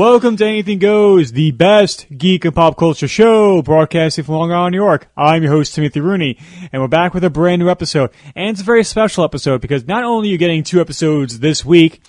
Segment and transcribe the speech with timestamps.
[0.00, 4.72] Welcome to Anything Goes, the best geek and pop culture show broadcasting from Long Island,
[4.72, 5.10] New York.
[5.14, 6.38] I'm your host, Timothy Rooney,
[6.72, 8.08] and we're back with a brand new episode.
[8.34, 11.66] And it's a very special episode because not only are you getting two episodes this
[11.66, 12.00] week,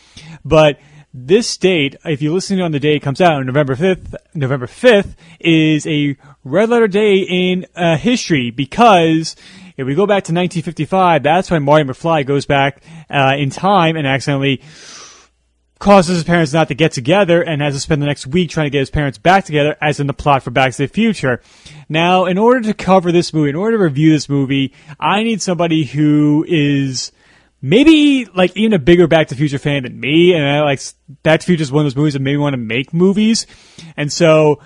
[0.46, 0.80] but
[1.14, 5.16] this date, if you listen on the day it comes out, November 5th, November 5th
[5.42, 6.16] is a
[6.46, 9.36] red letter day in uh, history because
[9.76, 13.98] if we go back to 1955, that's when Marty McFly goes back uh, in time
[13.98, 14.62] and accidentally
[15.82, 18.68] causes his parents not to get together and has to spend the next week trying
[18.68, 21.42] to get his parents back together, as in the plot for Back to the Future.
[21.90, 25.42] Now, in order to cover this movie, in order to review this movie, I need
[25.42, 27.12] somebody who is
[27.62, 30.80] maybe like even a bigger Back to the Future fan than me, and I like
[31.24, 32.94] Back to the Future is one of those movies that made me want to make
[32.94, 33.46] movies,
[33.98, 34.62] and so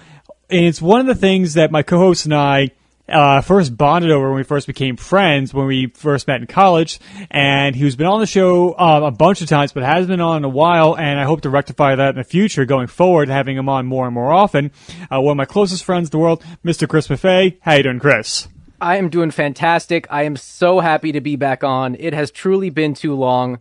[0.49, 2.71] and it's one of the things that my co-host and I
[3.08, 7.00] uh, first bonded over when we first became friends when we first met in college.
[7.30, 10.44] And he's been on the show um, a bunch of times, but hasn't been on
[10.44, 10.98] a while.
[10.98, 14.06] And I hope to rectify that in the future going forward, having him on more
[14.06, 14.72] and more often.
[15.11, 16.88] Uh, one of my closest friends in the world, Mr.
[16.88, 17.59] Chris Buffet.
[17.61, 18.48] How you doing, Chris?
[18.81, 20.06] I am doing fantastic.
[20.09, 21.95] I am so happy to be back on.
[21.95, 23.59] It has truly been too long.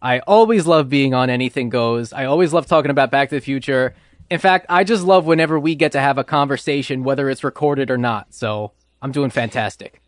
[0.00, 2.12] I always love being on Anything Goes.
[2.12, 3.94] I always love talking about Back to the Future.
[4.30, 7.90] In fact, I just love whenever we get to have a conversation, whether it's recorded
[7.90, 8.32] or not.
[8.34, 8.72] So
[9.04, 10.00] I'm doing fantastic.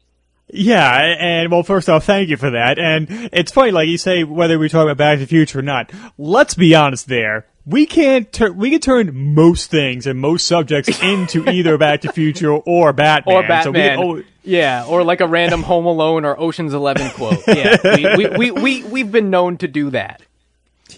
[0.49, 2.79] Yeah, and well, first off, thank you for that.
[2.79, 5.63] And it's funny, like you say, whether we talk about Back to the Future or
[5.63, 5.93] not.
[6.17, 7.45] Let's be honest there.
[7.67, 12.07] We can't turn, we can turn most things and most subjects into either Back to
[12.07, 13.37] the Future or Batman.
[13.37, 13.99] Or Batman.
[13.99, 17.43] So we, oh, yeah, or like a random Home Alone or Ocean's Eleven quote.
[17.49, 20.23] Yeah, we, we, we, we, we've been known to do that.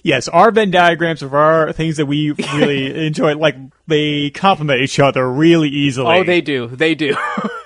[0.03, 3.56] Yes, our Venn diagrams of our things that we really enjoy, like
[3.87, 6.19] they complement each other really easily.
[6.19, 6.69] Oh, they do.
[6.69, 7.16] They do.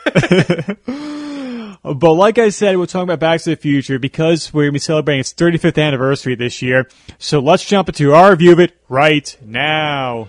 [1.84, 4.74] but like I said, we're talking about Back to the Future because we're going to
[4.74, 6.88] be celebrating its 35th anniversary this year.
[7.18, 10.28] So let's jump into our review of it right now.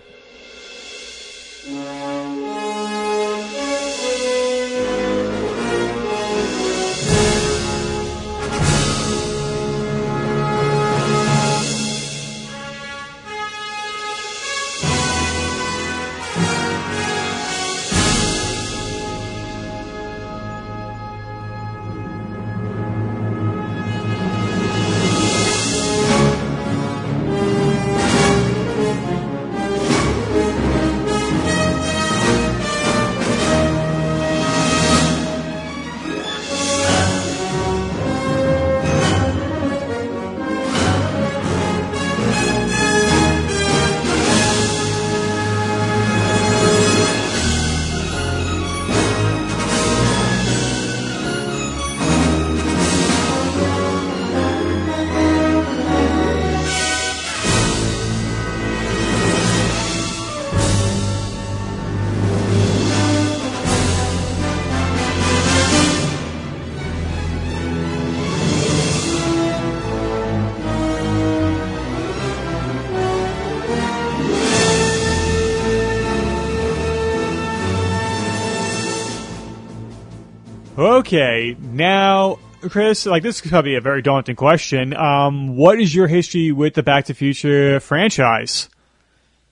[81.13, 84.95] Okay, now, Chris, like this could probably be a very daunting question.
[84.95, 88.67] Um, what is your history with the Back to the Future franchise?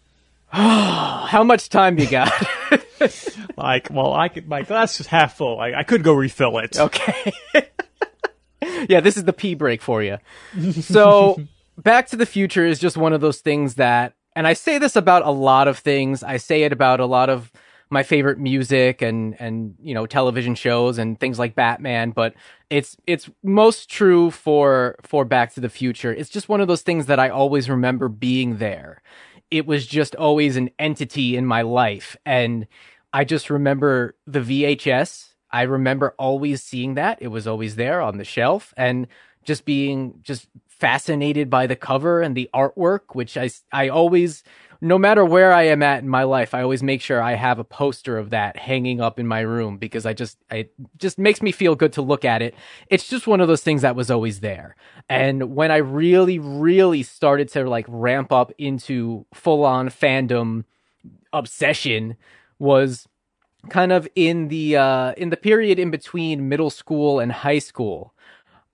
[0.47, 2.33] How much time you got?
[3.57, 5.59] like, well, I could, my glass is half full.
[5.59, 6.79] I, I could go refill it.
[6.79, 7.31] Okay.
[8.89, 10.17] yeah, this is the pee break for you.
[10.81, 11.43] So,
[11.77, 14.95] Back to the Future is just one of those things that, and I say this
[14.95, 16.23] about a lot of things.
[16.23, 17.51] I say it about a lot of
[17.91, 22.33] my favorite music and and you know television shows and things like Batman, but
[22.69, 26.13] it's it's most true for for Back to the Future.
[26.13, 29.01] It's just one of those things that I always remember being there.
[29.51, 32.65] It was just always an entity in my life and
[33.13, 35.33] I just remember the VHS.
[35.51, 37.17] I remember always seeing that.
[37.21, 39.05] It was always there on the shelf and
[39.43, 44.43] just being just fascinated by the cover and the artwork, which I I always
[44.83, 47.59] no matter where I am at in my life, I always make sure I have
[47.59, 51.41] a poster of that hanging up in my room because I just it just makes
[51.43, 52.55] me feel good to look at it.
[52.87, 54.75] It's just one of those things that was always there.
[55.07, 60.65] And when I really really started to like ramp up into full on fandom
[61.31, 62.17] obsession
[62.57, 63.07] was
[63.69, 68.15] kind of in the uh in the period in between middle school and high school.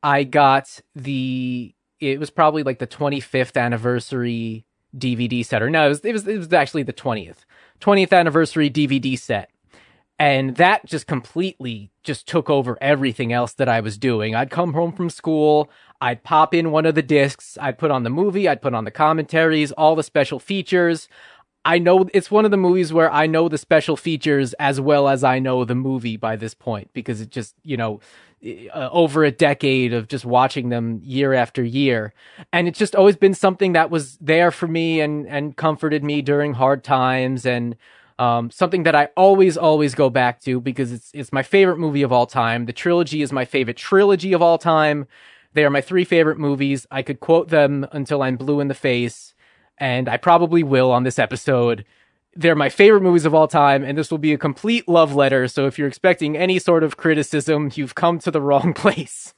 [0.01, 5.89] I got the it was probably like the 25th anniversary DVD set, or no, it
[5.89, 7.45] was, it was, it was actually the 20th,
[7.81, 9.49] 20th anniversary DVD set.
[10.19, 14.33] And that just completely just took over everything else that I was doing.
[14.33, 15.69] I'd come home from school,
[16.01, 18.83] I'd pop in one of the discs, I'd put on the movie, I'd put on
[18.83, 21.07] the commentaries, all the special features.
[21.67, 25.09] I know it's one of the movies where I know the special features as well
[25.09, 27.99] as I know the movie by this point because it just, you know,
[28.73, 32.13] uh, over a decade of just watching them year after year.
[32.53, 36.21] And it's just always been something that was there for me and, and comforted me
[36.21, 37.75] during hard times and,
[38.17, 42.01] um, something that I always, always go back to because it's, it's my favorite movie
[42.01, 42.65] of all time.
[42.65, 45.05] The trilogy is my favorite trilogy of all time.
[45.51, 46.87] They are my three favorite movies.
[46.89, 49.33] I could quote them until I'm blue in the face
[49.77, 51.85] and I probably will on this episode.
[52.35, 55.47] They're my favorite movies of all time, and this will be a complete love letter.
[55.47, 59.33] So if you're expecting any sort of criticism, you've come to the wrong place.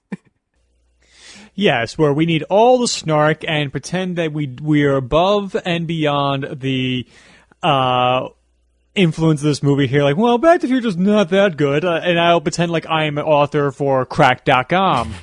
[1.55, 5.85] Yes, where we need all the snark and pretend that we we are above and
[5.85, 7.05] beyond the
[7.61, 8.29] uh,
[8.95, 10.03] influence of this movie here.
[10.03, 13.17] Like, well, Back to the Future's not that good, uh, and I'll pretend like I'm
[13.17, 15.13] an author for Cracked.com.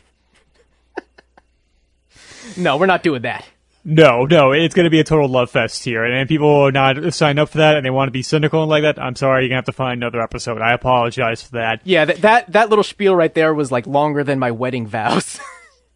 [2.59, 3.47] no, we're not doing that.
[3.89, 6.05] No, no, it's going to be a total love fest here.
[6.05, 8.61] And if people are not signed up for that and they want to be cynical
[8.63, 10.61] and like that, I'm sorry, you're going to have to find another episode.
[10.61, 11.83] I apologize for that.
[11.85, 15.39] Yeah, that, that, that little spiel right there was like longer than my wedding vows.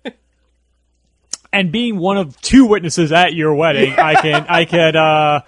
[1.53, 5.41] and being one of two witnesses at your wedding, I can, I can, uh,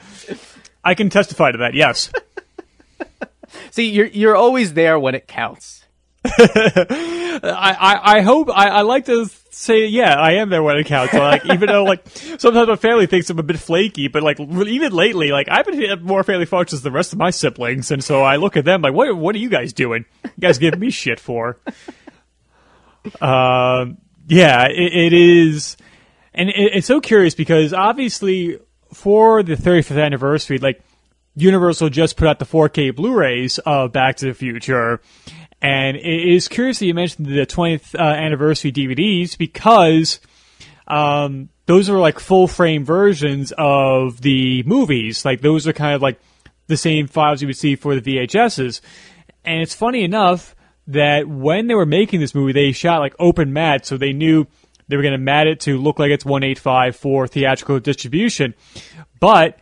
[0.83, 1.75] I can testify to that.
[1.75, 2.11] Yes.
[3.71, 5.82] See, you're, you're always there when it counts.
[6.25, 10.87] I, I, I hope, I, I like to say, yeah, I am their wedding it
[10.87, 11.13] counts.
[11.13, 12.07] So, like, even though, like,
[12.39, 16.03] sometimes my family thinks I'm a bit flaky, but, like, even lately, like, I've been
[16.03, 18.83] more family functions than the rest of my siblings, and so I look at them
[18.83, 20.05] like, what, what are you guys doing?
[20.25, 21.59] You guys give me shit for?
[23.21, 23.99] Um,
[24.29, 25.77] yeah, it, it is,
[26.33, 28.61] and it, it's so curious because obviously
[28.93, 30.81] for the 35th anniversary, like,
[31.35, 35.01] Universal just put out the 4K Blu-rays of Back to the Future,
[35.61, 40.21] and it is curious that you mentioned the 20th uh, anniversary DVDs because
[40.89, 45.25] um, those are like full frame versions of the movies.
[45.25, 46.21] Like those are kind of like
[46.67, 48.81] the same files you would see for the VHSs.
[49.45, 50.55] And it's funny enough
[50.89, 54.47] that when they were making this movie, they shot like open matte, so they knew
[54.89, 58.55] they were going to matte it to look like it's 185 for theatrical distribution.
[59.21, 59.59] But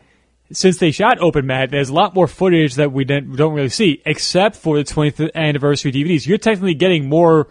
[0.53, 4.03] since they shot Open Matte, there's a lot more footage that we don't, really see,
[4.05, 6.27] except for the 20th anniversary DVDs.
[6.27, 7.49] You're technically getting more,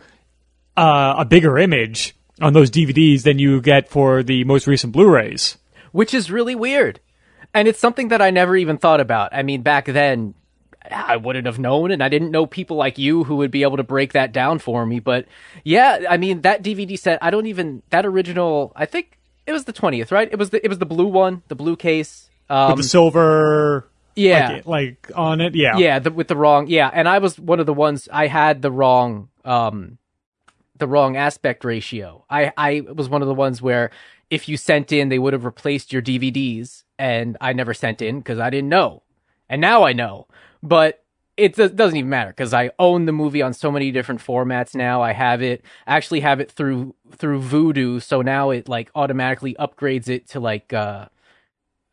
[0.76, 5.58] uh, a bigger image on those DVDs than you get for the most recent Blu-rays.
[5.92, 7.00] Which is really weird.
[7.54, 9.34] And it's something that I never even thought about.
[9.34, 10.36] I mean, back then,
[10.90, 13.78] I wouldn't have known, and I didn't know people like you who would be able
[13.78, 15.00] to break that down for me.
[15.00, 15.26] But
[15.64, 19.66] yeah, I mean, that DVD set, I don't even, that original, I think it was
[19.66, 20.30] the 20th, right?
[20.32, 22.30] It was the, it was the blue one, the blue case.
[22.50, 26.68] Um, with the silver, yeah, like, like, on it, yeah, yeah, the, with the wrong,
[26.68, 26.90] yeah.
[26.92, 29.98] And I was one of the ones I had the wrong, um,
[30.78, 32.26] the wrong aspect ratio.
[32.30, 33.92] I I was one of the ones where
[34.30, 38.20] if you sent in, they would have replaced your DVDs, and I never sent in
[38.20, 39.04] because I didn't know,
[39.48, 40.28] and now I know.
[40.62, 41.04] But
[41.38, 45.02] it doesn't even matter because I own the movie on so many different formats now.
[45.02, 49.56] I have it, I actually have it through through Vudu, so now it like automatically
[49.60, 51.08] upgrades it to like uh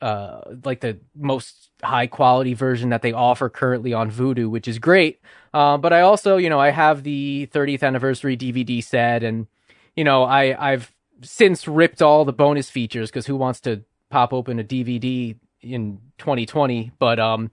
[0.03, 4.79] uh like the most high quality version that they offer currently on Vudu, which is
[4.79, 5.21] great.
[5.55, 9.47] Uh, but I also, you know, I have the 30th anniversary DVD set, and
[9.95, 14.33] you know, I I've since ripped all the bonus features because who wants to pop
[14.33, 16.93] open a DVD in 2020?
[16.99, 17.51] But um,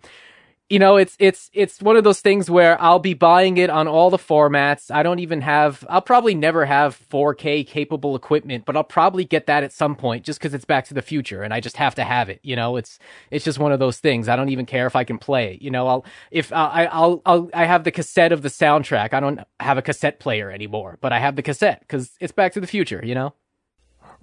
[0.73, 3.87] you know, it's it's it's one of those things where I'll be buying it on
[3.87, 4.91] all the formats.
[4.91, 9.47] I don't even have I'll probably never have 4K capable equipment, but I'll probably get
[9.47, 11.95] that at some point just cuz it's back to the future and I just have
[11.97, 12.77] to have it, you know?
[12.77, 12.99] It's
[13.31, 14.29] it's just one of those things.
[14.29, 15.87] I don't even care if I can play it, you know?
[15.87, 19.13] I'll if uh, I I'll I'll I have the cassette of the soundtrack.
[19.13, 22.53] I don't have a cassette player anymore, but I have the cassette cuz it's back
[22.53, 23.35] to the future, you know?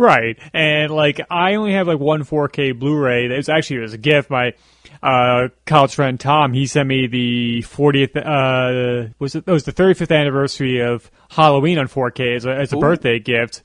[0.01, 0.39] Right.
[0.55, 3.27] And like I only have like one 4K Blu-ray.
[3.27, 4.31] It was actually it was a gift.
[4.31, 4.55] My
[5.03, 9.75] uh, college friend Tom, he sent me the 40th, uh, was it, it was the
[9.75, 13.61] 35th anniversary of Halloween on 4K as a, as a birthday gift.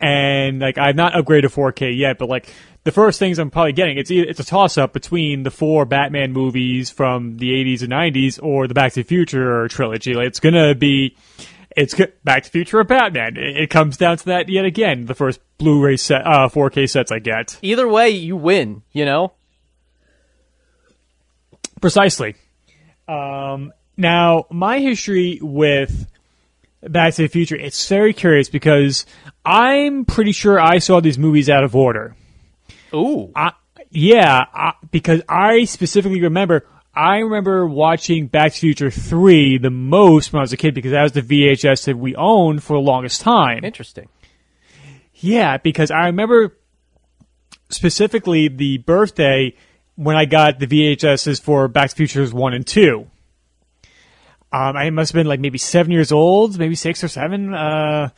[0.00, 2.48] And like, I've not upgraded 4K yet, but like,
[2.84, 6.32] the first things I'm probably getting, it's it's a toss up between the four Batman
[6.32, 10.14] movies from the 80s and 90s or the Back to the Future trilogy.
[10.14, 11.14] Like, it's gonna be,
[11.76, 13.36] it's Back to the Future or Batman.
[13.36, 15.06] It, it, comes down to that yet again.
[15.06, 17.58] The first Blu-ray set, uh, 4K sets I get.
[17.62, 18.82] Either way, you win.
[18.92, 19.32] You know.
[21.80, 22.34] Precisely.
[23.08, 26.06] Um, now, my history with
[26.82, 29.06] Back to the Future, it's very curious because
[29.44, 32.14] I'm pretty sure I saw these movies out of order.
[32.94, 33.30] Ooh.
[33.34, 33.52] I,
[33.90, 39.70] yeah, I, because I specifically remember, I remember watching Back to the Future 3 the
[39.70, 42.76] most when I was a kid because that was the VHS that we owned for
[42.76, 43.64] the longest time.
[43.64, 44.08] Interesting.
[45.14, 46.56] Yeah, because I remember
[47.68, 49.54] specifically the birthday
[49.94, 53.06] when I got the VHSs for Back to the Futures 1 and 2.
[54.52, 58.08] Um, I must have been like maybe seven years old, maybe six or seven, uh,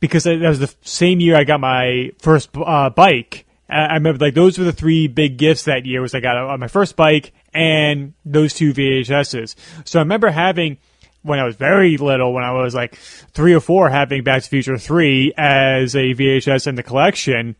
[0.00, 3.44] because that was the same year I got my first uh, bike.
[3.68, 6.58] I remember like those were the three big gifts that year was I got on
[6.58, 9.56] my first bike and those two VHSs.
[9.84, 10.78] So I remember having
[11.22, 14.48] when I was very little, when I was like three or four, having Back to
[14.48, 17.56] Future 3 as a VHS in the collection.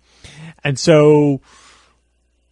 [0.63, 1.41] And so,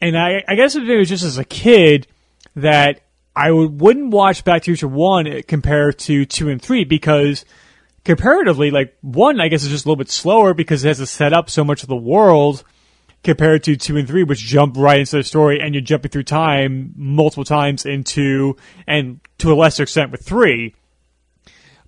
[0.00, 2.08] and I, I guess it was just as a kid
[2.56, 3.02] that
[3.36, 7.44] I would, wouldn't watch Back to Future 1 compared to 2 and 3 because
[8.04, 11.06] comparatively, like 1, I guess is just a little bit slower because it has to
[11.06, 12.64] set up so much of the world
[13.23, 16.23] compared to 2 and 3, which jump right into the story and you're jumping through
[16.23, 18.56] time multiple times into,
[18.87, 20.75] and to a lesser extent with 3.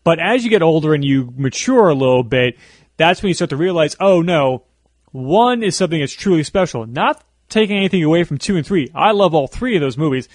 [0.04, 2.56] But as you get older and you mature a little bit,
[2.96, 4.64] that's when you start to realize, oh no,
[5.12, 6.86] 1 is something that's truly special.
[6.86, 8.90] Not taking anything away from 2 and 3.
[8.94, 10.28] I love all three of those movies,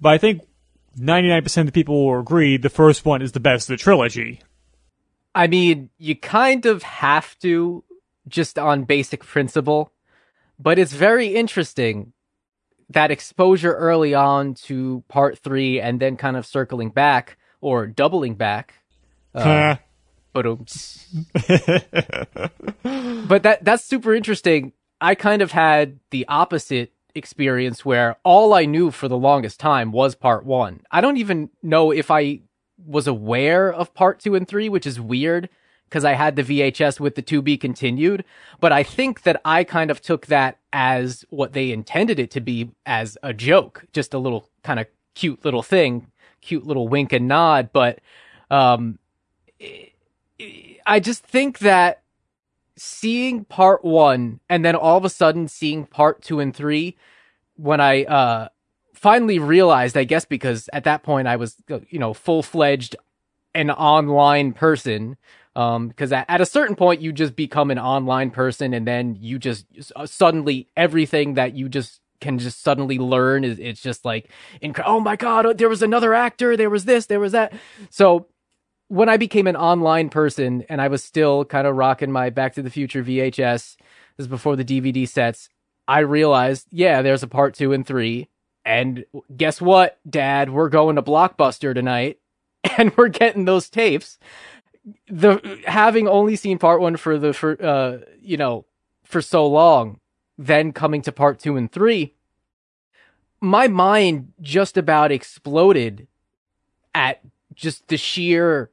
[0.00, 0.42] but I think
[0.98, 4.40] 99% of the people will agree the first one is the best of the trilogy.
[5.34, 7.84] I mean, you kind of have to
[8.28, 9.92] just on basic principle,
[10.60, 12.12] but it's very interesting
[12.90, 18.34] that exposure early on to part three and then kind of circling back or doubling
[18.34, 18.74] back.
[19.34, 19.76] Uh,
[20.32, 20.44] but
[23.28, 24.72] but that that's super interesting.
[25.00, 29.92] I kind of had the opposite experience where all I knew for the longest time
[29.92, 30.82] was part one.
[30.90, 32.40] I don't even know if I
[32.84, 35.48] was aware of part two and three, which is weird
[35.90, 38.24] because I had the VHS with the to be continued.
[38.60, 42.40] But I think that I kind of took that as what they intended it to
[42.40, 46.06] be as a joke, just a little kind of cute little thing,
[46.40, 47.70] cute little wink and nod.
[47.72, 47.98] But
[48.50, 49.00] um,
[50.86, 52.02] I just think that
[52.76, 56.96] seeing part one and then all of a sudden seeing part two and three
[57.56, 58.48] when I uh,
[58.94, 61.56] finally realized, I guess, because at that point I was,
[61.88, 62.94] you know, full fledged
[63.54, 65.16] an online person.
[65.56, 69.16] Um, because at, at, a certain point you just become an online person and then
[69.18, 69.66] you just
[69.96, 74.30] uh, suddenly everything that you just can just suddenly learn is it's just like,
[74.62, 77.52] inc- oh my god, there was another actor, there was this, there was that.
[77.88, 78.26] So
[78.88, 82.54] when I became an online person and I was still kind of rocking my Back
[82.54, 83.76] to the Future VHS, this
[84.18, 85.48] is before the DVD sets,
[85.88, 88.28] I realized, yeah, there's a part two and three.
[88.64, 89.04] And
[89.36, 90.50] guess what, Dad?
[90.50, 92.18] We're going to Blockbuster tonight
[92.76, 94.18] and we're getting those tapes.
[95.08, 98.64] The having only seen part one for the for uh you know
[99.04, 100.00] for so long,
[100.38, 102.14] then coming to part two and three,
[103.40, 106.06] my mind just about exploded
[106.94, 107.20] at
[107.54, 108.70] just the sheer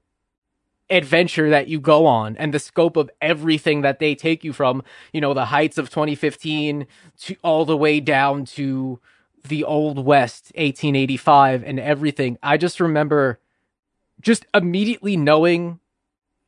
[0.89, 4.83] adventure that you go on and the scope of everything that they take you from,
[5.12, 6.88] you know, the heights of 2015
[7.19, 9.00] to all the way down to
[9.43, 12.38] the old west 1885 and everything.
[12.41, 13.39] I just remember
[14.21, 15.79] just immediately knowing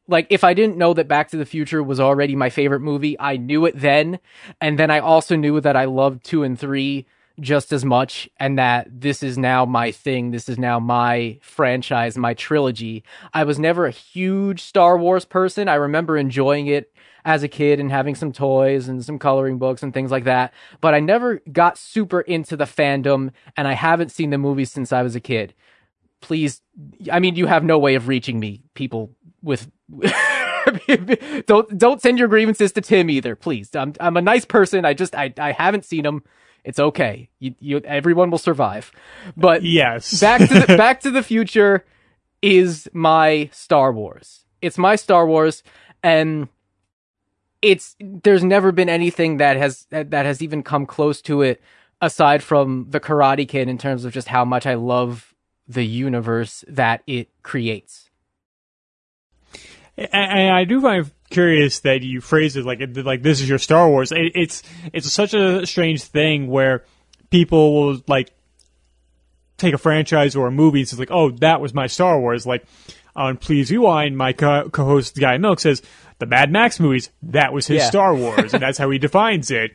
[0.09, 3.17] like if I didn't know that Back to the Future was already my favorite movie,
[3.19, 4.19] I knew it then.
[4.59, 7.05] And then I also knew that I loved 2 and 3
[7.39, 10.31] just as much and that this is now my thing.
[10.31, 13.03] This is now my franchise, my trilogy.
[13.33, 15.69] I was never a huge Star Wars person.
[15.69, 16.91] I remember enjoying it
[17.25, 20.53] as a kid and having some toys and some coloring books and things like that.
[20.81, 24.91] But I never got super into the fandom and I haven't seen the movies since
[24.91, 25.53] I was a kid.
[26.21, 26.61] Please,
[27.11, 29.11] I mean, you have no way of reaching me, people
[29.41, 29.69] with.
[31.45, 33.75] don't don't send your grievances to Tim either, please.
[33.75, 34.85] I'm I'm a nice person.
[34.85, 36.23] I just I I haven't seen him.
[36.63, 37.29] It's okay.
[37.39, 38.91] You, you, everyone will survive.
[39.37, 41.85] But yes, back to the, Back to the Future
[42.41, 44.45] is my Star Wars.
[44.61, 45.63] It's my Star Wars,
[46.03, 46.49] and
[47.61, 51.61] it's there's never been anything that has that has even come close to it
[52.01, 55.33] aside from the Karate Kid in terms of just how much I love
[55.67, 58.08] the universe that it creates.
[60.11, 63.89] And I do find curious that you phrase it like like this is your Star
[63.89, 64.11] Wars.
[64.11, 64.63] It, it's
[64.93, 66.85] it's such a strange thing where
[67.29, 68.31] people will like
[69.57, 70.81] take a franchise or a movie.
[70.81, 72.45] It's like, oh, that was my Star Wars.
[72.45, 72.65] Like
[73.15, 75.81] on Please Rewind, my co- host Guy Milk says
[76.19, 77.89] the Mad Max movies that was his yeah.
[77.89, 79.71] Star Wars, and that's how he defines it.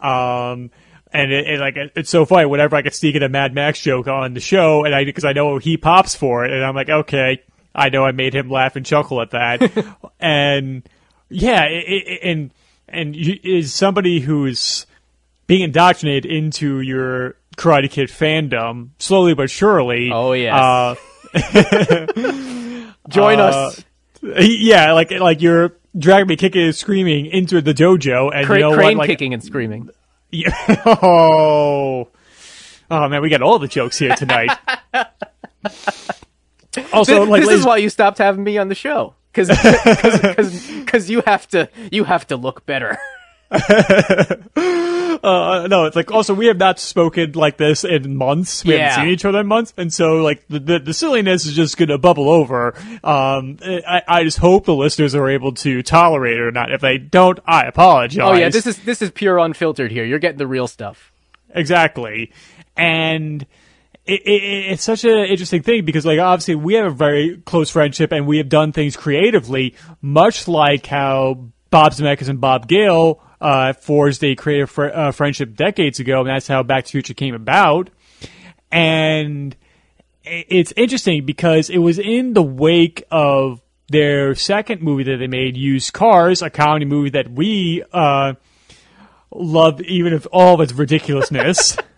[0.00, 0.70] Um,
[1.12, 2.46] and it, it, like it's so funny.
[2.46, 5.24] Whenever I could sneak in a Mad Max joke on the show, and I because
[5.24, 7.42] I know he pops for it, and I'm like, okay,
[7.78, 9.62] I know I made him laugh and chuckle at that.
[10.20, 10.82] and
[11.28, 12.50] yeah, it, it, and
[12.88, 14.86] and you, is somebody who's
[15.46, 20.10] being indoctrinated into your Karate Kid fandom slowly but surely.
[20.12, 20.56] Oh yeah.
[20.56, 20.94] Uh,
[23.08, 23.84] Join uh, us.
[24.22, 28.62] Yeah, like like you're dragging me kicking and screaming into the dojo, and Cra- you
[28.62, 29.02] know crane what?
[29.02, 29.90] Like, kicking and screaming.
[30.30, 30.54] Yeah.
[31.02, 32.08] Oh.
[32.90, 34.50] Oh man, we got all the jokes here tonight.
[36.92, 39.48] Also, this, like, this ladies- is why you stopped having me on the show because
[40.84, 42.98] because you have to you have to look better.
[43.50, 44.36] uh,
[45.70, 48.64] no, it's like also we have not spoken like this in months.
[48.64, 48.90] We Yeah.
[48.90, 51.76] haven't seen each other in months, and so like the the, the silliness is just
[51.76, 52.74] gonna bubble over.
[53.02, 56.72] Um, I, I just hope the listeners are able to tolerate it or not.
[56.72, 58.18] If they don't, I apologize.
[58.22, 60.04] Oh yeah, this is this is pure unfiltered here.
[60.04, 61.12] You're getting the real stuff.
[61.54, 62.32] exactly,
[62.76, 63.46] and.
[64.08, 67.68] It, it, it's such an interesting thing because, like, obviously, we have a very close
[67.68, 73.22] friendship and we have done things creatively, much like how Bob Zemeckis and Bob Gale
[73.40, 76.92] uh, forged a creative fr- uh, friendship decades ago, and that's how Back to the
[76.92, 77.90] Future came about.
[78.72, 79.54] And
[80.24, 85.56] it's interesting because it was in the wake of their second movie that they made,
[85.56, 88.34] Used Cars, a comedy movie that we uh,
[89.30, 91.76] loved, even if all of its ridiculousness.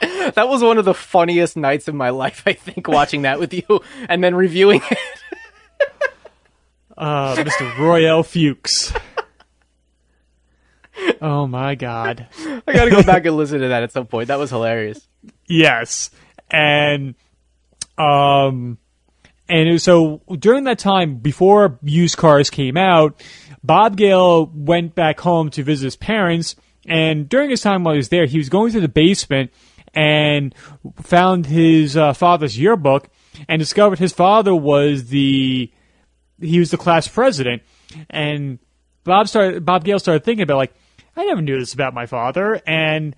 [0.34, 3.52] That was one of the funniest nights of my life, I think, watching that with
[3.52, 4.98] you and then reviewing it.
[6.96, 7.78] uh, Mr.
[7.78, 8.22] Roy L.
[8.22, 8.92] Fuchs.
[11.20, 12.28] Oh my god.
[12.66, 14.28] I gotta go back and listen to that at some point.
[14.28, 15.06] That was hilarious.
[15.48, 16.10] Yes.
[16.50, 17.14] And
[17.98, 18.78] um
[19.48, 23.22] and so during that time before used cars came out,
[23.62, 27.98] Bob Gale went back home to visit his parents and during his time while he
[27.98, 29.52] was there, he was going through the basement
[29.94, 30.54] and
[31.02, 33.08] found his uh, father's yearbook
[33.48, 35.70] and discovered his father was the
[36.40, 37.62] he was the class president.
[38.10, 38.58] And
[39.04, 40.74] Bob started Bob Gale started thinking about like
[41.16, 42.60] I never knew this about my father.
[42.66, 43.14] And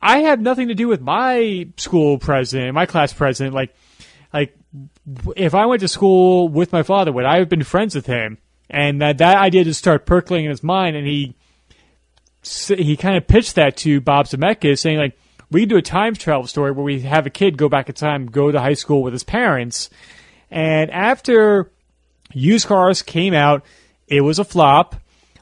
[0.00, 3.54] I had nothing to do with my school president, my class president.
[3.54, 3.74] Like
[4.32, 4.54] like
[5.36, 8.38] if I went to school with my father would I have been friends with him?
[8.70, 10.94] And that that idea just started percolating in his mind.
[10.96, 11.34] And he
[12.42, 15.18] he kind of pitched that to Bob Zemeckis saying like
[15.50, 18.26] we do a time travel story where we have a kid go back in time
[18.26, 19.90] go to high school with his parents
[20.50, 21.70] and after
[22.32, 23.64] Used Cars came out.
[24.06, 24.96] It was a flop,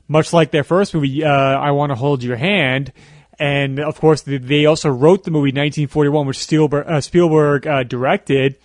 [0.09, 2.93] much like their first movie, uh, I Want to Hold Your Hand.
[3.39, 7.83] And of course, they- they also wrote the movie 1941, which Spielberg, uh, Spielberg uh,
[7.83, 8.57] directed.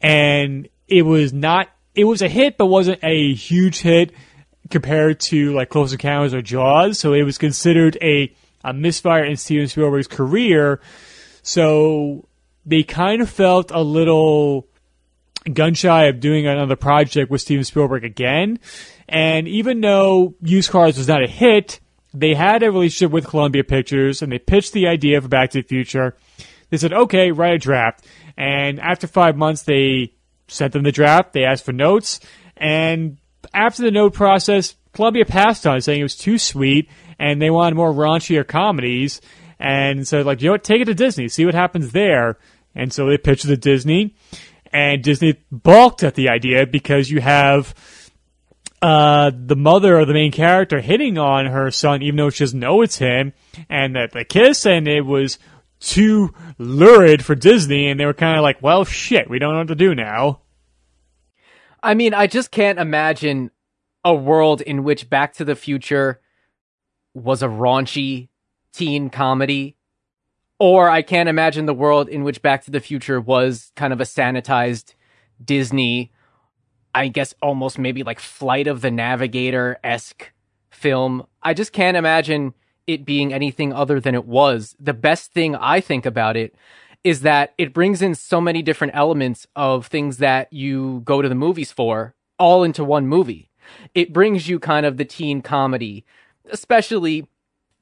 [0.00, 4.12] And it was not, it was a hit, but wasn't a huge hit
[4.70, 6.98] compared to like Close Encounters or Jaws.
[6.98, 8.32] So it was considered a,
[8.68, 10.80] a misfire in Steven Spielberg's career.
[11.42, 12.28] So
[12.66, 14.68] they kind of felt a little
[15.52, 18.58] gun shy of doing another project with Steven Spielberg again.
[19.08, 21.80] And even though Used Cars was not a hit,
[22.12, 25.62] they had a relationship with Columbia Pictures and they pitched the idea for Back to
[25.62, 26.16] the Future.
[26.70, 28.04] They said, okay, write a draft.
[28.36, 30.14] And after five months, they
[30.48, 31.32] sent them the draft.
[31.32, 32.20] They asked for notes.
[32.56, 33.18] And
[33.54, 37.76] after the note process, Columbia passed on saying it was too sweet and they wanted
[37.76, 39.20] more raunchier comedies.
[39.58, 40.64] And so, like, you know what?
[40.64, 42.38] Take it to Disney, see what happens there.
[42.74, 44.14] And so they pitched it to Disney
[44.72, 47.74] and Disney balked at the idea because you have
[48.82, 52.60] uh, the mother of the main character hitting on her son, even though she doesn't
[52.60, 53.32] know it's him,
[53.68, 55.38] and that the kiss, and it was
[55.80, 59.58] too lurid for Disney, and they were kind of like, well, shit, we don't know
[59.58, 60.40] what to do now.
[61.82, 63.50] I mean, I just can't imagine
[64.04, 66.20] a world in which Back to the Future
[67.14, 68.28] was a raunchy
[68.72, 69.76] teen comedy.
[70.58, 74.00] Or I can't imagine the world in which Back to the Future was kind of
[74.00, 74.94] a sanitized
[75.42, 76.10] Disney,
[76.94, 80.32] I guess almost maybe like Flight of the Navigator esque
[80.70, 81.26] film.
[81.42, 82.54] I just can't imagine
[82.88, 84.74] it being anything other than it was.
[84.80, 86.54] The best thing I think about it
[87.04, 91.28] is that it brings in so many different elements of things that you go to
[91.28, 93.50] the movies for all into one movie.
[93.94, 96.04] It brings you kind of the teen comedy,
[96.52, 97.26] especially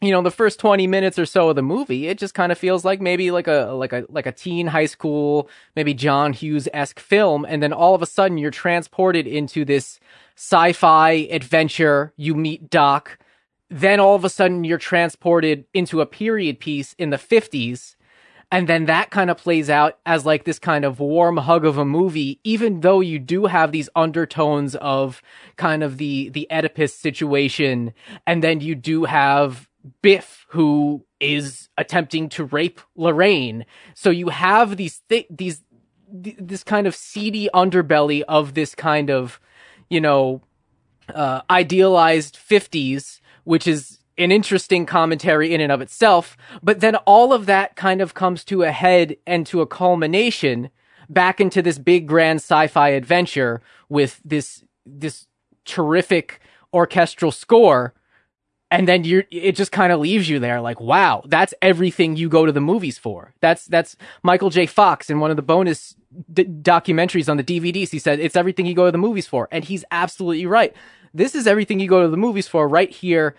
[0.00, 2.58] you know the first 20 minutes or so of the movie it just kind of
[2.58, 7.00] feels like maybe like a like a like a teen high school maybe john hughes-esque
[7.00, 9.98] film and then all of a sudden you're transported into this
[10.36, 13.18] sci-fi adventure you meet doc
[13.70, 17.96] then all of a sudden you're transported into a period piece in the 50s
[18.50, 21.78] and then that kind of plays out as like this kind of warm hug of
[21.78, 25.22] a movie even though you do have these undertones of
[25.56, 27.92] kind of the the oedipus situation
[28.26, 29.68] and then you do have
[30.02, 33.64] biff who is attempting to rape lorraine.
[33.94, 35.62] So you have these thi- these
[36.22, 39.40] th- this kind of seedy underbelly of this kind of
[39.88, 40.42] you know
[41.14, 46.36] uh, idealized 50s, which is an interesting commentary in and of itself.
[46.62, 50.70] But then all of that kind of comes to a head and to a culmination
[51.08, 55.26] back into this big grand sci-fi adventure with this, this
[55.64, 56.40] terrific
[56.74, 57.94] orchestral score.
[58.70, 62.28] and then you're it just kind of leaves you there like wow that's everything you
[62.28, 65.94] go to the movies for that's that's michael j fox in one of the bonus
[66.32, 69.48] d- documentaries on the dvds he said it's everything you go to the movies for
[69.52, 70.74] and he's absolutely right
[71.14, 73.36] this is everything you go to the movies for right here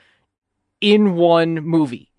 [0.81, 2.11] in one movie.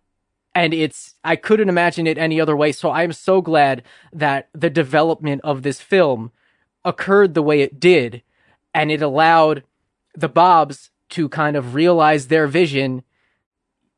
[0.55, 2.73] And it's i couldn't imagine it any other way.
[2.73, 6.33] So i'm so glad that the development of this film
[6.85, 8.23] occurred the way it did.
[8.75, 9.65] And it allowed
[10.15, 13.03] the bobs to kind of realize their vision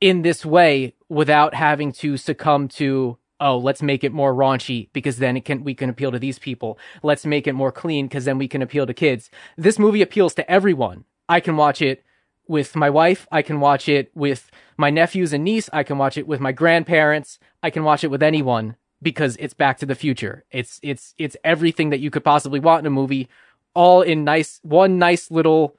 [0.01, 5.19] in this way without having to succumb to oh let's make it more raunchy because
[5.19, 6.79] then it can we can appeal to these people.
[7.03, 9.31] Let's make it more clean because then we can appeal to kids.
[9.57, 11.05] This movie appeals to everyone.
[11.29, 12.05] I can watch it
[12.51, 16.19] with my wife i can watch it with my nephews and niece i can watch
[16.19, 19.95] it with my grandparents i can watch it with anyone because it's back to the
[19.95, 23.29] future it's it's it's everything that you could possibly want in a movie
[23.75, 25.77] all in nice one nice little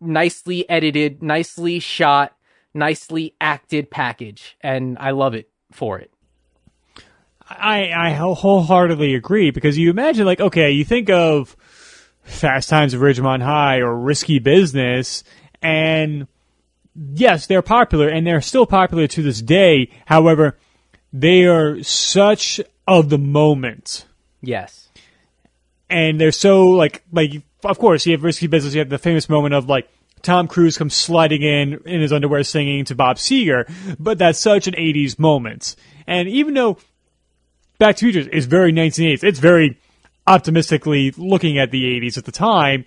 [0.00, 2.34] nicely edited, nicely shot,
[2.72, 6.10] nicely acted package, and I love it for it.
[7.48, 11.56] I I wholeheartedly agree because you imagine like okay, you think of
[12.22, 15.24] Fast Times at Ridgemont High or Risky Business,
[15.62, 16.26] and
[16.94, 19.90] yes, they're popular and they're still popular to this day.
[20.06, 20.58] However,
[21.12, 24.06] they are such of the moment.
[24.40, 24.88] Yes.
[25.88, 28.74] And they're so like like of course, you have risky business.
[28.74, 29.88] You have the famous moment of like
[30.22, 34.66] Tom Cruise comes sliding in in his underwear singing to Bob Seger, but that's such
[34.66, 35.76] an 80s moment.
[36.06, 36.78] And even though
[37.78, 39.78] Back to Future is very 1980s, it's very
[40.26, 42.84] optimistically looking at the 80s at the time,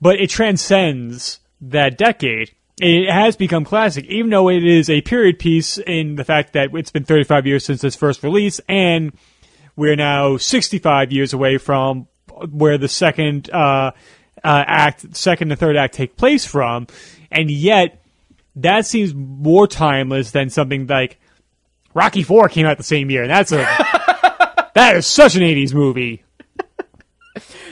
[0.00, 2.54] but it transcends that decade.
[2.80, 6.70] It has become classic, even though it is a period piece in the fact that
[6.74, 9.12] it's been 35 years since its first release, and
[9.76, 12.08] we're now 65 years away from
[12.50, 13.92] where the second uh,
[14.42, 16.86] uh, act, second and third act take place from,
[17.30, 18.02] and yet
[18.56, 21.18] that seems more timeless than something like
[21.94, 23.56] Rocky Four came out the same year, and that's a
[24.74, 26.24] that is such an '80s movie.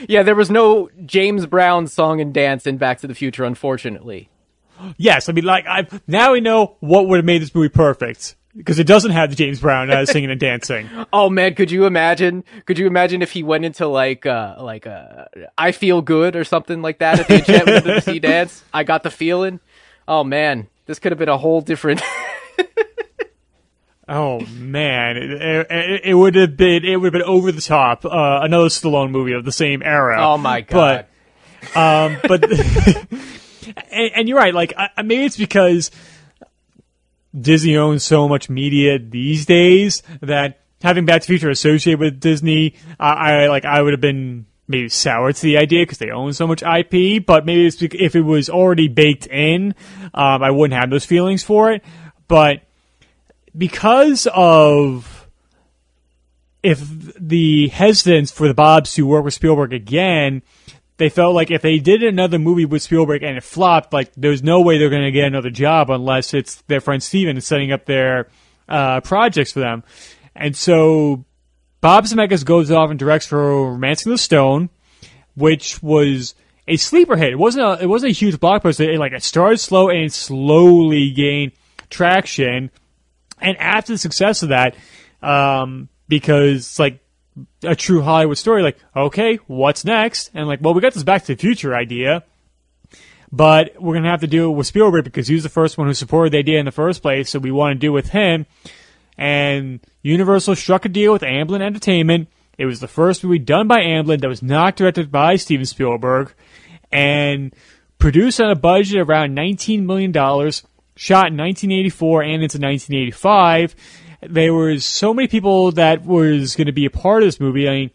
[0.07, 4.29] Yeah, there was no James Brown song and dance in Back to the Future, unfortunately.
[4.97, 8.35] Yes, I mean, like, I now we know what would have made this movie perfect
[8.55, 10.89] because it doesn't have the James Brown uh, singing and dancing.
[11.13, 12.43] Oh man, could you imagine?
[12.65, 15.25] Could you imagine if he went into like uh like uh
[15.57, 18.63] I feel good or something like that at the enchantment of the sea dance?
[18.73, 19.59] I got the feeling.
[20.07, 22.01] Oh man, this could have been a whole different.
[24.11, 28.05] oh man, it, it, it, would have been it would have been over the top.
[28.05, 30.17] Uh, another Stallone movie of the same era.
[30.19, 31.07] Oh my god.
[31.73, 32.43] But um, but
[33.91, 34.53] and, and, you're right.
[34.53, 35.91] Like I, maybe it's because
[37.39, 42.75] Disney owns so much media these days that having Back to Future associated with Disney,
[42.99, 46.33] I, I like I would have been maybe sour to the idea because they own
[46.33, 47.25] so much IP.
[47.25, 49.75] But maybe it's if it was already baked in,
[50.13, 51.83] um, I wouldn't have those feelings for it.
[52.27, 52.63] But
[53.57, 55.27] because of
[56.63, 56.79] if
[57.19, 60.43] the hesitance for the Bobs to work with Spielberg again,
[60.97, 64.43] they felt like if they did another movie with Spielberg and it flopped, like there's
[64.43, 67.71] no way they're going to get another job unless it's their friend Steven is setting
[67.71, 68.27] up their
[68.69, 69.83] uh, projects for them.
[70.35, 71.25] And so
[71.81, 74.69] Bob Zemeckis goes off and directs for Romancing the Stone,
[75.35, 76.35] which was
[76.67, 77.33] a sleeper hit.
[77.33, 78.87] It wasn't a, it wasn't a huge blockbuster.
[78.87, 81.53] It, like it started slow and slowly gained
[81.89, 82.69] traction.
[83.41, 84.75] And after the success of that,
[85.21, 87.01] um, because like
[87.63, 88.61] a true Hollywood story.
[88.61, 90.31] Like, okay, what's next?
[90.33, 92.23] And like, well, we got this Back to the Future idea,
[93.31, 95.87] but we're gonna have to do it with Spielberg because he was the first one
[95.87, 97.29] who supported the idea in the first place.
[97.29, 98.45] So we want to do it with him.
[99.17, 102.27] And Universal struck a deal with Amblin Entertainment.
[102.57, 106.33] It was the first movie done by Amblin that was not directed by Steven Spielberg,
[106.91, 107.53] and
[107.97, 110.11] produced on a budget of around $19 million,
[110.95, 113.75] shot in 1984 and into 1985
[114.21, 117.67] there was so many people that was going to be a part of this movie.
[117.67, 117.91] I mean,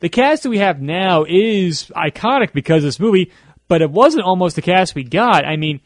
[0.00, 3.32] the cast that we have now is iconic because of this movie,
[3.68, 5.44] but it wasn't almost the cast we got.
[5.44, 5.80] I mean,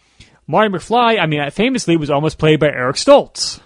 [0.46, 3.60] Marty McFly, I mean, famously was almost played by Eric Stoltz.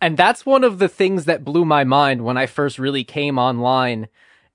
[0.00, 3.38] And that's one of the things that blew my mind when I first really came
[3.38, 4.08] online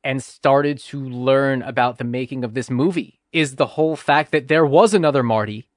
[0.04, 4.48] and started to learn about the making of this movie is the whole fact that
[4.48, 5.68] there was another Marty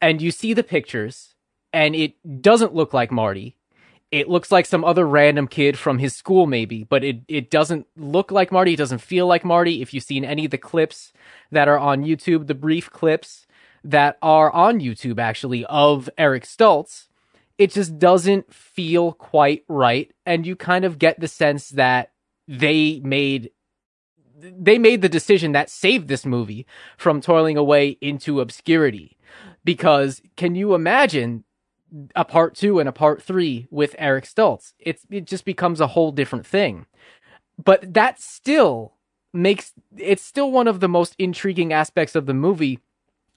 [0.00, 1.34] and you see the pictures
[1.72, 3.56] and it doesn't look like Marty.
[4.10, 7.86] It looks like some other random kid from his school maybe but it, it doesn't
[7.96, 8.74] look like marty.
[8.74, 9.82] It doesn't feel like marty.
[9.82, 11.12] If you've seen any of the clips
[11.52, 13.46] that are on youtube the brief clips
[13.82, 17.06] that are on youtube actually of eric stoltz
[17.60, 20.10] it just doesn't feel quite right.
[20.24, 22.10] And you kind of get the sense that
[22.48, 23.50] they made
[24.34, 26.64] they made the decision that saved this movie
[26.96, 29.18] from toiling away into obscurity
[29.64, 31.44] because can you imagine
[32.14, 34.72] a part two and a part three with Eric Stoltz?
[34.78, 36.86] It's it just becomes a whole different thing.
[37.62, 38.94] But that still
[39.32, 42.80] makes it's still one of the most intriguing aspects of the movie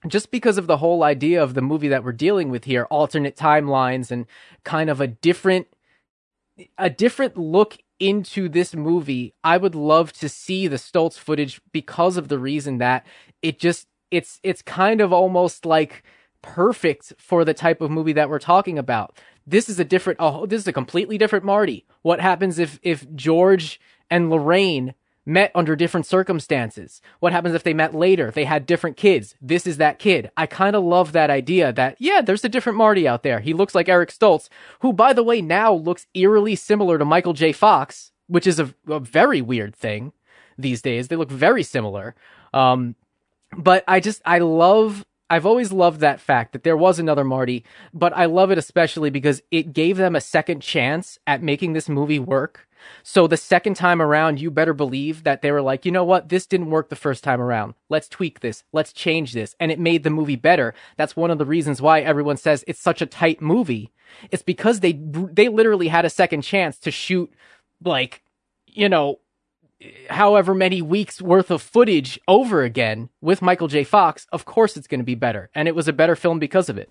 [0.06, 3.36] just because of the whole idea of the movie that we're dealing with here alternate
[3.36, 4.26] timelines and
[4.64, 5.68] kind of a different
[6.78, 12.16] a different look into this movie i would love to see the stoltz footage because
[12.16, 13.06] of the reason that
[13.40, 16.02] it just it's it's kind of almost like
[16.42, 20.46] perfect for the type of movie that we're talking about this is a different oh
[20.46, 24.94] this is a completely different marty what happens if if george and lorraine
[25.26, 27.00] met under different circumstances.
[27.20, 28.30] What happens if they met later?
[28.30, 29.34] They had different kids.
[29.40, 30.30] This is that kid.
[30.36, 33.40] I kind of love that idea that, yeah, there's a different Marty out there.
[33.40, 34.48] He looks like Eric Stoltz,
[34.80, 37.52] who, by the way, now looks eerily similar to Michael J.
[37.52, 40.12] Fox, which is a, a very weird thing
[40.58, 41.08] these days.
[41.08, 42.14] They look very similar.
[42.52, 42.94] Um,
[43.56, 47.64] but I just, I love I've always loved that fact that there was another Marty,
[47.94, 51.88] but I love it especially because it gave them a second chance at making this
[51.88, 52.68] movie work.
[53.02, 56.28] So the second time around, you better believe that they were like, you know what?
[56.28, 57.74] This didn't work the first time around.
[57.88, 58.62] Let's tweak this.
[58.72, 59.56] Let's change this.
[59.58, 60.74] And it made the movie better.
[60.98, 63.90] That's one of the reasons why everyone says it's such a tight movie.
[64.30, 67.32] It's because they, they literally had a second chance to shoot
[67.82, 68.22] like,
[68.66, 69.20] you know,
[70.10, 73.84] however many weeks worth of footage over again with Michael J.
[73.84, 74.26] Fox.
[74.32, 75.50] Of course it's going to be better.
[75.54, 76.90] And it was a better film because of it.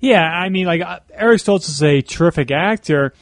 [0.00, 3.12] Yeah, I mean, like, uh, Eric Stoltz is a terrific actor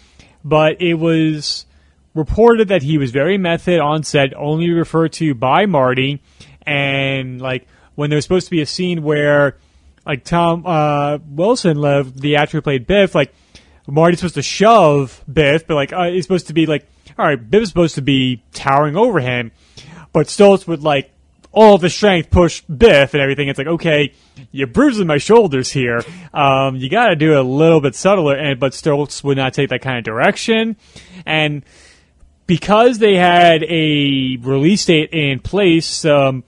[0.44, 1.66] but it was
[2.14, 6.22] reported that he was very method on set, only referred to by Marty,
[6.62, 9.56] and like when there was supposed to be a scene where
[10.06, 11.80] like Tom uh, Wilson,
[12.16, 13.35] the actor who played Biff, like
[13.90, 16.87] Marty's supposed to shove Biff, but like uh, he's supposed to be like,
[17.18, 19.53] all right, Biff's supposed to be towering over him,
[20.12, 21.11] but Stoltz would like
[21.53, 23.48] all the strength push Biff and everything.
[23.48, 24.12] It's like, okay,
[24.53, 26.03] you're bruising my shoulders here.
[26.33, 29.55] Um, you got to do it a little bit subtler, and but Stoltz would not
[29.55, 30.76] take that kind of direction.
[31.26, 31.64] And
[32.46, 36.44] because they had a release date in place, um,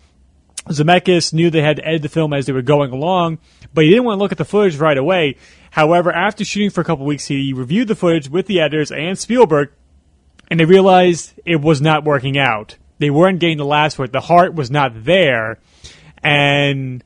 [0.68, 3.38] Zemeckis knew they had to edit the film as they were going along,
[3.74, 5.36] but he didn't want to look at the footage right away.
[5.72, 9.18] However, after shooting for a couple weeks, he reviewed the footage with the editors and
[9.18, 9.70] Spielberg,
[10.48, 14.12] and they realized it was not working out they weren't getting the last word.
[14.12, 15.58] The heart was not there,
[16.22, 17.02] and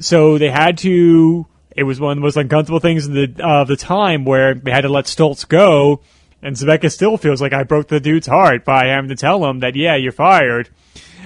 [0.00, 1.46] so they had to.
[1.76, 4.72] It was one of the most uncomfortable things of the of the time where they
[4.72, 6.00] had to let Stoltz go,
[6.42, 9.60] and Zemeckis still feels like I broke the dude's heart by having to tell him
[9.60, 10.68] that yeah, you're fired.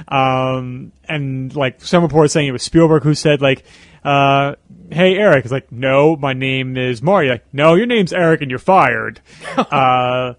[0.09, 3.65] Um, and like some reports saying it was Spielberg who said like,
[4.05, 4.57] uh,
[4.91, 8.51] "Hey Eric," it's like, "No, my name is Mario." Like, "No, your name's Eric and
[8.51, 9.21] you're fired."
[9.57, 10.35] uh,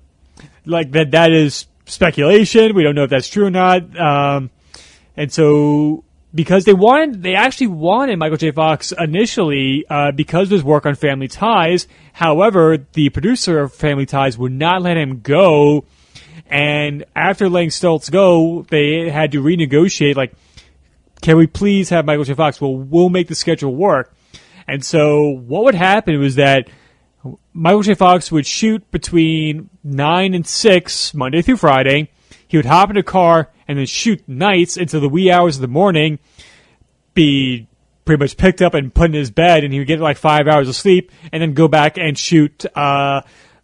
[0.66, 1.12] like that.
[1.12, 2.76] That is speculation.
[2.76, 3.98] We don't know if that's true or not.
[4.00, 4.50] Um,
[5.16, 6.04] and so
[6.36, 8.52] because they wanted, they actually wanted Michael J.
[8.52, 11.88] Fox initially uh, because of his work on Family Ties.
[12.14, 15.86] However, the producer of Family Ties would not let him go.
[16.46, 20.16] And after letting Stoltz go, they had to renegotiate.
[20.16, 20.34] Like,
[21.22, 22.36] can we please have Michael J.
[22.36, 22.62] Fox?
[22.62, 24.14] Well, we'll make the schedule work.
[24.68, 26.70] And so what would happen was that
[27.54, 27.94] Michael J.
[27.94, 32.12] Fox would shoot between 9 and 6, Monday through Friday.
[32.48, 35.62] He would hop in a car and then shoot nights until the wee hours of
[35.62, 36.20] the morning,
[37.14, 37.68] be
[38.06, 40.48] pretty much picked up and put in his bed, and he would get like five
[40.48, 43.22] hours of sleep, and then go back and shoot uh,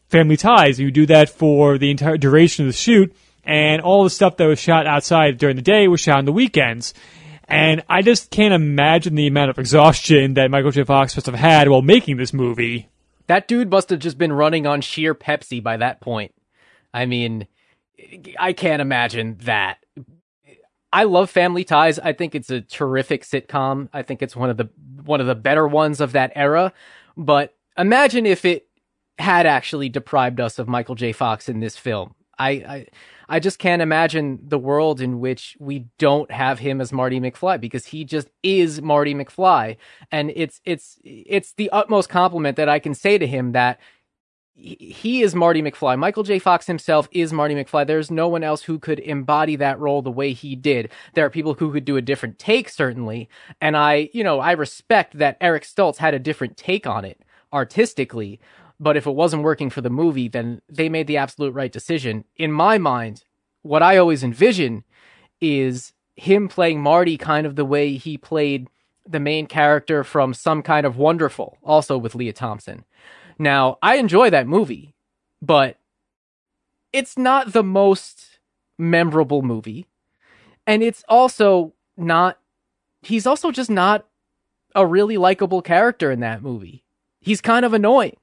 [0.10, 0.78] Family Ties.
[0.78, 4.38] He would do that for the entire duration of the shoot, and all the stuff
[4.38, 6.94] that was shot outside during the day was shot on the weekends.
[7.48, 10.84] And I just can't imagine the amount of exhaustion that Michael J.
[10.84, 12.90] Fox must have had while making this movie.
[13.28, 16.34] That dude must have just been running on sheer Pepsi by that point.
[16.94, 17.48] I mean,
[18.40, 19.78] I can't imagine that.
[20.92, 21.98] I love Family Ties.
[21.98, 23.90] I think it's a terrific sitcom.
[23.94, 24.70] I think it's one of the
[25.04, 26.72] one of the better ones of that era.
[27.18, 28.68] But imagine if it
[29.18, 31.12] had actually deprived us of Michael J.
[31.12, 32.14] Fox in this film.
[32.38, 32.88] I, I
[33.34, 37.60] I just can't imagine the world in which we don't have him as Marty McFly
[37.60, 39.78] because he just is Marty McFly.
[40.12, 43.80] And it's, it's, it's the utmost compliment that I can say to him that
[44.54, 45.98] he is Marty McFly.
[45.98, 46.38] Michael J.
[46.38, 47.88] Fox himself is Marty McFly.
[47.88, 50.92] There's no one else who could embody that role the way he did.
[51.16, 53.30] There are people who could do a different take, certainly.
[53.60, 57.20] And I, you know, I respect that Eric Stoltz had a different take on it
[57.52, 58.40] artistically.
[58.84, 62.26] But if it wasn't working for the movie, then they made the absolute right decision.
[62.36, 63.24] In my mind,
[63.62, 64.84] what I always envision
[65.40, 68.68] is him playing Marty kind of the way he played
[69.08, 72.84] the main character from Some Kind of Wonderful, also with Lea Thompson.
[73.40, 74.94] Now, I enjoy that movie,
[75.42, 75.78] but
[76.92, 78.40] it's not the most
[78.78, 79.88] memorable movie.
[80.68, 82.38] And it's also not,
[83.02, 84.06] he's also just not
[84.76, 86.84] a really likable character in that movie.
[87.22, 88.18] He's kind of annoying.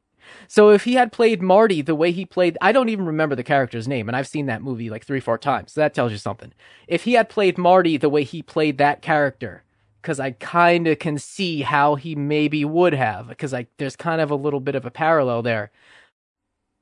[0.49, 3.43] So if he had played Marty the way he played, I don't even remember the
[3.43, 5.73] character's name, and I've seen that movie like three, four times.
[5.73, 6.53] So that tells you something.
[6.89, 9.65] If he had played Marty the way he played that character,
[10.01, 14.21] because I kind of can see how he maybe would have, because like there's kind
[14.21, 15.71] of a little bit of a parallel there.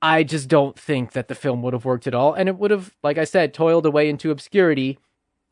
[0.01, 2.71] I just don't think that the film would have worked at all, and it would
[2.71, 4.99] have, like I said, toiled away into obscurity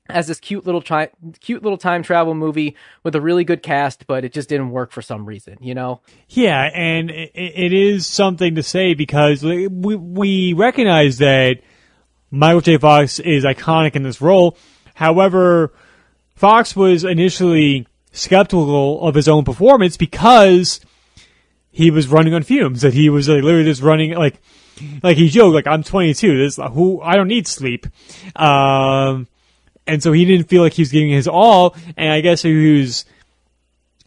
[0.08, 4.06] as this cute little tri- cute little time travel movie with a really good cast,
[4.06, 6.00] but it just didn't work for some reason, you know.
[6.28, 11.60] Yeah, and it, it is something to say because we we recognize that
[12.30, 12.78] Michael J.
[12.78, 14.56] Fox is iconic in this role.
[14.94, 15.72] However,
[16.34, 20.80] Fox was initially skeptical of his own performance because
[21.70, 22.82] he was running on fumes.
[22.82, 24.40] That he was like, literally just running like
[25.02, 26.38] like he joked like I'm 22.
[26.38, 27.86] This who I don't need sleep.
[28.34, 29.28] Um,
[29.86, 31.76] and so he didn't feel like he was giving his all.
[31.96, 33.04] And I guess he was,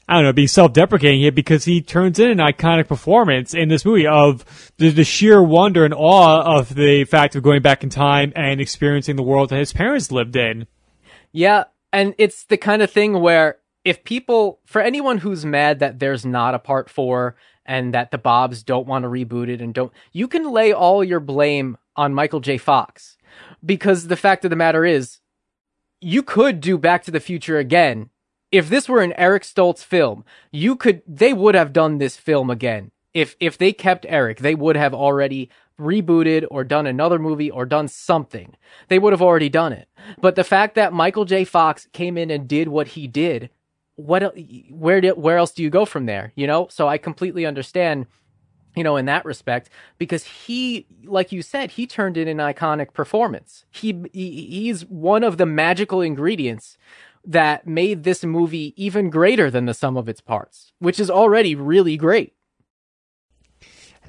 [0.07, 3.85] I don't know, being self-deprecating here because he turns in an iconic performance in this
[3.85, 7.89] movie of the, the sheer wonder and awe of the fact of going back in
[7.89, 10.67] time and experiencing the world that his parents lived in.
[11.31, 15.99] Yeah, and it's the kind of thing where if people, for anyone who's mad that
[15.99, 19.73] there's not a part four and that the Bobs don't want to reboot it and
[19.73, 22.57] don't, you can lay all your blame on Michael J.
[22.57, 23.17] Fox
[23.63, 25.19] because the fact of the matter is
[26.01, 28.09] you could do Back to the Future again.
[28.51, 32.49] If this were an Eric Stoltz film, you could they would have done this film
[32.49, 32.91] again.
[33.13, 37.65] If if they kept Eric, they would have already rebooted or done another movie or
[37.65, 38.55] done something.
[38.87, 39.87] They would have already done it.
[40.19, 41.45] But the fact that Michael J.
[41.45, 43.49] Fox came in and did what he did,
[43.95, 44.35] what
[44.69, 46.67] where did where else do you go from there, you know?
[46.69, 48.07] So I completely understand
[48.79, 52.93] you know, in that respect, because he, like you said, he turned in an iconic
[52.93, 53.65] performance.
[53.69, 56.77] He, he he's one of the magical ingredients
[57.25, 61.53] that made this movie even greater than the sum of its parts, which is already
[61.53, 62.33] really great.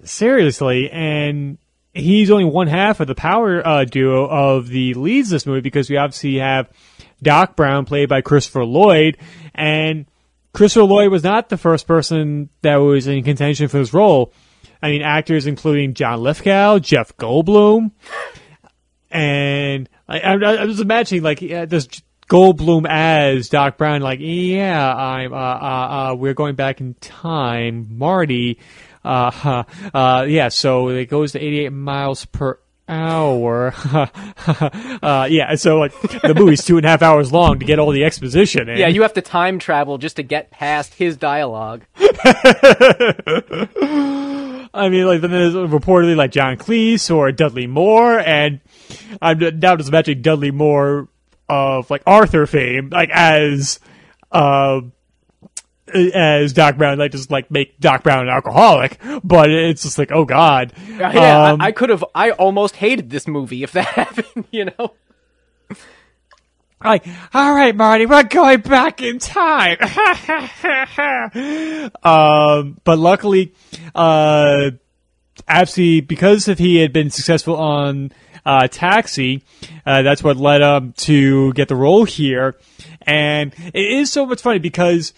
[0.04, 1.58] Seriously, and
[1.92, 5.90] he's only one half of the power uh, duo of the leads this movie because
[5.90, 6.70] we obviously have
[7.22, 9.18] Doc Brown played by Christopher Lloyd,
[9.54, 10.06] and
[10.52, 14.32] Christopher Lloyd was not the first person that was in contention for this role.
[14.82, 17.90] I mean, actors including John Lithgow, Jeff Goldblum,
[19.10, 21.88] and I, I, I was imagining like yeah, this
[22.30, 27.98] Goldblum as Doc Brown, like, yeah, I'm, uh, uh, uh, we're going back in time,
[27.98, 28.60] Marty.
[29.04, 29.64] Uh,
[29.94, 33.74] uh, yeah, so it goes to 88 miles per hour.
[35.02, 37.90] uh, yeah, so like the movie's two and a half hours long to get all
[37.90, 38.68] the exposition.
[38.68, 38.78] In.
[38.78, 41.82] Yeah, you have to time travel just to get past his dialogue.
[44.72, 48.60] I mean, like then there's reportedly like John Cleese or Dudley Moore, and
[49.20, 51.08] I'm now just imagining Dudley Moore
[51.48, 53.80] of like Arthur fame, like as
[54.30, 54.80] uh,
[55.92, 60.12] as Doc Brown, like just like make Doc Brown an alcoholic, but it's just like,
[60.12, 60.72] oh god.
[60.88, 62.04] Yeah, um, I, I could have.
[62.14, 64.46] I almost hated this movie if that happened.
[64.50, 64.94] You know.
[66.82, 69.76] Like, all right, Marty, we're going back in time.
[72.02, 73.52] um, but luckily,
[73.94, 74.70] uh,
[75.46, 78.12] absolutely, because if he had been successful on
[78.46, 79.42] uh, Taxi,
[79.84, 82.56] uh, that's what led him to get the role here.
[83.02, 85.12] And it is so much funny because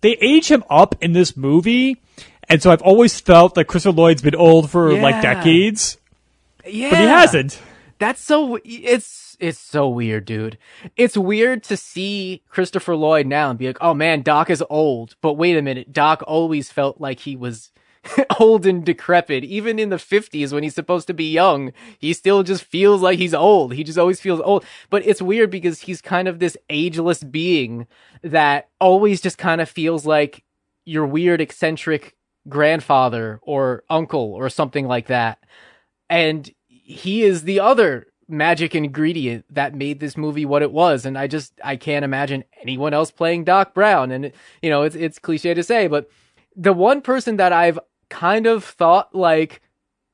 [0.00, 2.02] they age him up in this movie,
[2.48, 5.02] and so I've always felt that Christopher Lloyd's been old for Yeah.
[5.02, 5.98] like decades,
[6.64, 7.60] Yeah, but he hasn't.
[7.98, 8.58] That's so.
[8.64, 10.58] It's it's so weird, dude.
[10.96, 15.16] It's weird to see Christopher Lloyd now and be like, oh man, Doc is old.
[15.20, 17.70] But wait a minute, Doc always felt like he was
[18.40, 19.44] old and decrepit.
[19.44, 23.18] Even in the 50s when he's supposed to be young, he still just feels like
[23.18, 23.74] he's old.
[23.74, 24.64] He just always feels old.
[24.90, 27.86] But it's weird because he's kind of this ageless being
[28.22, 30.44] that always just kind of feels like
[30.84, 32.16] your weird, eccentric
[32.48, 35.38] grandfather or uncle or something like that.
[36.08, 41.06] And he is the other magic ingredient that made this movie what it was.
[41.06, 44.10] And i just i can't imagine anyone else playing doc brown.
[44.10, 46.10] And you know it's it's cliche to say but
[46.56, 49.60] the one person that i've kind of thought like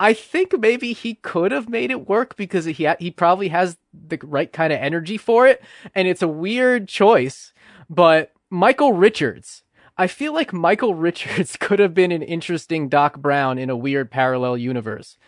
[0.01, 3.77] i think maybe he could have made it work because he ha- he probably has
[3.93, 5.63] the right kind of energy for it.
[5.95, 7.53] And it's a weird choice
[7.89, 9.63] but michael richards
[9.99, 14.11] I feel like Michael Richards could have been an interesting Doc Brown in a weird
[14.11, 15.19] parallel universe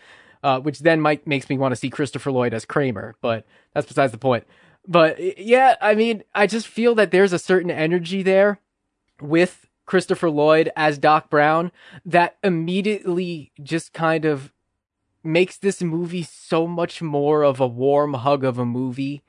[0.45, 3.87] uh, which then might makes me want to see Christopher Lloyd as Kramer, but that's
[3.87, 4.43] besides the point.
[4.87, 8.59] But yeah, I mean, I just feel that there's a certain energy there
[9.19, 11.71] with Christopher Lloyd as Doc Brown
[12.05, 14.53] that immediately just kind of
[15.23, 19.23] makes this movie so much more of a warm hug of a movie.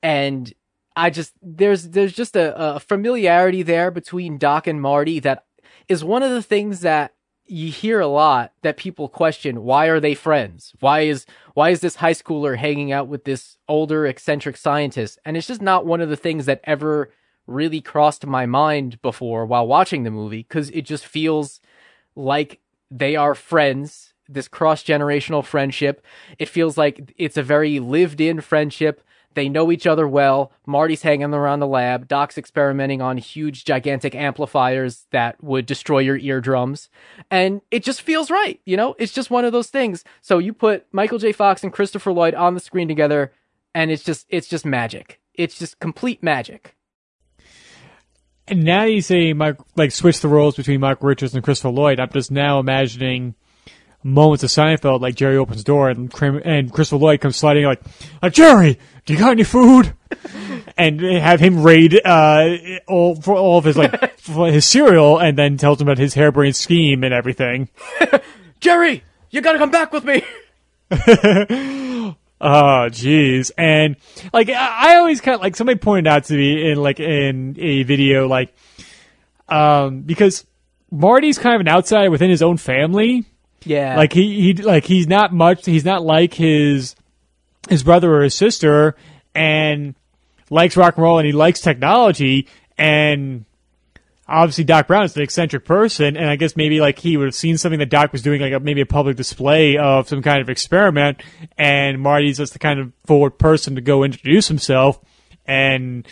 [0.00, 0.54] And
[0.94, 5.44] I just there's there's just a, a familiarity there between Doc and Marty that
[5.88, 7.14] is one of the things that
[7.46, 10.72] you hear a lot that people question why are they friends?
[10.80, 15.18] Why is why is this high schooler hanging out with this older eccentric scientist?
[15.24, 17.10] And it's just not one of the things that ever
[17.46, 21.60] really crossed my mind before while watching the movie because it just feels
[22.14, 26.04] like they are friends this cross generational friendship.
[26.38, 29.02] It feels like it's a very lived in friendship
[29.34, 30.52] they know each other well.
[30.66, 32.08] Marty's hanging around the lab.
[32.08, 36.88] Doc's experimenting on huge, gigantic amplifiers that would destroy your eardrums.
[37.30, 38.60] And it just feels right.
[38.64, 40.04] You know, it's just one of those things.
[40.20, 41.32] So you put Michael J.
[41.32, 43.32] Fox and Christopher Lloyd on the screen together,
[43.74, 45.20] and it's just, it's just magic.
[45.34, 46.76] It's just complete magic.
[48.48, 52.00] And now you say, Mike, like, switch the roles between Michael Richards and Christopher Lloyd.
[52.00, 53.34] I'm just now imagining
[54.04, 56.12] moments of Seinfeld, like Jerry opens the door and
[56.44, 57.80] and Christopher Lloyd comes sliding like,
[58.20, 59.94] like Jerry, do you got any food?
[60.76, 65.56] and have him raid uh, all for all of his like his cereal, and then
[65.56, 67.68] tells him about his harebrained scheme and everything.
[68.60, 70.24] Jerry, you gotta come back with me.
[70.90, 73.96] oh, jeez, and
[74.32, 77.82] like I always kind of like somebody pointed out to me in like in a
[77.82, 78.54] video like,
[79.48, 80.46] um, because
[80.90, 83.24] Marty's kind of an outsider within his own family
[83.64, 83.96] yeah.
[83.96, 86.94] Like he, he like he's not much he's not like his
[87.68, 88.96] his brother or his sister
[89.34, 89.94] and
[90.50, 93.44] likes rock and roll and he likes technology and
[94.28, 97.34] obviously Doc Brown is an eccentric person and I guess maybe like he would have
[97.34, 100.40] seen something that Doc was doing like a, maybe a public display of some kind
[100.40, 101.22] of experiment
[101.56, 105.00] and Marty's just the kind of forward person to go introduce himself
[105.46, 106.06] and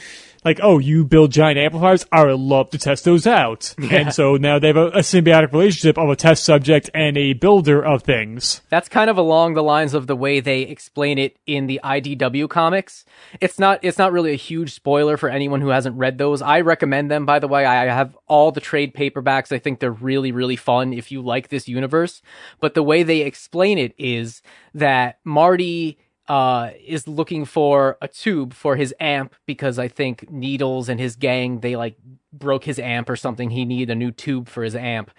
[0.45, 2.07] like, oh, you build giant amplifiers?
[2.11, 3.75] I would love to test those out.
[3.79, 3.97] Yeah.
[3.97, 7.33] And so now they have a, a, symbiotic relationship of a test subject and a
[7.33, 8.61] builder of things.
[8.69, 12.49] That's kind of along the lines of the way they explain it in the IDW
[12.49, 13.05] comics.
[13.41, 16.43] It's not, it's not really a huge spoiler for anyone who hasn't read those.
[16.43, 17.65] I recommend them, by the way.
[17.65, 19.53] I have all the trade paperbacks.
[19.53, 22.23] I think they're really, really fun if you like this universe.
[22.61, 24.43] But the way they explain it is
[24.75, 25.99] that Marty
[26.31, 31.17] uh, is looking for a tube for his amp because I think Needles and his
[31.17, 31.97] gang they like
[32.33, 33.51] broke his amp or something.
[33.51, 35.11] He needed a new tube for his amp,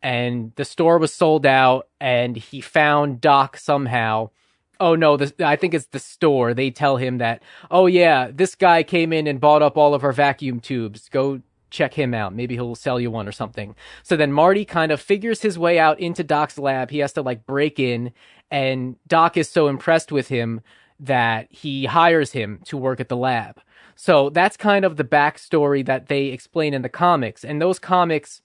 [0.00, 1.88] and the store was sold out.
[2.00, 4.30] And he found Doc somehow.
[4.78, 6.54] Oh no, I think it's the store.
[6.54, 10.04] They tell him that, oh yeah, this guy came in and bought up all of
[10.04, 11.08] our vacuum tubes.
[11.08, 12.32] Go check him out.
[12.32, 13.74] Maybe he'll sell you one or something.
[14.04, 16.90] So then Marty kind of figures his way out into Doc's lab.
[16.90, 18.12] He has to like break in
[18.50, 20.60] and Doc is so impressed with him
[20.98, 23.60] that he hires him to work at the lab.
[23.94, 27.44] So that's kind of the backstory that they explain in the comics.
[27.44, 28.42] And those comics,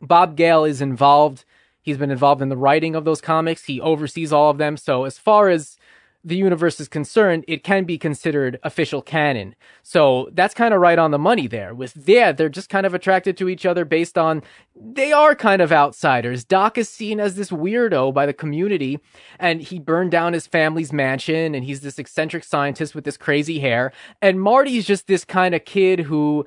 [0.00, 1.44] Bob Gale is involved.
[1.80, 3.64] He's been involved in the writing of those comics.
[3.64, 4.76] He oversees all of them.
[4.76, 5.76] So as far as
[6.24, 9.54] the universe is concerned, it can be considered official canon.
[9.82, 11.74] So that's kind of right on the money there.
[11.74, 14.42] With yeah, they're just kind of attracted to each other based on
[14.74, 16.44] they are kind of outsiders.
[16.44, 19.00] Doc is seen as this weirdo by the community,
[19.38, 23.58] and he burned down his family's mansion, and he's this eccentric scientist with this crazy
[23.58, 23.92] hair.
[24.20, 26.46] And Marty's just this kind of kid who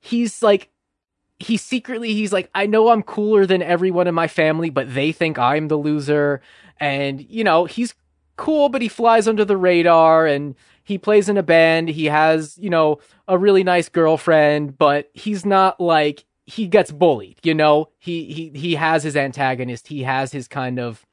[0.00, 0.70] he's like
[1.38, 5.10] he secretly he's like I know I'm cooler than everyone in my family, but they
[5.10, 6.40] think I'm the loser.
[6.78, 7.94] And you know, he's
[8.36, 11.88] cool, but he flies under the radar and he plays in a band.
[11.88, 17.38] He has, you know, a really nice girlfriend, but he's not like he gets bullied,
[17.42, 17.88] you know?
[17.98, 19.88] He he he has his antagonist.
[19.88, 21.04] He has his kind of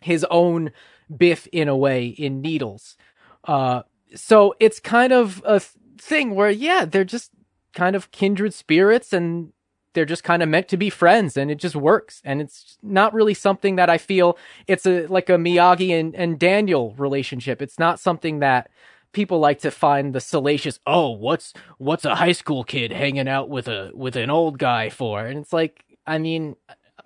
[0.00, 0.70] his own
[1.14, 2.96] biff in a way in Needles.
[3.44, 3.82] Uh
[4.14, 7.30] so it's kind of a thing where yeah, they're just
[7.74, 9.52] kind of kindred spirits and
[9.92, 12.20] they're just kind of meant to be friends and it just works.
[12.24, 16.38] And it's not really something that I feel it's a like a Miyagi and, and
[16.38, 17.60] Daniel relationship.
[17.60, 18.70] It's not something that
[19.12, 23.48] people like to find the salacious, oh, what's what's a high school kid hanging out
[23.48, 25.26] with a with an old guy for?
[25.26, 26.56] And it's like, I mean,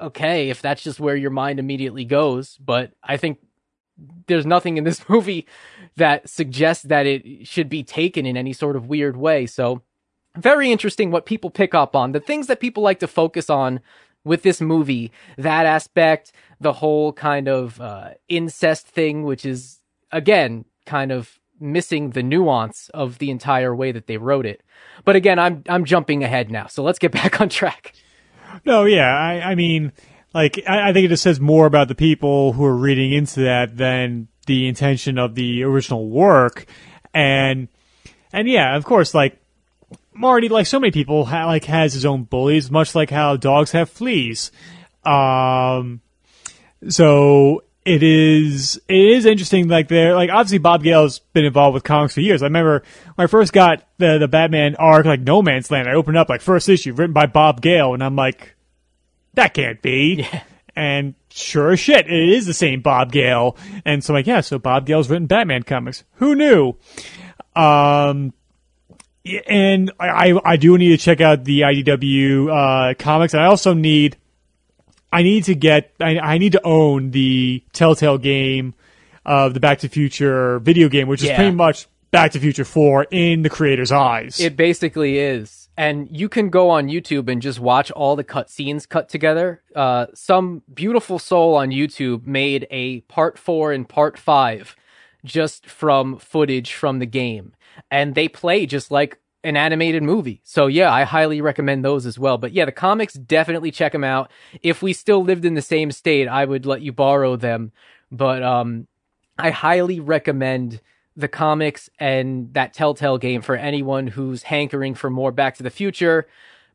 [0.00, 3.38] okay, if that's just where your mind immediately goes, but I think
[4.26, 5.46] there's nothing in this movie
[5.96, 9.46] that suggests that it should be taken in any sort of weird way.
[9.46, 9.82] So
[10.36, 12.12] very interesting what people pick up on.
[12.12, 13.80] The things that people like to focus on
[14.24, 19.80] with this movie, that aspect, the whole kind of uh, incest thing, which is,
[20.10, 24.62] again, kind of missing the nuance of the entire way that they wrote it.
[25.04, 27.92] But again, I'm I'm jumping ahead now, so let's get back on track.
[28.64, 29.92] No, yeah, I, I mean,
[30.32, 33.40] like I, I think it just says more about the people who are reading into
[33.40, 36.66] that than the intention of the original work,
[37.12, 37.68] and
[38.32, 39.38] and yeah, of course, like
[40.14, 43.72] Marty, like so many people, ha- like has his own bullies, much like how dogs
[43.72, 44.50] have fleas.
[45.04, 46.00] Um,
[46.88, 49.68] so it is it is interesting.
[49.68, 52.42] Like there, like obviously Bob Gale's been involved with comics for years.
[52.42, 52.82] I remember
[53.14, 55.88] when I first got the the Batman arc, like No Man's Land.
[55.88, 58.54] I opened up like first issue written by Bob Gale, and I'm like,
[59.34, 60.26] that can't be.
[60.30, 60.42] Yeah.
[60.76, 63.56] And sure as shit, it is the same Bob Gale.
[63.84, 66.02] And so I'm like, yeah, so Bob Gale's written Batman comics.
[66.14, 66.74] Who knew?
[67.54, 68.32] Um,
[69.46, 73.32] and I, I, do need to check out the IDW uh, comics.
[73.32, 74.16] And I also need,
[75.12, 78.74] I need to get, I, I need to own the Telltale game
[79.24, 82.42] of the Back to the Future video game, which is pretty much Back to the
[82.42, 84.38] Future 4 in the creator's eyes.
[84.40, 85.68] It basically is.
[85.76, 89.62] And you can go on YouTube and just watch all the cutscenes cut together.
[89.74, 94.76] Uh, some beautiful soul on YouTube made a part four and part five
[95.24, 97.54] just from footage from the game.
[97.90, 100.40] And they play just like an animated movie.
[100.42, 102.38] So yeah, I highly recommend those as well.
[102.38, 104.30] But yeah, the comics, definitely check them out.
[104.62, 107.72] If we still lived in the same state, I would let you borrow them.
[108.10, 108.86] But, um,
[109.38, 110.80] I highly recommend
[111.16, 115.70] the comics and that Telltale game for anyone who's hankering for more Back to the
[115.70, 116.26] Future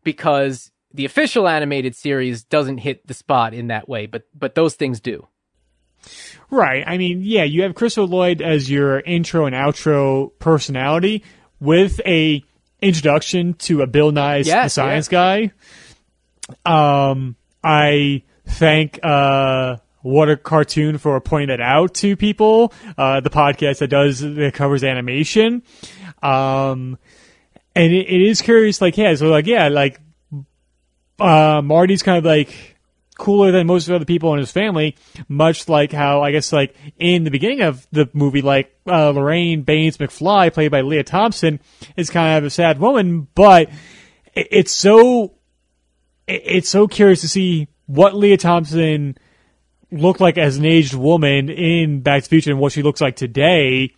[0.03, 4.75] because the official animated series doesn't hit the spot in that way, but but those
[4.75, 5.27] things do.
[6.49, 6.83] Right.
[6.85, 11.23] I mean, yeah, you have Chris Lloyd as your intro and outro personality
[11.59, 12.43] with a
[12.81, 15.51] introduction to a Bill Nye Yeah, the Science Guy.
[16.65, 22.73] Um, I thank uh what a cartoon for pointing that out to people.
[22.97, 25.61] Uh, the podcast that does that covers animation.
[26.23, 26.97] Um,
[27.75, 29.99] and it, it is curious, like yeah, so like yeah, like
[31.19, 32.77] uh, Marty's kind of like
[33.19, 34.95] cooler than most of the other people in his family,
[35.27, 39.61] much like how I guess like in the beginning of the movie, like uh, Lorraine
[39.61, 41.59] Baines McFly, played by Lea Thompson,
[41.95, 43.69] is kind of a sad woman, but
[44.33, 45.33] it's so
[46.27, 49.17] it's so curious to see what Lea Thompson
[49.91, 53.01] looked like as an aged woman in Back to the Future and what she looks
[53.01, 53.93] like today,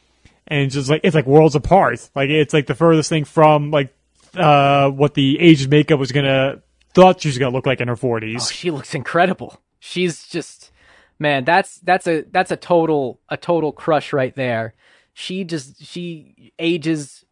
[0.47, 2.09] and just like it's like worlds apart.
[2.15, 3.93] Like it's like the furthest thing from like
[4.35, 6.61] uh, what the aged makeup was gonna
[6.93, 8.47] thought she was gonna look like in her forties.
[8.47, 9.61] Oh, she looks incredible.
[9.79, 10.71] She's just
[11.19, 14.73] man, that's that's a that's a total a total crush right there.
[15.13, 17.25] She just she ages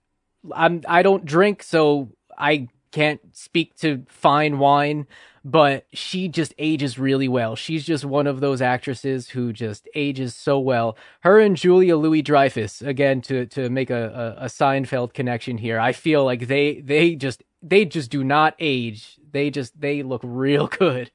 [0.54, 5.06] I'm I don't drink so I can't speak to fine wine,
[5.46, 7.56] but she just ages really well.
[7.56, 10.98] She's just one of those actresses who just ages so well.
[11.22, 15.80] Her and Julia Louis Dreyfus, again to to make a, a, a Seinfeld connection here.
[15.80, 19.18] I feel like they they just they just do not age.
[19.32, 21.12] They just they look real good.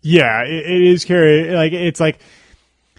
[0.00, 1.50] Yeah, it, it is scary.
[1.50, 2.18] Like it's like,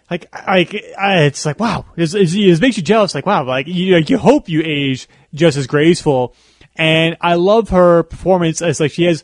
[0.09, 3.15] like like it's like wow, it's, it's, it makes you jealous.
[3.15, 6.35] Like wow, like you like, you hope you age just as graceful.
[6.75, 9.23] And I love her performance as like she has,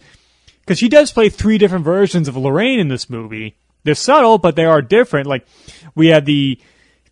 [0.61, 3.57] because she does play three different versions of Lorraine in this movie.
[3.83, 5.25] They're subtle, but they are different.
[5.25, 5.47] Like
[5.95, 6.59] we have the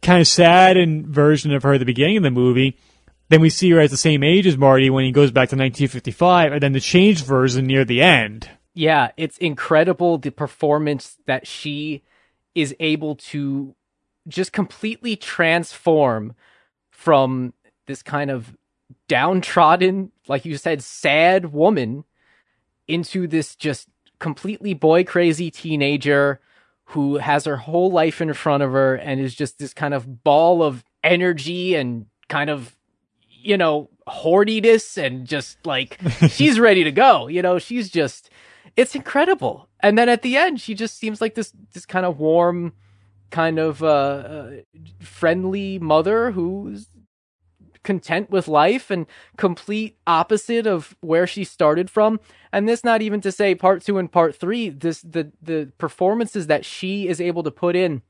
[0.02, 2.78] kind of sad and version of her at the beginning of the movie.
[3.30, 5.56] Then we see her as the same age as Marty when he goes back to
[5.56, 8.50] 1955, and then the changed version near the end.
[8.74, 12.04] Yeah, it's incredible the performance that she
[12.56, 13.76] is able to
[14.28, 16.36] just completely transform
[16.90, 17.54] from
[17.86, 18.56] this kind of
[19.08, 22.04] downtrodden, like you said, sad woman
[22.88, 26.40] into this just completely boy crazy teenager
[26.92, 30.24] who has her whole life in front of her and is just this kind of
[30.24, 32.77] ball of energy and kind of
[33.42, 37.60] you know horniness and just like she's ready to go you know?
[37.60, 38.30] She's just
[38.76, 39.68] it's incredible.
[39.80, 42.74] And then at the end she just seems like this this kind of warm
[43.30, 44.52] kind of uh, uh
[45.02, 46.88] friendly mother who's
[47.88, 49.06] content with life and
[49.38, 52.20] complete opposite of where she started from.
[52.52, 56.48] And this not even to say part 2 and part 3 this the the performances
[56.48, 58.02] that she is able to put in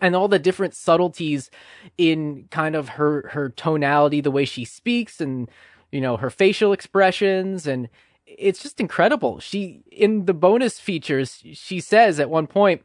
[0.00, 1.50] and all the different subtleties
[1.98, 5.50] in kind of her her tonality the way she speaks and
[5.92, 7.66] you know her facial expressions.
[7.66, 7.88] And
[8.26, 9.40] it's just incredible.
[9.40, 12.82] She in the bonus features she says at one point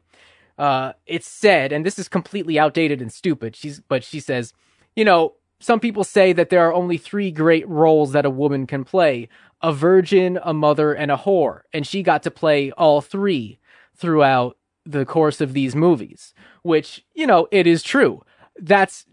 [0.57, 3.55] uh it's said and this is completely outdated and stupid.
[3.55, 4.53] She's but she says
[4.95, 8.65] you know some people say that there are only three great roles that a woman
[8.65, 9.27] can play
[9.61, 11.61] a virgin, a mother, and a whore.
[11.73, 13.59] And she got to play all three
[13.95, 14.57] throughout
[14.89, 16.33] the course of these movies,
[16.63, 18.23] which, you know, it is true.
[18.59, 19.05] That's,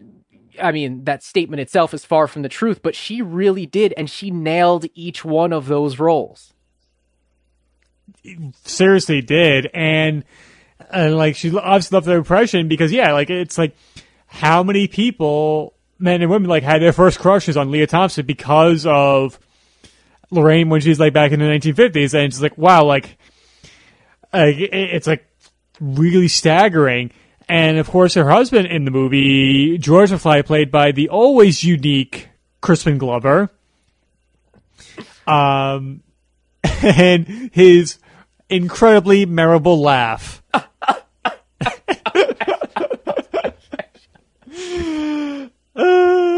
[0.61, 4.09] I mean, that statement itself is far from the truth, but she really did, and
[4.09, 6.53] she nailed each one of those roles.
[8.63, 10.23] seriously did and
[10.91, 13.75] and like she obviously loved the impression because yeah like it's like
[14.27, 18.85] how many people men and women like had their first crushes on lea thompson because
[18.85, 19.39] of
[20.29, 23.17] lorraine when she's like back in the 1950s and it's like wow like,
[24.33, 25.25] like it's like
[25.79, 27.11] really staggering
[27.49, 32.29] And of course, her husband in the movie, George McFly, played by the always unique
[32.61, 33.49] Crispin Glover.
[35.25, 36.03] Um,
[36.83, 37.99] and his
[38.49, 40.43] incredibly memorable laugh.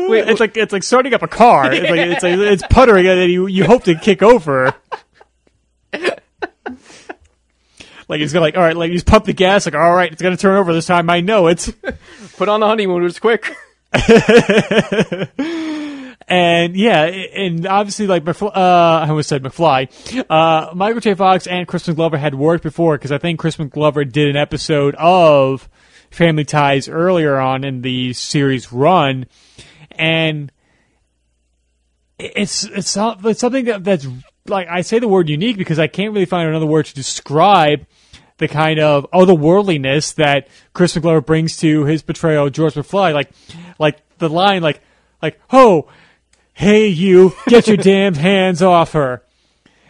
[0.10, 1.72] Wait, it's like it's like starting up a car.
[1.72, 4.74] It's like it's like, it's puttering, and then you you hope to kick over.
[8.10, 9.66] Like he's gonna like all right, like he's pump the gas.
[9.66, 11.10] Like all right, it's gonna turn over this time.
[11.10, 11.72] I know it's.
[12.38, 13.56] Put on the honeymooners quick.
[16.28, 20.26] and yeah, and obviously like McFly, uh, I almost said McFly.
[20.30, 21.14] Uh, Michael J.
[21.14, 24.96] Fox and Crispin Glover had worked before because I think Crispin Glover did an episode
[24.96, 25.70] of
[26.10, 29.28] Family Ties earlier on in the series run,
[29.92, 30.52] and
[32.18, 34.08] it's it's, it's something that, that's
[34.48, 37.86] like I say the word unique because I can't really find another word to describe
[38.40, 43.14] the kind of oh, otherworldliness that Chris Glover brings to his portrayal of George McFly.
[43.14, 43.30] Like,
[43.78, 44.82] like the line, like,
[45.22, 45.88] like, oh,
[46.54, 49.24] hey you, get your damn hands off her.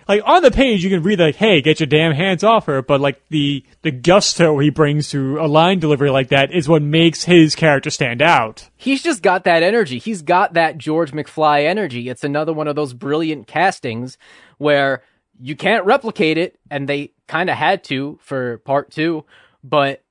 [0.09, 2.81] Like on the page, you can read like, "Hey, get your damn hands off her,"
[2.81, 6.81] but like the the gusto he brings to a line delivery like that is what
[6.81, 8.69] makes his character stand out.
[8.75, 9.99] He's just got that energy.
[9.99, 12.09] He's got that George McFly energy.
[12.09, 14.17] It's another one of those brilliant castings
[14.57, 15.03] where
[15.39, 19.23] you can't replicate it, and they kind of had to for part two,
[19.63, 20.03] but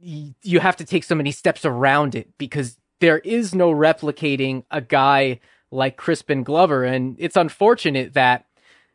[0.00, 4.80] you have to take so many steps around it because there is no replicating a
[4.80, 8.46] guy like Crispin Glover, and it's unfortunate that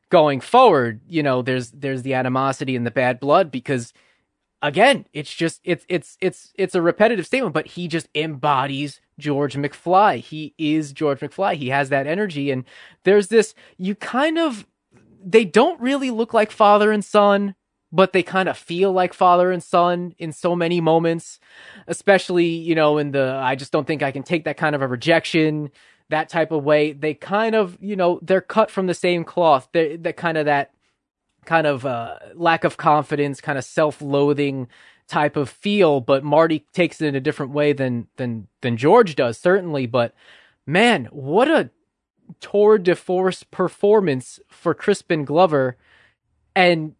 [0.09, 3.93] going forward, you know, there's there's the animosity and the bad blood because
[4.61, 9.55] again, it's just it's it's it's it's a repetitive statement, but he just embodies George
[9.55, 10.19] McFly.
[10.19, 11.55] He is George McFly.
[11.55, 12.63] He has that energy and
[13.03, 14.65] there's this you kind of
[15.26, 17.55] they don't really look like father and son,
[17.91, 21.39] but they kind of feel like father and son in so many moments,
[21.88, 24.82] especially, you know, in the I just don't think I can take that kind of
[24.82, 25.69] a rejection
[26.09, 26.93] that type of way.
[26.93, 29.69] They kind of, you know, they're cut from the same cloth.
[29.74, 30.71] They're, they're kind of that
[31.45, 34.67] kind of uh, lack of confidence, kind of self-loathing
[35.07, 36.01] type of feel.
[36.01, 39.86] But Marty takes it in a different way than than than George does, certainly.
[39.86, 40.13] But
[40.65, 41.69] man, what a
[42.39, 45.78] tour de force performance for Crispin Glover,
[46.55, 46.95] and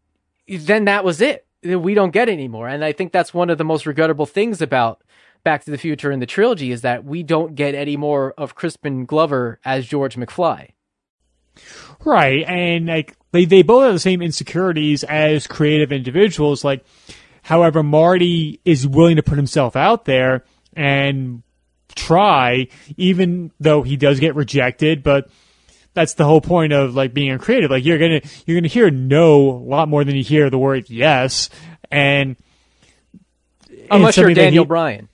[0.48, 1.46] then that was it.
[1.64, 5.02] We don't get anymore, and I think that's one of the most regrettable things about
[5.44, 8.56] Back to the Future in the trilogy is that we don't get any more of
[8.56, 10.70] Crispin Glover as George McFly.
[12.04, 16.64] Right, and like they they both have the same insecurities as creative individuals.
[16.64, 16.84] Like,
[17.44, 20.44] however, Marty is willing to put himself out there
[20.76, 21.44] and
[21.96, 22.68] try,
[22.98, 25.04] even though he does get rejected.
[25.04, 25.30] But
[25.94, 27.72] that's the whole point of like being a creative.
[27.72, 30.90] Like you're gonna you're gonna hear no a lot more than you hear the word
[30.90, 31.50] yes,
[31.92, 32.36] and
[33.90, 35.10] unless you're Daniel he, Bryan.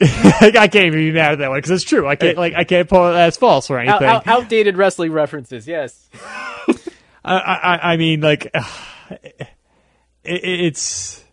[0.00, 2.08] I can't even be mad at that one because it's true.
[2.08, 4.08] I can't like I can't pull it as false or anything.
[4.08, 6.08] Out, out, outdated wrestling references, yes.
[7.24, 8.46] I, I, I mean, like
[9.10, 9.48] it,
[10.24, 11.23] it's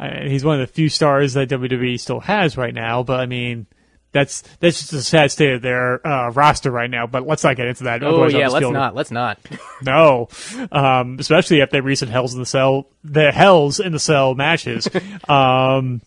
[0.00, 3.02] I, he's one of the few stars that WWE still has right now.
[3.02, 3.66] But I mean,
[4.12, 7.06] that's that's just a sad state of their uh, roster right now.
[7.06, 8.02] But let's not get into that.
[8.02, 8.94] Oh yeah, let's not.
[8.94, 9.38] Let's not.
[9.82, 10.28] no,
[10.72, 14.88] um, especially after recent Hells in the Cell, the Hells in the Cell matches.
[15.28, 16.00] um,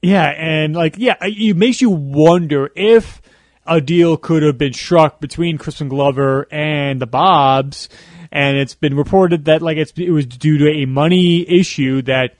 [0.00, 3.20] yeah, and like yeah, it makes you wonder if
[3.66, 7.90] a deal could have been struck between Crispin Glover and the Bobs,
[8.32, 12.36] and it's been reported that like it's it was due to a money issue that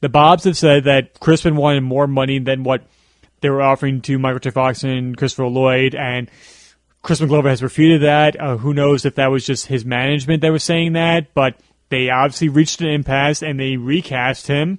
[0.00, 2.84] the Bobs have said that Crispin wanted more money than what
[3.40, 4.50] they were offering to Michael J.
[4.50, 6.30] Fox and Christopher Lloyd, and
[7.02, 8.40] Crispin Glover has refuted that.
[8.40, 11.56] Uh, who knows if that was just his management that was saying that, but
[11.88, 14.78] they obviously reached an impasse and they recast him.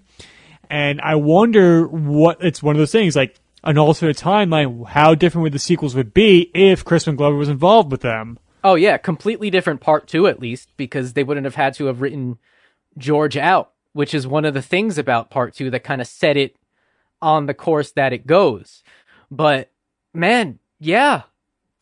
[0.69, 4.87] And I wonder what it's one of those things like an alternate timeline.
[4.87, 8.37] How different would the sequels would be if Crispin Glover was involved with them?
[8.63, 12.01] Oh yeah, completely different part two at least because they wouldn't have had to have
[12.01, 12.37] written
[12.97, 16.37] George out, which is one of the things about part two that kind of set
[16.37, 16.55] it
[17.21, 18.83] on the course that it goes.
[19.29, 19.71] But
[20.13, 21.23] man, yeah,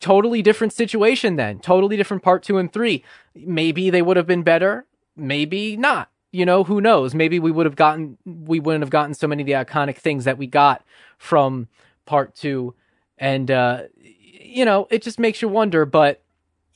[0.00, 1.58] totally different situation then.
[1.60, 3.04] Totally different part two and three.
[3.34, 4.86] Maybe they would have been better.
[5.16, 6.10] Maybe not.
[6.30, 7.14] You know, who knows?
[7.14, 10.24] Maybe we would have gotten, we wouldn't have gotten so many of the iconic things
[10.24, 10.84] that we got
[11.16, 11.68] from
[12.04, 12.74] part two.
[13.16, 16.22] And, uh, you know, it just makes you wonder, but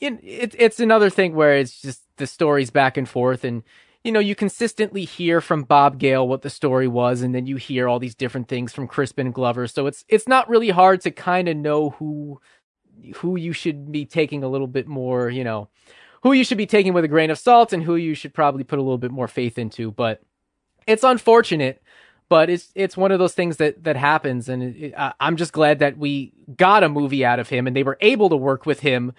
[0.00, 3.62] it, it, it's another thing where it's just the stories back and forth and
[4.04, 7.56] you know, you consistently hear from Bob Gale what the story was, and then you
[7.56, 9.66] hear all these different things from Crispin Glover.
[9.66, 12.40] So it's it's not really hard to kind of know who
[13.16, 15.68] who you should be taking a little bit more, you know,
[16.22, 18.64] who you should be taking with a grain of salt and who you should probably
[18.64, 19.92] put a little bit more faith into.
[19.92, 20.20] But
[20.86, 21.80] it's unfortunate,
[22.28, 25.52] but it's it's one of those things that that happens, and it, it, I'm just
[25.52, 28.66] glad that we got a movie out of him and they were able to work
[28.66, 29.12] with him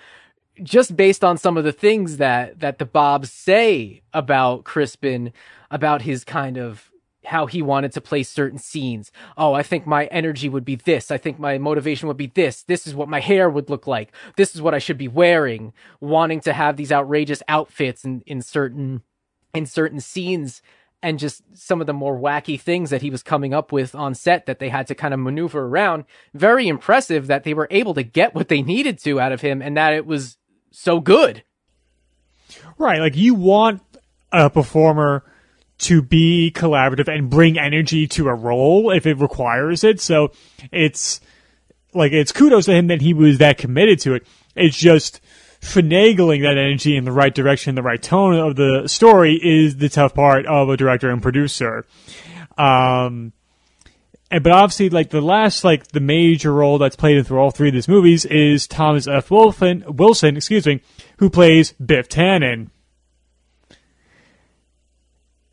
[0.62, 5.34] just based on some of the things that that the Bobs say about Crispin,
[5.72, 6.92] about his kind of
[7.26, 9.12] how he wanted to play certain scenes.
[9.38, 11.10] Oh, I think my energy would be this.
[11.10, 12.64] I think my motivation would be this.
[12.64, 14.12] This is what my hair would look like.
[14.36, 15.74] This is what I should be wearing.
[16.02, 19.04] Wanting to have these outrageous outfits in, in certain
[19.54, 20.62] in certain scenes
[21.04, 24.16] and just some of the more wacky things that he was coming up with on
[24.16, 26.06] set that they had to kind of maneuver around.
[26.34, 29.62] Very impressive that they were able to get what they needed to out of him
[29.62, 30.38] and that it was
[30.74, 31.44] so good.
[32.78, 33.82] Right, like you want
[34.32, 35.24] a performer
[35.80, 40.02] to be collaborative and bring energy to a role if it requires it.
[40.02, 40.32] So
[40.72, 41.22] it's
[41.94, 44.28] like it's kudos to him that he was that committed to it.
[44.56, 45.22] It's just
[45.62, 49.90] finagling that energy in the right direction, the right tone of the story is the
[49.90, 51.86] tough part of a director and producer.
[52.58, 53.34] Um,
[54.34, 57.70] and, but obviously, like the last, like the major role that's played through all three
[57.70, 59.32] of these movies is Thomas F.
[59.32, 60.82] Wilson, Wilson, excuse me,
[61.20, 62.70] who plays Biff Tannen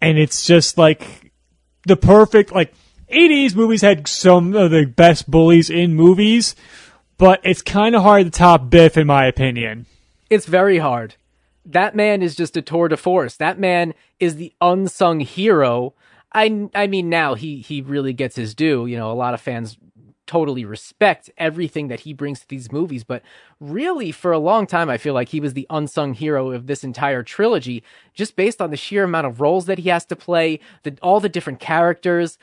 [0.01, 1.33] and it's just like
[1.87, 2.72] the perfect like
[3.12, 6.55] 80s movies had some of the best bullies in movies,
[7.18, 9.87] but it's kind of hard to top Biff in my opinion.
[10.28, 11.16] It's very hard.
[11.66, 13.37] That man is just a tour de force.
[13.37, 15.95] That man is the unsung hero.
[16.33, 18.87] I I mean now he he really gets his due.
[18.87, 19.78] You know, a lot of fans
[20.31, 23.20] totally respect everything that he brings to these movies, but
[23.59, 26.85] really for a long time, I feel like he was the unsung hero of this
[26.85, 27.83] entire trilogy,
[28.14, 31.18] just based on the sheer amount of roles that he has to play, the, all
[31.18, 32.39] the different characters,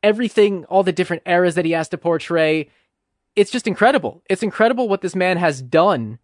[0.00, 2.70] everything, all the different eras that he has to portray.
[3.34, 4.22] It's just incredible.
[4.30, 6.20] It's incredible what this man has done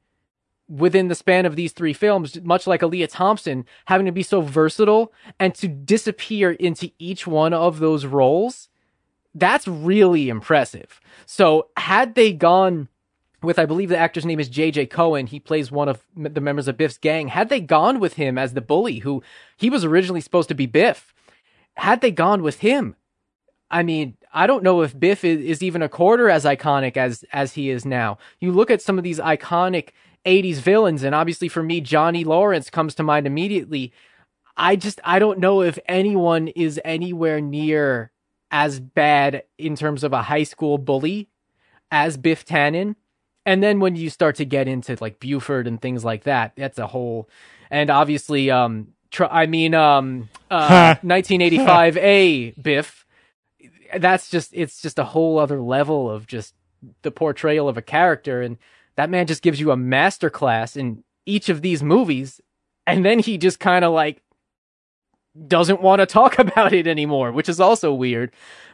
[0.68, 4.40] within the span of these three films, much like Aaliyah Thompson, having to be so
[4.40, 8.68] versatile and to disappear into each one of those roles
[9.34, 11.00] that's really impressive.
[11.26, 12.88] So had they gone
[13.42, 15.26] with, I believe the actor's name is JJ Cohen.
[15.26, 17.28] He plays one of the members of Biff's gang.
[17.28, 19.22] Had they gone with him as the bully, who
[19.56, 21.12] he was originally supposed to be Biff,
[21.74, 22.96] had they gone with him,
[23.70, 27.24] I mean, I don't know if Biff is, is even a quarter as iconic as
[27.32, 28.18] as he is now.
[28.38, 29.88] You look at some of these iconic
[30.24, 33.92] 80s villains, and obviously for me, Johnny Lawrence comes to mind immediately.
[34.56, 38.10] I just I don't know if anyone is anywhere near
[38.50, 41.28] as bad in terms of a high school bully
[41.90, 42.94] as Biff Tannen.
[43.46, 46.78] And then when you start to get into like Buford and things like that, that's
[46.78, 47.28] a whole.
[47.70, 53.04] And obviously, um, tr- I mean, um, uh, 1985A Biff.
[53.96, 56.54] That's just it's just a whole other level of just
[57.02, 58.56] the portrayal of a character, and
[58.96, 62.40] that man just gives you a master class in each of these movies,
[62.86, 64.22] and then he just kind of like
[65.46, 68.32] doesn't want to talk about it anymore, which is also weird.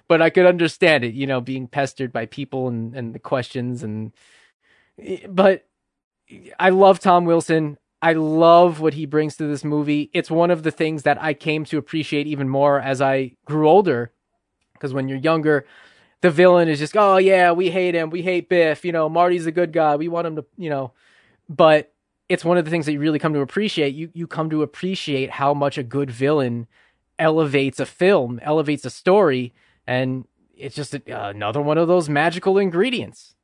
[0.09, 3.83] But I could understand it, you know, being pestered by people and, and the questions
[3.83, 4.12] and
[5.01, 5.66] eh, but
[6.59, 7.79] I love Tom Wilson.
[8.03, 10.11] I love what he brings to this movie.
[10.12, 13.68] It's one of the things that I came to appreciate even more as I grew
[13.68, 14.12] older.
[14.73, 15.66] Because when you're younger,
[16.21, 19.47] the villain is just, oh yeah, we hate him, we hate Biff, you know, Marty's
[19.47, 20.93] a good guy, we want him to, you know.
[21.49, 21.93] But
[22.29, 23.95] it's one of the things that you really come to appreciate.
[23.95, 26.68] You you come to appreciate how much a good villain
[27.18, 29.53] elevates a film, elevates a story,
[29.87, 33.35] and it's just a, another one of those magical ingredients.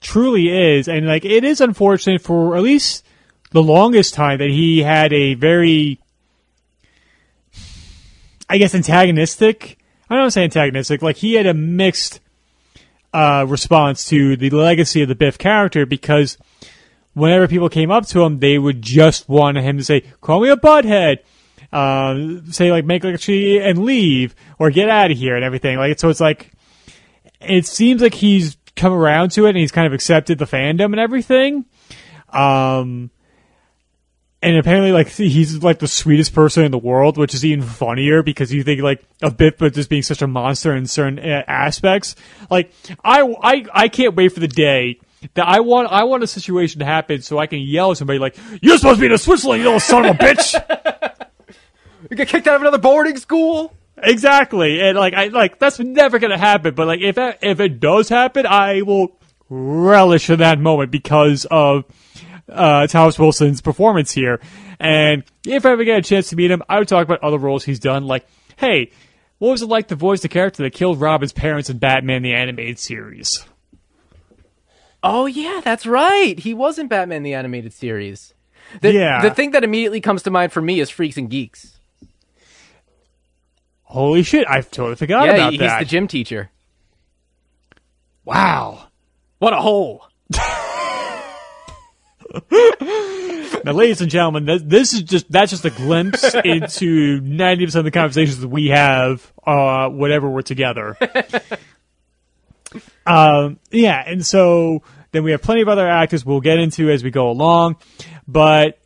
[0.00, 3.06] Truly is, and like it is unfortunate for at least
[3.52, 5.98] the longest time that he had a very,
[8.50, 9.78] I guess, antagonistic.
[10.14, 11.02] I don't say antagonistic.
[11.02, 12.20] Like he had a mixed
[13.12, 16.36] uh, response to the legacy of the Biff character because
[17.14, 20.50] whenever people came up to him, they would just want him to say, "Call me
[20.50, 21.18] a butthead."
[21.72, 25.44] Uh, say like make like a tree and leave or get out of here and
[25.44, 25.76] everything.
[25.76, 26.52] Like so, it's like
[27.40, 30.86] it seems like he's come around to it and he's kind of accepted the fandom
[30.86, 31.64] and everything.
[32.30, 33.10] Um,
[34.44, 38.22] and apparently, like he's like the sweetest person in the world, which is even funnier
[38.22, 41.42] because you think like a bit, but just being such a monster in certain uh,
[41.48, 42.14] aspects.
[42.50, 42.72] Like
[43.02, 45.00] I, I, I can't wait for the day
[45.32, 48.18] that I want I want a situation to happen so I can yell at somebody
[48.18, 50.54] like, "You're supposed to be in Switzerland, you little son of a bitch!"
[52.10, 53.72] you get kicked out of another boarding school.
[53.96, 56.74] Exactly, and like I like that's never gonna happen.
[56.74, 59.18] But like if that, if it does happen, I will
[59.48, 61.86] relish in that moment because of
[62.48, 64.40] uh, Thomas Wilson's performance here.
[64.78, 67.38] And if I ever get a chance to meet him, I would talk about other
[67.38, 68.06] roles he's done.
[68.06, 68.26] Like,
[68.56, 68.90] hey,
[69.38, 72.34] what was it like to voice the character that killed Robin's parents in Batman the
[72.34, 73.46] Animated Series?
[75.02, 76.38] Oh yeah, that's right.
[76.38, 78.32] He was in Batman the Animated Series.
[78.80, 79.20] The, Yeah.
[79.20, 81.78] The thing that immediately comes to mind for me is Freaks and Geeks.
[83.82, 84.46] Holy shit!
[84.48, 85.78] I totally forgot yeah, about he's that.
[85.78, 86.50] He's the gym teacher.
[88.24, 88.88] wow.
[89.38, 90.08] What a hole!
[93.64, 97.80] Now, ladies and gentlemen, this, this is just that's just a glimpse into ninety percent
[97.80, 100.98] of the conversations that we have, uh, whenever we're together.
[103.06, 104.82] um, yeah, and so
[105.12, 107.76] then we have plenty of other actors we'll get into as we go along,
[108.28, 108.78] but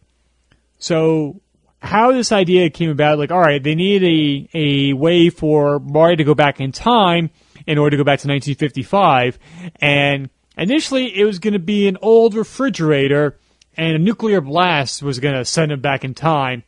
[0.79, 1.41] so
[1.81, 6.17] how this idea came about, like, all right, they need a a way for Marty
[6.17, 7.31] to go back in time
[7.67, 9.39] in order to go back to 1955,
[9.81, 13.39] and initially it was going to be an old refrigerator,
[13.77, 16.65] and a nuclear blast was going to send him back in time.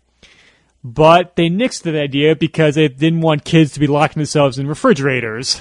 [0.83, 4.67] But they nixed that idea because they didn't want kids to be locking themselves in
[4.67, 5.61] refrigerators.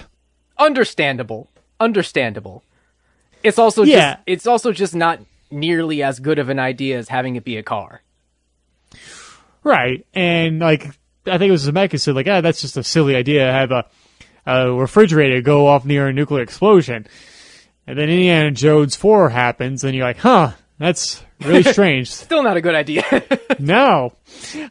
[0.58, 1.50] Understandable.
[1.80, 2.64] Understandable.
[3.44, 4.14] It's also Yeah.
[4.14, 5.20] just it's also just not
[5.52, 8.02] nearly as good of an idea as having it be a car.
[9.64, 10.06] Right.
[10.14, 10.88] And like
[11.26, 13.52] I think it was Zemeckis who said like, ah, that's just a silly idea to
[13.52, 13.86] have a,
[14.46, 17.08] a refrigerator go off near a nuclear explosion.
[17.90, 22.12] And then Indiana Jones four happens and you're like, huh, that's really strange.
[22.12, 23.04] Still not a good idea.
[23.60, 24.14] no.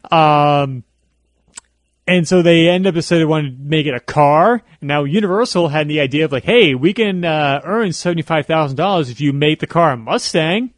[0.09, 0.85] Um
[2.07, 4.61] and so they end up deciding they wanted to make it a car.
[4.81, 8.77] Now Universal had the idea of like, hey, we can uh, earn seventy five thousand
[8.77, 10.73] dollars if you make the car a Mustang.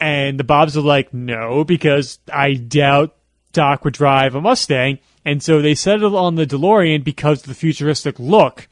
[0.00, 3.14] And the Bobs are like, no, because I doubt
[3.52, 4.98] Doc would drive a Mustang.
[5.24, 8.66] And so they settled on the DeLorean because of the futuristic look.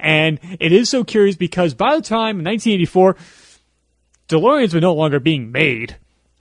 [0.00, 3.16] And it is so curious because by the time in 1984,
[4.28, 5.96] DeLoreans were no longer being made.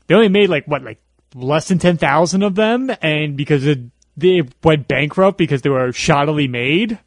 [0.07, 1.01] They only made like what, like
[1.33, 2.91] less than 10,000 of them.
[3.01, 3.79] And because it,
[4.15, 6.99] they went bankrupt because they were shoddily made.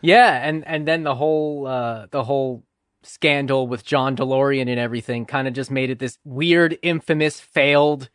[0.00, 2.64] yeah, and and then the whole uh the whole
[3.02, 8.08] scandal with John DeLorean and everything kind of just made it this weird infamous failed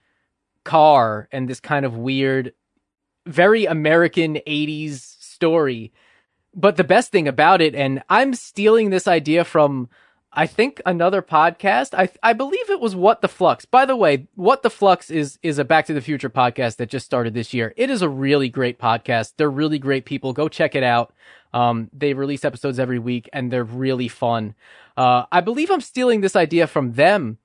[0.64, 2.54] car and this kind of weird
[3.26, 5.94] very American 80s story.
[6.54, 9.90] But the best thing about it, and I'm stealing this idea from,
[10.34, 11.94] I think another podcast.
[11.94, 13.66] I I believe it was What the Flux.
[13.66, 16.90] By the way, What the Flux is is a Back to the Future podcast that
[16.90, 17.74] just started this year.
[17.78, 19.34] It is a really great podcast.
[19.38, 20.34] They're really great people.
[20.34, 21.14] Go check it out.
[21.54, 24.56] Um, they release episodes every week, and they're really fun.
[24.98, 27.38] Uh, I believe I'm stealing this idea from them,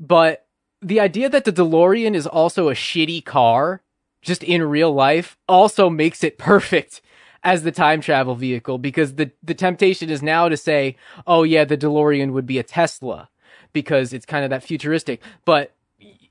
[0.00, 0.46] but
[0.82, 3.82] the idea that the DeLorean is also a shitty car,
[4.22, 7.00] just in real life, also makes it perfect
[7.42, 11.64] as the time travel vehicle because the the temptation is now to say, oh yeah,
[11.64, 13.28] the DeLorean would be a Tesla
[13.72, 15.20] because it's kind of that futuristic.
[15.44, 15.74] But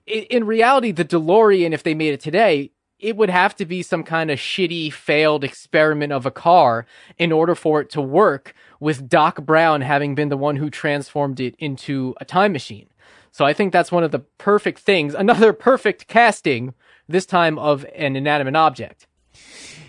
[0.05, 4.03] in reality, the DeLorean, if they made it today, it would have to be some
[4.03, 6.85] kind of shitty, failed experiment of a car
[7.17, 8.53] in order for it to work.
[8.79, 12.87] With Doc Brown having been the one who transformed it into a time machine.
[13.31, 15.13] So I think that's one of the perfect things.
[15.13, 16.73] Another perfect casting,
[17.07, 19.07] this time of an inanimate object.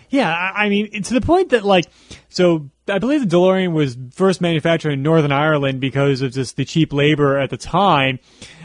[0.09, 1.85] Yeah, I mean, to the point that like,
[2.29, 6.65] so I believe the DeLorean was first manufactured in Northern Ireland because of just the
[6.65, 8.19] cheap labor at the time,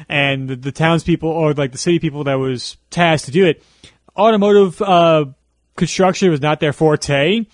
[0.08, 3.62] and the, the townspeople or like the city people that was tasked to do it.
[4.16, 5.24] Automotive uh,
[5.76, 7.46] construction was not their forte,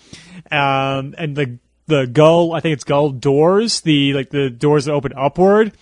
[0.50, 4.92] um, and the the gull, I think it's gull doors, the like the doors that
[4.92, 5.72] open upward,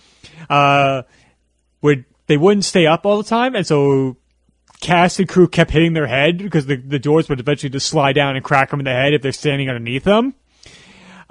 [0.49, 1.01] uh,
[1.81, 4.15] would they wouldn't stay up all the time, and so
[4.79, 8.13] cast and crew kept hitting their head because the, the doors would eventually just slide
[8.13, 10.35] down and crack them in the head if they're standing underneath them.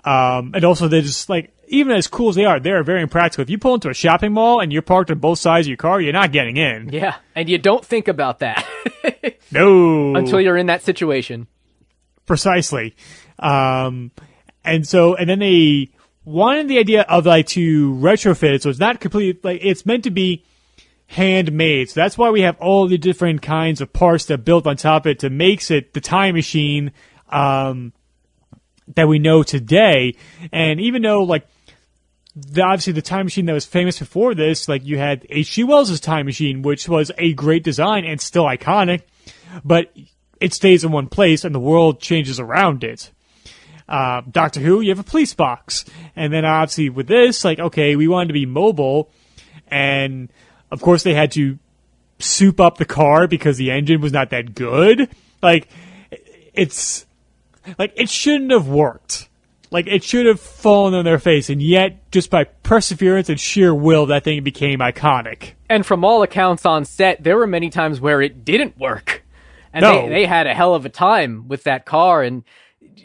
[0.04, 3.42] Um, and also they're just like, even as cool as they are, they're very impractical.
[3.42, 5.76] If you pull into a shopping mall and you're parked on both sides of your
[5.76, 6.90] car, you're not getting in.
[6.90, 8.64] Yeah, and you don't think about that
[9.50, 10.14] No.
[10.14, 11.48] until you're in that situation.
[12.24, 12.94] Precisely.
[13.38, 14.12] Um,
[14.64, 15.90] and so, and then they
[16.24, 20.04] wanted the idea of like to retrofit it, so it's not complete, like, it's meant
[20.04, 20.44] to be
[21.06, 21.90] handmade.
[21.90, 25.06] So that's why we have all the different kinds of parts that built on top
[25.06, 26.92] of it to makes it the time machine,
[27.30, 27.92] um,
[28.94, 30.16] that we know today.
[30.52, 31.46] And even though, like,
[32.34, 35.64] the, obviously the time machine that was famous before this, like you had H.G.
[35.64, 39.02] Wells' time machine, which was a great design and still iconic,
[39.64, 39.92] but
[40.40, 43.10] it stays in one place and the world changes around it.
[43.88, 45.84] Uh, Doctor Who, you have a police box.
[46.14, 49.10] And then obviously with this, like, okay, we wanted to be mobile
[49.68, 50.30] and
[50.70, 51.58] of course they had to
[52.18, 55.08] soup up the car because the engine was not that good.
[55.42, 55.68] Like,
[56.54, 57.06] it's,
[57.78, 59.28] like, it shouldn't have worked.
[59.70, 63.74] Like, it should have fallen on their face, and yet, just by perseverance and sheer
[63.74, 65.52] will, that thing became iconic.
[65.68, 69.24] And from all accounts on set, there were many times where it didn't work.
[69.72, 70.02] And No.
[70.02, 72.22] they, they had a hell of a time with that car.
[72.22, 72.44] And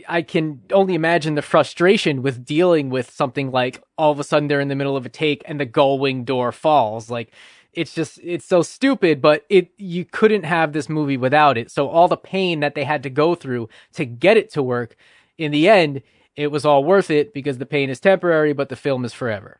[0.07, 4.47] I can only imagine the frustration with dealing with something like all of a sudden
[4.47, 7.09] they're in the middle of a take and the gull wing door falls.
[7.09, 7.31] Like
[7.73, 11.71] it's just it's so stupid, but it you couldn't have this movie without it.
[11.71, 14.95] So all the pain that they had to go through to get it to work,
[15.37, 16.01] in the end,
[16.35, 19.59] it was all worth it because the pain is temporary, but the film is forever.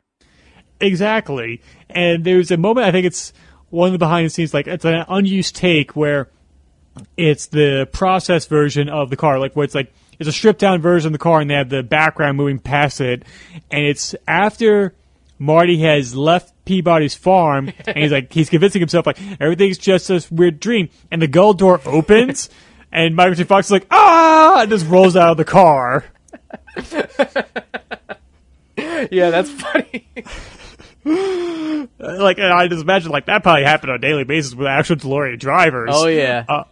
[0.80, 1.62] Exactly.
[1.90, 3.34] And there's a moment I think it's
[3.70, 6.30] one of the behind the scenes like it's an unused take where
[7.16, 10.80] it's the process version of the car, like where it's like it's a stripped down
[10.82, 13.24] version of the car and they have the background moving past it,
[13.72, 14.94] and it's after
[15.40, 20.24] Marty has left Peabody's farm and he's like he's convincing himself like everything's just a
[20.30, 22.50] weird dream, and the gull door opens.
[22.94, 23.46] And Michael J.
[23.46, 26.04] Fox is like, ah, and just rolls out of the car.
[28.78, 30.10] yeah, that's funny.
[31.98, 35.40] like I just imagine like that probably happened on a daily basis with actual DeLorean
[35.40, 35.92] drivers.
[35.94, 36.66] Oh yeah, uh,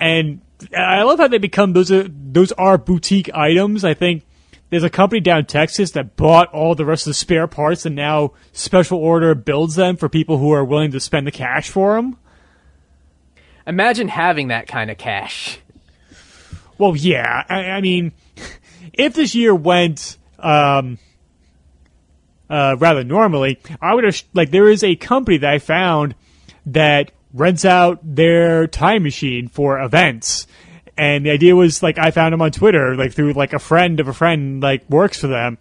[0.00, 0.40] and
[0.76, 3.84] I love how they become those are those are boutique items.
[3.84, 4.24] I think
[4.70, 7.86] there's a company down in Texas that bought all the rest of the spare parts
[7.86, 11.68] and now special order builds them for people who are willing to spend the cash
[11.68, 12.16] for them.
[13.66, 15.58] Imagine having that kind of cash.
[16.76, 17.44] Well, yeah.
[17.48, 18.12] I, I mean,
[18.92, 20.98] if this year went um,
[22.50, 26.14] uh, rather normally, I would have like there is a company that I found
[26.66, 30.46] that rents out their time machine for events.
[30.96, 33.98] And the idea was like I found them on Twitter, like through like a friend
[34.00, 35.58] of a friend like works for them.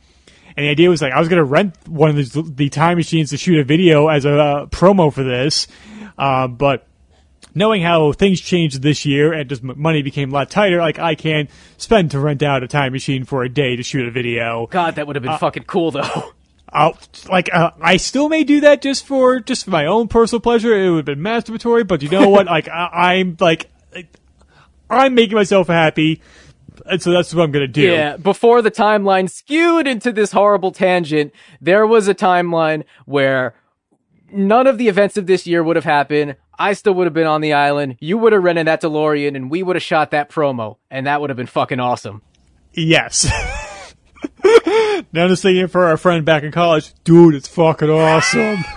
[0.56, 2.98] And the idea was like I was going to rent one of the, the, time
[2.98, 5.68] machines to shoot a video as a uh, promo for this,
[6.16, 6.88] uh, but
[7.56, 11.16] knowing how things changed this year and just money became a lot tighter, like I
[11.16, 14.68] can't spend to rent out a time machine for a day to shoot a video.
[14.68, 16.34] God, that would have been uh, fucking cool though.
[16.74, 16.98] I'll,
[17.30, 20.74] like uh, I still may do that just for just for my own personal pleasure.
[20.76, 22.48] It would have been masturbatory, but you know what?
[22.48, 23.70] like I, I'm like
[24.90, 26.22] I'm making myself happy.
[26.86, 27.84] And so that's what I'm going to do.
[27.84, 28.18] Yeah.
[28.18, 33.54] Before the timeline skewed into this horrible tangent, there was a timeline where
[34.32, 36.36] none of the events of this year would have happened.
[36.58, 37.98] I still would have been on the island.
[38.00, 40.78] You would have rented that DeLorean and we would have shot that promo.
[40.90, 42.22] And that would have been fucking awesome.
[42.74, 43.32] Yes.
[45.14, 48.64] now just thinking for our friend back in college, dude, it's fucking awesome.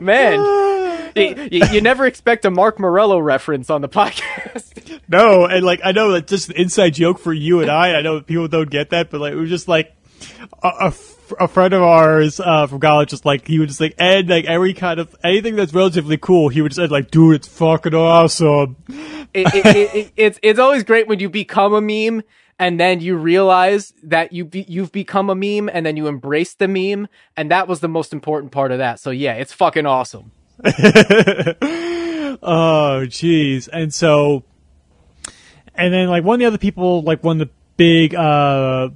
[0.00, 5.00] Man, you, you, never expect a Mark Morello reference on the podcast.
[5.08, 7.94] no, and like I know that's just an inside joke for you and I.
[7.94, 9.94] I know people don't get that, but like it was just like
[10.62, 10.94] a, a
[11.38, 14.44] a friend of ours uh, from college just like he would just like add like
[14.44, 17.94] every kind of anything that's relatively cool he would just add like dude it's fucking
[17.94, 18.76] awesome.
[18.88, 22.22] It, it, it, it's it's always great when you become a meme
[22.58, 26.54] and then you realize that you be, you've become a meme and then you embrace
[26.54, 29.00] the meme and that was the most important part of that.
[29.00, 30.30] So yeah, it's fucking awesome.
[30.64, 30.70] oh
[33.08, 34.44] jeez, and so
[35.74, 38.90] and then like one of the other people like one of the big uh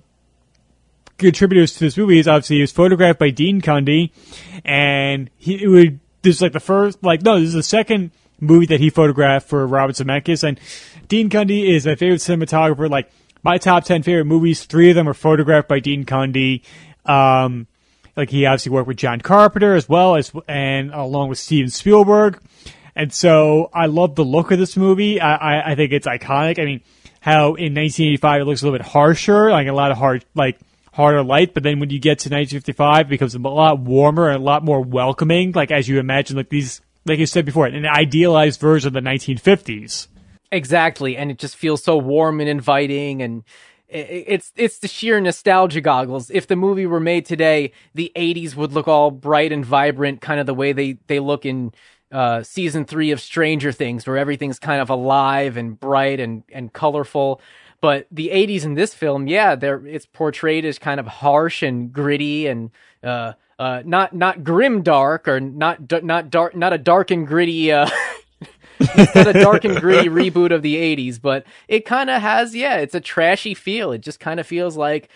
[1.18, 4.10] contributors to this movie is obviously he was photographed by Dean Cundey,
[4.64, 8.66] and he would this is like the first like no this is the second movie
[8.66, 10.58] that he photographed for Robert Zemeckis, and
[11.08, 12.88] Dean Cundey is my favorite cinematographer.
[12.88, 13.10] Like
[13.42, 16.62] my top ten favorite movies, three of them are photographed by Dean Cundey.
[17.04, 17.66] Um,
[18.16, 22.40] like he obviously worked with John Carpenter as well as and along with Steven Spielberg.
[22.96, 25.20] And so I love the look of this movie.
[25.20, 26.58] I, I, I think it's iconic.
[26.58, 26.80] I mean,
[27.20, 30.58] how in 1985 it looks a little bit harsher, like a lot of hard, like
[30.98, 34.42] harder light, but then when you get to 1955, it becomes a lot warmer and
[34.42, 37.86] a lot more welcoming, like as you imagine, like these, like you said before, an
[37.86, 40.08] idealized version of the 1950s.
[40.50, 43.44] Exactly, and it just feels so warm and inviting, and
[43.88, 46.30] it's it's the sheer nostalgia goggles.
[46.30, 50.40] If the movie were made today, the 80s would look all bright and vibrant, kind
[50.40, 51.72] of the way they they look in
[52.10, 56.72] uh, season three of Stranger Things, where everything's kind of alive and bright and and
[56.72, 57.40] colorful.
[57.80, 61.92] But the 80s in this film, yeah, they're it's portrayed as kind of harsh and
[61.92, 62.70] gritty and
[63.02, 67.70] uh, uh, not not grim dark or not not dark not a dark and gritty
[67.70, 67.88] uh,
[69.14, 72.76] not a dark and gritty reboot of the 80s, but it kind of has yeah,
[72.76, 73.92] it's a trashy feel.
[73.92, 75.08] It just kind of feels like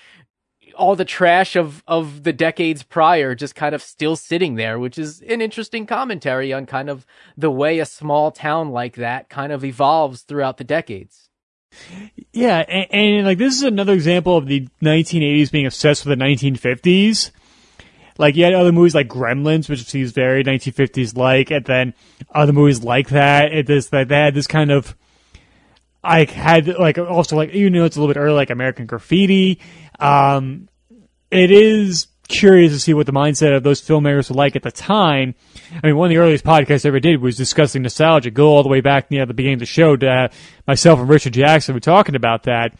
[0.77, 4.99] all the trash of of the decades prior just kind of still sitting there, which
[4.99, 7.07] is an interesting commentary on kind of
[7.37, 11.29] the way a small town like that kind of evolves throughout the decades.
[12.33, 16.25] Yeah, and, and, like this is another example of the 1980s being obsessed with the
[16.25, 17.31] 1950s.
[18.19, 21.95] Like you had other movies like Gremlins, which seems very 1950s like, and then
[22.35, 23.53] other movies like that.
[23.53, 24.97] It this that they had this kind of
[26.05, 29.61] I had like also like you know it's a little bit early like American Graffiti.
[30.01, 30.69] Um,
[31.31, 34.73] it is curious to see what the mindset of those filmmakers were like at the
[34.73, 35.35] time.
[35.83, 38.31] I mean, one of the earliest podcasts I ever did was discussing nostalgia.
[38.31, 40.29] Go all the way back near the beginning of the show to uh,
[40.67, 42.75] myself and Richard Jackson were talking about that.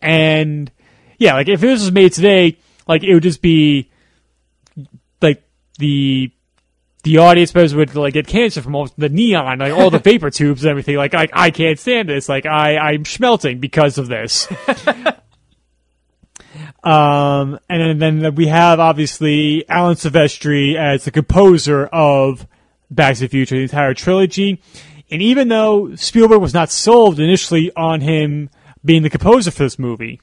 [0.00, 0.70] And
[1.18, 3.90] yeah, like if this was made today, like it would just be
[5.20, 5.42] like
[5.78, 6.32] the
[7.04, 10.30] the audience members would like get cancer from all the neon, like all the vapor
[10.30, 10.96] tubes and everything.
[10.96, 12.28] Like I, I can't stand this.
[12.28, 14.48] Like I, I'm schmelting because of this.
[16.82, 22.46] um, and then, we have obviously Alan Silvestri as the composer of
[22.90, 24.60] Back to the Future, the entire trilogy.
[25.10, 28.50] And even though Spielberg was not sold initially on him
[28.84, 30.20] being the composer for this movie,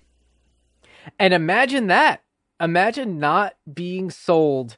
[1.17, 2.23] and imagine that.
[2.59, 4.77] Imagine not being sold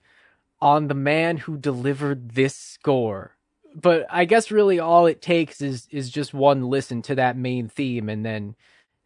[0.61, 3.35] on the man who delivered this score.
[3.73, 7.69] But I guess really all it takes is is just one listen to that main
[7.69, 8.55] theme and then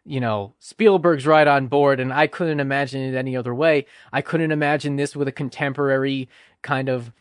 [0.06, 3.86] you know, Spielberg's right on board and I couldn't imagine it any other way.
[4.14, 6.30] I couldn't imagine this with a contemporary
[6.62, 7.12] kind of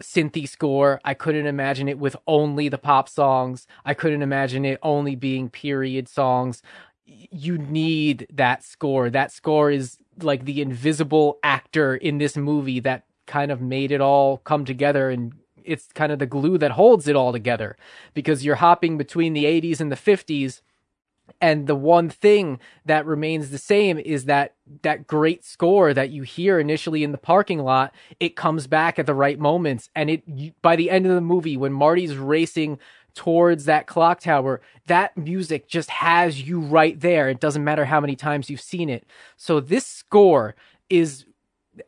[0.00, 1.00] synthy score.
[1.04, 3.66] I couldn't imagine it with only the pop songs.
[3.84, 6.62] I couldn't imagine it only being period songs.
[7.04, 9.10] You need that score.
[9.10, 14.00] That score is like the invisible actor in this movie that kind of made it
[14.00, 15.32] all come together and
[15.64, 17.76] it's kind of the glue that holds it all together
[18.14, 20.60] because you're hopping between the 80s and the 50s
[21.40, 26.22] and the one thing that remains the same is that that great score that you
[26.22, 29.90] hear initially in the parking lot it comes back at the right moments.
[29.94, 32.78] And it by the end of the movie when marty's racing
[33.14, 37.28] towards that clock tower that music just has you right there.
[37.28, 39.04] It doesn't matter how many times you've seen it.
[39.36, 40.54] So this score
[40.88, 41.26] is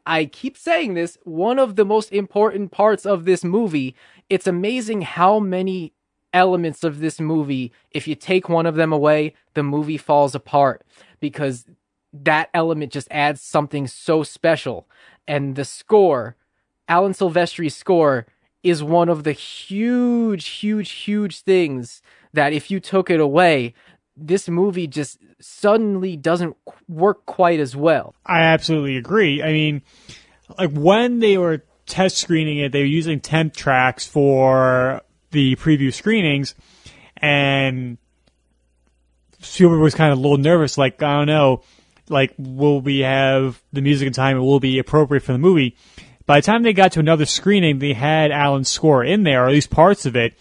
[0.06, 3.94] I keep saying this, one of the most important parts of this movie.
[4.30, 5.92] It's amazing how many
[6.34, 10.82] elements of this movie, if you take one of them away, the movie falls apart
[11.20, 11.64] because
[12.12, 14.86] that element just adds something so special.
[15.26, 16.36] And the score,
[16.88, 18.26] Alan Silvestri's score,
[18.62, 23.74] is one of the huge, huge, huge things that if you took it away,
[24.16, 26.56] this movie just suddenly doesn't
[26.88, 28.14] work quite as well.
[28.24, 29.42] I absolutely agree.
[29.42, 29.82] I mean,
[30.58, 35.02] like when they were test screening it, they were using temp tracks for
[35.34, 36.54] the preview screenings,
[37.18, 37.98] and
[39.40, 40.78] Spielberg was kind of a little nervous.
[40.78, 41.62] Like, I don't know,
[42.08, 44.38] like, will we have the music in time?
[44.38, 45.76] It will be appropriate for the movie.
[46.24, 49.48] By the time they got to another screening, they had Alan's score in there, or
[49.48, 50.38] at least parts of it,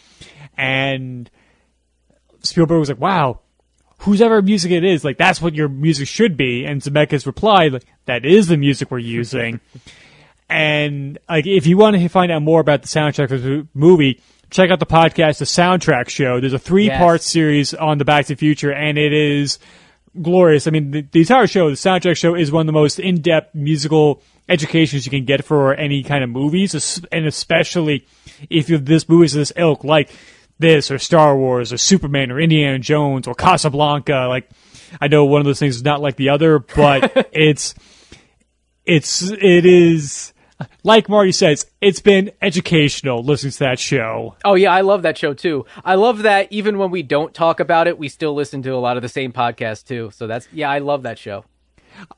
[0.55, 1.29] and
[2.41, 3.41] Spielberg was like, "Wow,
[4.03, 6.65] whose ever music it is, like that's what your music should be.
[6.65, 9.61] And Zemeckis replied, like, that is the music we're using.
[10.49, 14.21] and like, if you want to find out more about the soundtrack of the movie,
[14.53, 16.39] check out the podcast, the Soundtrack Show.
[16.39, 17.25] There's a three part yes.
[17.25, 19.57] series on the Back to the Future, and it is
[20.21, 20.67] glorious.
[20.67, 23.21] I mean, the, the entire show, the Soundtrack Show, is one of the most in
[23.21, 28.05] depth musical educations you can get for any kind of movies, and especially
[28.49, 30.11] if you this movie is this ilk, like
[30.59, 34.27] this or Star Wars or Superman or Indiana Jones or Casablanca.
[34.29, 34.49] Like,
[35.01, 37.73] I know one of those things is not like the other, but it's,
[38.85, 40.32] it's, it is,
[40.83, 44.35] like Marty says, it's been educational listening to that show.
[44.43, 45.65] Oh yeah, I love that show too.
[45.83, 48.77] I love that even when we don't talk about it, we still listen to a
[48.77, 50.11] lot of the same podcasts too.
[50.13, 51.45] So that's, yeah, I love that show.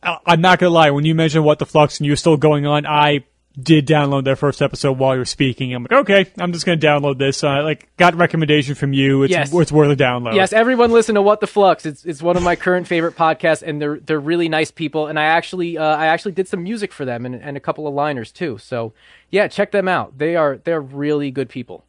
[0.02, 0.92] I'm not gonna lie.
[0.92, 3.26] When you mentioned what the flux and you're still going on, I
[3.62, 5.74] did download their first episode while you were speaking.
[5.74, 7.44] I'm like, okay, I'm just going to download this.
[7.44, 9.24] Uh, like, got recommendation from you.
[9.24, 9.54] It's, yes.
[9.54, 10.36] it's worth a download.
[10.36, 11.86] Yes, everyone listen to What the Flux.
[11.86, 15.08] It's it's one of my current favorite podcasts, and they're they're really nice people.
[15.08, 17.88] And I actually uh, I actually did some music for them and, and a couple
[17.88, 18.58] of liners too.
[18.58, 18.94] So
[19.30, 20.18] yeah, check them out.
[20.18, 21.86] They are they're really good people.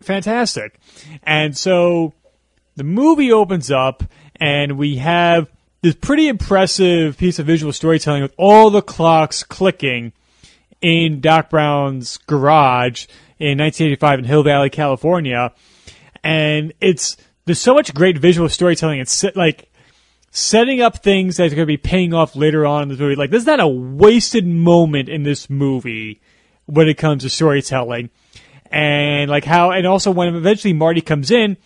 [0.00, 0.78] Fantastic.
[1.22, 2.14] And so
[2.76, 4.04] the movie opens up,
[4.36, 5.50] and we have
[5.82, 10.12] this pretty impressive piece of visual storytelling with all the clocks clicking
[10.80, 13.06] in Doc Brown's garage
[13.38, 15.52] in 1985 in Hill Valley, California.
[16.24, 19.00] And it's, there's so much great visual storytelling.
[19.00, 19.72] It's like
[20.30, 23.14] setting up things that are going to be paying off later on in the movie.
[23.14, 26.20] Like, there's not a wasted moment in this movie
[26.66, 28.10] when it comes to storytelling.
[28.70, 31.56] And like how, and also when eventually Marty comes in,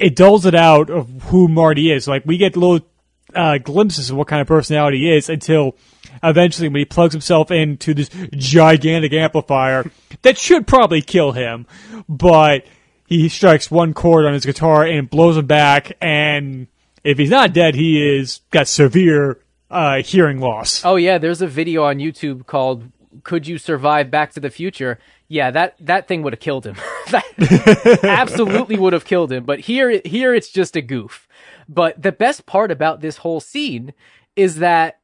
[0.00, 2.08] it dulls it out of who Marty is.
[2.08, 2.86] Like we get little
[3.34, 5.76] uh, glimpses of what kind of personality he is until
[6.22, 9.90] eventually when he plugs himself into this gigantic amplifier
[10.22, 11.66] that should probably kill him,
[12.08, 12.64] but
[13.06, 15.92] he strikes one chord on his guitar and blows him back.
[16.00, 16.66] And
[17.04, 19.38] if he's not dead, he is got severe
[19.70, 20.84] uh, hearing loss.
[20.84, 22.90] Oh yeah, there's a video on YouTube called
[23.22, 24.98] "Could You Survive Back to the Future?"
[25.30, 26.74] Yeah, that that thing would have killed him.
[28.02, 29.44] absolutely would have killed him.
[29.44, 31.28] But here here it's just a goof.
[31.68, 33.94] But the best part about this whole scene
[34.34, 34.98] is that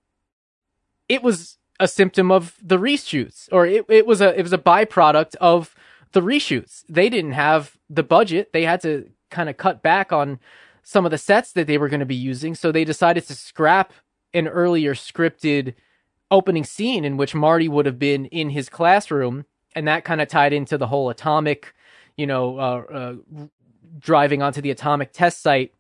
[1.09, 4.59] it was a symptom of the reshoots, or it, it was a it was a
[4.59, 5.77] byproduct of
[6.11, 6.83] the reshoots.
[6.89, 10.41] They didn't have the budget; they had to kind of cut back on
[10.83, 13.35] some of the sets that they were going to be using, so they decided to
[13.37, 13.93] scrap
[14.35, 15.75] an earlier scripted
[16.33, 19.45] opening scene in which Marty would have been in his classroom,
[19.77, 21.75] and that kind of tied into the whole atomic,
[22.17, 23.15] you know, uh, uh,
[23.99, 25.73] driving onto the atomic test site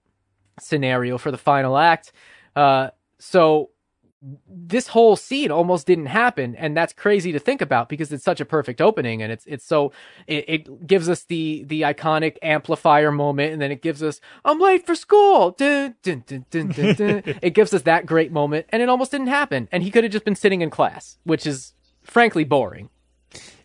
[0.60, 2.12] scenario for the final act.
[2.54, 3.70] Uh, so
[4.48, 8.40] this whole scene almost didn't happen and that's crazy to think about because it's such
[8.40, 9.92] a perfect opening and it's it's so
[10.26, 14.58] it, it gives us the the iconic amplifier moment and then it gives us i'm
[14.58, 15.50] late for school!
[15.50, 16.44] Dun, dun, dun,
[17.42, 20.12] it gives us that great moment and it almost didn't happen and he could have
[20.12, 22.88] just been sitting in class which is frankly boring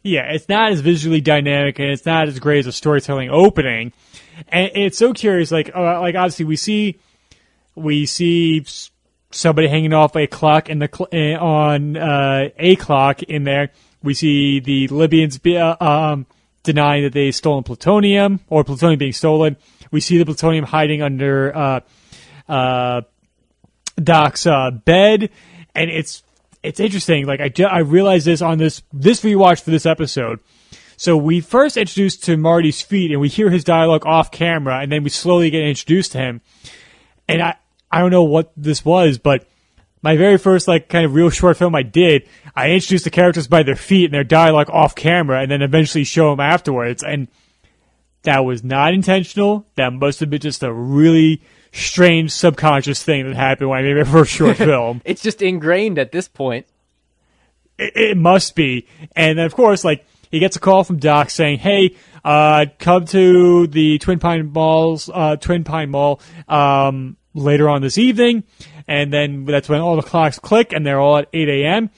[0.03, 3.91] yeah it's not as visually dynamic and it's not as great as a storytelling opening
[4.49, 6.99] and it's so curious like uh, like obviously we see
[7.75, 8.65] we see
[9.31, 13.71] somebody hanging off a clock in the cl- uh, on uh, a clock in there.
[14.03, 16.25] We see the Libyans be, uh, um,
[16.63, 19.57] denying that they stolen plutonium or plutonium being stolen.
[19.91, 21.79] We see the plutonium hiding under uh,
[22.47, 23.01] uh,
[24.01, 25.29] Doc's uh, bed,
[25.75, 26.23] and it's
[26.63, 27.25] it's interesting.
[27.25, 30.39] Like I I realized this on this this rewatch for this episode.
[30.97, 34.91] So we first introduced to Marty's feet, and we hear his dialogue off camera, and
[34.91, 36.41] then we slowly get introduced to him.
[37.27, 37.55] And I
[37.91, 39.47] I don't know what this was, but
[40.03, 43.47] my very first like kind of real short film I did, I introduced the characters
[43.47, 47.03] by their feet and their dialogue off camera, and then eventually show them afterwards.
[47.03, 47.27] And
[48.23, 49.65] that was not intentional.
[49.75, 51.41] That must have been just a really
[51.71, 55.01] strange subconscious thing that happened when I made my first short film.
[55.05, 56.65] it's just ingrained at this point.
[57.77, 58.87] It, it, must be.
[59.15, 63.05] And then of course, like he gets a call from Doc saying, "Hey, uh, come
[63.07, 68.43] to the Twin Pine Malls, uh, Twin Pine Mall." Um, later on this evening,
[68.87, 71.89] and then that's when all the clocks click and they're all at 8 a.m.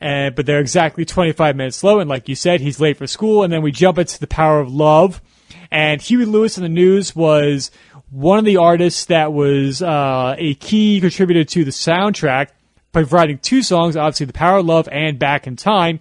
[0.00, 3.42] And, but they're exactly 25 minutes slow, and like you said, he's late for school.
[3.42, 5.22] And then we jump into the power of love,
[5.70, 7.70] and Huey Lewis and the News was
[8.10, 12.48] one of the artists that was uh, a key contributor to the soundtrack
[12.92, 16.00] by providing two songs, obviously "The Power of Love" and "Back in Time."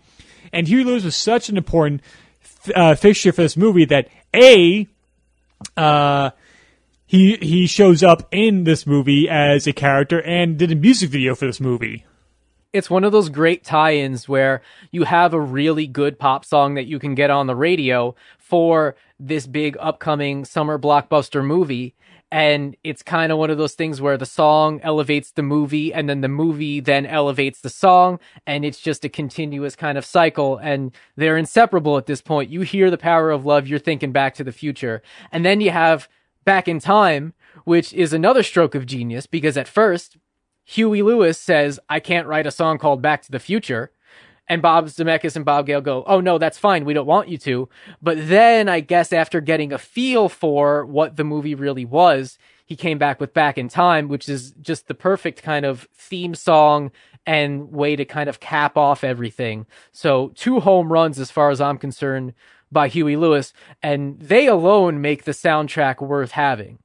[0.54, 2.02] And Huey Lewis was such an important
[2.74, 4.88] uh, fixture for this movie that a
[5.76, 6.32] uh,
[7.06, 11.36] he he shows up in this movie as a character and did a music video
[11.36, 12.06] for this movie.
[12.74, 14.62] It's one of those great tie-ins where
[14.92, 18.98] you have a really good pop song that you can get on the radio for
[19.20, 21.96] this big upcoming summer blockbuster movie.
[22.32, 26.10] And it's kind of one of those things where the song elevates the movie and
[26.10, 28.20] then the movie then elevates the song.
[28.46, 32.50] And it's just a continuous kind of cycle and they're inseparable at this point.
[32.50, 35.02] You hear the power of love you're thinking back to the future.
[35.32, 36.10] And then you have
[36.44, 37.34] back in time,
[37.64, 40.18] which is another stroke of genius because at first,
[40.66, 43.92] Huey Lewis says, I can't write a song called Back to the Future.
[44.48, 46.86] And Bob Zemeckis and Bob Gale go, Oh no, that's fine.
[46.86, 47.70] We don't want you to.
[48.02, 52.76] But then I guess after getting a feel for what the movie really was, he
[52.76, 56.92] came back with Back in Time, which is just the perfect kind of theme song
[57.26, 59.66] and way to kind of cap off everything.
[59.92, 62.34] So two home runs as far as I'm concerned
[62.72, 66.80] by Huey Lewis, and they alone make the soundtrack worth having.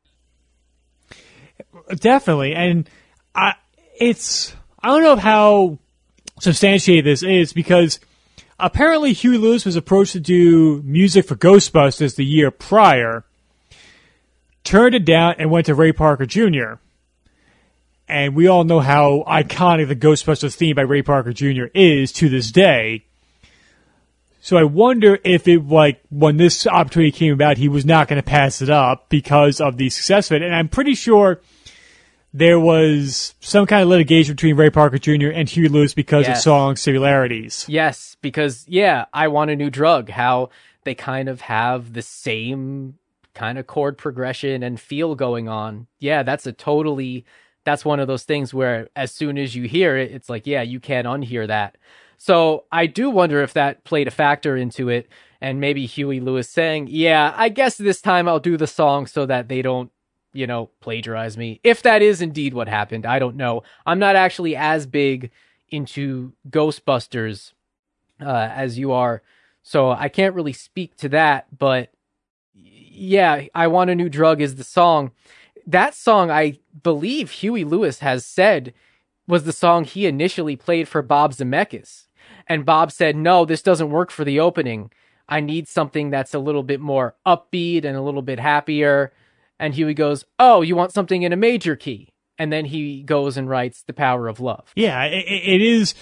[1.97, 2.89] Definitely, and
[3.35, 3.55] I,
[3.99, 5.78] it's I don't know how
[6.41, 8.01] substantiated this is because
[8.59, 13.25] apparently Huey Lewis was approached to do music for Ghostbusters the year prior,
[14.65, 16.75] turned it down, and went to Ray Parker Jr.
[18.09, 21.67] And we all know how iconic the Ghostbusters theme by Ray Parker Jr.
[21.75, 23.05] is to this day.
[24.41, 28.21] So I wonder if it like when this opportunity came about, he was not going
[28.21, 30.43] to pass it up because of the success of it.
[30.43, 31.41] And I'm pretty sure
[32.32, 35.28] there was some kind of litigation between Ray Parker Jr.
[35.28, 36.39] and Huey Lewis because yes.
[36.39, 37.65] of song similarities.
[37.69, 40.11] Yes, because yeah, I want a new drug.
[40.11, 40.51] How
[40.85, 42.98] they kind of have the same
[43.35, 45.86] kind of chord progression and feel going on.
[45.98, 47.24] Yeah, that's a totally
[47.65, 50.62] that's one of those things where as soon as you hear it, it's like, yeah,
[50.62, 51.77] you can't unhear that.
[52.16, 55.09] So I do wonder if that played a factor into it,
[55.40, 59.24] and maybe Huey Lewis saying, "Yeah, I guess this time I'll do the song so
[59.24, 59.90] that they don't."
[60.32, 61.61] You know, plagiarize me.
[61.65, 63.62] If that is indeed what happened, I don't know.
[63.85, 65.31] I'm not actually as big
[65.69, 67.52] into Ghostbusters
[68.20, 69.23] uh, as you are,
[69.62, 71.47] so I can't really speak to that.
[71.57, 71.90] But
[72.55, 75.11] yeah, I Want a New Drug is the song.
[75.66, 78.74] That song, I believe Huey Lewis has said
[79.27, 82.07] was the song he initially played for Bob Zemeckis.
[82.47, 84.90] And Bob said, no, this doesn't work for the opening.
[85.28, 89.12] I need something that's a little bit more upbeat and a little bit happier.
[89.61, 92.09] And Huey goes, oh, you want something in a major key?
[92.39, 94.73] And then he goes and writes The Power of Love.
[94.74, 95.95] Yeah, it, it is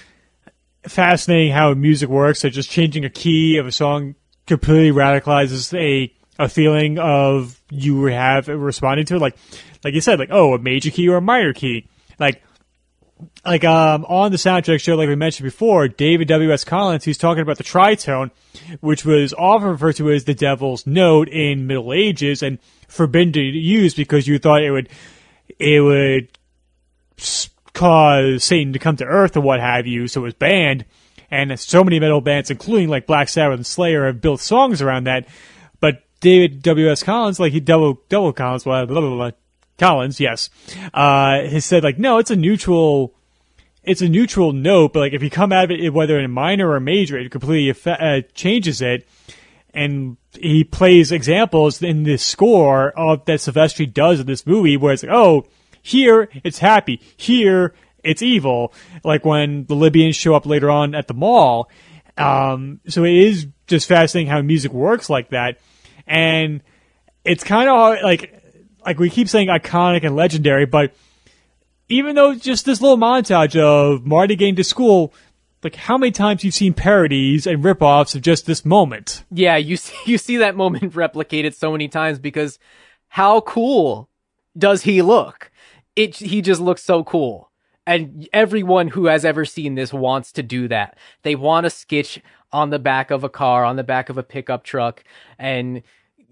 [0.85, 2.39] fascinating how music works.
[2.39, 4.15] So just changing a key of a song
[4.47, 9.21] completely radicalizes a a feeling of you have responding to it.
[9.21, 9.37] Like
[9.83, 11.89] like you said, like oh, a major key or a minor key.
[12.21, 12.43] Like
[13.45, 16.53] like um on the soundtrack show, like we mentioned before, David W.
[16.53, 16.65] S.
[16.65, 18.31] Collins, he's talking about the tritone,
[18.81, 22.59] which was often referred to as the devil's note in Middle Ages and
[22.89, 24.89] forbidden to use because you thought it would
[25.59, 26.29] it would
[27.73, 30.85] cause Satan to come to Earth or what have you, so it was banned.
[31.31, 35.05] And so many metal bands, including like Black Sabbath and Slayer, have built songs around
[35.05, 35.29] that.
[35.79, 36.91] But David W.
[36.91, 37.03] S.
[37.03, 39.31] Collins, like he double double Collins, blah blah blah, blah
[39.79, 40.51] Collins, yes,
[40.93, 43.15] uh, has said like no, it's a neutral.
[43.85, 46.29] It's a neutral note, but like if you come out of it, whether in a
[46.29, 49.09] minor or major, it completely uh, changes it.
[49.73, 54.93] And he plays examples in the score of that Silvestri does in this movie, where
[54.93, 55.47] it's like, oh,
[55.81, 57.01] here it's happy.
[57.17, 57.73] Here
[58.03, 58.75] it's evil.
[59.05, 61.71] Like when the Libyans show up later on at the mall.
[62.19, 65.59] Um, so it is just fascinating how music works like that.
[66.07, 66.63] And
[67.25, 68.38] it's kind of like,
[68.85, 70.95] like we keep saying iconic and legendary, but
[71.89, 75.13] even though just this little montage of Marty getting to school,
[75.63, 79.25] like how many times you've seen parodies and ripoffs of just this moment?
[79.31, 82.59] Yeah, you see, you see that moment replicated so many times because
[83.09, 84.09] how cool
[84.57, 85.51] does he look?
[85.99, 87.51] it he just looks so cool.
[87.85, 90.97] And everyone who has ever seen this wants to do that.
[91.23, 92.21] They want to skitch
[92.53, 95.03] on the back of a car, on the back of a pickup truck,
[95.39, 95.83] and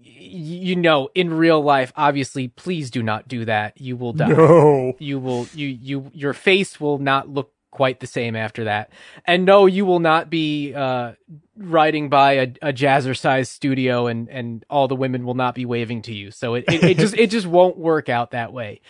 [0.07, 3.79] you know, in real life, obviously, please do not do that.
[3.79, 4.29] You will die.
[4.29, 4.93] No.
[4.99, 8.91] You will you you your face will not look quite the same after that.
[9.25, 11.13] And no, you will not be uh,
[11.57, 16.01] riding by a, a jazzercise studio and and all the women will not be waving
[16.03, 16.31] to you.
[16.31, 18.81] So it, it, it just it just won't work out that way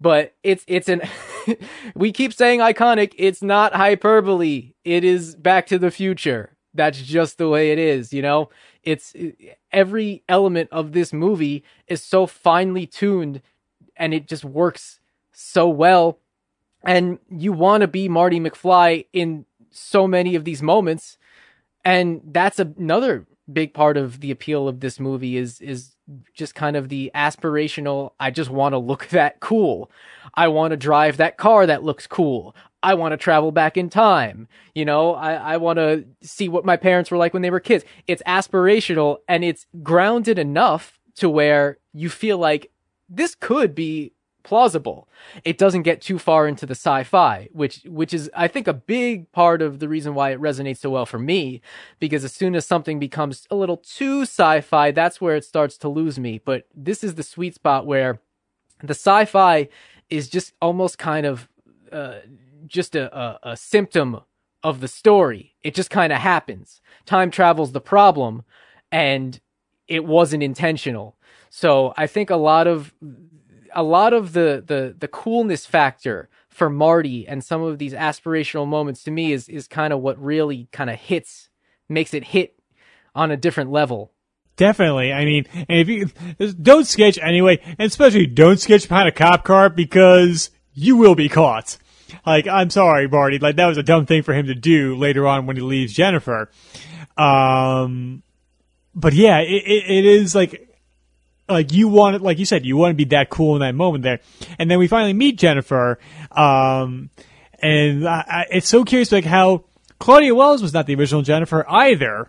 [0.00, 1.00] but it's it's an
[1.94, 7.38] we keep saying iconic it's not hyperbole it is back to the future that's just
[7.38, 8.50] the way it is you know
[8.82, 9.14] it's
[9.76, 13.42] every element of this movie is so finely tuned
[13.94, 15.00] and it just works
[15.32, 16.18] so well
[16.82, 21.18] and you want to be Marty McFly in so many of these moments
[21.84, 25.92] and that's another big part of the appeal of this movie is is
[26.34, 29.90] just kind of the aspirational I just want to look that cool.
[30.34, 32.56] I want to drive that car that looks cool.
[32.86, 34.46] I want to travel back in time.
[34.72, 37.58] You know, I, I want to see what my parents were like when they were
[37.58, 37.84] kids.
[38.06, 42.70] It's aspirational and it's grounded enough to where you feel like
[43.08, 44.12] this could be
[44.44, 45.08] plausible.
[45.44, 49.32] It doesn't get too far into the sci-fi, which which is I think a big
[49.32, 51.62] part of the reason why it resonates so well for me
[51.98, 55.88] because as soon as something becomes a little too sci-fi, that's where it starts to
[55.88, 56.40] lose me.
[56.44, 58.20] But this is the sweet spot where
[58.80, 59.68] the sci-fi
[60.08, 61.48] is just almost kind of
[61.90, 62.20] uh,
[62.66, 64.20] just a, a, a symptom
[64.62, 65.54] of the story.
[65.62, 66.80] It just kind of happens.
[67.04, 68.42] Time travel's the problem
[68.90, 69.40] and
[69.88, 71.16] it wasn't intentional.
[71.50, 72.92] So I think a lot of
[73.74, 78.66] a lot of the the the coolness factor for Marty and some of these aspirational
[78.66, 81.48] moments to me is is kind of what really kind of hits
[81.88, 82.58] makes it hit
[83.14, 84.12] on a different level.
[84.56, 85.12] Definitely.
[85.12, 86.06] I mean, if you
[86.60, 91.28] don't skitch anyway, and especially don't skitch behind a cop car because you will be
[91.28, 91.76] caught.
[92.24, 93.38] Like, I'm sorry, Marty.
[93.38, 95.92] Like, that was a dumb thing for him to do later on when he leaves
[95.92, 96.50] Jennifer.
[97.16, 98.22] Um,
[98.94, 100.66] but yeah, it, it, it is like
[101.48, 103.74] like you want it, like you said, you want to be that cool in that
[103.74, 104.20] moment there.
[104.58, 105.98] And then we finally meet Jennifer.
[106.32, 107.10] Um,
[107.60, 109.64] and I, I, it's so curious like how
[109.98, 112.28] Claudia Wells was not the original Jennifer either.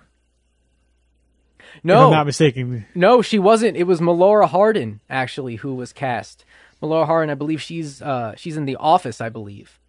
[1.84, 2.86] No, I'm not mistaken.
[2.95, 3.78] No, she wasn't.
[3.78, 6.44] It was Melora Hardin actually who was cast.
[6.82, 9.80] Melora Hardin, I believe she's uh, she's in The Office, I believe.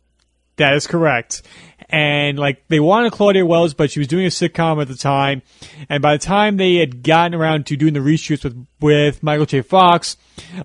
[0.57, 1.43] That is correct.
[1.89, 5.43] And like they wanted Claudia Wells, but she was doing a sitcom at the time.
[5.89, 9.47] And by the time they had gotten around to doing the reshoots with with Michael
[9.47, 9.63] J.
[9.63, 10.17] Fox,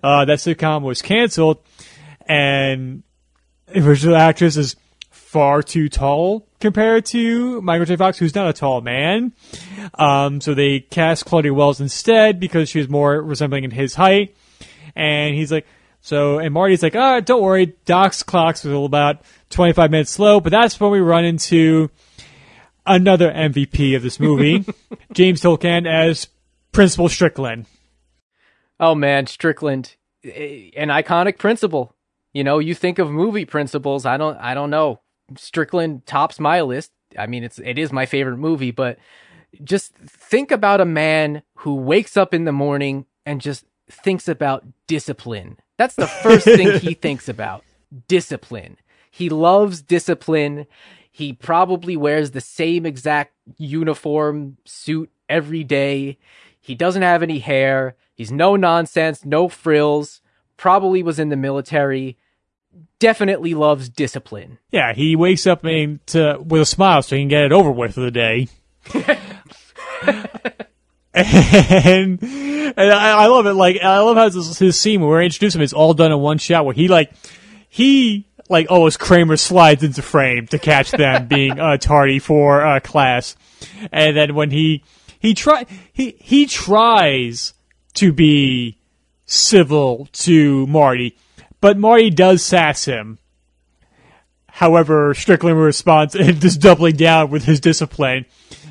[0.02, 1.60] uh, that sitcom was canceled.
[2.26, 3.04] And
[3.68, 4.76] the original actress is
[5.12, 7.96] far too tall compared to Michael J.
[7.96, 9.34] Fox, who's not a tall man.
[9.94, 14.36] Um, so they cast Claudia Wells instead because she was more resembling in his height.
[14.96, 15.68] And he's like,
[16.04, 19.22] so, and Marty's like, ah, oh, don't worry, Doc's clocks was about
[19.52, 21.90] 25 minutes slow, but that's when we run into
[22.86, 24.66] another MVP of this movie,
[25.14, 26.28] James Tolkan as
[26.74, 27.68] Principal Strickland.
[28.82, 31.96] Oh man, Strickland, an iconic principal.
[32.34, 34.06] You know, you think of movie principals.
[34.06, 35.00] I don't, I don't know.
[35.38, 36.92] Strickland tops my list.
[37.18, 39.00] I mean, it's it is my favorite movie, but
[39.64, 44.66] just think about a man who wakes up in the morning and just thinks about
[44.88, 47.64] discipline that's the first thing he thinks about
[48.08, 48.78] discipline.
[49.10, 50.66] He loves discipline.
[51.12, 56.18] He probably wears the same exact uniform suit every day.
[56.60, 57.96] He doesn't have any hair.
[58.16, 60.22] He's no nonsense, no frills.
[60.58, 62.18] Probably was in the military.
[63.00, 64.60] Definitely loves discipline.
[64.72, 67.72] Yeah, he wakes up and to, with a smile so he can get it over
[67.72, 68.48] with for the day.
[71.14, 73.54] and and I, I, love it.
[73.54, 76.20] Like I love how his, his scene where we introduce him is all done in
[76.20, 77.12] one shot where he like
[77.70, 82.66] he like oh as Kramer slides into frame to catch them being uh, tardy for
[82.66, 83.36] uh, class,
[83.92, 84.84] and then when he
[85.20, 87.54] he try he he tries
[87.94, 88.80] to be
[89.26, 91.16] civil to Marty,
[91.62, 93.20] but Marty does sass him.
[94.48, 98.26] However, Strickland responds and just doubling down with his discipline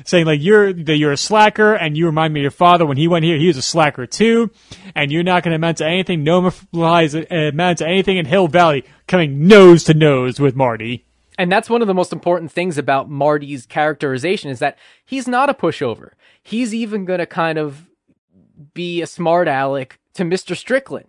[0.05, 2.97] saying like you're that you're a slacker and you remind me of your father when
[2.97, 4.49] he went here he was a slacker too
[4.95, 8.25] and you're not going to amount to anything no lies uh, amount to anything in
[8.25, 11.05] Hill Valley coming nose to nose with Marty.
[11.37, 15.49] And that's one of the most important things about Marty's characterization is that he's not
[15.49, 16.11] a pushover.
[16.41, 17.87] He's even going to kind of
[18.73, 20.55] be a smart aleck to Mr.
[20.55, 21.07] Strickland,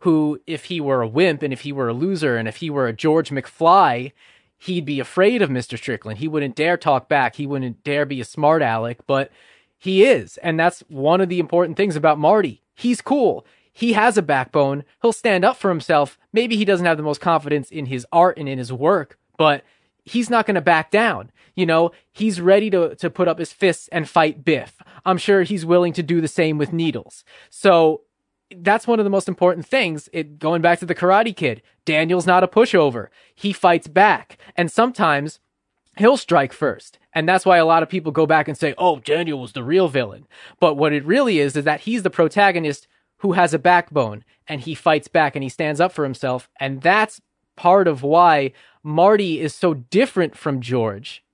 [0.00, 2.70] who, if he were a wimp and if he were a loser and if he
[2.70, 4.12] were a George McFly,
[4.58, 5.76] he'd be afraid of Mr.
[5.76, 6.18] Strickland.
[6.18, 7.36] He wouldn't dare talk back.
[7.36, 9.30] He wouldn't dare be a smart aleck, but
[9.78, 10.38] he is.
[10.38, 12.62] And that's one of the important things about Marty.
[12.74, 13.46] He's cool.
[13.72, 14.84] He has a backbone.
[15.02, 16.18] He'll stand up for himself.
[16.32, 19.64] Maybe he doesn't have the most confidence in his art and in his work, but
[20.04, 21.30] he's not going to back down.
[21.54, 24.82] You know, he's ready to, to put up his fists and fight Biff.
[25.04, 27.24] I'm sure he's willing to do the same with Needles.
[27.50, 28.02] So
[28.54, 30.08] that's one of the most important things.
[30.12, 31.62] It going back to the Karate Kid.
[31.84, 33.08] Daniel's not a pushover.
[33.34, 35.40] He fights back, and sometimes
[35.96, 36.98] he'll strike first.
[37.12, 39.64] And that's why a lot of people go back and say, "Oh, Daniel was the
[39.64, 40.26] real villain."
[40.60, 42.86] But what it really is is that he's the protagonist
[43.18, 46.82] who has a backbone and he fights back and he stands up for himself, and
[46.82, 47.20] that's
[47.56, 48.52] part of why
[48.82, 51.24] Marty is so different from George.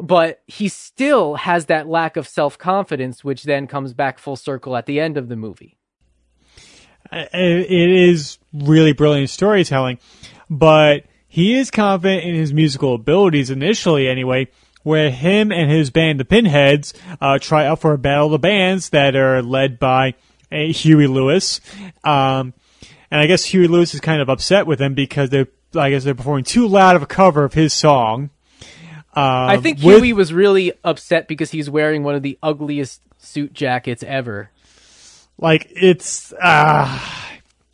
[0.00, 4.86] But he still has that lack of self-confidence which then comes back full circle at
[4.86, 5.77] the end of the movie
[7.12, 9.98] it is really brilliant storytelling,
[10.50, 14.48] but he is confident in his musical abilities initially anyway,
[14.82, 18.38] where him and his band, the Pinheads, uh, try out for a battle of the
[18.38, 20.14] bands that are led by
[20.50, 21.60] uh, Huey Lewis.
[22.04, 22.54] Um,
[23.10, 26.04] and I guess Huey Lewis is kind of upset with them because they're, I guess
[26.04, 28.30] they're performing too loud of a cover of his song.
[29.14, 33.02] I um, think with, Huey was really upset because he's wearing one of the ugliest
[33.18, 34.50] suit jackets ever.
[35.38, 37.00] Like it's uh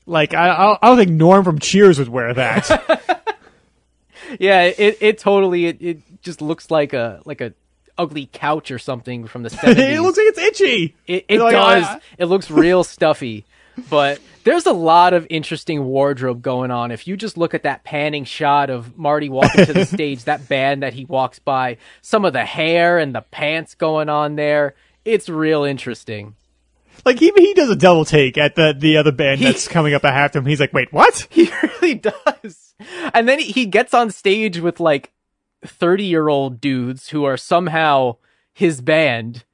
[0.07, 2.69] like I I don't think Norm from Cheers would wear that.
[4.39, 7.55] yeah, it it totally it, it just looks like a like a
[7.97, 9.79] ugly couch or something from the 70s.
[9.79, 10.95] it looks like it's itchy.
[11.07, 11.85] It, it does.
[11.85, 13.45] Like, it looks real stuffy.
[13.91, 16.91] But there's a lot of interesting wardrobe going on.
[16.93, 20.49] If you just look at that panning shot of Marty walking to the stage, that
[20.49, 24.75] band that he walks by, some of the hair and the pants going on there,
[25.05, 26.37] it's real interesting.
[27.05, 29.95] Like even he does a double take at the the other band he, that's coming
[29.95, 30.47] up after him.
[30.47, 32.75] He's like, "Wait, what?" He really does.
[33.13, 35.13] And then he gets on stage with like
[35.65, 38.17] thirty year old dudes who are somehow
[38.53, 39.45] his band.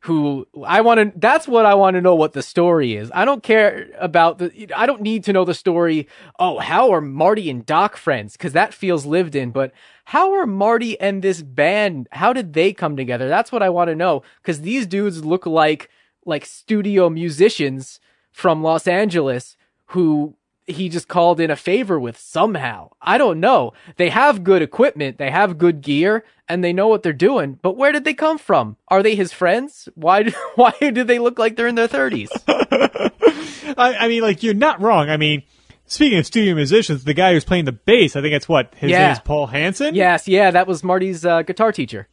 [0.00, 1.18] Who I want to?
[1.18, 2.14] That's what I want to know.
[2.14, 3.10] What the story is.
[3.14, 4.68] I don't care about the.
[4.76, 6.08] I don't need to know the story.
[6.38, 8.34] Oh, how are Marty and Doc friends?
[8.34, 9.50] Because that feels lived in.
[9.50, 9.72] But
[10.04, 12.06] how are Marty and this band?
[12.12, 13.28] How did they come together?
[13.28, 14.22] That's what I want to know.
[14.42, 15.88] Because these dudes look like
[16.26, 18.00] like studio musicians
[18.32, 19.56] from Los Angeles
[19.86, 20.36] who
[20.66, 22.90] he just called in a favor with somehow.
[23.00, 23.72] I don't know.
[23.96, 27.58] They have good equipment, they have good gear, and they know what they're doing.
[27.60, 28.76] But where did they come from?
[28.88, 29.88] Are they his friends?
[29.94, 30.24] Why?
[30.24, 32.30] Do, why do they look like they're in their thirties?
[32.48, 35.10] I, I, mean, like you're not wrong.
[35.10, 35.42] I mean,
[35.86, 38.90] speaking of studio musicians, the guy who's playing the bass, I think it's what his
[38.90, 39.06] yeah.
[39.06, 39.94] name is Paul Hanson.
[39.94, 42.08] Yes, yeah, that was Marty's uh, guitar teacher,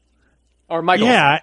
[0.70, 1.08] or Michael.
[1.08, 1.40] Yeah,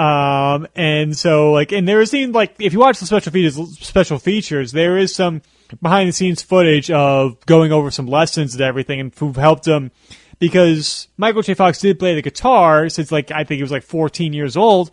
[0.00, 4.18] um, and so like, and there scene like if you watch the special features, special
[4.18, 5.42] features, there is some
[5.82, 9.90] behind the scenes footage of going over some lessons and everything, and who've helped him
[10.38, 11.52] because Michael J.
[11.52, 14.90] Fox did play the guitar since like I think he was like 14 years old,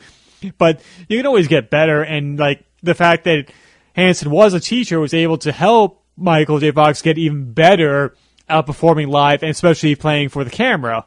[0.58, 3.50] but you can always get better, and like the fact that
[3.94, 6.72] Hanson was a teacher was able to help Michael J.
[6.72, 8.14] Fox get even better
[8.50, 11.06] at performing live, and especially playing for the camera.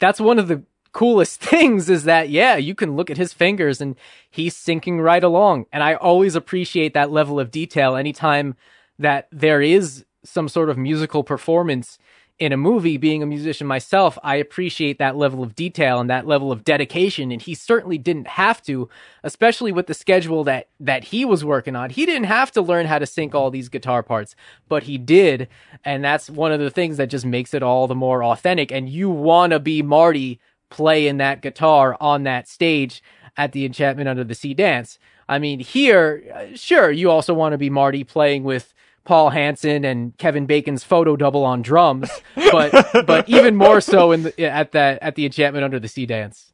[0.00, 3.80] That's one of the coolest things is that, yeah, you can look at his fingers
[3.80, 3.96] and
[4.30, 5.66] he's syncing right along.
[5.72, 8.56] And I always appreciate that level of detail anytime
[8.98, 11.98] that there is some sort of musical performance
[12.38, 16.26] in a movie, being a musician myself, I appreciate that level of detail and that
[16.26, 17.30] level of dedication.
[17.30, 18.88] And he certainly didn't have to,
[19.22, 21.90] especially with the schedule that, that he was working on.
[21.90, 24.34] He didn't have to learn how to sync all these guitar parts,
[24.68, 25.46] but he did.
[25.84, 28.72] And that's one of the things that just makes it all the more authentic.
[28.72, 30.40] And you want to be Marty
[30.72, 33.02] playing that guitar on that stage
[33.36, 34.98] at the Enchantment Under the Sea dance.
[35.28, 38.74] I mean, here, uh, sure, you also want to be Marty playing with
[39.04, 42.72] Paul Hanson and Kevin Bacon's photo double on drums, but
[43.06, 46.52] but even more so in the, at that at the Enchantment Under the Sea dance.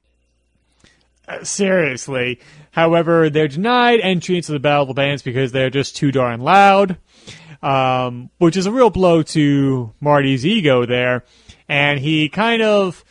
[1.27, 2.41] Uh, seriously.
[2.71, 6.41] However, they're denied entry into the Battle of the Bands because they're just too darn
[6.41, 6.97] loud,
[7.63, 11.25] um, which is a real blow to Marty's ego there,
[11.69, 13.05] and he kind of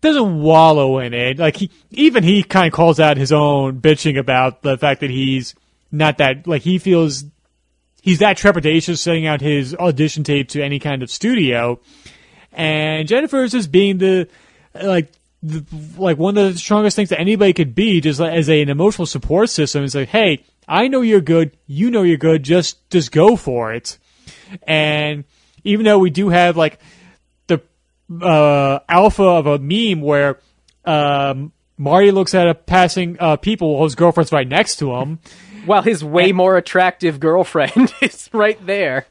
[0.00, 1.38] doesn't wallow in it.
[1.38, 5.10] Like he, even he kind of calls out his own bitching about the fact that
[5.10, 5.54] he's
[5.92, 7.24] not that like he feels
[8.02, 11.78] he's that trepidatious sending out his audition tape to any kind of studio.
[12.52, 14.28] And Jennifer is just being the
[14.74, 15.12] like
[15.42, 15.64] the,
[15.96, 19.06] like one of the strongest things that anybody could be, just as a, an emotional
[19.06, 19.84] support system.
[19.84, 23.72] It's like, hey, I know you're good, you know you're good, just just go for
[23.72, 23.98] it.
[24.64, 25.24] And
[25.64, 26.78] even though we do have like
[28.20, 30.38] uh, alpha of a meme where
[30.84, 35.18] um, Marty looks at a passing uh, people while his girlfriend's right next to him.
[35.66, 39.06] While his way more attractive girlfriend is right there.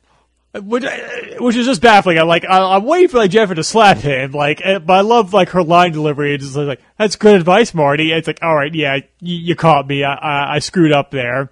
[0.54, 0.98] Which, uh,
[1.40, 2.18] which is just baffling.
[2.18, 5.02] I'm like, I, I'm waiting for like Jennifer to slap him, like, uh, but I
[5.02, 6.34] love like her line delivery.
[6.34, 8.12] It's just like, that's good advice, Marty.
[8.12, 10.04] it's like, all right, yeah, you, you caught me.
[10.04, 11.52] I, I, I, screwed up there.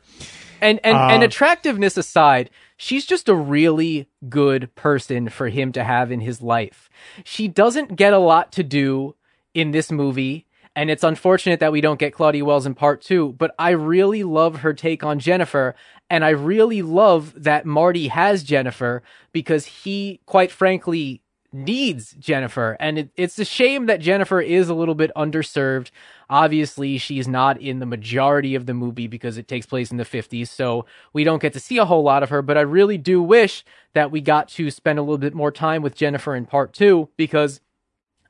[0.62, 5.84] And and uh, and attractiveness aside, she's just a really good person for him to
[5.84, 6.90] have in his life.
[7.24, 9.16] She doesn't get a lot to do
[9.54, 10.48] in this movie
[10.78, 14.22] and it's unfortunate that we don't get Claudia Wells in part two, but I really
[14.22, 15.74] love her take on Jennifer.
[16.08, 19.02] And I really love that Marty has Jennifer
[19.32, 22.78] because he, quite frankly, needs Jennifer.
[22.80, 25.92] And it, it's a shame that Jennifer is a little bit underserved.
[26.30, 30.04] Obviously, she's not in the majority of the movie because it takes place in the
[30.04, 30.50] 50s.
[30.50, 32.42] So we don't get to see a whole lot of her.
[32.42, 33.64] But I really do wish
[33.94, 37.10] that we got to spend a little bit more time with Jennifer in part two
[37.18, 37.62] because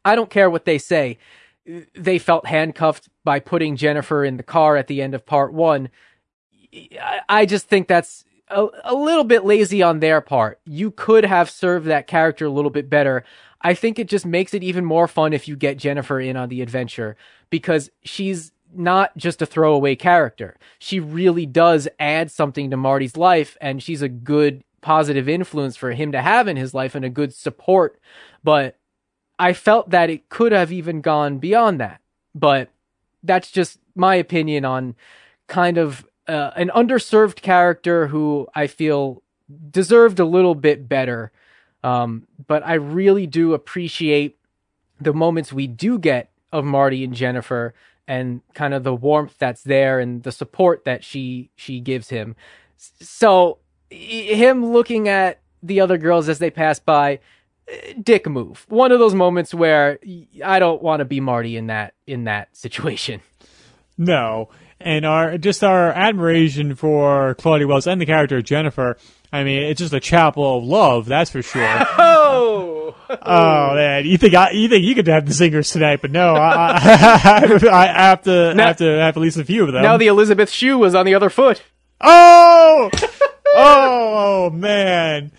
[0.05, 1.17] I don't care what they say
[1.93, 5.89] they felt handcuffed by putting Jennifer in the car at the end of part one.
[7.27, 10.59] I just think that's a, a, little bit lazy on their part.
[10.65, 13.23] You could have served that character a little bit better.
[13.61, 16.49] I think it just makes it even more fun if you get Jennifer in on
[16.49, 17.17] the adventure
[17.49, 20.57] because she's not just a throwaway character.
[20.79, 25.91] She really does add something to Marty's life and she's a good positive influence for
[25.91, 27.99] him to have in his life and a good support.
[28.43, 28.77] But
[29.39, 32.01] I felt that it could have even gone beyond that.
[32.35, 32.69] But
[33.23, 34.95] that's just my opinion on
[35.47, 39.23] kind of uh, an underserved character who I feel
[39.71, 41.31] deserved a little bit better.
[41.83, 44.37] Um, but I really do appreciate
[44.99, 47.73] the moments we do get of Marty and Jennifer
[48.07, 52.35] and kind of the warmth that's there and the support that she she gives him.
[52.77, 53.59] So
[53.89, 57.19] him looking at the other girls as they pass by,
[58.01, 58.65] dick move.
[58.69, 59.99] One of those moments where
[60.43, 63.21] I don't want to be Marty in that in that situation.
[63.97, 64.49] No,
[64.79, 68.97] and our just our admiration for Claudia Wells and the character Jennifer.
[69.31, 71.81] I mean, it's just a chapel of love, that's for sure.
[71.99, 76.11] Oh, oh man, you think I, you think you could have the singers tonight, but
[76.11, 79.73] no, I, I, I have to now, have to have at least a few of
[79.73, 79.81] them.
[79.81, 81.63] Now the Elisabeth Shue was on the other foot.
[81.99, 82.89] Oh,
[83.55, 85.31] oh, oh man.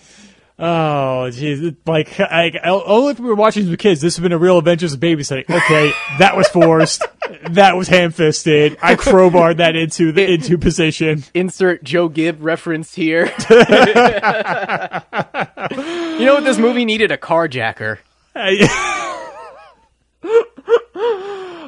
[0.60, 1.76] Oh, jeez.
[1.86, 4.58] Like, I, only if we were watching with kids, this would have been a real
[4.58, 5.48] adventures of babysitting.
[5.48, 7.06] Okay, that was forced.
[7.50, 8.76] that was ham-fisted.
[8.82, 11.22] I crowbarred that into the into position.
[11.32, 13.26] Insert Joe Gipp reference here.
[13.50, 13.56] you
[16.24, 17.12] know what this movie needed?
[17.12, 17.98] A carjacker.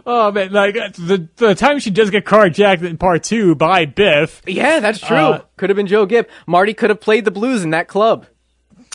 [0.06, 4.40] Oh man, like the the time she does get carjacked in part two by Biff.
[4.46, 5.16] Yeah, that's true.
[5.16, 6.30] Uh, could have been Joe Gipp.
[6.46, 8.26] Marty could have played the blues in that club.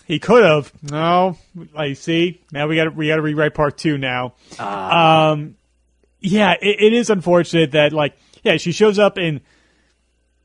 [0.05, 0.71] He could have.
[0.83, 1.37] No,
[1.75, 2.41] I see.
[2.51, 4.35] Now we got we got to rewrite part two now.
[4.59, 5.31] Uh.
[5.33, 5.55] Um,
[6.19, 9.41] yeah, it, it is unfortunate that like yeah she shows up in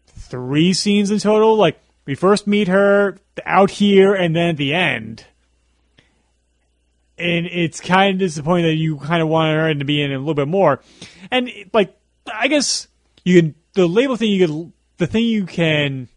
[0.07, 1.57] three scenes in total.
[1.57, 5.27] Like we first meet her out here, and then at the end.
[7.19, 10.19] And it's kind of disappointing that you kind of wanted her to be in a
[10.19, 10.81] little bit more.
[11.31, 11.95] And like,
[12.33, 12.89] I guess
[13.25, 16.09] you can the label thing you can the thing you can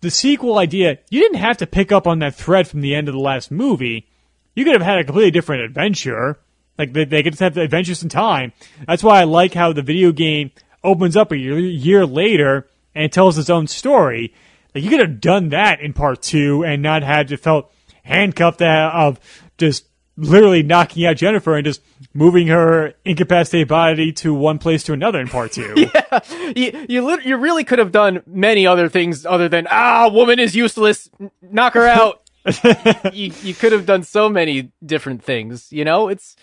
[0.00, 3.08] the sequel idea, you didn't have to pick up on that thread from the end
[3.08, 4.06] of the last movie.
[4.54, 6.38] You could have had a completely different adventure.
[6.76, 8.52] Like they, they could just have the adventures in time.
[8.86, 10.52] That's why I like how the video game
[10.84, 14.32] opens up a year, year later and tells its own story.
[14.74, 17.72] Like you could have done that in part two and not had to felt
[18.04, 19.18] handcuffed of
[19.58, 21.80] just literally knocking out Jennifer and just
[22.18, 25.72] moving her incapacitated body to one place to another in part two.
[25.94, 26.20] yeah,
[26.56, 30.40] you you, lit- you really could have done many other things other than ah, woman
[30.40, 31.08] is useless,
[31.40, 32.22] knock her out.
[33.12, 35.72] you you could have done so many different things.
[35.72, 36.36] You know, it's.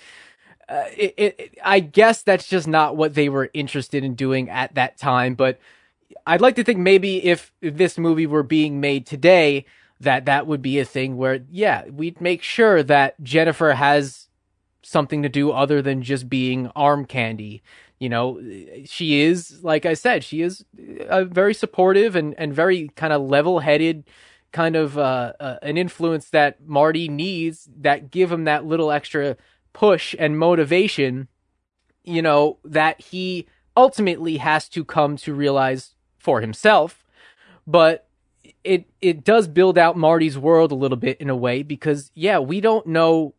[0.67, 4.73] Uh, it, it, I guess that's just not what they were interested in doing at
[4.73, 5.35] that time.
[5.35, 5.59] But
[6.25, 9.67] I'd like to think maybe if this movie were being made today,
[9.99, 14.24] that that would be a thing where, yeah, we'd make sure that Jennifer has
[14.85, 17.63] something to do other than just being arm candy.
[17.99, 18.41] You know,
[18.85, 20.65] she is, like I said, she is
[21.07, 24.03] a very supportive and, and very kind of level headed
[24.51, 29.35] kind of uh, uh, an influence that Marty needs that give him that little extra
[29.73, 31.27] push and motivation,
[32.03, 37.03] you know, that he ultimately has to come to realize for himself.
[37.67, 38.07] But
[38.63, 42.39] it it does build out Marty's world a little bit in a way because yeah,
[42.39, 43.33] we don't know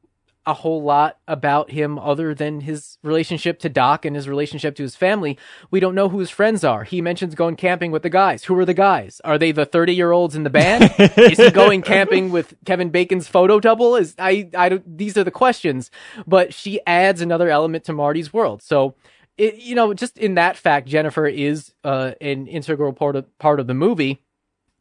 [0.46, 4.82] a whole lot about him other than his relationship to Doc and his relationship to
[4.82, 5.36] his family.
[5.70, 6.84] We don't know who his friends are.
[6.84, 8.44] He mentions going camping with the guys.
[8.44, 9.20] Who are the guys?
[9.24, 10.94] Are they the 30 year olds in the band?
[10.98, 13.96] Is he going camping with Kevin Bacon's photo double?
[13.96, 15.90] Is I, I, these are the questions,
[16.26, 18.62] but she adds another element to Marty's world.
[18.62, 18.94] So,
[19.36, 23.60] it, you know, just in that fact, Jennifer is, uh, an integral part of, part
[23.60, 24.22] of the movie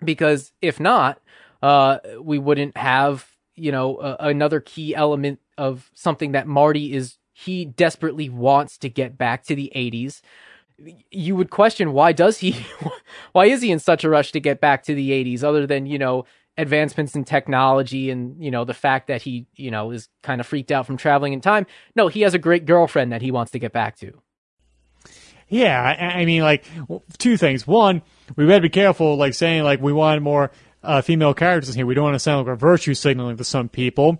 [0.04, 1.20] because if not,
[1.62, 7.18] uh, we wouldn't have, you know, uh, another key element of something that Marty is
[7.34, 10.22] he desperately wants to get back to the 80s.
[11.12, 12.66] You would question why does he
[13.34, 15.86] why is he in such a rush to get back to the 80s other than,
[15.86, 16.26] you know,
[16.58, 20.48] advancements in technology and, you know, the fact that he, you know, is kind of
[20.48, 21.66] freaked out from traveling in time.
[21.96, 24.14] No, he has a great girlfriend that he wants to get back to.
[25.48, 26.66] Yeah, I, I mean, like
[27.18, 27.68] two things.
[27.68, 28.02] One,
[28.36, 30.52] we better be careful, like saying like we want more
[30.86, 31.86] uh, female characters in here.
[31.86, 34.20] We don't want to sound like we're virtue signaling to some people.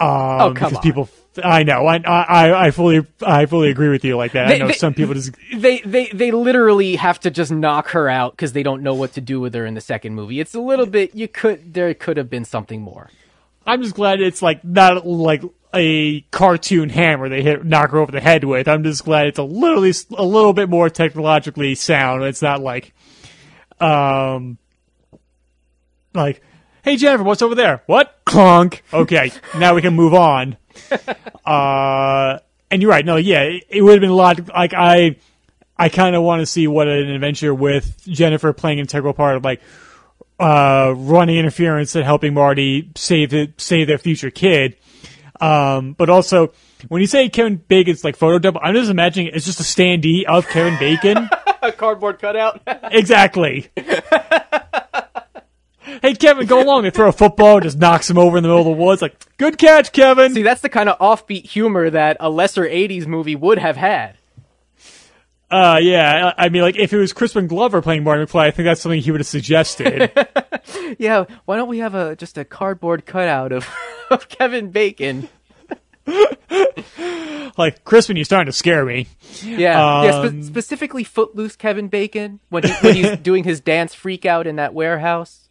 [0.00, 0.82] Um, oh, come because on.
[0.82, 1.08] people,
[1.42, 4.48] I know, I, I, I fully, I fully agree with you like that.
[4.48, 7.88] They- I know they- some people just, They they they literally have to just knock
[7.90, 10.40] her out because they don't know what to do with her in the second movie.
[10.40, 13.10] It's a little bit you could there could have been something more.
[13.66, 15.42] I'm just glad it's like not like
[15.74, 18.66] a cartoon hammer they hit knock her over the head with.
[18.68, 22.24] I'm just glad it's a literally a little bit more technologically sound.
[22.24, 22.94] It's not like,
[23.80, 24.56] um,
[26.14, 26.42] like,
[26.82, 27.82] hey Jennifer, what's over there?
[27.86, 28.20] What?
[28.24, 28.82] Clunk.
[28.92, 30.56] Okay, now we can move on.
[31.44, 32.38] Uh,
[32.70, 33.06] and you're right.
[33.06, 34.48] No, yeah, it, it would have been a lot.
[34.48, 35.16] Like I,
[35.78, 39.36] I kind of want to see what an adventure with Jennifer playing an integral part
[39.36, 39.62] of like
[40.38, 44.76] uh, running interference and helping Marty save the, save their future kid.
[45.40, 46.52] Um, but also,
[46.88, 50.24] when you say Kevin Bacon's like photo double, I'm just imagining it's just a standee
[50.24, 51.30] of Kevin Bacon.
[51.62, 52.60] A cardboard cutout.
[52.92, 53.68] exactly.
[56.02, 58.48] hey Kevin, go along and throw a football, and just knocks him over in the
[58.48, 59.02] middle of the woods.
[59.02, 60.34] Like, good catch, Kevin.
[60.34, 64.16] See, that's the kind of offbeat humor that a lesser '80s movie would have had.
[65.50, 68.66] Uh, yeah, I mean, like if it was Crispin Glover playing Martin McFly, I think
[68.66, 70.12] that's something he would have suggested.
[70.98, 73.68] Yeah, why don't we have a just a cardboard cutout of
[74.10, 75.28] of Kevin Bacon?
[77.58, 79.06] like, Crispin, you're starting to scare me.
[79.42, 80.18] Yeah, yeah.
[80.18, 84.46] Um, Spe- specifically, Footloose Kevin Bacon when he, when he's doing his dance freak out
[84.46, 85.47] in that warehouse.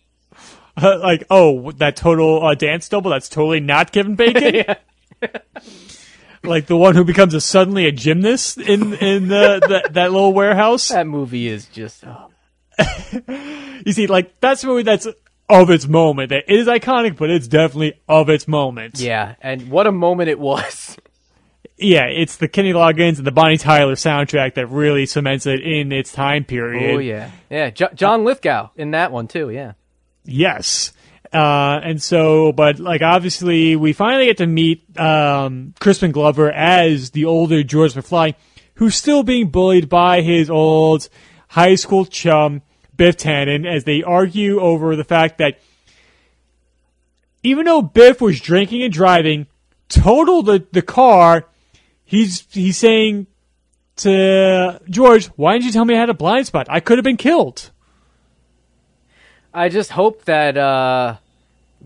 [0.82, 4.76] Like, oh, that total uh, dance double, that's totally not Kevin Bacon.
[6.44, 10.34] like the one who becomes a suddenly a gymnast in in the, the that little
[10.34, 10.90] warehouse.
[10.90, 12.04] That movie is just.
[12.06, 12.30] Oh.
[13.86, 15.08] You see, like that's a movie that's
[15.48, 16.30] of its moment.
[16.30, 19.00] That it is iconic, but it's definitely of its moment.
[19.00, 20.98] Yeah, and what a moment it was.
[21.78, 22.06] yeah.
[22.08, 26.12] It's the Kenny Loggins and the Bonnie Tyler soundtrack that really cements it in its
[26.12, 26.96] time period.
[26.96, 27.70] Oh yeah, yeah.
[27.70, 29.52] Jo- John Lithgow in that one too.
[29.52, 29.74] Yeah.
[30.28, 30.92] Yes.
[31.34, 37.12] Uh, and so, but like obviously, we finally get to meet um, Crispin Glover as
[37.12, 38.36] the older George McFly,
[38.76, 41.10] who's still being bullied by his old
[41.50, 42.62] high school chum
[42.96, 45.60] Biff Tannen, as they argue over the fact that
[47.44, 49.48] even though Biff was drinking and driving,
[49.90, 51.46] totaled the, the car,
[52.04, 53.28] he's he's saying
[53.98, 56.68] to George, "Why didn't you tell me I had a blind spot?
[56.70, 57.72] I could have been killed."
[59.58, 61.18] I just hope that uh,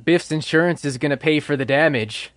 [0.04, 2.32] Biff's insurance is going to pay for the damage.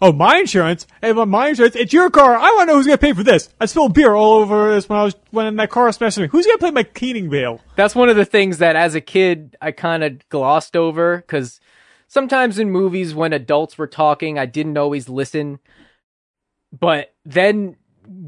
[0.00, 0.86] Oh, my insurance?
[1.00, 2.36] Hey, but my insurance, it's your car.
[2.36, 3.48] I want to know who's going to pay for this.
[3.60, 6.28] I spilled beer all over this when I was, when that car smashed me.
[6.28, 7.60] Who's going to pay my cleaning bill?
[7.74, 11.58] That's one of the things that as a kid I kind of glossed over because
[12.06, 15.58] sometimes in movies when adults were talking, I didn't always listen.
[16.78, 17.74] But then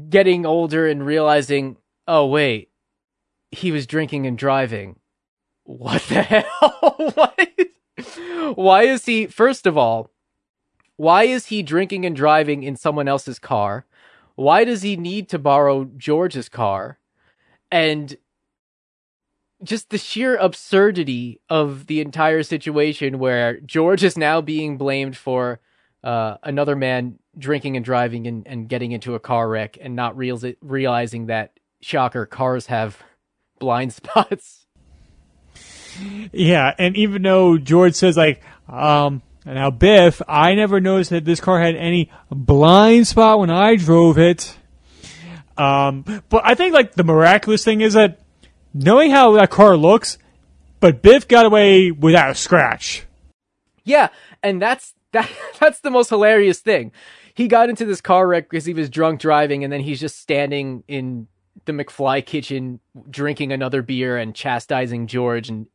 [0.09, 2.69] getting older and realizing, oh, wait,
[3.51, 4.98] he was drinking and driving.
[5.69, 6.95] What the hell?
[7.13, 7.49] what?
[8.55, 10.09] why is he first of all
[10.95, 13.85] why is he drinking and driving in someone else's car
[14.35, 16.97] why does he need to borrow george's car
[17.69, 18.17] and
[19.61, 25.59] just the sheer absurdity of the entire situation where george is now being blamed for
[26.03, 30.17] uh, another man drinking and driving and, and getting into a car wreck and not
[30.17, 33.03] real- realizing that shocker cars have
[33.59, 34.58] blind spots
[36.31, 41.39] Yeah, and even though George says like, um, now Biff, I never noticed that this
[41.39, 44.55] car had any blind spot when I drove it.
[45.57, 48.19] Um, but I think like the miraculous thing is that
[48.73, 50.17] knowing how that car looks,
[50.79, 53.05] but Biff got away without a scratch.
[53.83, 54.09] Yeah,
[54.41, 55.29] and that's that
[55.59, 56.91] that's the most hilarious thing.
[57.33, 60.19] He got into this car wreck because he was drunk driving, and then he's just
[60.19, 61.27] standing in
[61.65, 62.79] the McFly kitchen
[63.09, 65.67] drinking another beer and chastising George and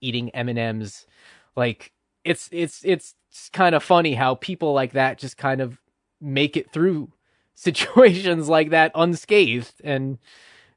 [0.00, 1.06] eating M and M's.
[1.56, 1.92] Like
[2.24, 3.14] it's it's it's
[3.52, 5.78] kind of funny how people like that just kind of
[6.20, 7.12] make it through
[7.54, 10.18] situations like that unscathed, and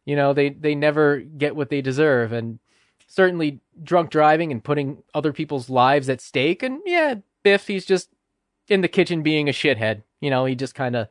[0.06, 2.60] you know they they never get what they deserve, and
[3.08, 6.64] certainly drunk driving and putting other people's lives at stake.
[6.64, 8.10] And yeah, Biff, he's just
[8.68, 10.04] in the kitchen being a shithead.
[10.20, 11.08] You know, he just kind of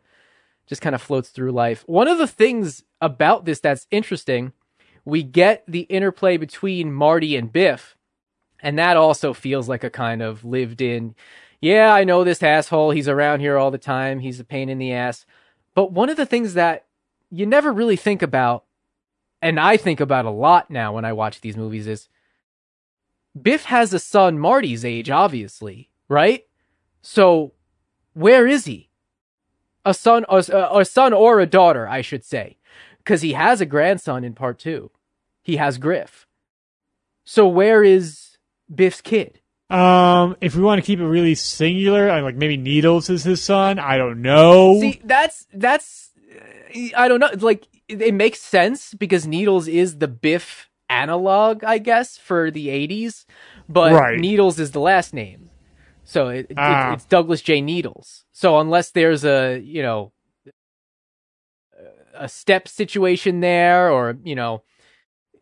[0.67, 1.85] just kind of floats through life.
[1.87, 4.53] One of the things about this that's interesting,
[5.05, 7.97] we get the interplay between Marty and Biff,
[8.63, 11.15] and that also feels like a kind of lived in.
[11.61, 12.93] Yeah, I know this asshole.
[12.93, 14.21] He's around here all the time.
[14.21, 15.27] He's a pain in the ass.
[15.75, 16.87] But one of the things that
[17.31, 18.65] you never really think about,
[19.41, 22.09] and I think about a lot now when I watch these movies, is
[23.41, 26.45] Biff has a son Marty's age, obviously, right?
[27.01, 27.53] So
[28.15, 28.91] where is he?
[29.85, 30.37] A son, a,
[30.73, 32.59] a son or a daughter, I should say,
[32.99, 34.93] because he has a grandson in part two.
[35.43, 36.27] He has Griff.
[37.25, 38.32] So where is
[38.75, 39.41] Biff's kid?
[39.71, 43.43] Um, if we want to keep it really singular, I like maybe Needles is his
[43.43, 43.79] son.
[43.79, 44.79] I don't know.
[44.81, 46.11] See, that's that's
[46.97, 47.31] I don't know.
[47.39, 53.25] Like it makes sense because Needles is the Biff analog, I guess, for the '80s,
[53.69, 54.19] but Right.
[54.19, 55.49] Needles is the last name,
[56.05, 56.93] so it, it- Ah.
[56.93, 57.61] it's Douglas J.
[57.63, 58.25] Needles.
[58.33, 60.13] So unless there's a you know
[62.15, 64.63] a step situation there, or you know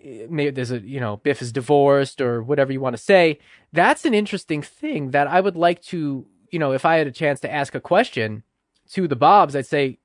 [0.03, 3.39] maybe there's a you know Biff is divorced or whatever you want to say,
[3.73, 7.13] that's an interesting thing that I would like to you know if I had a
[7.13, 8.43] chance to ask a question
[8.93, 9.99] to the Bobs, I'd say,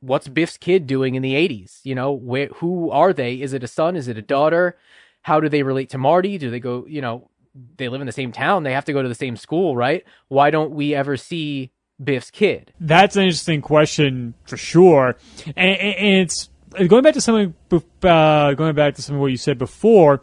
[0.00, 1.80] what's Biff's kid doing in the 80s?
[1.84, 3.40] You know, where, who are they?
[3.40, 3.96] Is it a son?
[3.96, 4.76] Is it a daughter?
[5.22, 6.38] How do they relate to Marty?
[6.38, 7.30] Do they go, you know,
[7.76, 8.62] they live in the same town.
[8.62, 10.04] They have to go to the same school, right?
[10.28, 12.72] Why don't we ever see Biff's kid?
[12.78, 15.16] That's an interesting question for sure,
[15.46, 16.50] and, and and it's
[16.86, 17.54] going back to something.
[18.02, 20.22] Uh, going back to some of what you said before,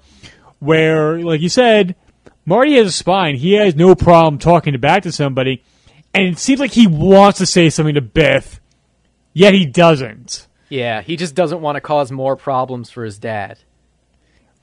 [0.60, 1.96] where, like you said,
[2.46, 3.36] Marty has a spine.
[3.36, 5.64] He has no problem talking back to somebody,
[6.14, 8.60] and it seems like he wants to say something to Biff,
[9.34, 10.48] yet he doesn't.
[10.70, 13.60] Yeah, he just doesn't want to cause more problems for his dad.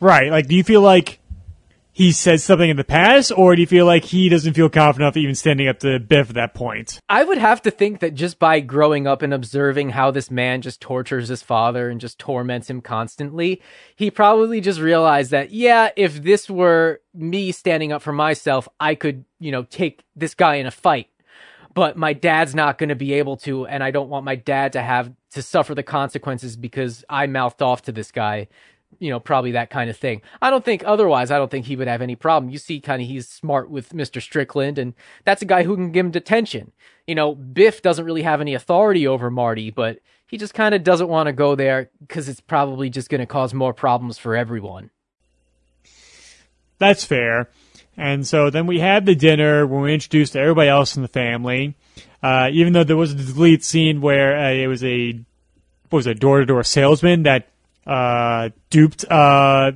[0.00, 0.30] Right?
[0.30, 1.19] Like, do you feel like
[1.92, 5.02] he said something in the past, or do you feel like he doesn't feel confident
[5.02, 7.00] enough even standing up to Biff at that point?
[7.08, 10.62] I would have to think that just by growing up and observing how this man
[10.62, 13.60] just tortures his father and just torments him constantly,
[13.96, 18.94] he probably just realized that, yeah, if this were me standing up for myself, I
[18.94, 21.08] could, you know, take this guy in a fight.
[21.72, 24.72] But my dad's not going to be able to, and I don't want my dad
[24.72, 28.48] to have to suffer the consequences because I mouthed off to this guy.
[28.98, 30.20] You know, probably that kind of thing.
[30.42, 32.50] I don't think otherwise, I don't think he would have any problem.
[32.50, 34.20] You see, kind of, he's smart with Mr.
[34.20, 34.94] Strickland, and
[35.24, 36.72] that's a guy who can give him detention.
[37.06, 40.84] You know, Biff doesn't really have any authority over Marty, but he just kind of
[40.84, 44.36] doesn't want to go there because it's probably just going to cause more problems for
[44.36, 44.90] everyone.
[46.78, 47.48] That's fair.
[47.96, 51.74] And so then we had the dinner when we introduced everybody else in the family.
[52.22, 55.18] Uh, even though there was a delete scene where uh, it was a
[55.90, 57.48] was it door to door salesman that
[57.90, 59.72] uh, duped uh,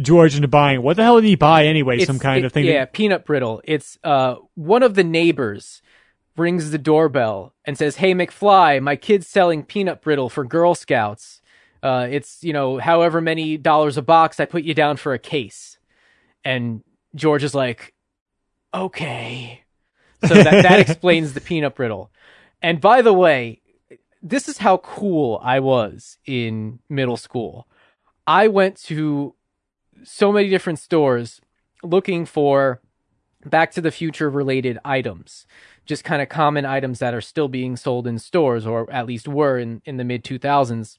[0.00, 2.04] George into buying what the hell did he buy anyway?
[2.04, 2.66] Some kind it- of thing.
[2.66, 3.62] that- Yeah, peanut brittle.
[3.64, 5.80] It's uh one of the neighbors
[6.36, 11.40] rings the doorbell and says, "Hey McFly, my kid's selling peanut brittle for Girl Scouts.
[11.80, 14.40] Uh, it's you know however many dollars a box.
[14.40, 15.78] I put you down for a case."
[16.44, 16.82] And
[17.14, 17.94] George is like,
[18.74, 19.62] "Okay."
[20.26, 22.10] So that that explains the peanut brittle.
[22.62, 23.60] And by the way,
[24.24, 27.68] this is how cool I was in middle school.
[28.26, 29.34] I went to
[30.02, 31.42] so many different stores
[31.82, 32.80] looking for
[33.44, 35.46] Back to the Future related items,
[35.84, 39.28] just kind of common items that are still being sold in stores, or at least
[39.28, 40.96] were in, in the mid 2000s.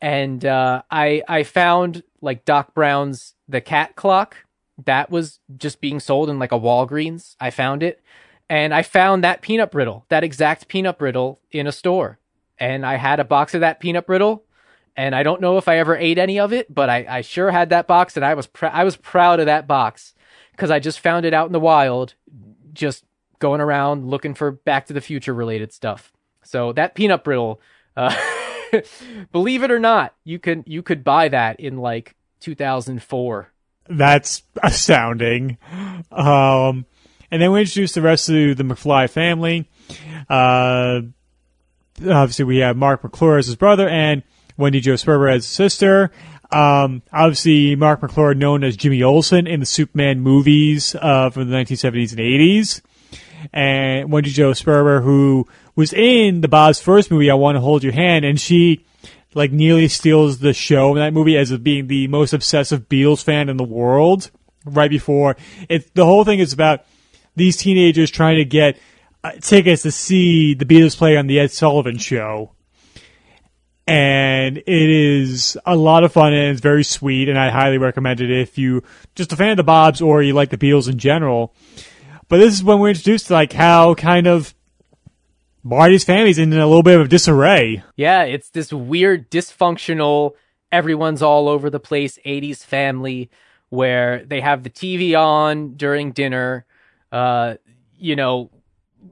[0.00, 4.36] And uh, I I found like Doc Brown's The Cat Clock,
[4.84, 7.36] that was just being sold in like a Walgreens.
[7.40, 8.02] I found it.
[8.50, 12.18] And I found that peanut brittle, that exact peanut brittle in a store.
[12.58, 14.44] And I had a box of that peanut brittle.
[14.96, 17.52] And I don't know if I ever ate any of it, but I, I sure
[17.52, 20.12] had that box and I was pr- I was proud of that box
[20.50, 22.14] because I just found it out in the wild,
[22.72, 23.04] just
[23.38, 26.12] going around looking for Back to the Future related stuff.
[26.42, 27.60] So that peanut brittle,
[27.96, 28.12] uh,
[29.32, 33.52] believe it or not, you can you could buy that in like 2004.
[33.88, 35.58] That's astounding.
[36.10, 36.86] Um,
[37.30, 39.68] and then we introduce the rest of the McFly family.
[40.28, 41.02] Uh,
[42.00, 44.22] obviously, we have Marc McClure as his brother and
[44.56, 46.10] Wendy Jo Sperber as his sister.
[46.50, 51.56] Um, obviously, Marc McClure, known as Jimmy Olsen in the Superman movies uh, from the
[51.56, 52.80] 1970s and 80s.
[53.52, 55.46] And Wendy Jo Sperber, who
[55.76, 58.84] was in the Bob's first movie, I Want to Hold Your Hand, and she
[59.34, 63.48] like nearly steals the show in that movie as being the most obsessive Beatles fan
[63.48, 64.30] in the world.
[64.64, 65.36] Right before
[65.68, 66.84] it, the whole thing is about
[67.36, 68.76] these teenagers trying to get
[69.40, 72.52] tickets to see the Beatles play on the Ed Sullivan Show,
[73.86, 77.28] and it is a lot of fun and it's very sweet.
[77.28, 78.82] And I highly recommend it if you
[79.14, 81.54] just a fan of the Bobs or you like the Beatles in general.
[82.28, 84.54] But this is when we're introduced to like how kind of
[85.62, 87.82] Marty's family's in a little bit of disarray.
[87.96, 90.32] Yeah, it's this weird, dysfunctional,
[90.70, 93.30] everyone's all over the place 80s family
[93.70, 96.64] where they have the TV on during dinner.
[97.10, 97.54] Uh,
[97.98, 98.50] you know,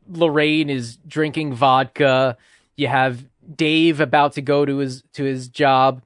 [0.08, 2.36] Lorraine is drinking vodka.
[2.76, 3.24] You have
[3.54, 6.02] Dave about to go to his to his job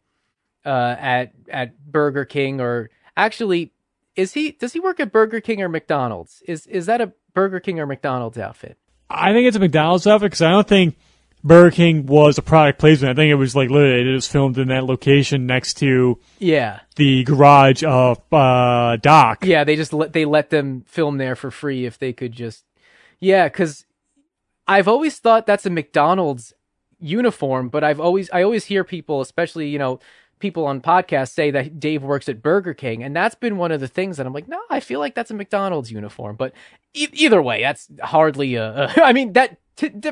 [0.64, 3.72] uh, at at Burger King, or actually,
[4.16, 6.42] is he does he work at Burger King or McDonald's?
[6.46, 8.76] Is is that a Burger King or McDonald's outfit?
[9.08, 10.96] I think it's a McDonald's outfit because I don't think
[11.42, 13.10] Burger King was a product placement.
[13.18, 16.80] I think it was like literally it was filmed in that location next to Yeah,
[16.96, 19.44] the garage of uh, Doc.
[19.46, 19.64] yeah.
[19.64, 22.64] They just let they let them film there for free if they could just
[23.20, 23.48] yeah.
[23.48, 23.86] Because
[24.66, 26.52] I've always thought that's a McDonald's
[27.00, 30.00] uniform, but I've always I always hear people, especially you know
[30.38, 33.80] people on podcasts, say that Dave works at Burger King, and that's been one of
[33.80, 36.36] the things that I'm like, no, I feel like that's a McDonald's uniform.
[36.36, 36.52] But
[36.94, 38.86] e- either way, that's hardly a.
[38.86, 39.58] a I mean that.
[39.76, 40.10] T- t-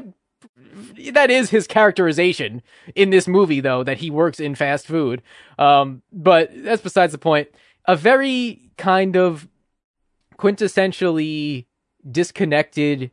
[1.13, 2.63] that is his characterization
[2.95, 5.23] in this movie, though, that he works in fast food.
[5.59, 7.49] Um, but that's besides the point.
[7.87, 9.49] A very kind of
[10.39, 11.67] quintessentially
[12.11, 13.11] disconnected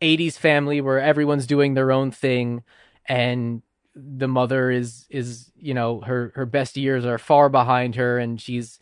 [0.00, 2.62] 80s family where everyone's doing their own thing
[3.06, 3.62] and
[3.94, 8.40] the mother is is you know her her best years are far behind her and
[8.40, 8.78] she's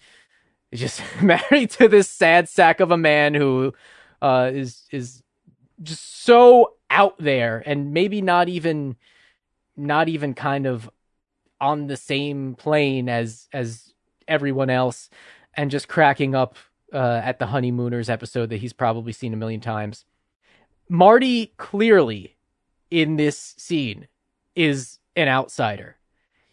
[0.75, 3.73] just married to this sad sack of a man who
[4.23, 5.23] uh is is
[5.83, 8.97] just so out there and maybe not even
[9.77, 10.91] not even kind of
[11.61, 13.93] on the same plane as as
[14.27, 15.09] everyone else
[15.55, 16.57] and just cracking up
[16.93, 20.05] uh, at the honeymooners episode that he's probably seen a million times.
[20.89, 22.37] Marty clearly
[22.91, 24.09] in this scene
[24.57, 25.97] is an outsider.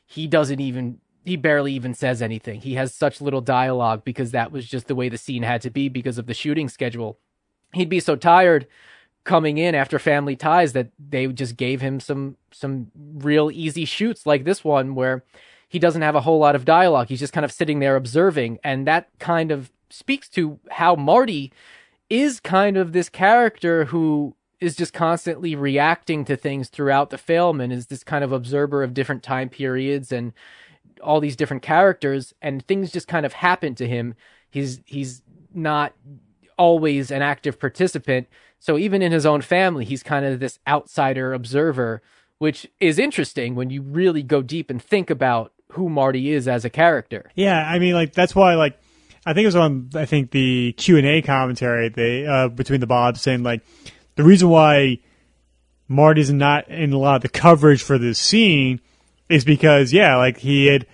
[0.05, 2.61] He doesn't even he barely even says anything.
[2.61, 5.71] He has such little dialogue because that was just the way the scene had to
[5.71, 7.17] be because of the shooting schedule.
[7.73, 8.67] He'd be so tired
[9.23, 14.25] coming in after family ties that they just gave him some some real easy shoots
[14.25, 15.23] like this one where
[15.67, 17.07] he doesn't have a whole lot of dialogue.
[17.07, 21.51] He's just kind of sitting there observing and that kind of speaks to how marty
[22.09, 27.59] is kind of this character who is just constantly reacting to things throughout the film
[27.59, 30.33] and is this kind of observer of different time periods and
[31.01, 34.15] all these different characters and things just kind of happen to him.
[34.49, 35.21] He's he's
[35.53, 35.93] not
[36.57, 38.27] always an active participant.
[38.59, 42.01] So even in his own family he's kind of this outsider observer
[42.37, 46.65] which is interesting when you really go deep and think about who Marty is as
[46.65, 47.29] a character.
[47.35, 48.77] Yeah, I mean, like that's why, like,
[49.25, 52.79] I think it was on, I think the Q and A commentary they uh, between
[52.79, 53.61] the Bobs saying like
[54.15, 54.99] the reason why
[55.87, 58.81] Marty's not in a lot of the coverage for this scene
[59.29, 60.85] is because yeah, like he had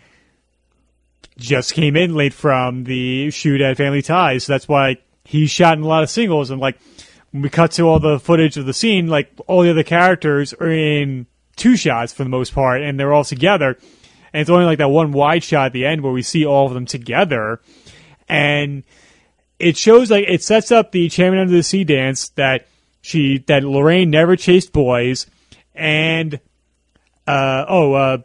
[1.37, 5.77] just came in late from the shoot at Family Ties, so that's why he shot
[5.77, 6.77] in a lot of singles and like
[7.31, 10.53] when we cut to all the footage of the scene, like all the other characters
[10.53, 11.25] are in
[11.55, 13.77] two shots for the most part, and they're all together.
[14.33, 16.67] And it's only like that one wide shot at the end where we see all
[16.67, 17.61] of them together.
[18.27, 18.83] And
[19.59, 22.67] it shows like it sets up the Enchantment Under the Sea dance that
[23.01, 25.27] she that Lorraine never chased boys,
[25.73, 26.39] and
[27.27, 28.17] uh, oh, uh,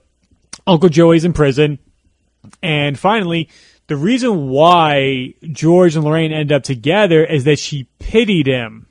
[0.66, 1.78] Uncle Joey's in prison,
[2.62, 3.48] and finally,
[3.86, 8.86] the reason why George and Lorraine end up together is that she pitied him.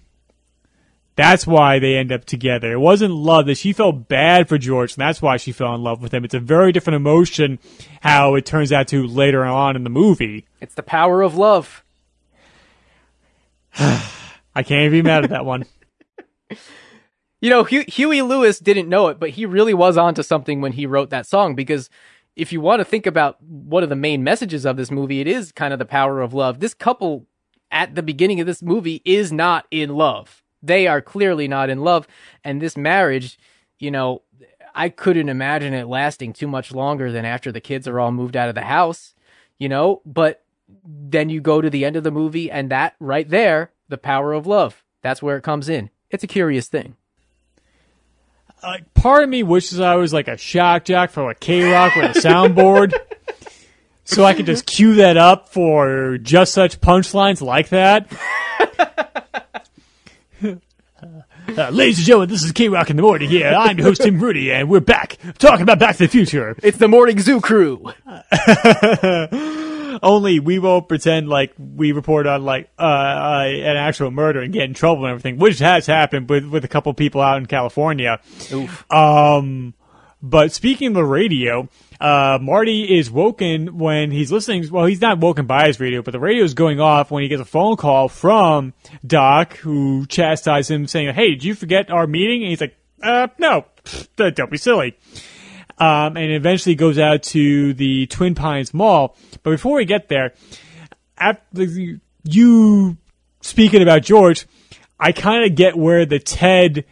[1.15, 2.73] That's why they end up together.
[2.73, 5.81] It wasn't love that she felt bad for George, and that's why she fell in
[5.81, 6.25] love with him.
[6.25, 7.59] It's a very different emotion
[8.01, 10.45] how it turns out to later on in the movie.
[10.59, 11.83] it's the power of love
[13.77, 15.65] I can't even be mad at that one.
[17.41, 20.87] You know, Huey Lewis didn't know it, but he really was onto something when he
[20.87, 21.91] wrote that song because
[22.35, 25.27] if you want to think about one of the main messages of this movie, it
[25.27, 26.59] is kind of the power of love.
[26.59, 27.27] This couple
[27.69, 30.43] at the beginning of this movie is not in love.
[30.61, 32.07] They are clearly not in love.
[32.43, 33.37] And this marriage,
[33.79, 34.21] you know,
[34.73, 38.35] I couldn't imagine it lasting too much longer than after the kids are all moved
[38.35, 39.13] out of the house,
[39.57, 40.43] you know, but
[40.83, 44.33] then you go to the end of the movie and that right there, the power
[44.33, 45.89] of love, that's where it comes in.
[46.09, 46.97] It's a curious thing.
[48.61, 51.95] Like part of me wishes I was like a shock jock for a K Rock
[51.95, 52.93] with a soundboard.
[54.03, 58.11] so I could just cue that up for just such punchlines like that.
[61.55, 63.47] Uh, ladies and gentlemen, this is K Rock in the Morning here.
[63.47, 66.55] I'm your host, Tim Rooney, and we're back talking about Back to the Future.
[66.63, 67.93] It's the Morning Zoo Crew.
[70.01, 74.53] Only we won't pretend like we report on like uh, uh, an actual murder and
[74.53, 77.45] get in trouble and everything, which has happened with with a couple people out in
[77.45, 78.19] California.
[78.51, 78.91] Oof.
[78.91, 79.75] Um,
[80.23, 81.69] but speaking of the radio,
[81.99, 84.69] uh, Marty is woken when he's listening.
[84.69, 87.29] Well, he's not woken by his radio, but the radio is going off when he
[87.29, 88.73] gets a phone call from
[89.05, 93.27] Doc, who chastises him, saying, "Hey, did you forget our meeting?" And he's like, "Uh,
[93.37, 93.65] no,
[94.15, 94.97] don't be silly."
[95.77, 99.17] Um, and eventually goes out to the Twin Pines Mall.
[99.43, 100.33] But before we get there,
[101.17, 101.65] after
[102.23, 102.97] you
[103.41, 104.47] speaking about George,
[104.99, 106.85] I kind of get where the Ted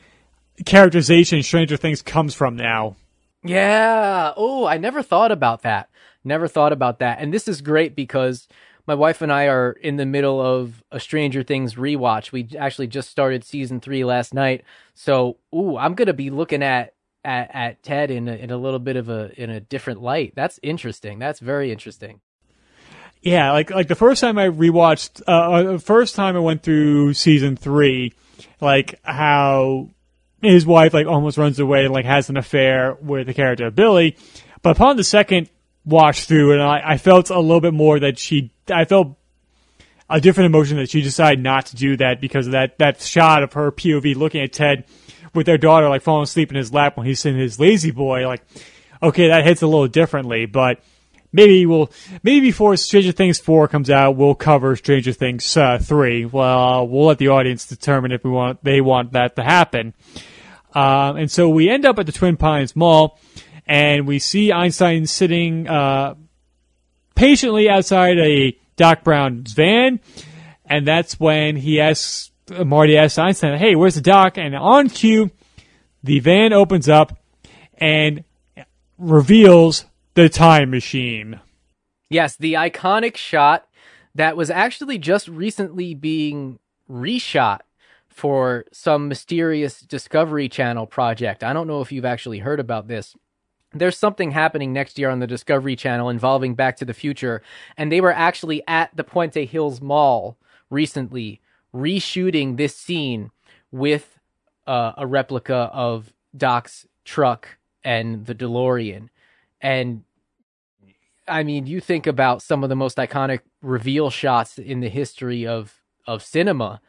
[0.66, 2.96] characterization Stranger Things comes from now.
[3.44, 4.34] Yeah.
[4.36, 5.90] Oh, I never thought about that.
[6.24, 7.20] Never thought about that.
[7.20, 8.48] And this is great because
[8.88, 12.32] my wife and I are in the middle of a Stranger Things rewatch.
[12.32, 14.64] We actually just started season three last night.
[14.94, 16.94] So, ooh, I'm gonna be looking at
[17.24, 20.34] at, at Ted in a, in a little bit of a in a different light.
[20.36, 21.20] That's interesting.
[21.20, 22.22] That's very interesting.
[23.22, 26.64] Yeah, like like the first time I rewatched, uh, uh the first time I went
[26.64, 28.14] through season three,
[28.60, 29.90] like how
[30.52, 33.76] his wife like almost runs away and like has an affair with the character of
[33.76, 34.18] Billy.
[34.62, 35.50] But upon the second
[35.86, 39.18] watch through, and I, I felt a little bit more that she, I felt
[40.10, 43.44] a different emotion that she decided not to do that because of that that shot
[43.44, 44.86] of her POV looking at Ted
[45.34, 48.28] with their daughter like falling asleep in his lap when he's in his lazy boy.
[48.28, 48.44] Like,
[49.02, 50.82] okay, that hits a little differently, but
[51.32, 51.92] maybe we'll
[52.22, 56.26] maybe before Stranger Things four comes out, we'll cover Stranger Things uh, three.
[56.26, 59.94] Well, we'll let the audience determine if we want they want that to happen.
[60.74, 63.20] Uh, and so we end up at the Twin Pines Mall,
[63.66, 66.16] and we see Einstein sitting uh,
[67.16, 70.00] patiently outside a Doc Brown's van,
[70.66, 75.32] and that's when he asks Marty asks Einstein, "Hey, where's the doc?" And on cue,
[76.04, 77.18] the van opens up
[77.78, 78.24] and
[78.98, 79.86] reveals
[80.16, 81.40] the time machine.
[82.10, 83.68] Yes, the iconic shot
[84.16, 86.60] that was actually just recently being
[86.90, 87.62] reshot
[88.14, 91.44] for some mysterious Discovery Channel project.
[91.44, 93.16] I don't know if you've actually heard about this.
[93.74, 97.42] There's something happening next year on the Discovery Channel involving Back to the Future,
[97.76, 100.38] and they were actually at the Puente Hills Mall
[100.70, 101.42] recently
[101.74, 103.32] reshooting this scene
[103.72, 104.20] with
[104.68, 109.10] uh, a replica of Doc's truck and the DeLorean.
[109.60, 110.04] And
[111.28, 115.48] I mean, you think about some of the most iconic reveal shots in the history
[115.48, 116.82] of of cinema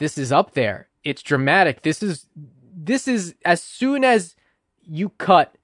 [0.00, 0.88] this is up there.
[1.04, 1.82] It's dramatic.
[1.82, 2.26] This is
[2.74, 4.34] this is as soon as
[4.82, 5.54] you cut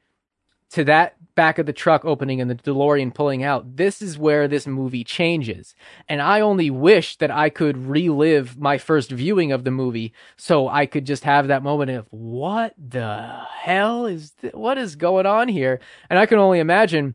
[0.70, 4.48] to that back of the truck opening and the DeLorean pulling out, this is where
[4.48, 5.74] this movie changes.
[6.08, 10.68] And I only wish that I could relive my first viewing of the movie so
[10.68, 15.26] I could just have that moment of what the hell is th- what is going
[15.26, 15.80] on here?
[16.10, 17.14] And I can only imagine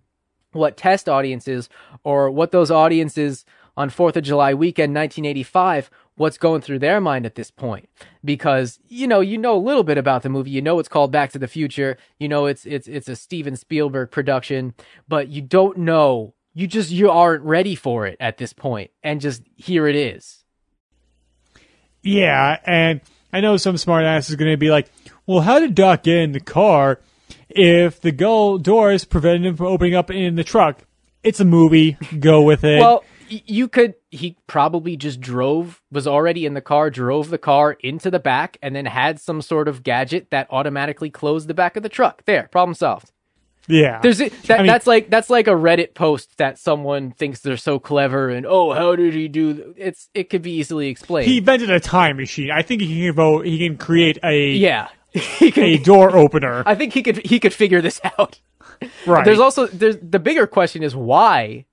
[0.54, 1.70] what test audiences
[2.04, 3.46] or what those audiences
[3.76, 7.90] on 4th of July weekend 1985 what's going through their mind at this point.
[8.24, 10.52] Because you know you know a little bit about the movie.
[10.52, 11.98] You know it's called back to the future.
[12.20, 14.74] You know it's it's it's a steven spielberg production.
[15.08, 16.34] But you don't know.
[16.54, 18.92] You just you aren't ready for it at this point.
[19.04, 20.44] And just here it is.
[22.04, 23.02] Yeah and
[23.32, 24.92] i know some smart ass is going to be like
[25.28, 27.00] well how did doc get in the car
[27.56, 30.80] if the go doors prevented him from opening up in the truck?
[31.24, 31.98] It's a movie.
[32.20, 32.80] Go with it.
[32.80, 37.74] Well you could he probably just drove was already in the car drove the car
[37.80, 41.76] into the back and then had some sort of gadget that automatically closed the back
[41.76, 42.24] of the truck.
[42.26, 43.12] There problem solved.
[43.68, 44.00] Yeah.
[44.02, 47.58] There's that, I mean, that's like that's like a reddit post that someone thinks they're
[47.58, 51.28] so clever and oh how did he do it's it could be easily explained.
[51.28, 52.52] He invented a time machine.
[52.52, 54.90] I think he can vote he can create a yeah.
[55.14, 56.64] He can, a door opener.
[56.66, 58.40] I think he could he could figure this out.
[59.06, 59.26] Right.
[59.26, 61.66] There's also there's the bigger question is why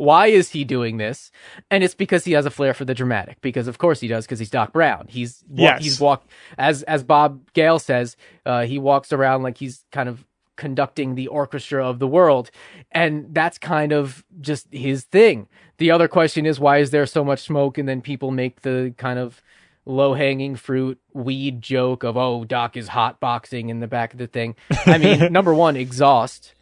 [0.00, 1.30] Why is he doing this?
[1.70, 3.40] And it's because he has a flair for the dramatic.
[3.42, 4.24] Because of course he does.
[4.24, 5.06] Because he's Doc Brown.
[5.10, 5.82] He's Yes.
[5.82, 8.16] he's walked as as Bob Gale says.
[8.46, 10.24] Uh, he walks around like he's kind of
[10.56, 12.50] conducting the orchestra of the world,
[12.92, 15.48] and that's kind of just his thing.
[15.78, 17.76] The other question is why is there so much smoke?
[17.78, 19.42] And then people make the kind of
[19.86, 24.18] low hanging fruit weed joke of oh Doc is hot boxing in the back of
[24.18, 24.54] the thing.
[24.86, 26.54] I mean, number one, exhaust.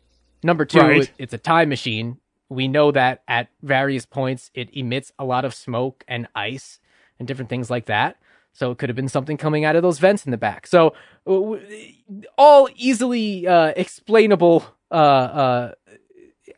[0.43, 1.03] Number two, Right.
[1.03, 2.19] it- it's a time machine.
[2.49, 6.81] We know that at various points it emits a lot of smoke and ice
[7.19, 8.17] and different things like that.
[8.53, 10.67] So it could have been something coming out of those vents in the back.
[10.67, 10.95] So
[11.27, 11.57] uh,
[12.37, 15.73] all easily uh, explainable uh, uh,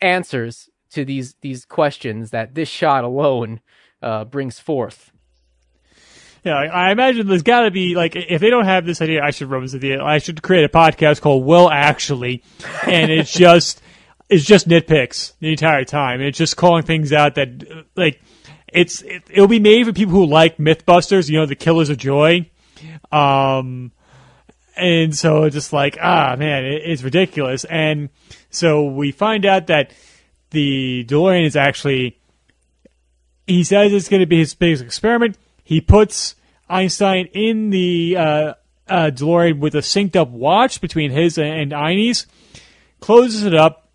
[0.01, 3.61] answers to these these questions that this shot alone
[4.03, 5.13] uh, brings forth.
[6.45, 9.23] Yeah, I I imagine there's got to be like if they don't have this idea,
[9.23, 10.03] I should run this idea.
[10.03, 12.43] I should create a podcast called "Well Actually,"
[12.87, 13.83] and it's just
[14.31, 16.21] it's just nitpicks the entire time.
[16.21, 18.23] It's just calling things out that like
[18.73, 21.29] it's it, it'll be made for people who like MythBusters.
[21.29, 22.49] You know, the Killers of Joy.
[23.13, 23.91] Um,
[24.77, 27.65] and so it's just like ah man, it, it's ridiculous.
[27.65, 28.09] And
[28.51, 29.93] so we find out that
[30.51, 32.17] the DeLorean is actually
[33.49, 35.37] he says it's going to be his biggest experiment.
[35.65, 36.37] He puts
[36.69, 38.55] Einstein in the uh,
[38.87, 42.27] uh, DeLorean with a synced up watch between his and Einie's,
[43.01, 43.90] closes it up,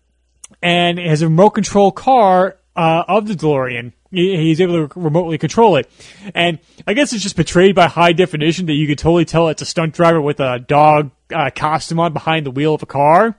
[0.62, 3.92] and has a remote control car uh, of the DeLorean.
[4.10, 5.90] He's able to remotely control it.
[6.34, 9.62] And I guess it's just portrayed by high definition that you could totally tell it's
[9.62, 13.36] a stunt driver with a dog uh, costume on behind the wheel of a car.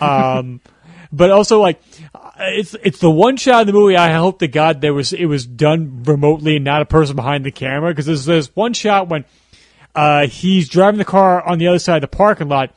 [0.00, 0.60] Um,
[1.12, 1.80] but also like
[2.14, 5.12] uh, it's it's the one shot in the movie I hope to God there was
[5.12, 8.72] it was done remotely and not a person behind the camera because there's there's one
[8.72, 9.24] shot when
[9.94, 12.74] uh, he's driving the car on the other side of the parking lot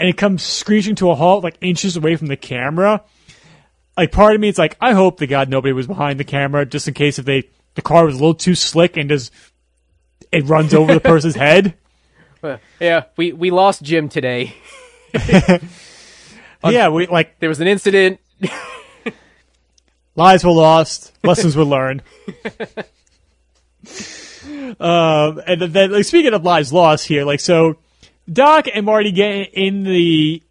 [0.00, 3.04] and it comes screeching to a halt like inches away from the camera.
[3.96, 6.64] Like part of me, it's like I hope the God nobody was behind the camera
[6.64, 9.30] just in case if they the car was a little too slick and just
[10.32, 11.74] it runs over the person's head.
[12.80, 14.54] Yeah, we we lost Jim today.
[16.64, 18.20] yeah, we like There was an incident.
[20.16, 22.02] Lives were lost, lessons were learned.
[24.80, 27.76] um, and then, like, speaking of lives lost here, like, so
[28.30, 30.42] Doc and Marty get in the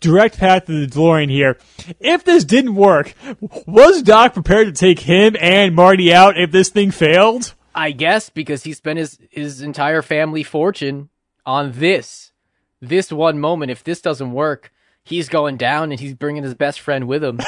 [0.00, 1.58] direct path to the DeLorean here.
[2.00, 3.14] If this didn't work,
[3.66, 7.54] was Doc prepared to take him and Marty out if this thing failed?
[7.74, 11.10] I guess because he spent his his entire family fortune
[11.44, 12.32] on this
[12.80, 13.70] this one moment.
[13.70, 14.72] If this doesn't work,
[15.04, 17.40] he's going down and he's bringing his best friend with him.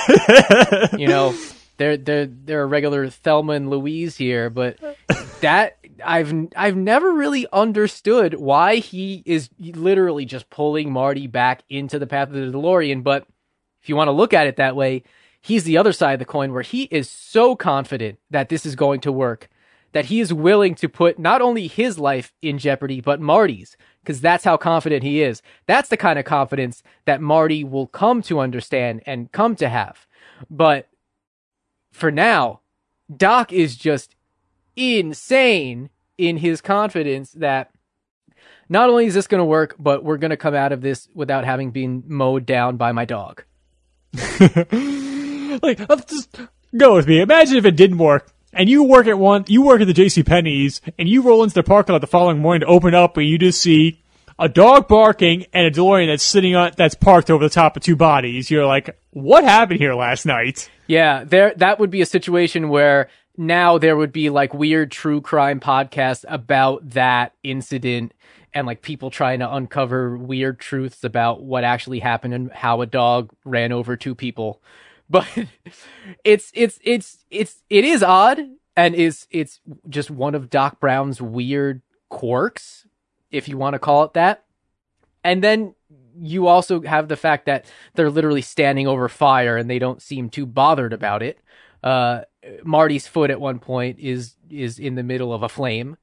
[0.99, 1.35] you know,
[1.79, 4.79] they're they're they're a regular Thelma and Louise here, but
[5.41, 11.99] that I've I've never really understood why he is literally just pulling Marty back into
[11.99, 13.03] the path of the DeLorean.
[13.03, 13.27] But
[13.83, 15.03] if you want to look at it that way,
[15.41, 18.75] he's the other side of the coin where he is so confident that this is
[18.75, 19.49] going to work
[19.93, 24.21] that he is willing to put not only his life in jeopardy, but Marty's, because
[24.21, 25.43] that's how confident he is.
[25.67, 30.07] That's the kind of confidence that Marty will come to understand and come to have.
[30.51, 30.89] But
[31.91, 32.61] for now,
[33.15, 34.15] Doc is just
[34.79, 37.71] insane in his confidence that
[38.69, 41.09] not only is this going to work, but we're going to come out of this
[41.15, 43.45] without having been mowed down by my dog.
[44.13, 46.41] like let's just
[46.77, 47.21] go with me.
[47.21, 48.33] Imagine if it didn't work.
[48.53, 50.23] And you work at one, you work at the J.C.
[50.23, 53.27] Penney's, and you roll into the parking lot the following morning to open up, and
[53.27, 54.03] you just see
[54.39, 57.83] a dog barking and a DeLorean that's sitting on that's parked over the top of
[57.83, 58.51] two bodies.
[58.51, 60.71] You're like, what happened here last night?
[60.87, 65.21] Yeah, there that would be a situation where now there would be like weird true
[65.21, 68.13] crime podcasts about that incident
[68.53, 72.87] and like people trying to uncover weird truths about what actually happened and how a
[72.87, 74.61] dog ran over two people.
[75.11, 75.27] But
[76.23, 78.41] it's it's it's it's it is odd
[78.77, 79.59] and is it's
[79.89, 82.87] just one of Doc Brown's weird quirks,
[83.31, 84.45] if you want to call it that.
[85.25, 85.75] And then
[86.21, 90.29] you also have the fact that they're literally standing over fire and they don't seem
[90.29, 91.39] too bothered about it.
[91.83, 92.23] Uh,
[92.65, 95.97] Marty's foot at one point is is in the middle of a flame,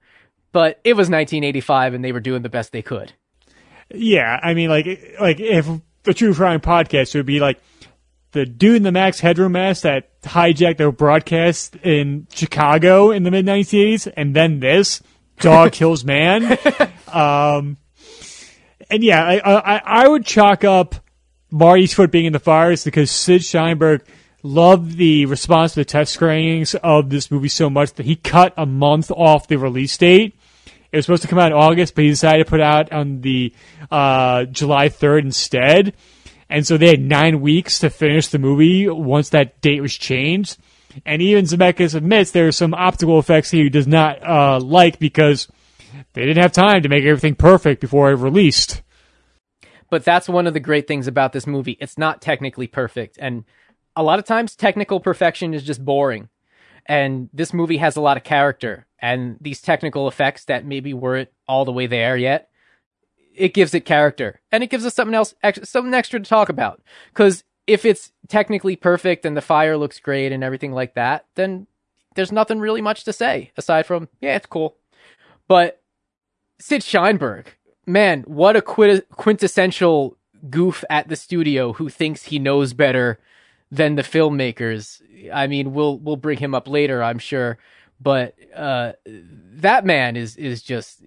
[0.51, 3.13] but it was 1985 and they were doing the best they could.
[3.93, 4.85] Yeah, I mean, like,
[5.19, 5.67] like if
[6.03, 7.59] the True Crime podcast would be like
[8.31, 13.31] the dude in the Max Headroom mask that hijacked their broadcast in Chicago in the
[13.31, 15.01] mid 1980s, and then this
[15.39, 16.57] dog kills man.
[17.11, 17.77] Um,
[18.89, 20.95] and yeah, I, I I would chalk up
[21.51, 24.01] Marty's foot being in the fires because Sid Sheinberg
[24.45, 28.53] loved the response to the test screenings of this movie so much that he cut
[28.57, 30.35] a month off the release date.
[30.91, 33.21] It was supposed to come out in August, but he decided to put out on
[33.21, 33.53] the
[33.89, 35.93] uh, July 3rd instead.
[36.49, 40.57] and so they had nine weeks to finish the movie once that date was changed.
[41.05, 45.47] And even Zemeckis admits there are some optical effects he does not uh, like because
[46.13, 48.81] they didn't have time to make everything perfect before it released.
[49.89, 51.77] But that's one of the great things about this movie.
[51.81, 53.17] It's not technically perfect.
[53.19, 53.43] And
[53.95, 56.29] a lot of times, technical perfection is just boring.
[56.85, 58.85] And this movie has a lot of character.
[58.99, 62.49] And these technical effects that maybe weren't all the way there yet,
[63.33, 64.41] it gives it character.
[64.51, 66.81] And it gives us something else, something extra to talk about.
[67.11, 71.67] Because if it's technically perfect and the fire looks great and everything like that, then
[72.15, 74.77] there's nothing really much to say aside from, yeah, it's cool.
[75.47, 75.81] But
[76.59, 77.47] Sid Sheinberg,
[77.85, 80.17] man, what a quintessential
[80.49, 83.19] goof at the studio who thinks he knows better
[83.71, 85.01] than the filmmakers.
[85.33, 87.57] I mean, we'll we'll bring him up later, I'm sure,
[87.99, 91.01] but uh, that man is is just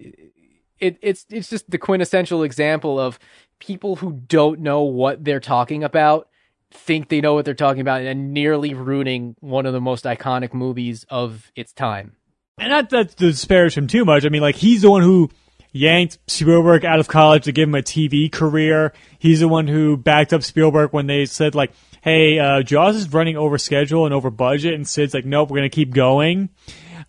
[0.78, 3.18] it, it's it's just the quintessential example of
[3.58, 6.28] people who don't know what they're talking about
[6.70, 10.52] think they know what they're talking about and nearly ruining one of the most iconic
[10.52, 12.16] movies of its time.
[12.58, 14.26] And not that to disparage him too much.
[14.26, 15.30] I mean, like he's the one who
[15.72, 18.92] yanked Spielberg out of college to give him a TV career.
[19.18, 21.72] He's the one who backed up Spielberg when they said like,
[22.02, 25.58] "Hey, uh, Jaws is running over schedule and over budget," and Sid's like, "Nope, we're
[25.58, 26.50] gonna keep going."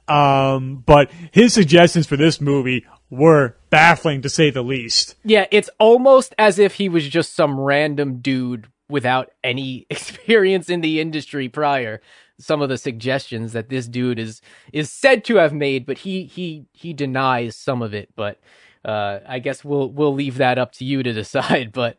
[0.08, 5.16] Um, but his suggestions for this movie were baffling to say the least.
[5.24, 10.82] Yeah, it's almost as if he was just some random dude without any experience in
[10.82, 12.02] the industry prior
[12.40, 14.42] some of the suggestions that this dude is
[14.74, 18.10] is said to have made, but he he he denies some of it.
[18.16, 18.40] But
[18.84, 21.72] uh, I guess we'll we'll leave that up to you to decide.
[21.72, 21.98] But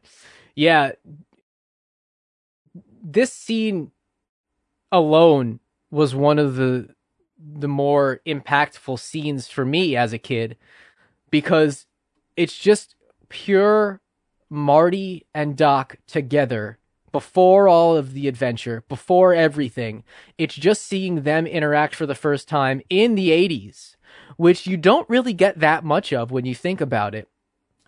[0.54, 0.92] yeah,
[3.02, 3.90] this scene
[4.92, 5.60] alone
[5.90, 6.94] was one of the
[7.42, 10.58] the more impactful scenes for me as a kid
[11.30, 11.86] because
[12.36, 12.94] it's just
[13.30, 14.00] pure
[14.50, 16.78] Marty and Doc together
[17.12, 20.04] before all of the adventure, before everything.
[20.36, 23.96] It's just seeing them interact for the first time in the 80s,
[24.36, 27.28] which you don't really get that much of when you think about it.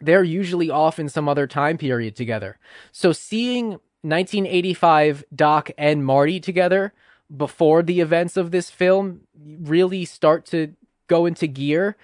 [0.01, 2.59] They're usually off in some other time period together.
[2.91, 6.93] So seeing 1985 Doc and Marty together
[7.35, 10.75] before the events of this film really start to
[11.07, 11.97] go into gear,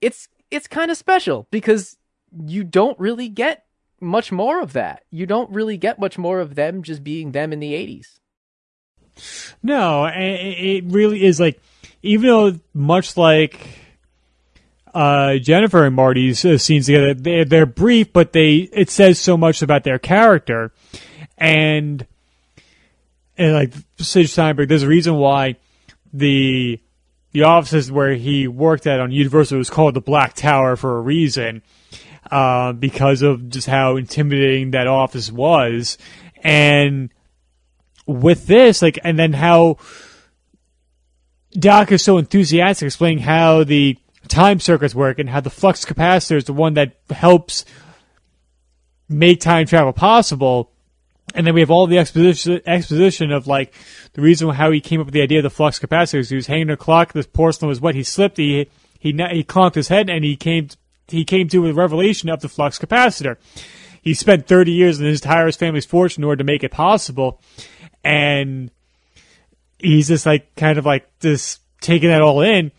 [0.00, 1.98] it's it's kind of special because
[2.46, 3.64] you don't really get
[4.00, 5.04] much more of that.
[5.10, 8.18] You don't really get much more of them just being them in the 80s.
[9.62, 11.60] No, it really is like,
[12.02, 13.68] even though much like
[14.94, 19.36] uh, Jennifer and Marty's uh, scenes together, they're, they're brief, but they it says so
[19.36, 20.72] much about their character,
[21.40, 22.06] and
[23.36, 25.56] and like Sid Sheinberg, there's a reason why
[26.12, 26.78] the
[27.32, 31.00] the offices where he worked at on Universal was called the Black Tower for a
[31.00, 31.62] reason
[32.30, 35.96] uh, because of just how intimidating that office was.
[36.42, 37.10] And
[38.06, 39.78] with this, like, and then how
[41.52, 43.96] Doc is so enthusiastic explaining how the
[44.28, 47.64] time circuits work and how the flux capacitor is the one that helps
[49.08, 50.72] make time travel possible.
[51.34, 53.72] And then we have all the exposition, exposition of like
[54.14, 56.28] the reason how he came up with the idea of the flux capacitor.
[56.28, 57.12] He was hanging a clock.
[57.12, 57.94] The porcelain was wet.
[57.94, 58.36] He slipped.
[58.36, 60.68] He he he conked his head and he came
[61.08, 63.36] he came to a revelation of the flux capacitor.
[64.02, 67.40] He spent 30 years in his entire family's fortune in order to make it possible.
[68.02, 68.70] And
[69.78, 72.72] he's just like, kind of like just taking that all in.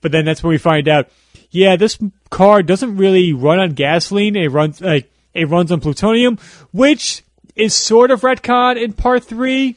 [0.00, 1.08] But then that's when we find out,
[1.50, 1.98] yeah, this
[2.30, 4.36] car doesn't really run on gasoline.
[4.36, 6.38] It runs, like, it runs on plutonium,
[6.72, 7.22] which
[7.56, 9.76] is sort of retcon in part three.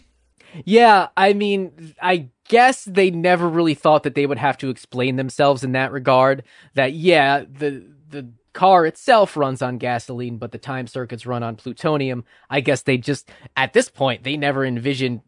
[0.65, 5.15] Yeah, I mean, I guess they never really thought that they would have to explain
[5.15, 6.43] themselves in that regard.
[6.73, 11.56] That yeah, the the car itself runs on gasoline, but the time circuits run on
[11.56, 12.26] plutonium.
[12.49, 15.22] I guess they just, at this point, they never envisioned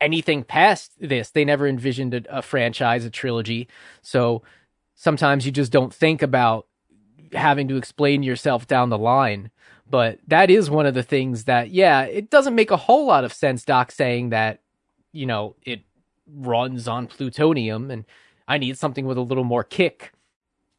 [0.00, 1.30] anything past this.
[1.30, 3.68] They never envisioned a, a franchise, a trilogy.
[4.00, 4.42] So
[4.94, 6.66] sometimes you just don't think about
[7.32, 9.50] having to explain yourself down the line.
[9.90, 13.24] But that is one of the things that, yeah, it doesn't make a whole lot
[13.24, 14.60] of sense, Doc, saying that,
[15.12, 15.80] you know, it
[16.32, 18.04] runs on plutonium and
[18.46, 20.12] I need something with a little more kick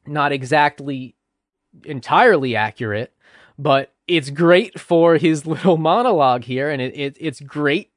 [0.05, 1.15] not exactly
[1.85, 3.13] entirely accurate,
[3.57, 7.91] but it's great for his little monologue here, and it, it, it's great.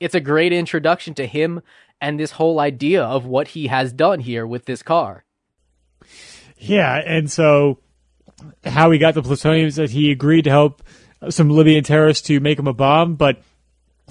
[0.00, 1.62] It's a great introduction to him
[2.00, 5.24] and this whole idea of what he has done here with this car.
[6.58, 7.78] Yeah, and so
[8.64, 10.82] how he got the plutonium is that he agreed to help
[11.30, 13.40] some Libyan terrorists to make him a bomb, but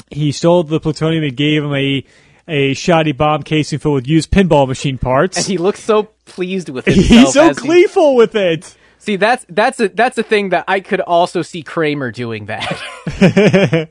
[0.10, 2.04] he stole the plutonium and gave him a
[2.48, 5.38] a shoddy bomb casing filled with used pinball machine parts.
[5.38, 6.94] And he looks so pleased with it.
[6.96, 8.76] He's so gleeful he, with it.
[9.00, 12.82] See, that's that's a that's a thing that I could also see Kramer doing that.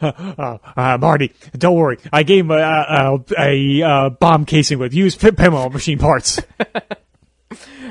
[0.00, 1.98] uh, uh, Marty, don't worry.
[2.12, 6.40] I gave him a, a, a, a bomb casing with used pinball machine parts.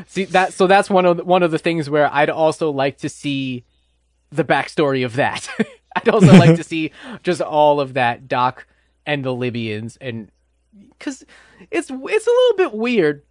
[0.07, 2.97] See that so that's one of the, one of the things where I'd also like
[2.99, 3.63] to see
[4.31, 5.49] the backstory of that.
[5.95, 6.91] I'd also like to see
[7.23, 8.67] just all of that Doc
[9.05, 10.31] and the Libyans and
[10.99, 11.23] cuz
[11.71, 13.23] it's it's a little bit weird.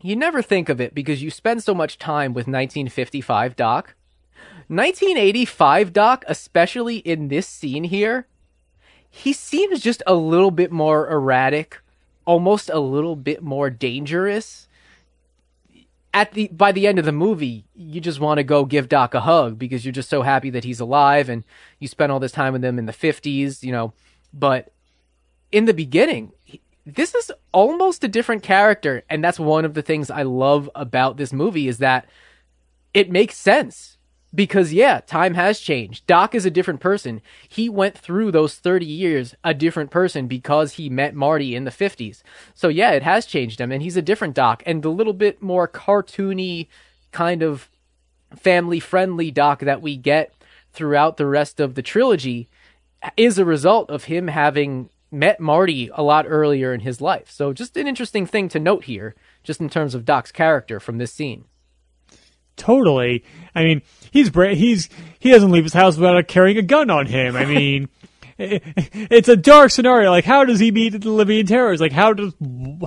[0.00, 3.94] You never think of it because you spend so much time with 1955 Doc
[4.72, 8.26] 1985 Doc, especially in this scene here,
[9.10, 11.82] he seems just a little bit more erratic,
[12.24, 14.68] almost a little bit more dangerous.
[16.14, 19.14] At the by the end of the movie, you just want to go give Doc
[19.14, 21.44] a hug because you're just so happy that he's alive and
[21.78, 23.94] you spent all this time with him in the 50s, you know.
[24.34, 24.72] But
[25.50, 26.32] in the beginning,
[26.84, 31.16] this is almost a different character and that's one of the things I love about
[31.16, 32.06] this movie is that
[32.92, 33.91] it makes sense
[34.34, 36.06] because yeah, time has changed.
[36.06, 37.20] Doc is a different person.
[37.48, 41.70] He went through those 30 years a different person because he met Marty in the
[41.70, 42.22] 50s.
[42.54, 45.42] So yeah, it has changed him and he's a different Doc and the little bit
[45.42, 46.68] more cartoony
[47.10, 47.68] kind of
[48.34, 50.32] family friendly Doc that we get
[50.72, 52.48] throughout the rest of the trilogy
[53.16, 57.30] is a result of him having met Marty a lot earlier in his life.
[57.30, 60.96] So just an interesting thing to note here just in terms of Doc's character from
[60.96, 61.44] this scene.
[62.56, 63.24] Totally.
[63.54, 64.88] I mean, he's bra- he's
[65.18, 67.36] he doesn't leave his house without carrying a gun on him.
[67.36, 67.88] I mean,
[68.38, 70.10] it's a dark scenario.
[70.10, 71.80] Like, how does he meet the Libyan terrorists?
[71.80, 72.34] Like, how does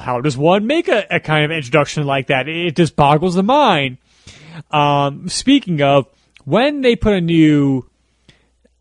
[0.01, 2.47] how does one make a, a kind of introduction like that?
[2.47, 3.97] It just boggles the mind.
[4.71, 6.07] Um, speaking of,
[6.45, 7.89] when they put a new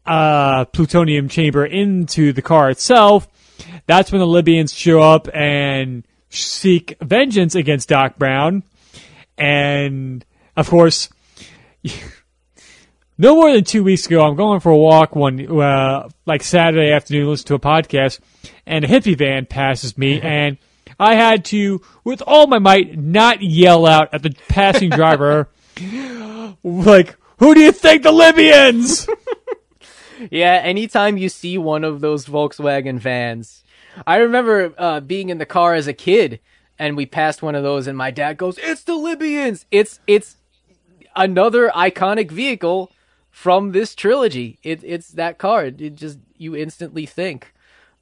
[0.07, 3.29] uh, plutonium chamber into the car itself,
[3.87, 8.63] that's when the Libyans show up and seek vengeance against Doc Brown.
[9.37, 10.25] And
[10.57, 11.09] of course,
[13.19, 16.93] no more than two weeks ago, I'm going for a walk one, uh, like Saturday
[16.93, 18.21] afternoon, listen to a podcast,
[18.67, 20.59] and a hippie van passes me, and
[20.99, 25.49] I had to, with all my might, not yell out at the passing driver,
[26.65, 29.09] like, who do you think the Libyans?
[30.31, 33.65] yeah, anytime you see one of those Volkswagen vans,
[34.07, 36.41] I remember uh, being in the car as a kid,
[36.79, 40.37] and we passed one of those, and my dad goes, "It's the Libyans!" It's it's
[41.17, 42.93] another iconic vehicle
[43.31, 44.59] from this trilogy.
[44.63, 45.67] It, it's that car.
[45.67, 47.53] It just you instantly think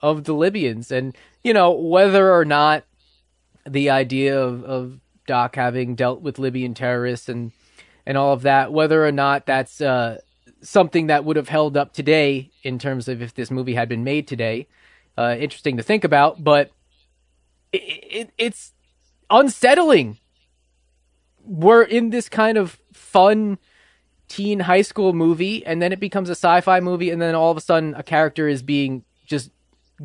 [0.01, 2.85] of the Libyans, and you know whether or not
[3.67, 7.53] the idea of, of Doc having dealt with Libyan terrorists and
[8.05, 10.19] and all of that, whether or not that's uh,
[10.61, 14.05] something that would have held up today in terms of if this movie had been
[14.05, 14.67] made today.
[15.17, 16.71] Uh, interesting to think about, but
[17.73, 18.73] it, it, it's
[19.31, 20.19] unsettling.
[21.45, 22.79] We're in this kind of
[23.13, 23.59] fun
[24.29, 27.57] teen high school movie and then it becomes a sci-fi movie and then all of
[27.57, 29.51] a sudden a character is being just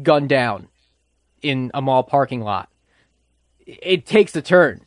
[0.04, 0.68] gunned down
[1.42, 2.70] in a mall parking lot.
[3.66, 4.82] It takes a turn.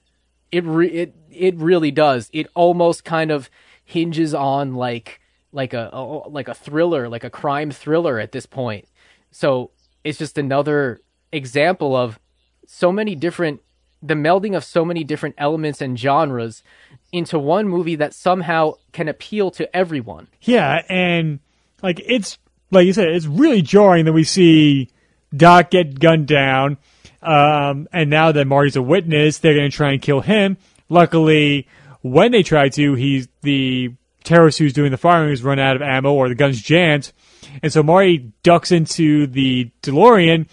[0.53, 2.29] It re- it it really does.
[2.33, 3.49] It almost kind of
[3.85, 5.21] hinges on like
[5.53, 8.87] like a, a like a thriller, like a crime thriller at this point.
[9.31, 9.71] So
[10.05, 11.01] it's just another
[11.33, 12.19] example of
[12.67, 13.61] so many different
[14.03, 16.63] the melding of so many different elements and genres
[17.13, 20.29] into one movie that somehow can appeal to everyone.
[20.43, 21.41] Yeah, and
[21.83, 22.39] like it's
[22.71, 24.91] like you said, it's really jarring that we see
[25.35, 26.79] Doc get gunned down,
[27.23, 30.57] um, and now that Marty's a witness, they're going to try and kill him.
[30.89, 31.67] Luckily,
[32.03, 35.83] when they try to, he's the terrorist who's doing the firing has run out of
[35.83, 37.13] ammo or the gun's jammed,
[37.63, 40.49] and so Marty ducks into the DeLorean,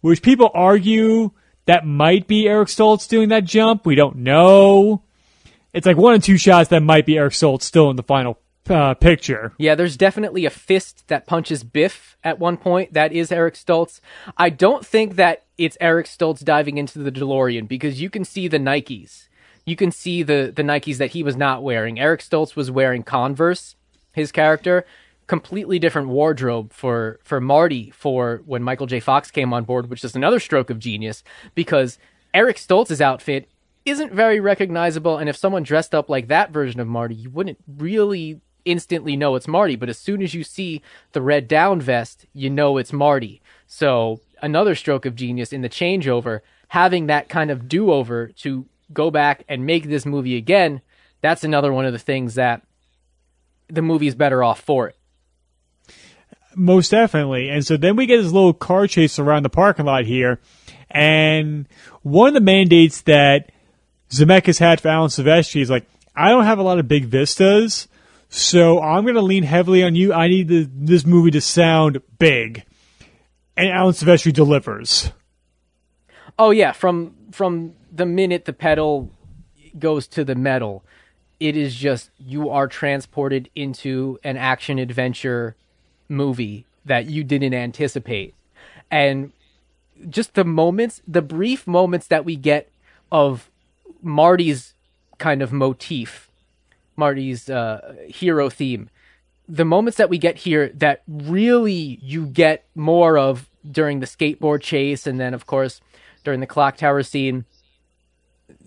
[0.00, 1.30] which people argue
[1.66, 3.86] that might be Eric Stoltz doing that jump.
[3.86, 5.03] We don't know.
[5.74, 8.38] It's like one and two shots that might be Eric Stoltz still in the final
[8.70, 9.52] uh, picture.
[9.58, 12.94] Yeah, there's definitely a fist that punches Biff at one point.
[12.94, 14.00] That is Eric Stoltz.
[14.38, 18.48] I don't think that it's Eric Stoltz diving into the DeLorean because you can see
[18.48, 19.28] the Nikes.
[19.66, 21.98] You can see the the Nikes that he was not wearing.
[21.98, 23.76] Eric Stoltz was wearing Converse.
[24.12, 24.86] His character
[25.26, 29.00] completely different wardrobe for for Marty for when Michael J.
[29.00, 31.24] Fox came on board, which is another stroke of genius
[31.54, 31.98] because
[32.32, 33.48] Eric Stoltz's outfit
[33.84, 37.58] isn't very recognizable, and if someone dressed up like that version of Marty, you wouldn't
[37.66, 39.76] really instantly know it's Marty.
[39.76, 40.82] But as soon as you see
[41.12, 43.42] the red down vest, you know it's Marty.
[43.66, 48.66] So another stroke of genius in the changeover, having that kind of do over to
[48.92, 50.80] go back and make this movie again.
[51.20, 52.62] That's another one of the things that
[53.68, 54.96] the movie's better off for it.
[56.54, 57.48] Most definitely.
[57.48, 60.40] And so then we get this little car chase around the parking lot here.
[60.90, 61.66] And
[62.02, 63.50] one of the mandates that
[64.10, 67.88] Zemeckis had for Alan Silvestri is like, I don't have a lot of big vistas,
[68.28, 70.12] so I'm going to lean heavily on you.
[70.12, 72.64] I need the, this movie to sound big,
[73.56, 75.10] and Alan Silvestri delivers.
[76.38, 79.10] Oh yeah, from from the minute the pedal
[79.78, 80.84] goes to the metal,
[81.40, 85.56] it is just you are transported into an action adventure
[86.08, 88.34] movie that you didn't anticipate.
[88.90, 89.32] And
[90.08, 92.70] just the moments, the brief moments that we get
[93.10, 93.50] of
[94.02, 94.74] Marty's
[95.18, 96.28] kind of motif,
[96.96, 98.90] Marty's uh, hero theme,
[99.48, 104.62] the moments that we get here that really you get more of during the skateboard
[104.62, 105.80] chase and then, of course,
[106.22, 107.44] during the clock tower scene.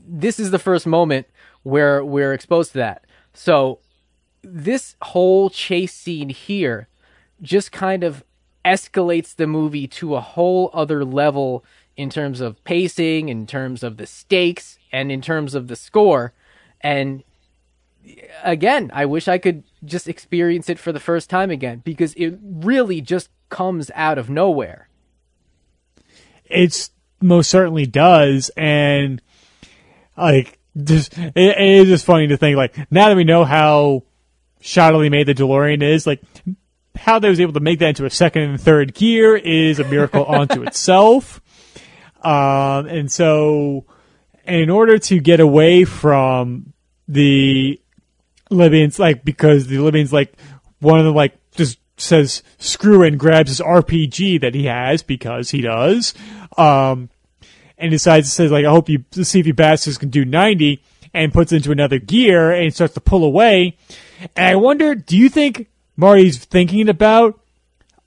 [0.07, 1.27] This is the first moment
[1.63, 3.05] where we're exposed to that.
[3.33, 3.79] So,
[4.43, 6.87] this whole chase scene here
[7.41, 8.23] just kind of
[8.63, 11.63] escalates the movie to a whole other level
[11.97, 16.31] in terms of pacing, in terms of the stakes, and in terms of the score.
[16.79, 17.23] And
[18.43, 22.37] again, I wish I could just experience it for the first time again because it
[22.41, 24.87] really just comes out of nowhere.
[26.45, 29.21] It's most certainly does, and
[30.15, 34.03] like just it, it is just funny to think like now that we know how
[34.61, 36.21] shoddily made the DeLorean is, like
[36.95, 39.83] how they was able to make that into a second and third gear is a
[39.83, 41.41] miracle unto itself.
[42.23, 43.85] Um, and so,
[44.45, 46.73] in order to get away from
[47.07, 47.79] the
[48.49, 50.33] Libyans, like because the Libyans, like
[50.79, 55.51] one of them, like just says screw and grabs his RPG that he has because
[55.51, 56.13] he does,
[56.57, 57.09] um,
[57.77, 60.81] and decides to say like I hope you see if you bastards can do ninety,
[61.13, 63.75] and puts into another gear and starts to pull away.
[64.35, 67.39] And I wonder, do you think Marty's thinking about,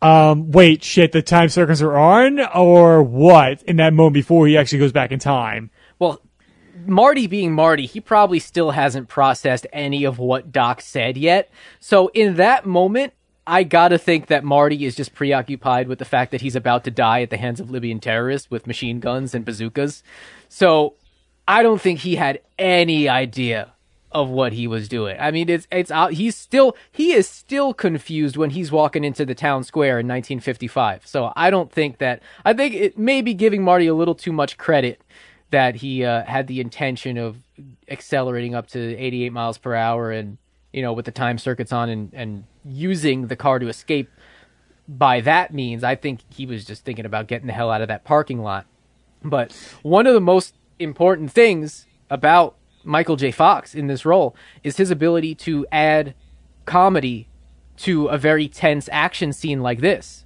[0.02, 4.56] um, wait, shit, the time circuits are on, or what in that moment before he
[4.56, 5.70] actually goes back in time?
[5.98, 6.20] Well,
[6.86, 11.50] Marty being Marty, he probably still hasn't processed any of what Doc said yet.
[11.78, 13.12] So in that moment,
[13.46, 16.90] I gotta think that Marty is just preoccupied with the fact that he's about to
[16.90, 20.02] die at the hands of Libyan terrorists with machine guns and bazookas.
[20.48, 20.94] So
[21.46, 23.72] I don't think he had any idea
[24.12, 25.16] of what he was doing.
[25.20, 26.14] I mean, it's it's out.
[26.14, 31.06] He's still he is still confused when he's walking into the town square in 1955.
[31.06, 34.32] So I don't think that I think it may be giving Marty a little too
[34.32, 35.00] much credit
[35.50, 37.38] that he uh, had the intention of
[37.88, 40.38] accelerating up to 88 miles per hour and
[40.72, 44.10] you know with the time circuits on and and using the car to escape.
[44.88, 47.88] By that means, I think he was just thinking about getting the hell out of
[47.88, 48.66] that parking lot.
[49.22, 53.30] But one of the most important things about Michael J.
[53.30, 56.14] Fox in this role is his ability to add
[56.64, 57.28] comedy
[57.78, 60.24] to a very tense action scene like this.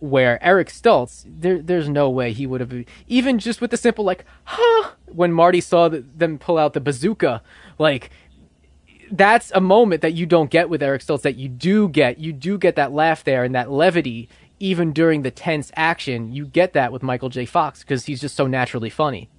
[0.00, 4.04] Where Eric Stoltz, there, there's no way he would have, even just with the simple,
[4.04, 7.42] like, huh, when Marty saw the, them pull out the bazooka,
[7.78, 8.10] like,
[9.10, 12.18] that's a moment that you don't get with Eric Stoltz that you do get.
[12.18, 14.28] You do get that laugh there and that levity
[14.58, 16.32] even during the tense action.
[16.32, 17.44] You get that with Michael J.
[17.44, 19.30] Fox because he's just so naturally funny.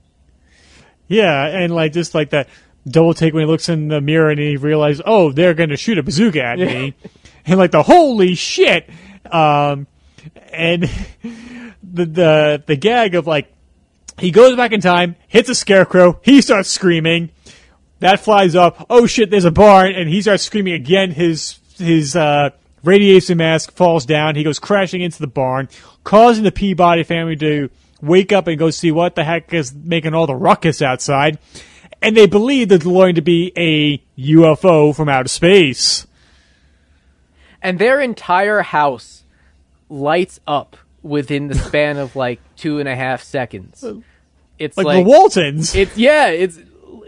[1.08, 2.50] Yeah, and like just like that
[2.88, 5.78] double take when he looks in the mirror and he realizes, oh, they're going to
[5.78, 6.94] shoot a bazooka at me,
[7.46, 8.90] and like the holy shit.
[9.30, 9.88] Um,
[10.52, 10.84] and
[11.84, 13.52] the the the gag of like
[14.18, 17.32] he goes back in time, hits a scarecrow, he starts screaming.
[18.00, 18.86] That flies up.
[18.90, 19.32] Oh shit!
[19.32, 21.12] There's a barn, and he starts screaming again.
[21.12, 22.50] His his uh,
[22.84, 24.36] radiation mask falls down.
[24.36, 25.70] He goes crashing into the barn,
[26.04, 27.70] causing the Peabody family to
[28.02, 31.40] wake up and go see what the heck is making all the ruckus outside.
[32.02, 36.06] And they believe the DeLorean to be a UFO from outer space.
[37.62, 39.24] And their entire house
[39.90, 43.84] lights up within the span of like two and a half seconds.
[44.58, 45.76] It's Like, like, the Waltons.
[45.76, 46.60] It's yeah, it's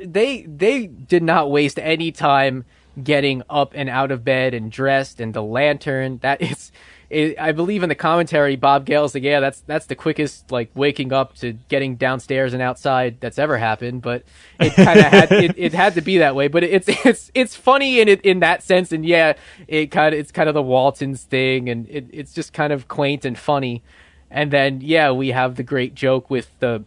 [0.04, 2.66] they they did not waste any time
[3.02, 6.20] getting up and out of bed and dressed and the lantern.
[6.20, 6.72] That is
[7.10, 10.70] it, I believe in the commentary, Bob Gale's like, yeah, that's that's the quickest like
[10.76, 14.02] waking up to getting downstairs and outside that's ever happened.
[14.02, 14.24] But
[14.60, 16.50] it kind of had it, it had to be that way.
[16.50, 19.34] But it's it's it's funny in it in that sense, and yeah,
[19.68, 22.90] it kind of it's kind of the Waltons thing, and it, it's just kind of
[22.90, 23.84] quaint and funny.
[24.30, 26.84] And then yeah, we have the great joke with the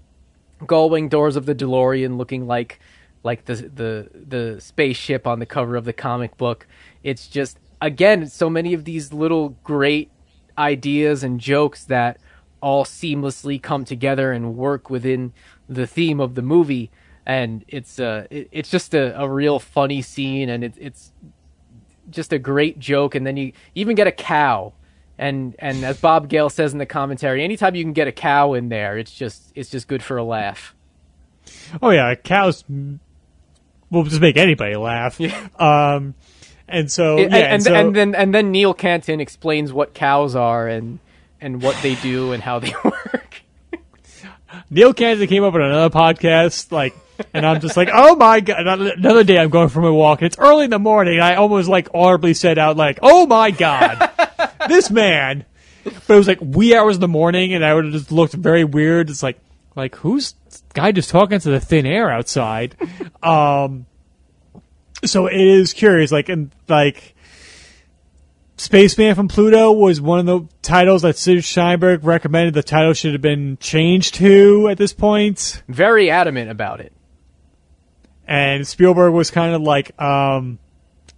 [0.60, 2.78] gullwing doors of the DeLorean looking like
[3.22, 6.66] like the the the spaceship on the cover of the comic book.
[7.02, 10.10] It's just again so many of these little great
[10.58, 12.18] ideas and jokes that
[12.60, 15.32] all seamlessly come together and work within
[15.68, 16.90] the theme of the movie.
[17.26, 21.12] And it's uh it, it's just a, a real funny scene and it, it's
[22.10, 23.14] just a great joke.
[23.14, 24.72] And then you even get a cow.
[25.18, 28.54] And and as bob gale says in the commentary anytime you can get a cow
[28.54, 30.74] in there it's just it's just good for a laugh.
[31.82, 32.64] Oh yeah, cows
[33.90, 35.20] will just make anybody laugh.
[35.60, 36.14] Um,
[36.70, 39.94] and so and, yeah, and, and, so, and then and then Neil Canton explains what
[39.94, 40.98] cows are and
[41.40, 43.42] and what they do and how they work.
[44.70, 46.94] Neil Canton came up with another podcast, like,
[47.34, 48.66] and I'm just like, oh my god!
[48.66, 50.22] Another day, I'm going for my walk.
[50.22, 51.14] It's early in the morning.
[51.14, 54.10] And I almost like audibly said out, like, oh my god,
[54.68, 55.44] this man.
[55.84, 58.34] But it was like wee hours in the morning, and I would have just looked
[58.34, 59.10] very weird.
[59.10, 59.38] It's like,
[59.76, 60.34] like who's
[60.74, 62.76] guy just talking to the thin air outside?
[63.22, 63.86] Um,
[65.04, 67.14] so it is curious, like, and like.
[68.56, 73.14] Spaceman from Pluto was one of the titles that Sid Sheinberg recommended the title should
[73.14, 75.62] have been changed to at this point.
[75.66, 76.92] Very adamant about it.
[78.28, 80.58] And Spielberg was kind of like, um,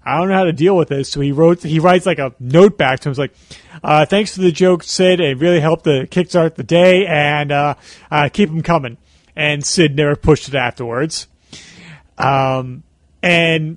[0.05, 1.11] I don't know how to deal with this.
[1.11, 3.11] So he wrote, he writes like a note back to him.
[3.11, 3.35] It's like,
[3.83, 5.19] uh, thanks for the joke, Sid.
[5.19, 7.75] It really helped to kickstart the day and, uh,
[8.09, 8.99] uh, keep them coming.
[9.35, 11.27] And Sid never pushed it afterwards.
[12.19, 12.85] Um,
[13.23, 13.77] and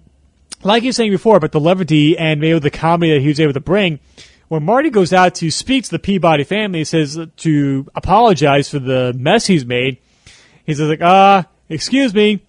[0.64, 3.40] like you were saying before, but the levity and maybe the comedy that he was
[3.40, 4.00] able to bring,
[4.48, 8.80] when Marty goes out to speak to the Peabody family, he says to apologize for
[8.80, 9.98] the mess he's made.
[10.66, 12.42] He says like, uh, excuse me,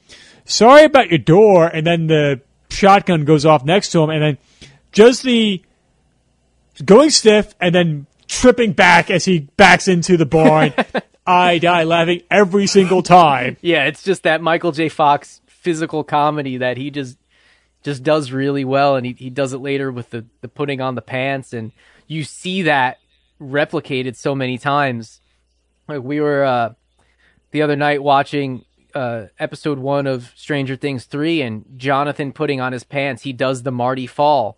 [0.44, 2.40] sorry about your door, and then the
[2.70, 4.38] shotgun goes off next to him, and then
[4.92, 5.62] just the
[6.84, 10.72] going stiff, and then tripping back as he backs into the barn.
[11.26, 13.56] I die laughing every single time.
[13.60, 14.88] Yeah, it's just that Michael J.
[14.88, 17.18] Fox physical comedy that he just
[17.82, 20.94] just does really well, and he he does it later with the the putting on
[20.94, 21.72] the pants, and
[22.06, 23.00] you see that
[23.40, 25.20] replicated so many times.
[25.88, 26.74] Like we were uh,
[27.50, 28.64] the other night watching
[28.94, 33.64] uh, episode one of Stranger Things three, and Jonathan putting on his pants, he does
[33.64, 34.56] the Marty fall,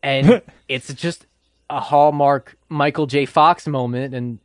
[0.00, 1.26] and it's just
[1.68, 3.26] a hallmark Michael J.
[3.26, 4.38] Fox moment, and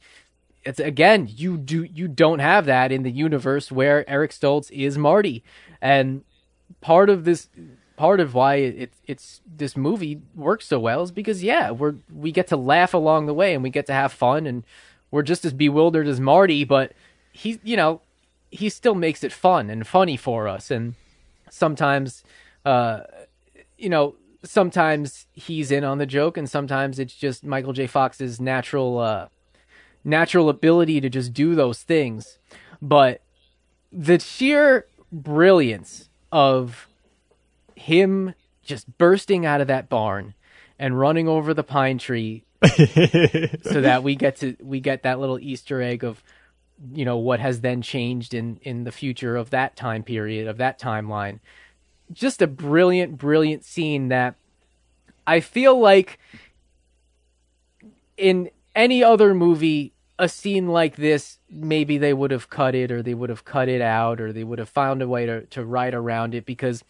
[0.64, 4.98] it's again you do you don't have that in the universe where Eric Stoltz is
[4.98, 5.44] Marty,
[5.82, 6.24] and
[6.80, 7.50] part of this
[7.98, 12.32] part of why it, it's this movie works so well is because yeah we're we
[12.32, 14.64] get to laugh along the way and we get to have fun and
[15.12, 16.94] we're just as bewildered as Marty, but
[17.32, 18.02] he you know
[18.50, 20.96] he still makes it fun and funny for us and
[21.50, 22.24] sometimes
[22.66, 23.02] uh
[23.78, 27.88] you know sometimes he's in on the joke and sometimes it's just Michael J.
[27.88, 29.28] Fox's natural uh
[30.04, 32.40] natural ability to just do those things
[32.82, 33.22] but
[33.92, 36.88] the sheer brilliance of
[37.76, 38.34] him
[38.64, 40.34] just bursting out of that barn
[40.80, 45.40] and running over the pine tree so that we get to we get that little
[45.40, 46.24] easter egg of
[46.94, 50.58] you know what has then changed in in the future of that time period of
[50.58, 51.40] that timeline.
[52.12, 54.36] Just a brilliant brilliant scene that
[55.26, 56.20] i feel like
[58.18, 63.02] in any other movie a scene like this maybe they would have cut it or
[63.02, 65.66] they would have cut it out or they would have found a way to, to
[65.66, 66.84] write around it because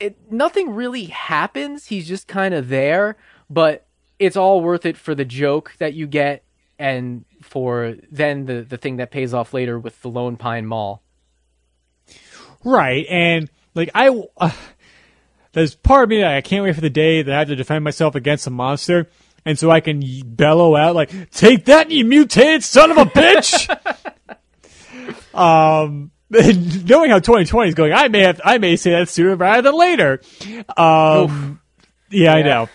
[0.00, 3.16] it nothing really happens he's just kind of there
[3.50, 3.86] but
[4.18, 6.42] it's all worth it for the joke that you get
[6.78, 11.02] and for then the the thing that pays off later with the Lone Pine Mall.
[12.64, 14.50] Right, and like I, uh,
[15.52, 17.56] there's part of me that I can't wait for the day that I have to
[17.56, 19.08] defend myself against a monster,
[19.46, 23.66] and so I can bellow out like, "Take that, you mutated son of a bitch!"
[25.34, 29.62] um, knowing how 2020 is going, I may have, I may say that sooner rather
[29.62, 30.20] than later.
[30.76, 31.60] Um,
[32.10, 32.68] yeah, I know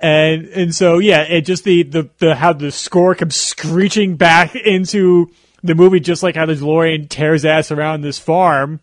[0.00, 4.54] and and so yeah, it just the, the the how the score comes screeching back
[4.54, 5.30] into
[5.62, 8.80] the movie, just like how the DeLorean tears ass around this farm.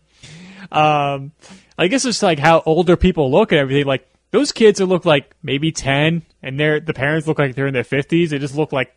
[0.72, 1.32] Um,
[1.78, 3.86] I guess it's like how older people look at everything.
[3.86, 7.68] Like those kids that look like maybe ten, and they're the parents look like they're
[7.68, 8.30] in their fifties.
[8.30, 8.92] They just look like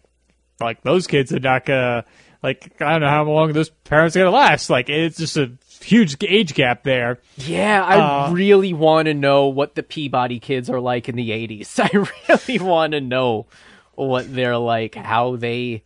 [0.60, 2.06] like those kids are not gonna
[2.42, 4.72] like I don't know how long those parents are gonna last.
[4.72, 7.20] Like it's just a huge age gap there.
[7.36, 11.30] Yeah, I uh, really want to know what the Peabody kids are like in the
[11.30, 11.80] 80s.
[12.30, 13.46] I really want to know
[13.94, 15.84] what they're like, how they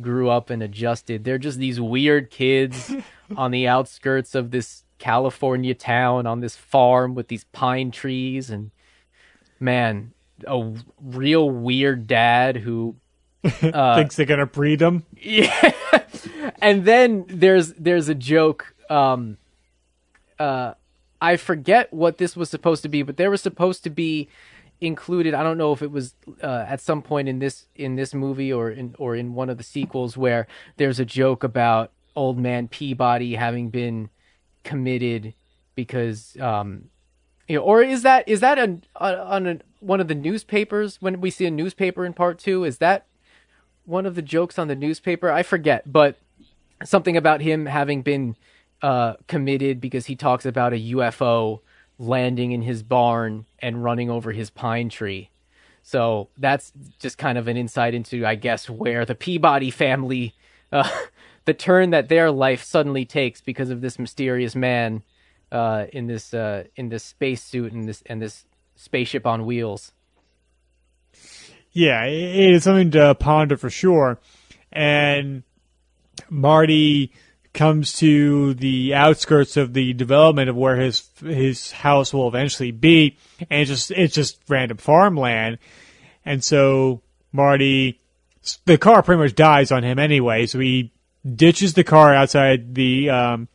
[0.00, 1.24] grew up and adjusted.
[1.24, 2.94] They're just these weird kids
[3.36, 8.70] on the outskirts of this California town on this farm with these pine trees and
[9.64, 10.12] man,
[10.46, 12.94] a real weird dad who
[13.62, 15.04] uh, thinks they're gonna breed them.
[15.16, 15.72] Yeah,
[16.62, 19.38] and then there's there's a joke um,
[20.38, 20.74] uh,
[21.20, 24.28] I forget what this was supposed to be, but there was supposed to be
[24.80, 25.34] included.
[25.34, 28.52] I don't know if it was uh, at some point in this in this movie
[28.52, 30.46] or in or in one of the sequels where
[30.76, 34.10] there's a joke about old man Peabody having been
[34.62, 35.34] committed
[35.74, 36.90] because um,
[37.48, 41.20] you know, or is that is that on on a, one of the newspapers when
[41.20, 42.64] we see a newspaper in part two?
[42.64, 43.06] Is that
[43.84, 45.30] one of the jokes on the newspaper?
[45.30, 46.16] I forget, but
[46.84, 48.36] something about him having been
[48.82, 51.60] uh, committed because he talks about a UFO
[51.98, 55.30] landing in his barn and running over his pine tree.
[55.82, 60.34] So that's just kind of an insight into, I guess, where the Peabody family,
[60.72, 60.90] uh,
[61.44, 65.02] the turn that their life suddenly takes because of this mysterious man
[65.54, 68.44] uh, in this uh, in this spacesuit and this and this
[68.74, 69.92] spaceship on wheels.
[71.72, 74.18] Yeah, it is something to ponder for sure.
[74.72, 75.44] And
[76.28, 77.12] Marty
[77.52, 83.16] comes to the outskirts of the development of where his his house will eventually be,
[83.48, 85.58] and it's just it's just random farmland,
[86.24, 87.00] and so
[87.32, 88.00] Marty,
[88.64, 90.92] the car pretty much dies on him anyway, so he
[91.24, 93.48] ditches the car outside the um,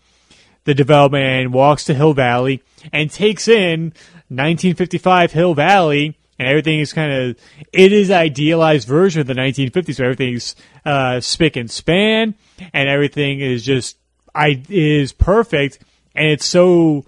[0.63, 3.93] the development and walks to Hill Valley and takes in
[4.29, 7.37] 1955 Hill Valley and everything is kind of
[7.73, 10.55] it is idealized version of the 1950s so everything's
[10.85, 12.33] uh, spick and span
[12.73, 13.97] and everything is just
[14.33, 15.79] i is perfect
[16.15, 17.05] and it's so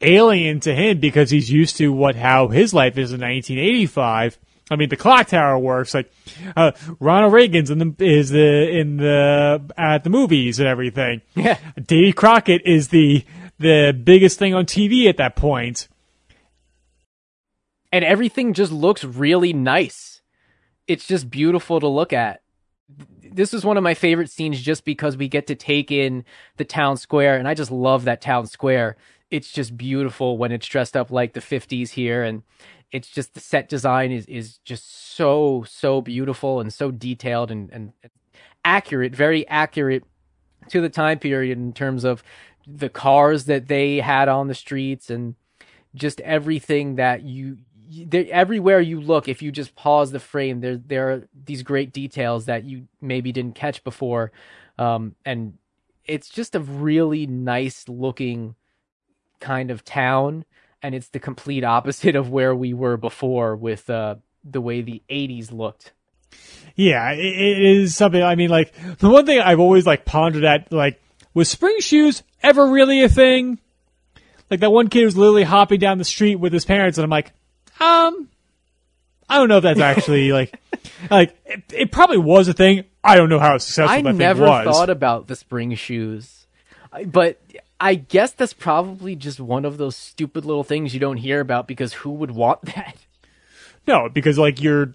[0.00, 4.38] alien to him because he's used to what how his life is in 1985
[4.70, 5.94] I mean, the clock tower works.
[5.94, 6.12] Like
[6.56, 11.20] uh, Ronald Reagan's in the is the in the at the movies and everything.
[11.34, 13.24] Yeah, Davy Crockett is the
[13.58, 15.88] the biggest thing on TV at that point
[17.94, 20.20] and everything just looks really nice.
[20.88, 22.42] It's just beautiful to look at.
[23.22, 26.24] This is one of my favorite scenes just because we get to take in
[26.56, 28.96] the town square, and I just love that town square.
[29.30, 32.42] It's just beautiful when it's dressed up like the 50s here, and
[32.94, 37.68] it's just the set design is, is just so, so beautiful and so detailed and,
[37.72, 37.92] and
[38.64, 40.04] accurate, very accurate
[40.68, 42.22] to the time period in terms of
[42.68, 45.34] the cars that they had on the streets and
[45.96, 47.58] just everything that you
[48.30, 52.46] everywhere you look, if you just pause the frame, there there are these great details
[52.46, 54.32] that you maybe didn't catch before,
[54.78, 55.58] um, and
[56.04, 58.54] it's just a really nice looking
[59.40, 60.44] kind of town,
[60.84, 65.02] and it's the complete opposite of where we were before with uh, the way the
[65.10, 65.92] '80s looked.
[66.76, 68.22] Yeah, it, it is something.
[68.22, 71.02] I mean, like the one thing I've always like pondered at, like,
[71.32, 73.58] was spring shoes ever really a thing?
[74.50, 77.10] Like that one kid was literally hopping down the street with his parents, and I'm
[77.10, 77.32] like,
[77.80, 78.28] um,
[79.26, 80.60] I don't know if that's actually like,
[81.10, 82.84] like it, it, probably was a thing.
[83.02, 86.46] I don't know how successful I that never thought about the spring shoes,
[87.06, 87.40] but
[87.80, 91.66] I guess that's probably just one of those stupid little things you don't hear about
[91.66, 92.96] because who would want that?
[93.86, 94.94] No, because like your,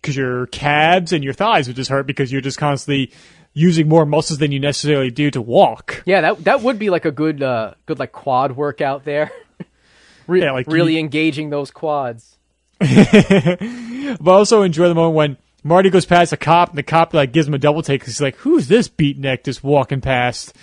[0.00, 3.12] because your calves and your thighs would just hurt because you're just constantly
[3.54, 6.02] using more muscles than you necessarily do to walk.
[6.06, 9.30] Yeah, that that would be like a good, uh, good like quad workout there.
[10.26, 11.00] Re- yeah, like really you...
[11.00, 12.36] engaging those quads.
[12.78, 17.32] but also enjoy the moment when Marty goes past a cop and the cop like
[17.32, 20.54] gives him a double take because he's like, "Who's this beatnik just walking past?"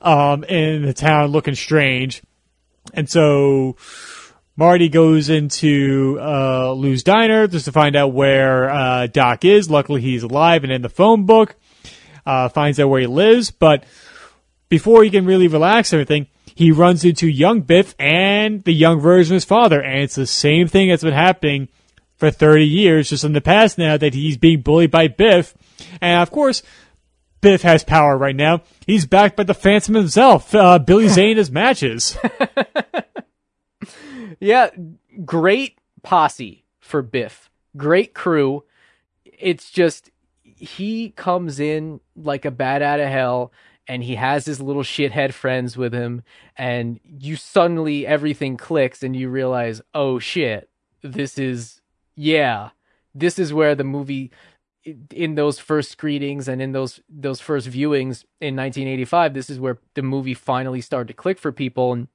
[0.00, 2.22] Um, in the town looking strange,
[2.92, 3.76] and so
[4.56, 9.68] Marty goes into uh, Lou's diner just to find out where uh, Doc is.
[9.68, 11.56] Luckily, he's alive and in the phone book.
[12.26, 13.84] Uh, finds out where he lives, but
[14.70, 19.34] before he can really relax everything, he runs into young Biff and the young version
[19.34, 21.68] of his father, and it's the same thing that's been happening
[22.16, 25.54] for 30 years, just in the past now that he's being bullied by Biff.
[26.00, 26.62] And of course,
[27.44, 28.62] Biff has power right now.
[28.86, 32.16] He's backed by the Phantom himself, uh, Billy Zane his matches.
[34.40, 34.70] yeah,
[35.26, 37.50] great posse for Biff.
[37.76, 38.64] Great crew.
[39.26, 40.10] It's just,
[40.42, 43.52] he comes in like a bat out of hell
[43.86, 46.22] and he has his little shithead friends with him
[46.56, 50.70] and you suddenly everything clicks and you realize oh shit
[51.02, 51.82] this is
[52.14, 52.70] yeah
[53.14, 54.30] this is where the movie
[55.10, 59.78] in those first screenings and in those those first viewings in 1985 this is where
[59.94, 62.08] the movie finally started to click for people and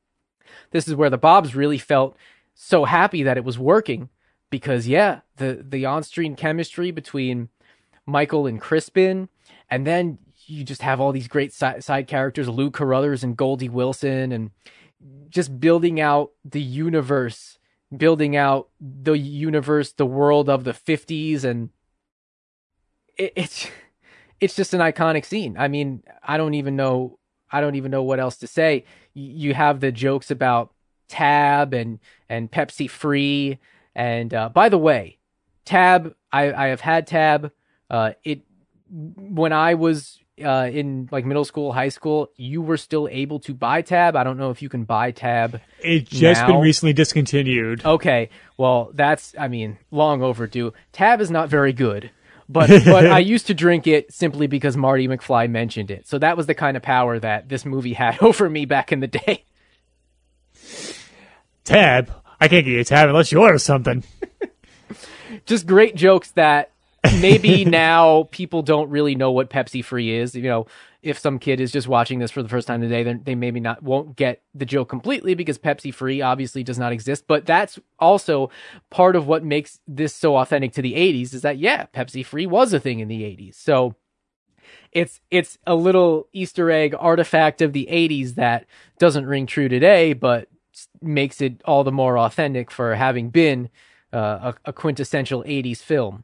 [0.72, 2.16] this is where the bobs really felt
[2.54, 4.10] so happy that it was working
[4.52, 7.50] because yeah the the on-screen chemistry between
[8.06, 9.30] michael and crispin
[9.70, 13.70] and then you just have all these great side, side characters, Lou Carruthers and Goldie
[13.70, 14.52] Wilson, and
[15.30, 17.60] just building out the universe,
[17.96, 21.44] building out the universe, the world of the 50s.
[21.44, 21.70] And
[23.20, 23.68] it, it's,
[24.40, 25.56] it's just an iconic scene.
[25.58, 27.20] I mean, I don't even know,
[27.52, 28.86] I don't even know what else to say.
[29.14, 30.74] You have the jokes about
[31.08, 33.60] Tab and, and Pepsi Free.
[33.94, 35.18] And, uh, by the way,
[35.66, 37.52] Tab, I, I have had Tab.
[37.90, 38.42] Uh, it,
[38.92, 43.54] when I was uh, in like middle school, high school, you were still able to
[43.54, 44.16] buy Tab.
[44.16, 45.62] I don't know if you can buy Tab.
[45.80, 46.48] It's just now.
[46.48, 47.86] been recently discontinued.
[47.86, 50.74] Okay, well that's I mean long overdue.
[50.92, 52.12] Tab is not very good,
[52.50, 56.08] But but I used to drink it simply because Marty McFly mentioned it.
[56.08, 59.00] So that was the kind of power that this movie had over me back in
[59.00, 59.46] the day.
[61.64, 62.12] Tab?
[62.42, 64.04] I can't get you a tab unless you order something.
[65.46, 66.72] Just great jokes that
[67.20, 70.36] maybe now people don't really know what Pepsi free is.
[70.36, 70.68] You know,
[71.02, 73.60] if some kid is just watching this for the first time today, then they maybe
[73.60, 77.26] not won't get the joke completely because Pepsi free obviously does not exist.
[77.28, 78.50] But that's also
[78.90, 82.46] part of what makes this so authentic to the 80s is that yeah, Pepsi free
[82.46, 83.56] was a thing in the 80s.
[83.56, 83.96] So
[84.92, 88.66] it's it's a little Easter egg artifact of the 80s that
[88.98, 90.48] doesn't ring true today, but
[91.02, 93.70] makes it all the more authentic for having been
[94.14, 96.24] uh, a, a quintessential 80s film.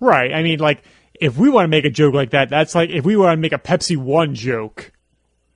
[0.00, 0.32] Right.
[0.32, 0.82] I mean, like,
[1.20, 3.40] if we want to make a joke like that, that's like if we want to
[3.40, 4.92] make a Pepsi One joke.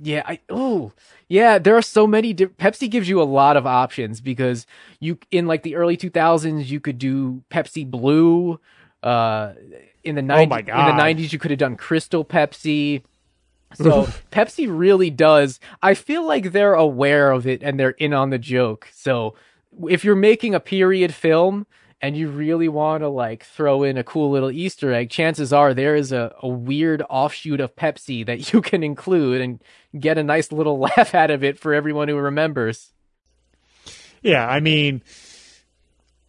[0.00, 0.92] Yeah, I oh
[1.28, 2.32] yeah, there are so many.
[2.32, 4.66] Di- Pepsi gives you a lot of options because
[4.98, 8.58] you in like the early 2000s you could do Pepsi Blue.
[9.02, 9.52] Uh,
[10.04, 13.02] in the 90s, my in the 90s you could have done Crystal Pepsi.
[13.74, 15.60] So Pepsi really does.
[15.82, 18.88] I feel like they're aware of it and they're in on the joke.
[18.92, 19.34] So
[19.88, 21.66] if you're making a period film
[22.02, 25.72] and you really want to like throw in a cool little Easter egg, chances are
[25.72, 29.62] there is a, a weird offshoot of Pepsi that you can include and
[29.98, 32.92] get a nice little laugh out of it for everyone who remembers.
[34.20, 35.02] Yeah, I mean,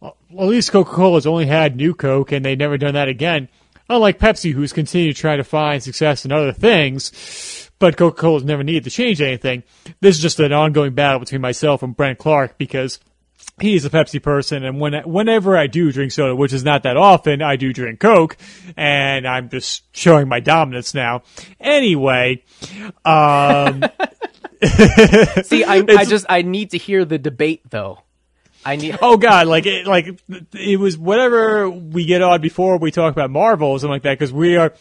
[0.02, 3.48] at least Coca Cola's only had New Coke, and they've never done that again.
[3.88, 8.44] Unlike Pepsi, who's continued to try to find success in other things, but Coca Cola's
[8.44, 9.62] never needed to change anything.
[10.00, 12.98] This is just an ongoing battle between myself and Brent Clark because
[13.60, 16.96] he's a Pepsi person, and when whenever I do drink soda, which is not that
[16.96, 18.36] often, I do drink Coke,
[18.76, 21.22] and I'm just showing my dominance now.
[21.60, 22.44] Anyway,
[23.04, 23.84] um,
[25.44, 28.00] See, I, I just I need to hear the debate though.
[28.64, 28.98] I need.
[29.02, 30.18] oh god, like it, like
[30.52, 34.18] it was whatever we get on before we talk about Marvel or something like that,
[34.18, 34.74] because we are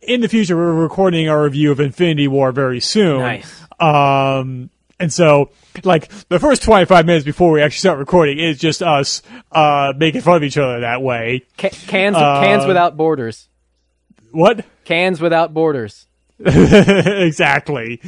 [0.00, 3.20] in the future we're recording our review of Infinity War very soon.
[3.20, 3.62] Nice.
[3.78, 5.50] Um, and so
[5.82, 10.20] like the first 25 minutes before we actually start recording is just us uh making
[10.20, 11.44] fun of each other that way.
[11.58, 13.48] Ca- cans Uh, cans without borders.
[14.30, 14.64] What?
[14.84, 16.06] Cans without borders.
[16.38, 18.00] exactly.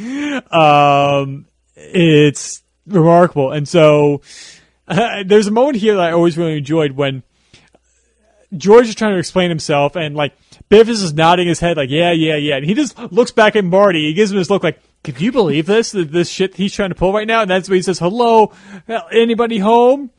[0.50, 1.46] Um,
[1.76, 3.52] it's remarkable.
[3.52, 4.22] And so
[4.88, 7.22] uh, there's a moment here that I always really enjoyed when
[8.56, 10.34] George is trying to explain himself and like
[10.68, 12.56] Biff is just nodding his head like, yeah, yeah, yeah.
[12.56, 14.06] And he just looks back at Marty.
[14.06, 15.92] He gives him this look like, could you believe this?
[15.92, 17.42] Th- This shit he's trying to pull right now?
[17.42, 18.52] And that's when he says, hello,
[19.12, 20.10] anybody home?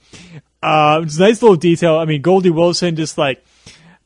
[0.62, 1.98] Uh, it's a nice little detail.
[1.98, 3.44] I mean, Goldie Wilson just like,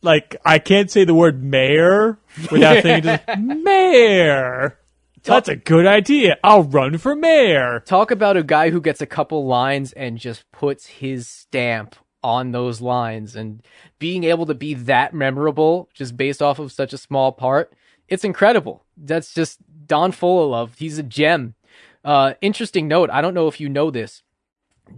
[0.02, 2.18] like, I can't say the word mayor
[2.52, 4.80] without thinking, just, mayor.
[5.24, 6.38] That's a good idea.
[6.44, 7.82] I'll run for mayor.
[7.86, 12.52] Talk about a guy who gets a couple lines and just puts his stamp on
[12.52, 13.62] those lines and
[14.00, 17.74] being able to be that memorable just based off of such a small part.
[18.08, 18.86] It's incredible.
[18.96, 20.72] That's just Don Fullilove.
[20.78, 21.56] He's a gem.
[22.04, 23.10] Uh, interesting note.
[23.10, 24.24] I don't know if you know this.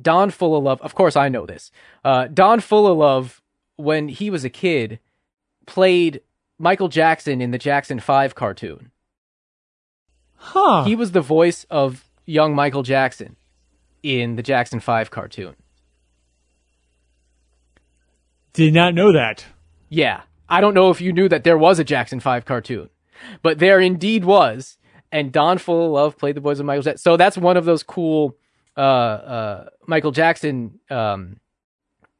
[0.01, 1.71] Don Fullilove, of course I know this.
[2.03, 3.39] Uh, Don Fullilove,
[3.75, 4.99] when he was a kid,
[5.65, 6.21] played
[6.57, 8.91] Michael Jackson in the Jackson 5 cartoon.
[10.35, 10.83] Huh.
[10.83, 13.35] He was the voice of young Michael Jackson
[14.03, 15.55] in the Jackson 5 cartoon.
[18.53, 19.45] Did not know that.
[19.89, 20.21] Yeah.
[20.47, 22.89] I don't know if you knew that there was a Jackson 5 cartoon,
[23.41, 24.77] but there indeed was.
[25.11, 26.97] And Don Fullilove played the voice of Michael Jackson.
[26.99, 28.37] So that's one of those cool
[28.77, 31.37] uh, uh, Michael Jackson um,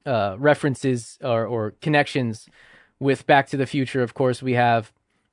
[0.05, 2.49] uh, references or, or connections
[2.99, 4.01] with Back to the Future.
[4.01, 4.91] Of course, we have,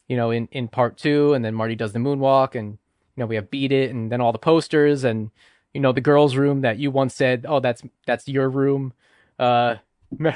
[0.08, 3.26] you know, in, in part two, and then Marty does the moonwalk, and, you know,
[3.26, 5.30] we have Beat It, and then all the posters, and,
[5.74, 8.92] you know, the girls' room that you once said, oh, that's that's your room.
[9.38, 9.76] Uh,
[10.10, 10.34] when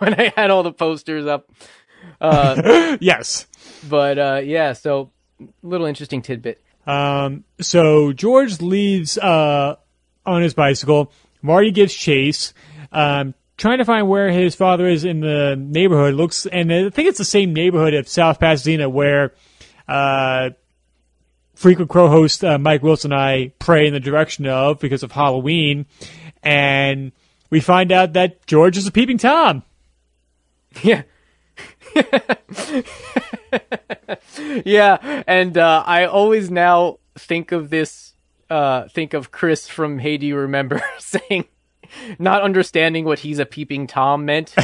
[0.00, 1.50] I had all the posters up.
[2.20, 3.46] Uh, yes.
[3.88, 5.12] but uh, yeah, so
[5.62, 6.61] little interesting tidbit.
[6.86, 9.76] Um, so George leaves uh,
[10.26, 11.12] on his bicycle.
[11.40, 12.52] Marty gives chase,
[12.92, 16.14] um, trying to find where his father is in the neighborhood.
[16.14, 19.34] Looks, and I think it's the same neighborhood of South Pasadena where
[19.88, 20.50] uh,
[21.54, 25.12] frequent crow host uh, Mike Wilson and I pray in the direction of because of
[25.12, 25.86] Halloween,
[26.42, 27.12] and
[27.50, 29.62] we find out that George is a peeping tom.
[30.82, 31.02] Yeah.
[34.64, 38.14] yeah, and uh, I always now think of this,
[38.50, 41.46] uh, think of Chris from Hey Do You Remember saying,
[42.18, 44.54] not understanding what he's a peeping Tom meant,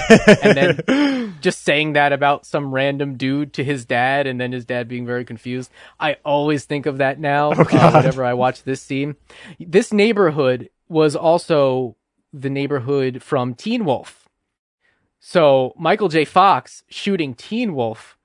[0.42, 4.64] and then just saying that about some random dude to his dad, and then his
[4.64, 5.70] dad being very confused.
[6.00, 9.16] I always think of that now uh, whenever I watch this scene.
[9.58, 11.96] This neighborhood was also
[12.32, 14.28] the neighborhood from Teen Wolf
[15.18, 16.24] So Michael J.
[16.24, 18.17] Fox shooting Teen Wolf,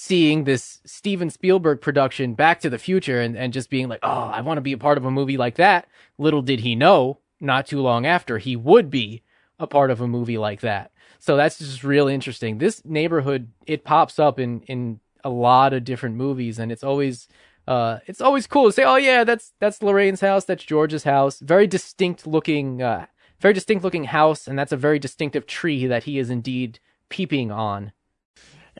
[0.00, 4.30] seeing this Steven Spielberg production Back to the Future and, and just being like, oh,
[4.32, 5.88] I want to be a part of a movie like that.
[6.18, 9.24] Little did he know, not too long after, he would be
[9.58, 10.92] a part of a movie like that.
[11.18, 12.58] So that's just real interesting.
[12.58, 17.26] This neighborhood, it pops up in, in a lot of different movies and it's always
[17.66, 21.40] uh, it's always cool to say, oh yeah, that's that's Lorraine's house, that's George's house.
[21.40, 23.06] Very distinct looking, uh,
[23.40, 26.78] very distinct looking house, and that's a very distinctive tree that he is indeed
[27.10, 27.92] peeping on.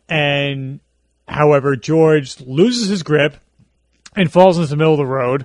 [0.08, 0.80] And
[1.28, 3.36] however, George loses his grip
[4.16, 5.44] and falls into the middle of the road,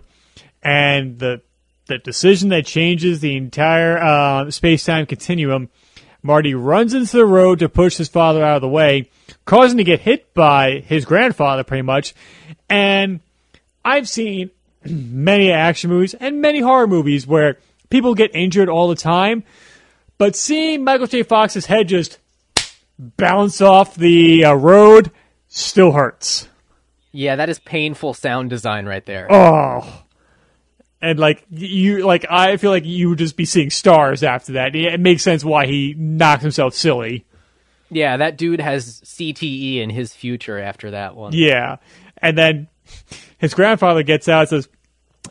[0.61, 1.41] and the
[1.87, 5.69] the decision that changes the entire uh, space time continuum.
[6.21, 9.09] Marty runs into the road to push his father out of the way,
[9.45, 12.15] causing to get hit by his grandfather, pretty much,
[12.69, 13.19] and
[13.83, 14.49] I've seen
[14.85, 17.57] many action movies and many horror movies where
[17.89, 19.43] people get injured all the time,
[20.17, 21.23] but seeing Michael J.
[21.23, 22.19] Fox's head just
[22.99, 25.11] bounce off the uh, road
[25.53, 26.47] still hurts.
[27.11, 29.27] Yeah, that is painful sound design right there.
[29.29, 30.03] Oh.
[30.99, 34.75] And like you, like I feel like you would just be seeing stars after that.
[34.75, 37.25] It makes sense why he knocked himself silly.
[37.91, 41.33] Yeah, that dude has CTE in his future after that one.
[41.33, 41.77] Yeah,
[42.17, 42.67] and then
[43.37, 44.69] his grandfather gets out and says,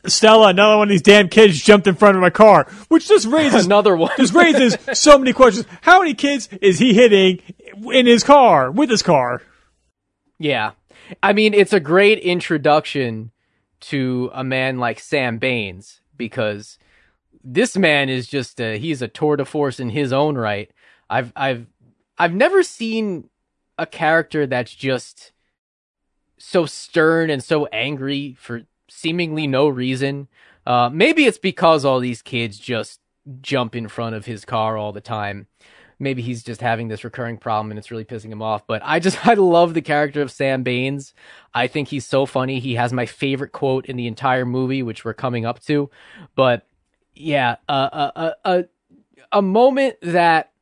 [0.06, 3.26] Stella, another one of these damn kids jumped in front of my car, which just
[3.26, 4.12] raises another one.
[4.16, 5.66] just raises so many questions.
[5.80, 7.40] How many kids is he hitting
[7.92, 9.42] in his car with his car?
[10.42, 10.72] Yeah,
[11.22, 13.30] I mean it's a great introduction
[13.82, 16.78] to a man like Sam Baines because
[17.44, 20.68] this man is just a, he's a tour de force in his own right.
[21.08, 21.66] I've I've
[22.18, 23.30] I've never seen
[23.78, 25.30] a character that's just
[26.38, 30.26] so stern and so angry for seemingly no reason.
[30.66, 32.98] Uh, maybe it's because all these kids just
[33.42, 35.46] jump in front of his car all the time.
[36.02, 38.66] Maybe he's just having this recurring problem and it's really pissing him off.
[38.66, 41.14] But I just, I love the character of Sam Baines.
[41.54, 42.60] I think he's so funny.
[42.60, 45.90] He has my favorite quote in the entire movie, which we're coming up to.
[46.34, 46.66] But
[47.14, 48.64] yeah, uh, a, a,
[49.32, 50.52] a moment that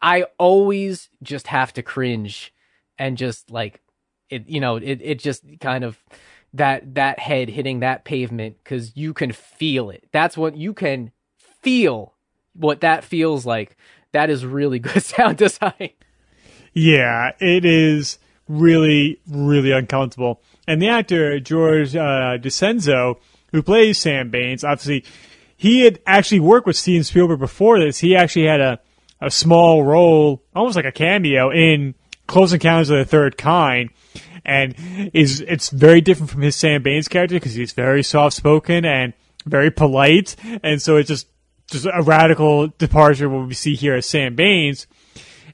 [0.00, 2.52] I always just have to cringe
[2.98, 3.80] and just like
[4.28, 6.02] it you know it it just kind of
[6.54, 10.08] that that head hitting that pavement because you can feel it.
[10.12, 12.14] That's what you can feel.
[12.54, 13.76] What that feels like.
[14.12, 15.90] That is really good sound design.
[16.72, 18.18] Yeah, it is
[18.48, 20.40] really really uncomfortable.
[20.66, 23.16] And the actor George uh, DiCenzo,
[23.50, 25.04] who plays Sam Baines, obviously
[25.56, 27.98] he had actually worked with Steven Spielberg before this.
[27.98, 28.80] He actually had a
[29.20, 31.94] a small role, almost like a cameo in
[32.26, 33.90] Close Encounters of the Third Kind,
[34.44, 34.74] and
[35.14, 39.12] is it's very different from his Sam Baines character because he's very soft spoken and
[39.46, 41.28] very polite, and so it's just
[41.72, 44.86] just a radical departure what we see here as Sam Baines,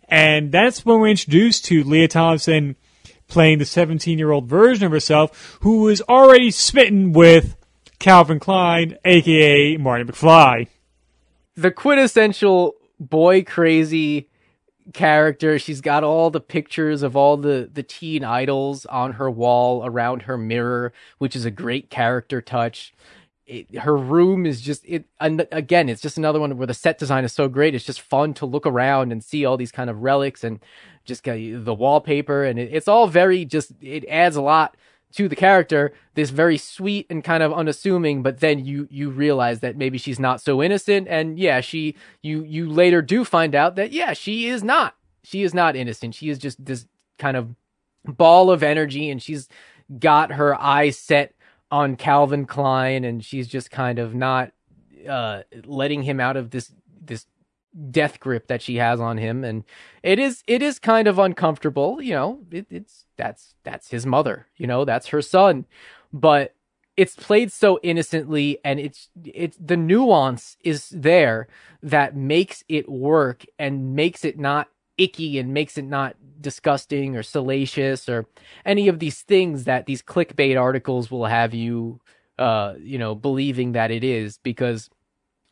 [0.09, 2.77] and that's when we're introduced to Lea Thompson
[3.29, 7.57] playing the 17 year old version of herself who was already smitten with
[7.99, 10.69] Calvin Klein, aka Marty McFly.
[11.57, 14.29] The quintessential boy crazy
[14.93, 15.59] character.
[15.59, 20.23] She's got all the pictures of all the the teen idols on her wall around
[20.23, 22.95] her mirror, which is a great character touch.
[23.49, 27.25] It, her room is just it again it's just another one where the set design
[27.25, 27.75] is so great.
[27.75, 30.60] It's just fun to look around and see all these kind of relics and
[31.07, 32.44] just the wallpaper.
[32.44, 34.77] And it, it's all very just it adds a lot
[35.12, 35.94] to the character.
[36.15, 40.20] This very sweet and kind of unassuming but then you you realize that maybe she's
[40.20, 41.09] not so innocent.
[41.09, 44.94] And yeah she you you later do find out that yeah she is not
[45.25, 46.15] she is not innocent.
[46.15, 46.86] She is just this
[47.18, 47.55] kind of
[48.05, 49.49] ball of energy and she's
[49.99, 51.33] got her eyes set
[51.71, 54.53] on Calvin Klein and she's just kind of not
[55.09, 57.27] uh letting him out of this this
[57.91, 59.45] death grip that she has on him.
[59.45, 59.65] And
[60.03, 64.47] it is it is kind of uncomfortable you know it, it's that's that's his mother
[64.57, 65.67] you know that's her son.
[66.13, 66.55] But
[66.97, 71.47] it's played so innocently and it's it's the nuance is there
[71.81, 77.23] that makes it work and makes it not icky and makes it not disgusting or
[77.23, 78.27] salacious or
[78.65, 82.01] any of these things that these clickbait articles will have you
[82.39, 84.39] uh you know believing that it is.
[84.39, 84.91] Because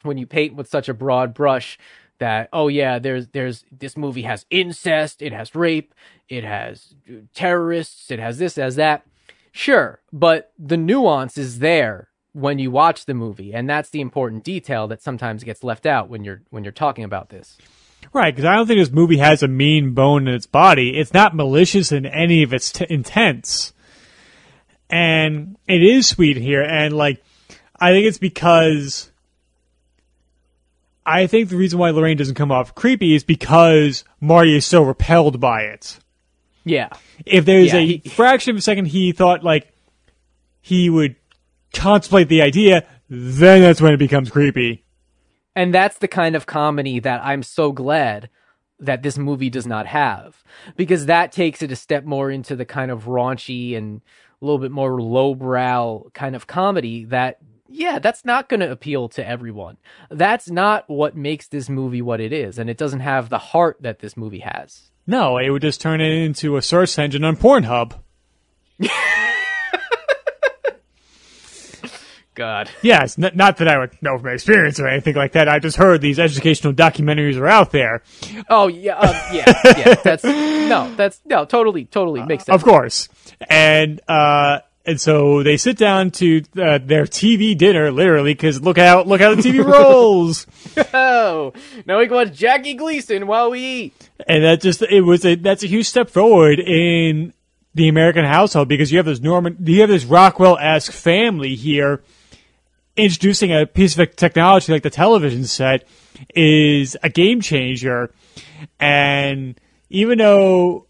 [0.02, 1.78] when you paint with such a broad brush
[2.18, 5.94] that oh yeah there's there's this movie has incest it has rape
[6.28, 6.94] it has
[7.34, 9.06] terrorists it has this it has that.
[9.52, 13.54] Sure but the nuance is there when you watch the movie.
[13.54, 17.04] And that's the important detail that sometimes gets left out when you're when you're talking
[17.04, 17.56] about this
[18.12, 21.12] right because i don't think this movie has a mean bone in its body it's
[21.14, 23.72] not malicious in any of its t- intents
[24.90, 27.22] and it is sweet here and like
[27.80, 29.10] i think it's because
[31.08, 34.82] I think the reason why Lorraine doesn't come off creepy is because Marty is so
[34.82, 36.00] repelled by it.
[36.64, 36.88] Yeah.
[37.24, 39.72] If there's Yeah, a he- fraction of a second he thought like
[40.60, 41.14] he would
[41.72, 44.82] contemplate the idea, then that's when it becomes creepy.
[45.56, 48.28] And that's the kind of comedy that I'm so glad
[48.78, 50.44] that this movie does not have
[50.76, 54.02] because that takes it a step more into the kind of raunchy and
[54.40, 59.08] a little bit more lowbrow kind of comedy that yeah, that's not going to appeal
[59.08, 59.76] to everyone.
[60.08, 63.78] That's not what makes this movie what it is and it doesn't have the heart
[63.80, 64.90] that this movie has.
[65.06, 67.94] No, it would just turn it into a search engine on Pornhub.
[72.36, 72.70] God.
[72.82, 75.48] Yes, n- not that I would know from experience or anything like that.
[75.48, 78.02] I just heard these educational documentaries are out there.
[78.48, 79.44] Oh yeah, um, yeah,
[79.76, 79.94] yeah.
[79.96, 82.54] That's no, that's no, totally, totally makes sense.
[82.54, 83.08] Of course.
[83.50, 88.78] And, uh, and so they sit down to uh, their TV dinner, literally, because look
[88.78, 90.46] how look how the TV rolls,
[90.94, 91.52] Oh,
[91.86, 94.10] now we can watch Jackie Gleason while we eat.
[94.28, 97.32] and that just it was a that's a huge step forward in
[97.74, 102.02] the American household because you have this Norman, you have this Rockwell esque family here,
[102.96, 105.86] introducing a piece of technology like the television set
[106.34, 108.10] is a game changer,
[108.80, 109.58] and
[109.90, 110.86] even though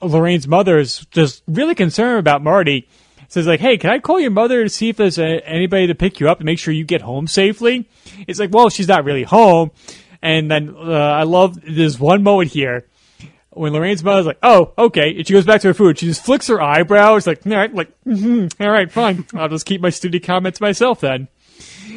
[0.00, 2.88] Lorraine's mother is just really concerned about Marty.
[3.28, 5.94] Says like, hey, can I call your mother to see if there's a, anybody to
[5.94, 7.88] pick you up and make sure you get home safely?
[8.28, 9.72] It's like, well, she's not really home.
[10.22, 12.86] And then uh, I love this one moment here
[13.56, 15.98] when Lorraine's mother's like, oh, okay, and she goes back to her food.
[15.98, 19.26] She just flicks her eyebrows, like, all right, like, hmm all right, fine.
[19.34, 21.28] I'll just keep my studio comments myself then.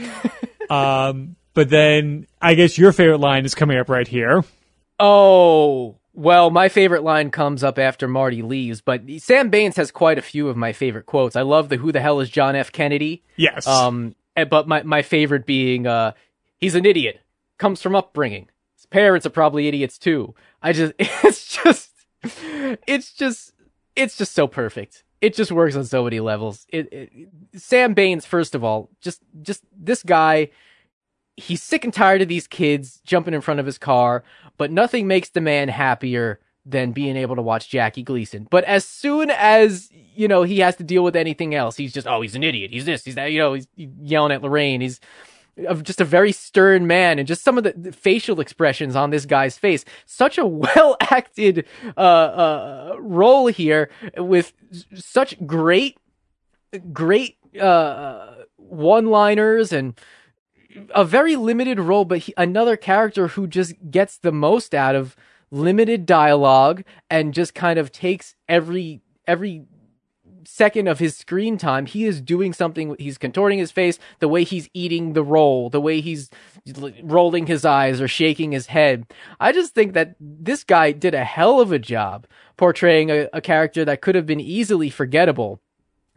[0.69, 4.43] um, but then I guess your favorite line is coming up right here.
[4.99, 10.17] Oh, well, my favorite line comes up after Marty leaves, but Sam Baines has quite
[10.17, 11.35] a few of my favorite quotes.
[11.35, 12.71] I love the "Who the hell is John F.
[12.71, 13.67] Kennedy?" Yes.
[13.67, 14.15] Um,
[14.49, 16.13] but my my favorite being, uh,
[16.59, 17.21] "He's an idiot.
[17.59, 18.49] Comes from upbringing.
[18.75, 21.91] His parents are probably idiots too." I just, it's just,
[22.23, 23.53] it's just,
[23.95, 25.03] it's just so perfect.
[25.19, 26.65] It just works on so many levels.
[26.69, 27.11] It, it
[27.55, 30.49] Sam Baines, first of all, just just this guy
[31.37, 34.23] he's sick and tired of these kids jumping in front of his car,
[34.57, 38.47] but nothing makes the man happier than being able to watch Jackie Gleason.
[38.49, 42.07] But as soon as, you know, he has to deal with anything else, he's just,
[42.07, 42.71] oh, he's an idiot.
[42.71, 44.81] He's this, he's that, you know, he's yelling at Lorraine.
[44.81, 44.99] He's
[45.67, 49.25] of just a very stern man and just some of the, facial expressions on this
[49.25, 49.85] guy's face.
[50.05, 54.53] Such a well acted, uh, uh, role here with
[54.93, 55.97] such great,
[56.91, 59.99] great, uh, one liners and,
[60.93, 65.15] a very limited role, but he, another character who just gets the most out of
[65.51, 69.63] limited dialogue and just kind of takes every every
[70.47, 74.43] second of his screen time he is doing something he's contorting his face the way
[74.43, 76.29] he's eating the roll the way he's
[77.03, 79.05] rolling his eyes or shaking his head
[79.39, 83.41] i just think that this guy did a hell of a job portraying a, a
[83.41, 85.59] character that could have been easily forgettable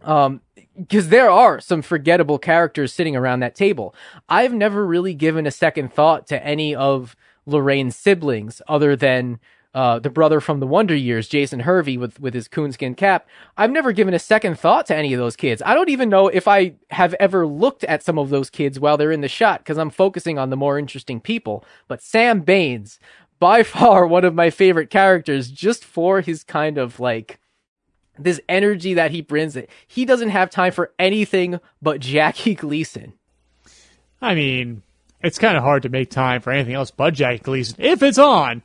[0.02, 0.41] um
[0.76, 3.94] because there are some forgettable characters sitting around that table.
[4.28, 9.39] I've never really given a second thought to any of Lorraine's siblings other than
[9.74, 13.28] uh, the brother from the Wonder Years, Jason Hervey, with, with his coonskin cap.
[13.57, 15.62] I've never given a second thought to any of those kids.
[15.65, 18.97] I don't even know if I have ever looked at some of those kids while
[18.97, 21.65] they're in the shot because I'm focusing on the more interesting people.
[21.86, 22.99] But Sam Baines,
[23.39, 27.39] by far one of my favorite characters, just for his kind of like
[28.18, 29.70] this energy that he brings it.
[29.86, 33.15] He doesn't have time for anything but Jackie Gleason.
[34.20, 34.82] I mean,
[35.23, 38.18] it's kind of hard to make time for anything else but Jackie Gleason if it's
[38.18, 38.62] on.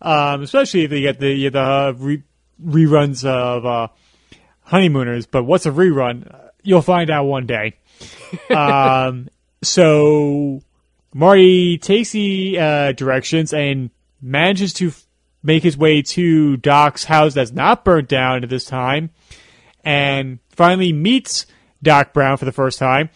[0.00, 2.22] Um, especially if you get the the uh, re-
[2.64, 3.88] reruns of uh,
[4.62, 5.26] Honeymooners.
[5.26, 6.50] But what's a rerun?
[6.62, 7.76] You'll find out one day.
[8.50, 9.28] um,
[9.62, 10.60] so
[11.12, 15.04] Marty takes the uh, directions and manages to f-
[15.42, 19.10] make his way to Doc's house that's not burnt down at this time,
[19.84, 21.46] and finally meets
[21.82, 23.10] Doc Brown for the first time.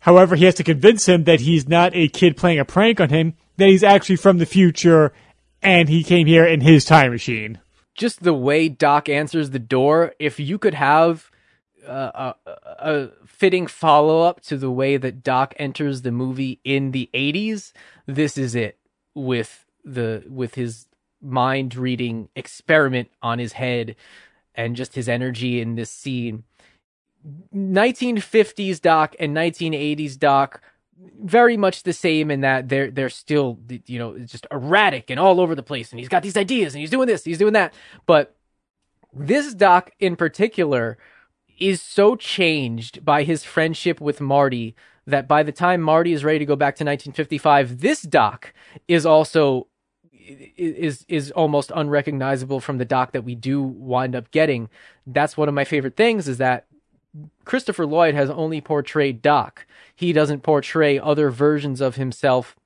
[0.00, 3.08] However, he has to convince him that he's not a kid playing a prank on
[3.08, 5.12] him, that he's actually from the future,
[5.62, 7.60] and he came here in his time machine.
[7.94, 11.30] Just the way Doc answers the door, if you could have
[11.86, 16.92] uh, a, a fitting follow up to the way that Doc enters the movie in
[16.92, 17.72] the 80s,
[18.06, 18.78] this is it
[19.14, 20.86] with the with his
[21.20, 23.96] mind reading experiment on his head
[24.54, 26.44] and just his energy in this scene.
[27.54, 30.62] 1950s Doc and 1980s Doc
[31.20, 35.40] very much the same in that they're they're still you know just erratic and all
[35.40, 37.72] over the place and he's got these ideas and he's doing this he's doing that
[38.06, 38.34] but
[39.12, 40.98] this doc in particular
[41.58, 44.74] is so changed by his friendship with Marty
[45.06, 48.52] that by the time Marty is ready to go back to 1955, this Doc
[48.86, 49.66] is also
[50.56, 54.68] is is almost unrecognizable from the Doc that we do wind up getting.
[55.06, 56.66] That's one of my favorite things is that
[57.44, 59.66] Christopher Lloyd has only portrayed Doc.
[59.94, 62.56] He doesn't portray other versions of himself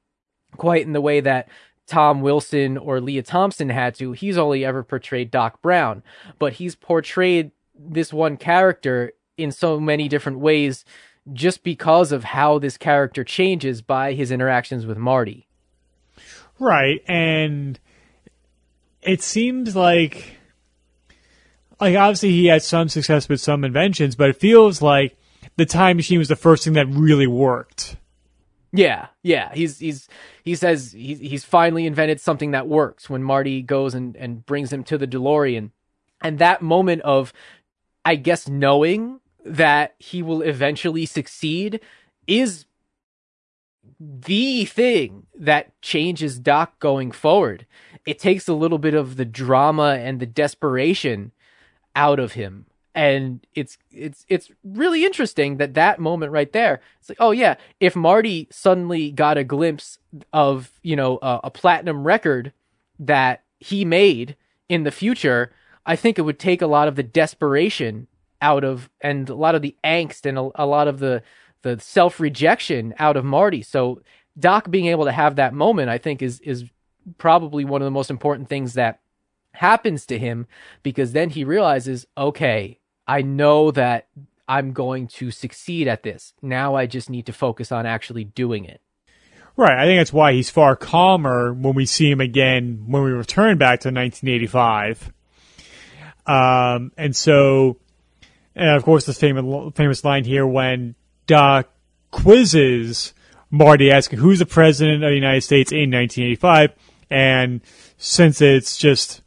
[0.56, 1.48] quite in the way that
[1.86, 4.12] Tom Wilson or Lea Thompson had to.
[4.12, 6.02] He's only ever portrayed Doc Brown,
[6.38, 10.84] but he's portrayed this one character in so many different ways
[11.32, 15.46] just because of how this character changes by his interactions with Marty.
[16.58, 17.78] Right, and
[19.02, 20.36] it seems like
[21.82, 25.16] like obviously he had some success with some inventions, but it feels like
[25.56, 27.96] the time machine was the first thing that really worked.
[28.72, 29.52] Yeah, yeah.
[29.52, 30.08] He's he's
[30.44, 34.72] he says he's he's finally invented something that works when Marty goes and, and brings
[34.72, 35.70] him to the DeLorean.
[36.20, 37.32] And that moment of
[38.04, 41.80] I guess knowing that he will eventually succeed
[42.28, 42.64] is
[43.98, 47.66] the thing that changes Doc going forward.
[48.06, 51.32] It takes a little bit of the drama and the desperation
[51.94, 52.66] out of him.
[52.94, 56.82] And it's it's it's really interesting that that moment right there.
[57.00, 59.98] It's like, oh yeah, if Marty suddenly got a glimpse
[60.32, 62.52] of you know a, a platinum record
[62.98, 64.36] that he made
[64.68, 65.54] in the future,
[65.86, 68.08] I think it would take a lot of the desperation
[68.42, 71.22] out of and a lot of the angst and a, a lot of the
[71.62, 73.62] the self rejection out of Marty.
[73.62, 74.02] So
[74.38, 76.64] Doc being able to have that moment, I think, is is
[77.18, 79.00] probably one of the most important things that
[79.54, 80.46] happens to him
[80.82, 84.08] because then he realizes, okay, I know that
[84.48, 86.34] I'm going to succeed at this.
[86.42, 88.80] Now I just need to focus on actually doing it.
[89.56, 89.78] Right.
[89.78, 93.58] I think that's why he's far calmer when we see him again when we return
[93.58, 95.12] back to 1985.
[96.26, 97.78] Um, and so,
[98.54, 100.94] and of course, the famous famous line here when
[101.26, 101.68] Doc
[102.10, 103.12] quizzes
[103.50, 106.72] Marty, asking who's the president of the United States in 1985,
[107.10, 107.60] and
[107.98, 109.21] since it's just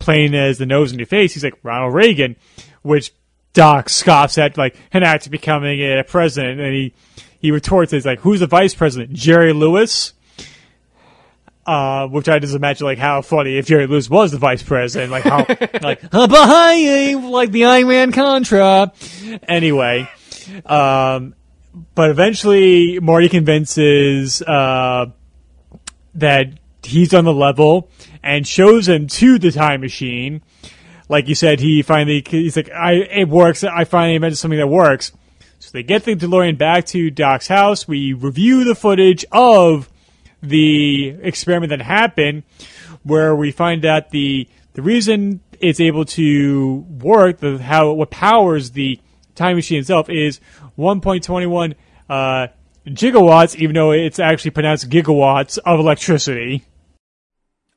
[0.00, 1.34] plain as the nose in your face.
[1.34, 2.34] He's like Ronald Reagan,
[2.82, 3.12] which
[3.52, 6.92] Doc scoffs at, like an act of becoming a president, and he
[7.40, 9.12] he retorts, "He's like, who's the vice president?
[9.12, 10.14] Jerry Lewis."
[11.66, 15.12] Uh, which I just imagine like how funny if Jerry Lewis was the vice president,
[15.12, 15.46] like how
[15.82, 18.92] like behind like the Iron Man Contra.
[19.46, 20.08] Anyway,
[20.66, 21.34] um,
[21.94, 25.06] but eventually Marty convinces uh,
[26.14, 26.48] that
[26.82, 27.90] he's on the level
[28.22, 30.42] and shows him to the time machine.
[31.08, 33.64] Like you said, he finally he's like, "I it works.
[33.64, 35.12] I finally invented something that works."
[35.58, 37.86] So they get the DeLorean back to Doc's house.
[37.86, 39.90] We review the footage of
[40.42, 42.44] the experiment that happened,
[43.02, 48.70] where we find out the the reason it's able to work, the how what powers
[48.70, 49.00] the
[49.34, 50.40] time machine itself is
[50.78, 51.74] 1.21
[52.08, 52.48] uh,
[52.86, 56.64] gigawatts, even though it's actually pronounced gigawatts of electricity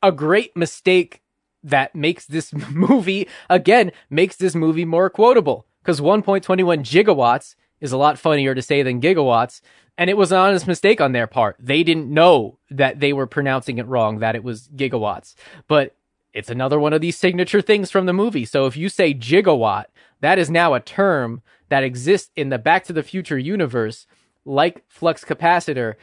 [0.04, 1.22] a great mistake
[1.64, 5.66] that makes this movie again makes this movie more quotable.
[5.82, 9.60] Because 1.21 gigawatts is a lot funnier to say than gigawatts.
[9.98, 11.56] And it was an honest mistake on their part.
[11.60, 15.36] They didn't know that they were pronouncing it wrong that it was gigawatts.
[15.68, 15.96] But
[16.34, 18.46] it's another one of these signature things from the movie.
[18.46, 19.86] So if you say gigawatt
[20.24, 24.08] that is now a term that exists in the back to the future universe
[24.46, 25.96] like flux capacitor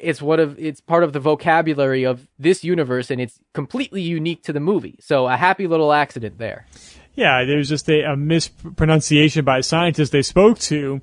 [0.00, 4.42] it's one of it's part of the vocabulary of this universe and it's completely unique
[4.44, 4.96] to the movie.
[5.00, 6.66] So a happy little accident there.
[7.14, 11.00] Yeah, there was just a, a mispronunciation by a scientist they spoke to.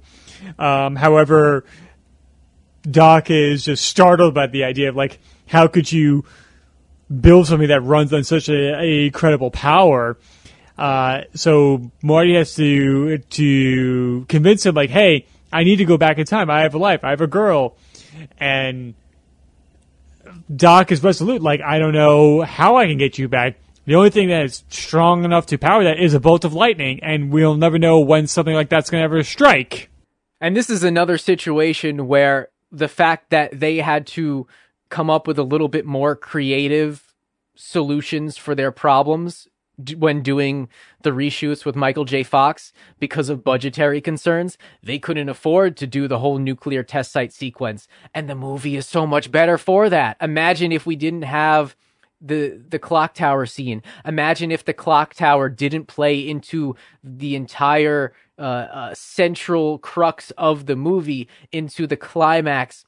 [0.59, 1.65] Um, however,
[2.89, 6.25] Doc is just startled by the idea of like, how could you
[7.19, 10.17] build something that runs on such a, a credible power?
[10.77, 16.17] Uh, so Marty has to to convince him like, hey, I need to go back
[16.17, 16.49] in time.
[16.49, 17.03] I have a life.
[17.03, 17.77] I have a girl
[18.40, 18.93] and
[20.53, 21.41] Doc is resolute.
[21.41, 23.57] Like, I don't know how I can get you back.
[23.85, 26.99] The only thing that is strong enough to power that is a bolt of lightning,
[27.01, 29.90] and we'll never know when something like that's going to ever strike.
[30.40, 34.48] And this is another situation where the fact that they had to
[34.90, 37.14] come up with a little bit more creative
[37.56, 39.48] solutions for their problems
[39.98, 40.69] when doing
[41.01, 42.24] the reshoots with Michael J.
[42.24, 44.58] Fox because of budgetary concerns.
[44.83, 47.88] They couldn't afford to do the whole nuclear test site sequence.
[48.14, 50.17] And the movie is so much better for that.
[50.22, 51.75] Imagine if we didn't have
[52.22, 53.82] the the clock tower scene.
[54.06, 60.67] Imagine if the clock tower didn't play into the entire uh, uh, central crux of
[60.67, 62.85] the movie, into the climax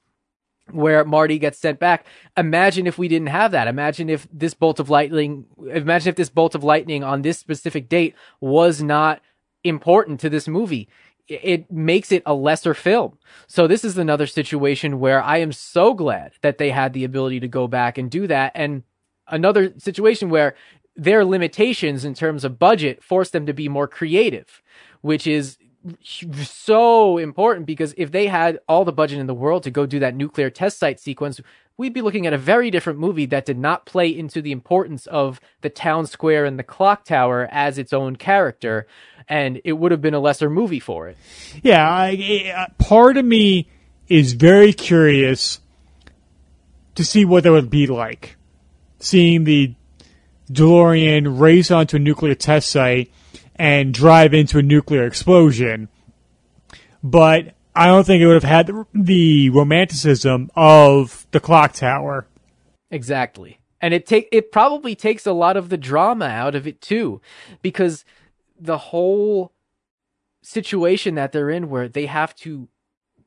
[0.71, 2.05] where Marty gets sent back.
[2.37, 3.67] Imagine if we didn't have that.
[3.67, 7.89] Imagine if this bolt of lightning, imagine if this bolt of lightning on this specific
[7.89, 9.21] date was not
[9.63, 10.87] important to this movie.
[11.27, 13.17] it makes it a lesser film.
[13.47, 17.39] So this is another situation where I am so glad that they had the ability
[17.41, 18.51] to go back and do that.
[18.55, 18.83] And
[19.27, 20.55] another situation where
[20.95, 24.61] their limitations in terms of budget force them to be more creative,
[25.01, 25.57] which is
[26.03, 29.99] so important because if they had all the budget in the world to go do
[29.99, 31.41] that nuclear test site sequence,
[31.77, 35.05] we'd be looking at a very different movie that did not play into the importance
[35.07, 38.87] of the town square and the clock tower as its own character,
[39.27, 41.17] and it would have been a lesser movie for it.
[41.61, 43.67] Yeah, I, uh, part of me
[44.07, 45.59] is very curious
[46.95, 48.37] to see what that would be like.
[48.99, 49.73] Seeing the
[50.51, 53.11] DeLorean race onto a nuclear test site
[53.63, 55.87] and drive into a nuclear explosion.
[57.01, 62.27] But I don't think it would have had the, romanticism of the clock tower.
[62.91, 63.59] Exactly.
[63.79, 67.21] And it take it probably takes a lot of the drama out of it too
[67.61, 68.03] because
[68.59, 69.53] the whole
[70.41, 72.67] situation that they're in where they have to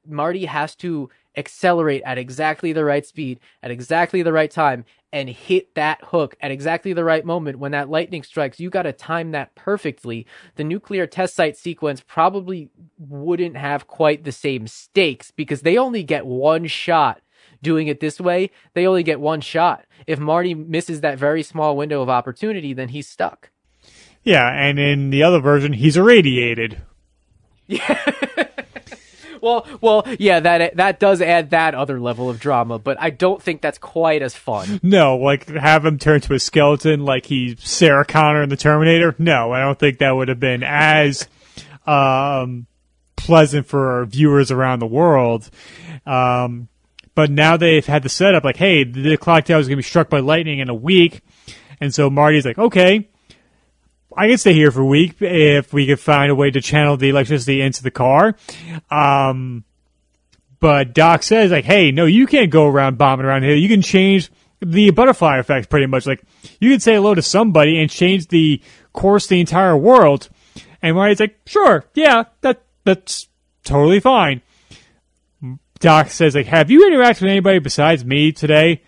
[0.06, 4.84] Marty has to accelerate at exactly the right speed at exactly the right time
[5.16, 8.60] and hit that hook at exactly the right moment when that lightning strikes.
[8.60, 10.26] You got to time that perfectly.
[10.56, 16.02] The nuclear test site sequence probably wouldn't have quite the same stakes because they only
[16.02, 17.22] get one shot
[17.62, 18.50] doing it this way.
[18.74, 19.86] They only get one shot.
[20.06, 23.48] If Marty misses that very small window of opportunity, then he's stuck.
[24.22, 26.82] Yeah, and in the other version, he's irradiated.
[27.66, 28.12] Yeah.
[29.46, 33.40] well, well, yeah, that that does add that other level of drama, but I don't
[33.40, 34.80] think that's quite as fun.
[34.82, 39.14] No, like have him turn to a skeleton like he's Sarah Connor in the Terminator.
[39.18, 41.28] No, I don't think that would have been as
[41.86, 42.66] um,
[43.14, 45.48] pleasant for viewers around the world.
[46.04, 46.68] Um,
[47.14, 49.82] but now they've had the setup like, hey, the clock tower is going to be
[49.82, 51.22] struck by lightning in a week,
[51.80, 53.08] and so Marty's like, okay.
[54.16, 56.96] I can stay here for a week if we could find a way to channel
[56.96, 58.34] the electricity into the car.
[58.90, 59.64] Um,
[60.58, 63.54] but Doc says like, hey, no, you can't go around bombing around here.
[63.54, 64.30] You can change
[64.60, 66.06] the butterfly effect pretty much.
[66.06, 66.22] Like
[66.60, 68.62] you can say hello to somebody and change the
[68.92, 70.30] course of the entire world.
[70.80, 73.28] And Marty's like, sure, yeah, that that's
[73.64, 74.40] totally fine.
[75.78, 78.82] Doc says like, have you interacted with anybody besides me today?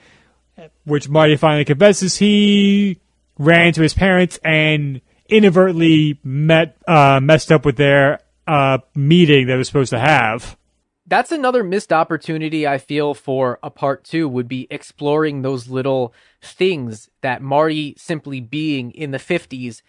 [0.85, 2.99] Which Marty finally confesses he
[3.39, 9.57] ran to his parents and inadvertently met uh, messed up with their uh, meeting that
[9.57, 10.57] was supposed to have.
[11.07, 16.13] That's another missed opportunity I feel for a part two would be exploring those little
[16.43, 19.81] things that Marty simply being in the 50s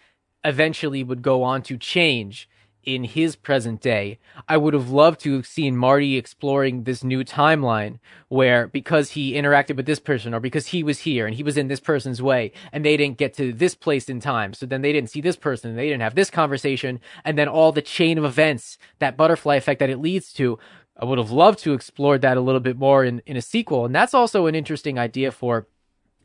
[0.44, 2.48] eventually would go on to change
[2.84, 4.18] in his present day.
[4.48, 9.34] I would have loved to have seen Marty exploring this new timeline where because he
[9.34, 12.22] interacted with this person or because he was here and he was in this person's
[12.22, 14.54] way and they didn't get to this place in time.
[14.54, 17.72] So then they didn't see this person, they didn't have this conversation and then all
[17.72, 20.58] the chain of events, that butterfly effect that it leads to.
[20.96, 23.86] I would have loved to explore that a little bit more in, in a sequel.
[23.86, 25.66] And that's also an interesting idea for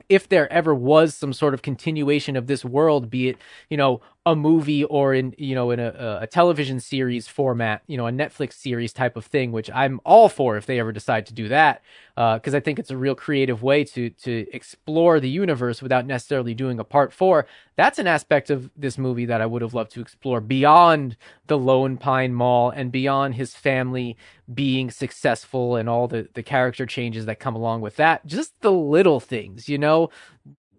[0.09, 3.37] if there ever was some sort of continuation of this world, be it,
[3.69, 7.95] you know, a movie or in, you know, in a, a television series format, you
[7.95, 11.27] know, a Netflix series type of thing, which I'm all for if they ever decide
[11.27, 11.83] to do that.
[12.17, 16.07] Uh, cause I think it's a real creative way to, to explore the universe without
[16.07, 17.45] necessarily doing a part four.
[17.75, 21.57] That's an aspect of this movie that I would have loved to explore beyond the
[21.57, 24.17] Lone Pine Mall and beyond his family
[24.51, 28.25] being successful and all the, the character changes that come along with that.
[28.25, 30.09] Just the little things, you know,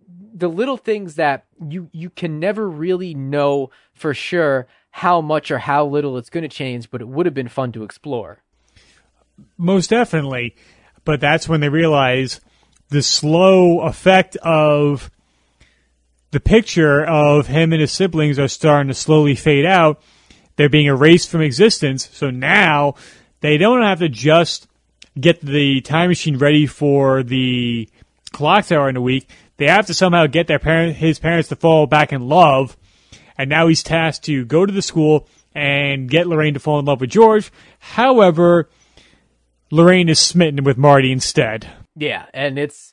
[0.09, 5.59] the little things that you you can never really know for sure how much or
[5.59, 8.43] how little it's going to change, but it would have been fun to explore.
[9.59, 10.57] Most definitely,
[11.05, 12.41] but that's when they realize
[12.89, 15.10] the slow effect of
[16.31, 20.02] the picture of him and his siblings are starting to slowly fade out.
[20.57, 22.09] They're being erased from existence.
[22.12, 22.94] So now
[23.41, 24.67] they don't have to just
[25.18, 27.89] get the time machine ready for the
[28.33, 29.28] clock tower in a week.
[29.57, 32.76] They have to somehow get their parent, his parents to fall back in love.
[33.39, 36.85] And now he's tasked to go to the school and get Lorraine to fall in
[36.85, 37.51] love with George.
[37.78, 38.68] However,
[39.70, 41.70] Lorraine is smitten with Marty instead.
[41.94, 42.93] Yeah, and it's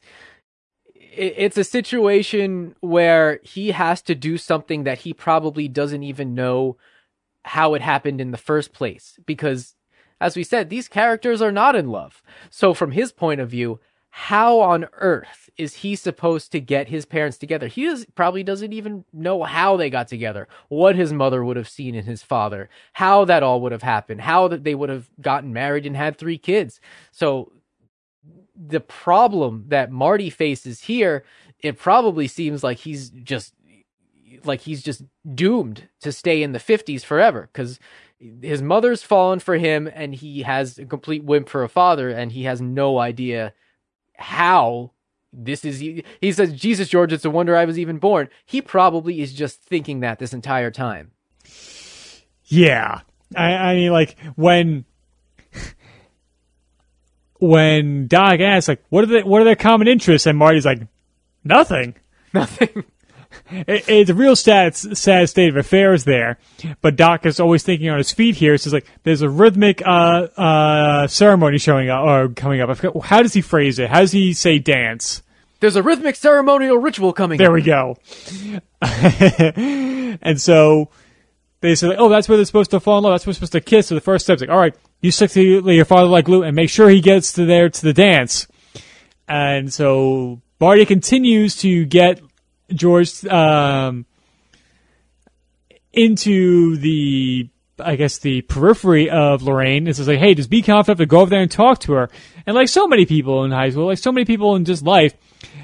[1.15, 6.77] it's a situation where he has to do something that he probably doesn't even know
[7.45, 9.75] how it happened in the first place because
[10.19, 12.23] as we said these characters are not in love.
[12.49, 13.79] So from his point of view,
[14.15, 17.65] how on earth is he supposed to get his parents together?
[17.65, 21.67] He does, probably doesn't even know how they got together, what his mother would have
[21.67, 25.09] seen in his father, how that all would have happened, how that they would have
[25.19, 26.79] gotten married and had three kids.
[27.11, 27.53] So
[28.55, 31.23] the problem that Marty faces here,
[31.61, 33.55] it probably seems like he's just
[34.43, 35.01] like he's just
[35.33, 37.79] doomed to stay in the 50s forever because
[38.19, 42.31] his mother's fallen for him and he has a complete wimp for a father and
[42.31, 43.53] he has no idea
[44.17, 44.91] how
[45.31, 48.29] this is he says jesus george it's a wonder i was even born.
[48.45, 51.11] He probably is just thinking that this entire time.
[52.45, 53.01] Yeah.
[53.35, 54.85] I, I mean like when
[57.39, 60.27] when doc asks like what are the what are their common interests?
[60.27, 60.81] And marty's like
[61.43, 61.95] nothing.
[62.33, 62.83] Nothing
[63.49, 66.37] it, it's a real sad, sad state of affairs there.
[66.81, 68.57] But Doc is always thinking on his feet here.
[68.57, 72.69] So it's like there's a rhythmic uh, uh, ceremony showing up or coming up.
[72.69, 73.89] I forget, how does he phrase it?
[73.89, 75.21] How does he say dance?
[75.59, 77.37] There's a rhythmic ceremonial ritual coming.
[77.37, 77.53] There up.
[77.53, 77.97] we go.
[78.81, 80.89] and so
[81.61, 83.13] they say, "Oh, that's where they're supposed to fall in love.
[83.13, 85.31] That's where they're supposed to kiss." So the first step's like, "All right, you stick
[85.31, 88.45] to your father like glue, and make sure he gets to there to the dance."
[89.25, 92.19] And so Marty continues to get
[92.73, 94.05] George um,
[95.91, 100.99] into the I guess the periphery of Lorraine and says like, hey, just be confident
[100.99, 102.09] to go over there and talk to her.
[102.45, 105.13] And like so many people in high school, like so many people in just life,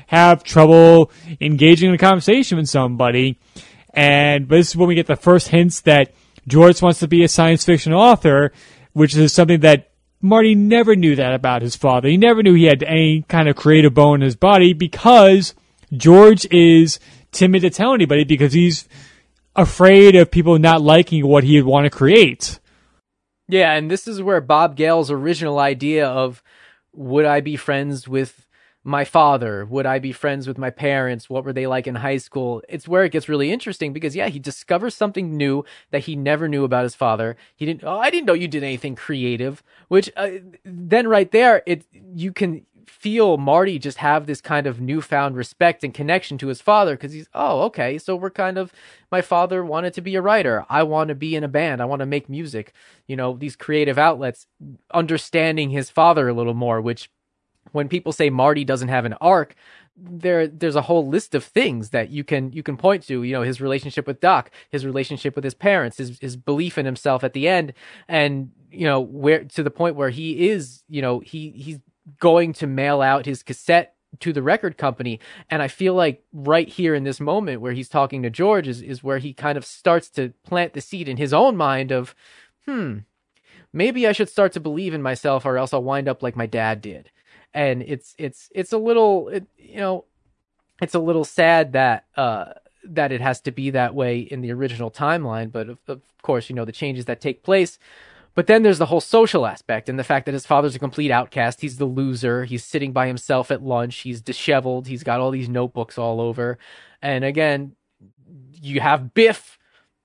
[0.08, 3.38] have trouble engaging in a conversation with somebody.
[3.94, 6.14] And but this is when we get the first hints that
[6.48, 8.52] George wants to be a science fiction author,
[8.94, 12.10] which is something that Marty never knew that about his father.
[12.10, 15.54] He never knew he had any kind of creative bone in his body because
[15.96, 17.00] George is
[17.32, 18.88] timid to tell anybody because he's
[19.56, 22.60] afraid of people not liking what he would want to create.
[23.48, 26.44] Yeah, and this is where Bob Gale's original idea of
[26.94, 28.48] would I be friends with
[28.84, 29.66] my father?
[29.66, 31.30] Would I be friends with my parents?
[31.30, 32.62] What were they like in high school?
[32.70, 36.48] It's where it gets really interesting because yeah, he discovers something new that he never
[36.48, 37.36] knew about his father.
[37.56, 37.84] He didn't.
[37.84, 39.64] Oh, I didn't know you did anything creative.
[39.88, 40.30] Which uh,
[40.64, 42.66] then right there, it you can
[43.00, 47.14] feel Marty just have this kind of newfound respect and connection to his father because
[47.14, 48.74] he's, oh, okay, so we're kind of,
[49.10, 50.66] my father wanted to be a writer.
[50.70, 51.82] I want to be in a band.
[51.82, 52.74] I want to make music.
[53.08, 54.48] You know, these creative outlets,
[54.94, 57.10] understanding his father a little more, which
[57.72, 59.56] when people say Marty doesn't have an arc,
[60.02, 63.34] there there's a whole list of things that you can you can point to you
[63.34, 67.22] know his relationship with doc his relationship with his parents his his belief in himself
[67.22, 67.74] at the end
[68.08, 71.80] and you know where to the point where he is you know he he's
[72.20, 75.20] going to mail out his cassette to the record company.
[75.50, 78.82] And I feel like right here in this moment where he's talking to George is,
[78.82, 82.16] is where he kind of starts to plant the seed in his own mind of,
[82.66, 83.00] hmm,
[83.72, 86.48] maybe I should start to believe in myself or else I'll wind up like my
[86.48, 87.12] dad did.
[87.54, 90.06] And it's, it's, it's a little, it, you know,
[90.82, 92.54] it's a little sad that, uh,
[92.84, 95.52] that it has to be that way in the original timeline.
[95.52, 97.78] But of, of course, you know, the changes that take place
[98.40, 101.12] but then there's the whole social aspect and the fact that his father's a complete
[101.12, 101.60] outcast.
[101.60, 102.46] He's the loser.
[102.46, 103.98] He's sitting by himself at lunch.
[103.98, 104.88] He's disheveled.
[104.88, 106.58] He's got all these notebooks all over.
[107.02, 107.76] And again,
[108.54, 109.60] you have Biff,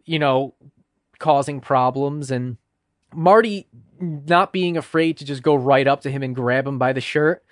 [0.05, 0.53] you know,
[1.21, 2.57] causing problems and
[3.15, 3.69] Marty
[4.01, 7.01] not being afraid to just go right up to him and grab him by the
[7.01, 7.45] shirt.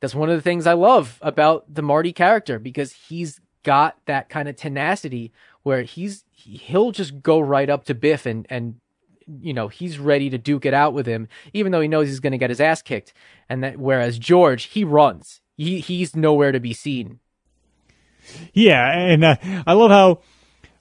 [0.00, 4.30] That's one of the things I love about the Marty character because he's got that
[4.30, 5.30] kind of tenacity
[5.62, 8.76] where he's he'll just go right up to Biff and and
[9.26, 12.20] you know he's ready to duke it out with him, even though he knows he's
[12.20, 13.12] going to get his ass kicked.
[13.48, 15.40] And that whereas George, he runs.
[15.56, 17.20] He he's nowhere to be seen.
[18.52, 19.36] Yeah, and uh,
[19.66, 20.20] I love how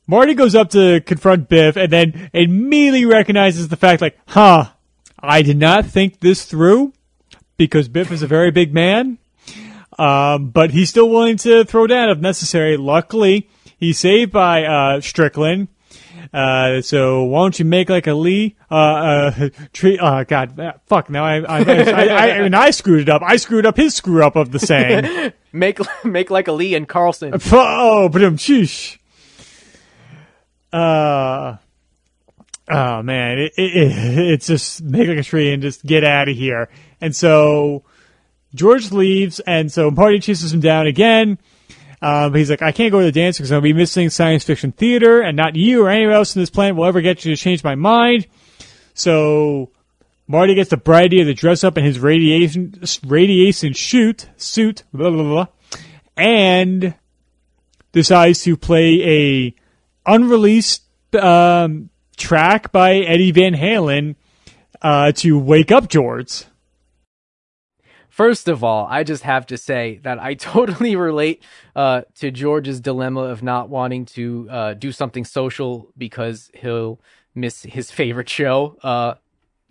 [0.07, 4.69] Marty goes up to confront Biff, and then immediately recognizes the fact, like, huh,
[5.19, 6.93] I did not think this through
[7.57, 9.17] because Biff is a very big man.
[9.99, 12.75] Um, but he's still willing to throw down if necessary.
[12.77, 15.67] Luckily, he's saved by uh, Strickland
[16.33, 20.73] uh, so why don't you make like a Lee, uh, uh, tree, oh god, uh,
[20.87, 23.21] fuck, now I, I, I, I, I, mean, I screwed it up.
[23.23, 25.33] I screwed up his screw up of the saying.
[25.51, 27.33] make, make like a Lee and Carlson.
[27.51, 28.97] Oh, but um, sheesh.
[30.71, 31.57] Uh,
[32.69, 36.29] oh man, it, it, it, it's just make like a tree and just get out
[36.29, 36.69] of here.
[37.01, 37.83] And so
[38.53, 41.37] George leaves, and so Marty chases him down again.
[42.01, 44.71] Um, he's like, I can't go to the dance because I'll be missing science fiction
[44.71, 47.41] theater, and not you or anyone else in this planet will ever get you to
[47.41, 48.25] change my mind.
[48.93, 49.69] So
[50.27, 55.11] Marty gets the bright idea to dress up in his radiation radiation shoot suit, blah,
[55.11, 55.47] blah, blah,
[56.17, 56.95] and
[57.91, 59.55] decides to play a
[60.05, 60.83] unreleased
[61.15, 64.15] um, track by Eddie Van Halen
[64.81, 66.45] uh, to wake up George.
[68.21, 71.41] First of all, I just have to say that I totally relate
[71.75, 76.99] uh, to George's dilemma of not wanting to uh, do something social because he'll
[77.33, 78.77] miss his favorite show.
[78.83, 79.15] Uh,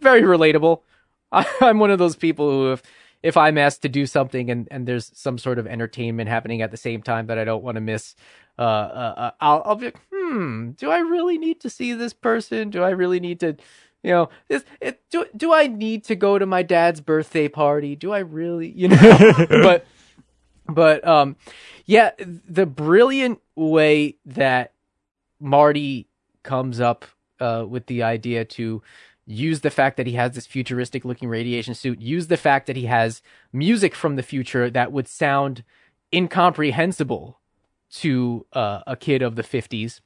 [0.00, 0.80] very relatable.
[1.32, 2.82] I, am one of those people who, if
[3.22, 6.72] if I'm asked to do something and, and there's some sort of entertainment happening at
[6.72, 8.16] the same time that I don't want to miss,
[8.58, 12.14] uh, uh, uh, I'll, I'll be like, hmm, do I really need to see this
[12.14, 12.70] person?
[12.70, 13.58] Do I really need to
[14.02, 17.96] You know, is, it, do do I need to go to my dad's birthday party?
[17.96, 18.70] Do I really?
[18.70, 19.86] You know, but
[20.68, 21.36] but um,
[21.84, 24.72] yeah, the brilliant way that
[25.38, 26.08] Marty
[26.42, 27.04] comes up
[27.40, 28.82] uh, with the idea to
[29.26, 32.76] use the fact that he has this futuristic looking radiation suit, use the fact that
[32.76, 33.22] he has
[33.52, 35.62] music from the future that would sound
[36.12, 37.38] incomprehensible
[37.90, 40.00] to uh, a kid of the 50s.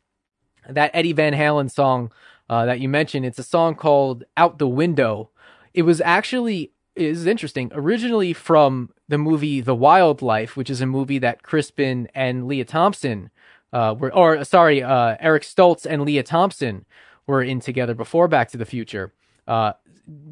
[0.68, 2.10] That Eddie Van Halen song
[2.48, 5.30] uh, that you mentioned, it's a song called Out the Window.
[5.72, 7.70] It was actually is interesting.
[7.74, 12.64] Originally from the movie The Wild Life, which is a movie that Crispin and Lea
[12.64, 13.30] Thompson
[13.72, 16.84] uh, were, or sorry, uh, Eric Stoltz and Lea Thompson
[17.26, 19.12] were in together before Back to the Future.
[19.46, 19.72] Uh,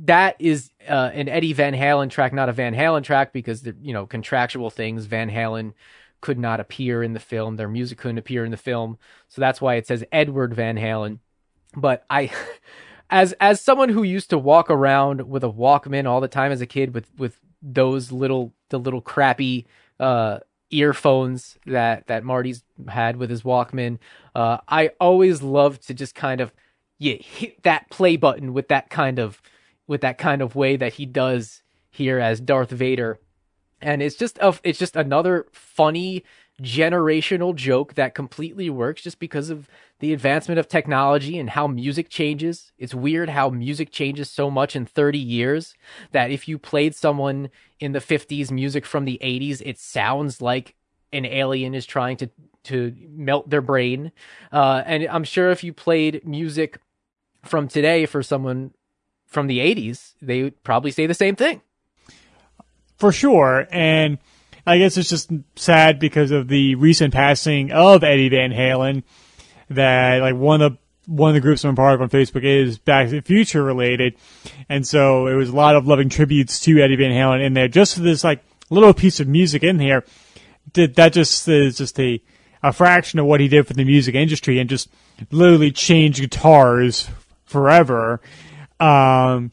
[0.04, 3.74] that is uh, an Eddie Van Halen track, not a Van Halen track, because the
[3.82, 5.06] you know contractual things.
[5.06, 5.72] Van Halen
[6.20, 9.60] could not appear in the film; their music couldn't appear in the film, so that's
[9.60, 11.18] why it says Edward Van Halen.
[11.74, 12.30] But I,
[13.10, 16.60] as as someone who used to walk around with a Walkman all the time as
[16.60, 19.66] a kid, with with those little the little crappy
[20.00, 23.98] uh, earphones that that Marty's had with his Walkman,
[24.34, 26.52] uh, I always loved to just kind of
[26.98, 29.40] yeah hit that play button with that kind of
[29.86, 33.20] with that kind of way that he does here as Darth Vader.
[33.80, 36.24] And it's just a, it's just another funny
[36.60, 39.68] generational joke that completely works just because of
[40.00, 42.72] the advancement of technology and how music changes.
[42.78, 45.74] It's weird how music changes so much in 30 years
[46.12, 47.50] that if you played someone
[47.80, 50.74] in the 50s music from the 80s, it sounds like
[51.12, 52.30] an alien is trying to
[52.64, 54.12] to melt their brain.
[54.52, 56.78] Uh, and I'm sure if you played music
[57.44, 58.72] from today for someone
[59.26, 61.62] from the 80s, they would probably say the same thing.
[62.98, 63.66] For sure.
[63.72, 64.18] And
[64.66, 69.02] I guess it's just sad because of the recent passing of Eddie Van Halen
[69.70, 73.08] that like one of one of the groups I'm part of on Facebook is Back
[73.08, 74.14] to the Future related.
[74.68, 77.68] And so it was a lot of loving tributes to Eddie Van Halen in there
[77.68, 80.04] just for this like little piece of music in here.
[80.74, 82.22] That just is just a,
[82.62, 84.88] a fraction of what he did for the music industry and just
[85.32, 87.08] literally changed guitars
[87.44, 88.20] forever.
[88.78, 89.50] Um,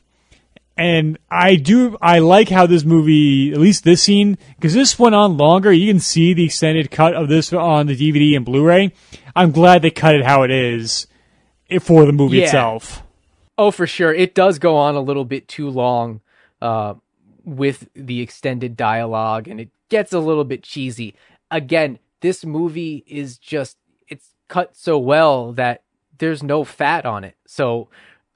[0.80, 5.14] and I do, I like how this movie, at least this scene, because this went
[5.14, 5.72] on longer.
[5.74, 8.94] You can see the extended cut of this on the DVD and Blu-ray.
[9.36, 11.06] I'm glad they cut it how it is
[11.82, 12.46] for the movie Yeah.
[12.46, 13.04] itself.
[13.58, 14.14] Oh, for sure.
[14.14, 16.22] It does go on a little bit too long
[16.62, 16.94] uh,
[17.44, 21.14] with the extended dialogue, and it gets a little bit cheesy.
[21.52, 23.78] Again, this movie is just,
[24.08, 25.84] it's cut so well that
[26.20, 27.36] there's no fat on it.
[27.46, 27.90] So,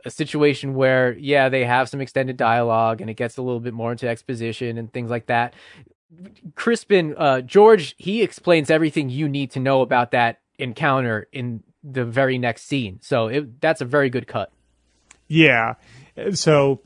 [0.06, 3.74] a situation where, yeah, they have some extended dialogue and it gets a little bit
[3.74, 5.54] more into exposition and things like that.
[6.56, 12.06] Crispin, uh, George, he explains everything you need to know about that encounter in the
[12.06, 13.00] very next scene.
[13.02, 14.52] So, it, that's a very good cut.
[15.28, 15.76] Yeah.
[16.34, 16.82] So,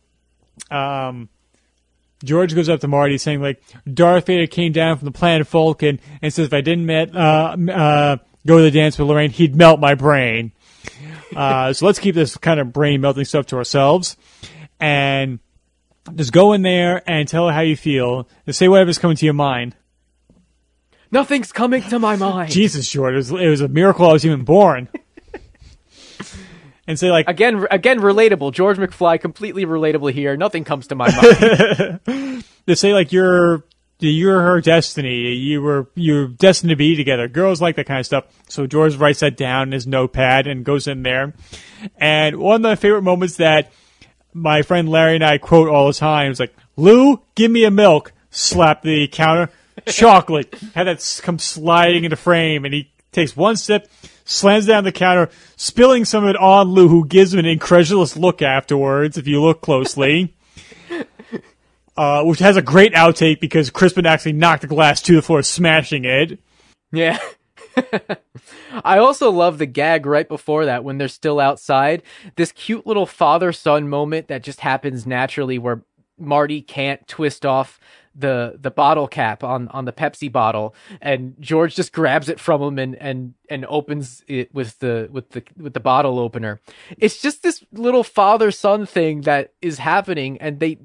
[0.71, 1.29] um,
[2.23, 5.99] George goes up to Marty saying like, Darth Vader came down from the planet Vulcan
[6.21, 9.55] and says if I didn't met, uh, uh, go to the dance with Lorraine, he'd
[9.55, 10.51] melt my brain.
[11.35, 14.17] Uh, so let's keep this kind of brain melting stuff to ourselves
[14.80, 15.40] and
[16.16, 19.25] just go in there and tell her how you feel and say whatever's coming to
[19.25, 19.75] your mind.
[21.11, 22.51] Nothing's coming to my mind.
[22.51, 24.90] Jesus, George, it was, it was a miracle I was even born.
[26.88, 28.51] and say like, Again, again, relatable.
[28.53, 30.35] George McFly, completely relatable here.
[30.35, 32.43] Nothing comes to my mind.
[32.66, 33.64] they say like you're
[34.00, 35.34] you're her destiny.
[35.34, 37.27] You were you're destined to be together.
[37.27, 38.26] Girls like that kind of stuff.
[38.48, 41.34] So George writes that down in his notepad and goes in there.
[41.98, 43.72] And one of my favorite moments that
[44.34, 47.72] my friend Larry and I quote all the time is like, "Lou, give me a
[47.72, 49.51] milk." Slap the counter.
[49.88, 50.53] Chocolate.
[50.76, 53.90] Had that come sliding into frame, and he takes one sip,
[54.26, 58.17] slams down the counter, spilling some of it on Lou, who gives him an incredulous
[58.17, 59.17] look afterwards.
[59.17, 60.35] If you look closely
[61.98, 65.42] uh, which has a great outtake because Crispin actually knocked the glass to the floor,
[65.42, 66.40] smashing it.
[66.92, 67.17] yeah.
[68.84, 72.03] I also love the gag right before that when they're still outside.
[72.35, 75.84] This cute little father son moment that just happens naturally where
[76.17, 77.80] Marty can't twist off
[78.16, 82.64] the the bottle cap on on the Pepsi bottle and George just grabs it from
[82.64, 86.59] him and and and opens it with the with the with the bottle opener.
[86.98, 90.80] It's just this little father son thing that is happening and they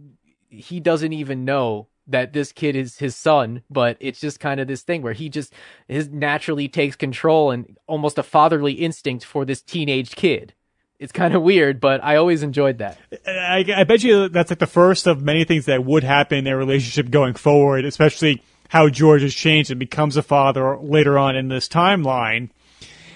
[0.53, 4.69] he doesn't even know that this kid is his son, but it's just kind of
[4.69, 5.53] this thing where he just
[5.89, 10.55] his naturally takes control and almost a fatherly instinct for this teenage kid.
[10.99, 12.99] It's kind of weird, but I always enjoyed that.
[13.27, 16.45] I, I bet you that's like the first of many things that would happen in
[16.45, 21.35] their relationship going forward, especially how George has changed and becomes a father later on
[21.35, 22.51] in this timeline.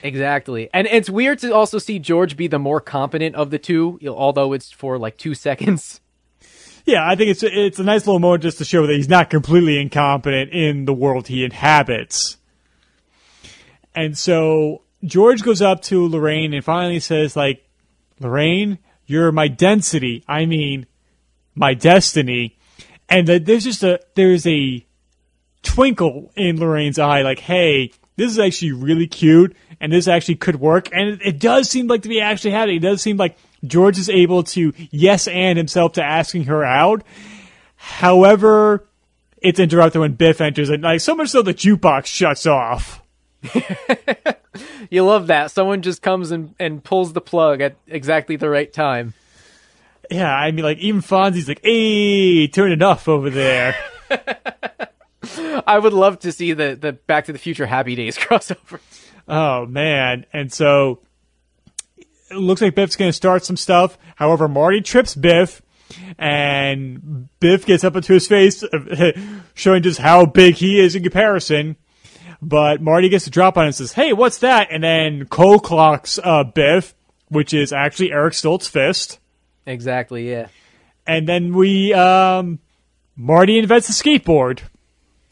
[0.02, 0.68] Exactly.
[0.72, 4.52] And it's weird to also see George be the more competent of the two, although
[4.52, 6.00] it's for like two seconds.
[6.86, 9.28] Yeah, I think it's it's a nice little moment just to show that he's not
[9.28, 12.36] completely incompetent in the world he inhabits.
[13.92, 17.66] And so George goes up to Lorraine and finally says, like,
[18.20, 20.24] Lorraine, you're my density.
[20.28, 20.86] I mean,
[21.56, 22.56] my destiny.
[23.08, 24.86] And that there's just a there's a
[25.64, 30.60] twinkle in Lorraine's eye, like, hey, this is actually really cute, and this actually could
[30.60, 30.88] work.
[30.92, 32.76] And it, it does seem like to be actually happening.
[32.76, 33.36] It does seem like
[33.68, 37.02] George is able to yes and himself to asking her out.
[37.76, 38.86] However,
[39.38, 43.02] it's interrupted when Biff enters, and like so much so the jukebox shuts off.
[44.90, 45.50] you love that.
[45.50, 49.14] Someone just comes and, and pulls the plug at exactly the right time.
[50.10, 53.76] Yeah, I mean, like even Fonzie's like, "Hey, turn it off over there."
[55.66, 58.80] I would love to see the the Back to the Future Happy Days crossover.
[59.28, 60.26] Oh man!
[60.32, 61.00] And so
[62.30, 63.98] it looks like Biff's going to start some stuff.
[64.16, 65.62] However, Marty trips Biff,
[66.18, 68.64] and Biff gets up into his face,
[69.54, 71.76] showing just how big he is in comparison.
[72.42, 75.58] But Marty gets a drop on it and says, "Hey, what's that?" And then Cole
[75.58, 76.94] clocks uh, Biff,
[77.28, 79.18] which is actually Eric Stoltz's fist.
[79.64, 80.30] Exactly.
[80.30, 80.48] Yeah.
[81.06, 82.58] And then we, um,
[83.16, 84.60] Marty invents a skateboard.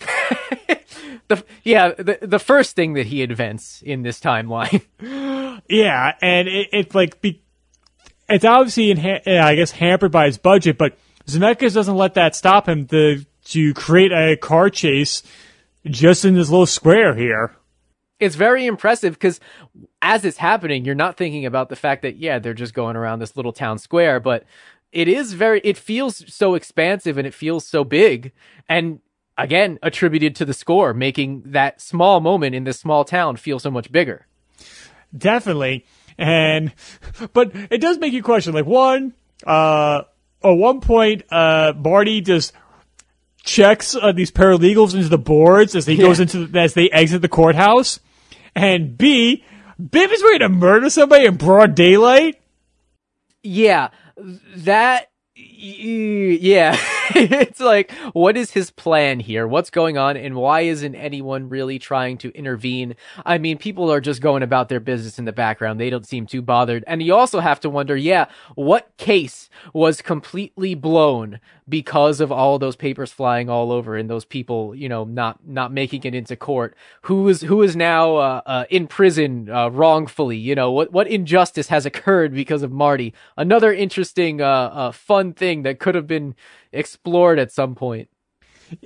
[1.40, 4.82] the yeah the the first thing that he invents in this timeline.
[5.68, 7.42] yeah, and it, it's like be,
[8.28, 10.96] it's obviously in, I guess hampered by his budget, but
[11.26, 15.22] Zemeckis doesn't let that stop him to to create a car chase
[15.86, 17.54] just in this little square here.
[18.20, 19.40] It's very impressive because
[20.00, 23.18] as it's happening, you're not thinking about the fact that yeah they're just going around
[23.18, 24.44] this little town square, but
[24.92, 28.32] it is very it feels so expansive and it feels so big
[28.68, 29.00] and
[29.36, 33.70] again attributed to the score, making that small moment in this small town feel so
[33.70, 34.26] much bigger.
[35.16, 35.86] Definitely.
[36.16, 36.72] And,
[37.32, 39.14] but it does make you question, like, one,
[39.46, 40.02] uh,
[40.42, 42.52] at one point, uh, Marty just
[43.42, 46.02] checks uh, these paralegals into the boards as he yeah.
[46.06, 48.00] goes into, the, as they exit the courthouse.
[48.54, 49.44] And B,
[49.90, 52.40] Biff is ready to murder somebody in broad daylight.
[53.42, 53.90] Yeah,
[54.56, 55.10] that
[55.65, 56.76] yeah.
[57.17, 59.47] It's like what is his plan here?
[59.47, 60.17] What's going on?
[60.17, 62.97] And why isn't anyone really trying to intervene?
[63.26, 65.78] I mean people are just going about their business in the background.
[65.78, 66.83] They don't seem too bothered.
[66.86, 72.59] And you also have to wonder yeah what case was completely blown because of all
[72.59, 76.36] those papers flying all over and those people you know not not making it into
[76.36, 76.75] court?
[77.02, 80.39] Who is who is now uh, uh, in prison uh, wrongfully?
[80.39, 83.12] You know what what injustice has occurred because of marty?
[83.36, 86.34] Another interesting uh, uh, fun thing that could have been
[86.73, 88.08] explored at some point.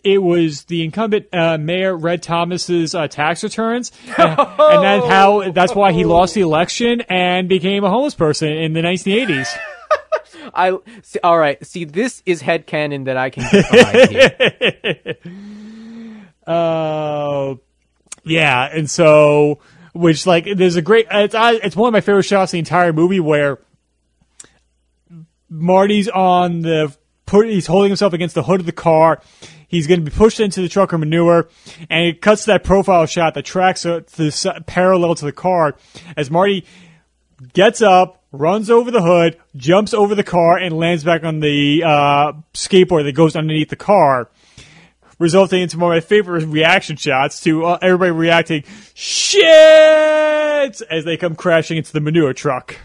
[0.05, 5.51] It was the incumbent uh, mayor Red Thomas's uh, tax returns, and, and that's how
[5.53, 9.57] that's why he lost the election and became a homeless person in the 1980s.
[10.55, 11.65] I see, all right.
[11.65, 13.71] See, this is head headcanon that I can get
[15.17, 15.17] behind
[16.47, 17.55] uh,
[18.25, 19.61] yeah, and so
[19.95, 22.93] which like there's a great it's it's one of my favorite shots in the entire
[22.93, 23.59] movie where
[25.49, 26.97] Marty's on the
[27.27, 29.21] put, he's holding himself against the hood of the car.
[29.69, 31.49] He's going to be pushed into the truck or manure,
[31.91, 35.77] and it cuts that profile shot that tracks the parallel to the car.
[36.17, 36.65] As Marty
[37.53, 41.83] gets up, runs over the hood, jumps over the car, and lands back on the
[41.85, 44.31] uh, skateboard that goes underneath the car,
[45.19, 49.45] resulting into one of my favorite reaction shots to uh, everybody reacting shit!
[50.91, 52.77] as they come crashing into the manure truck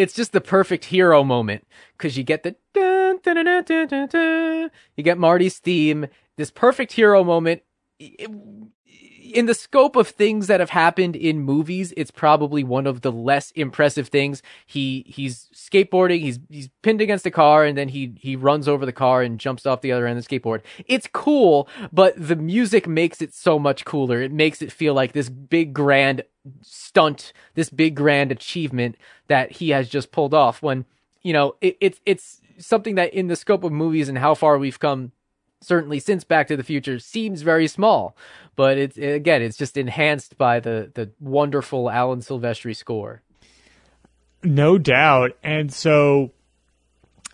[0.00, 5.18] it's just the perfect hero moment because you get the dun, dun, dun, you get
[5.18, 6.06] Marty's theme,
[6.36, 7.62] this perfect hero moment.
[9.34, 13.12] In the scope of things that have happened in movies, it's probably one of the
[13.12, 14.42] less impressive things.
[14.66, 18.84] He he's skateboarding, he's he's pinned against a car, and then he he runs over
[18.84, 20.62] the car and jumps off the other end of the skateboard.
[20.86, 24.20] It's cool, but the music makes it so much cooler.
[24.22, 26.22] It makes it feel like this big grand
[26.62, 28.96] stunt, this big grand achievement
[29.28, 30.62] that he has just pulled off.
[30.62, 30.84] When
[31.22, 34.58] you know it, it's it's something that in the scope of movies and how far
[34.58, 35.12] we've come
[35.60, 38.16] certainly since Back to the Future seems very small,
[38.56, 43.22] but it's again it's just enhanced by the the wonderful Alan Silvestri score.
[44.42, 46.32] No doubt, and so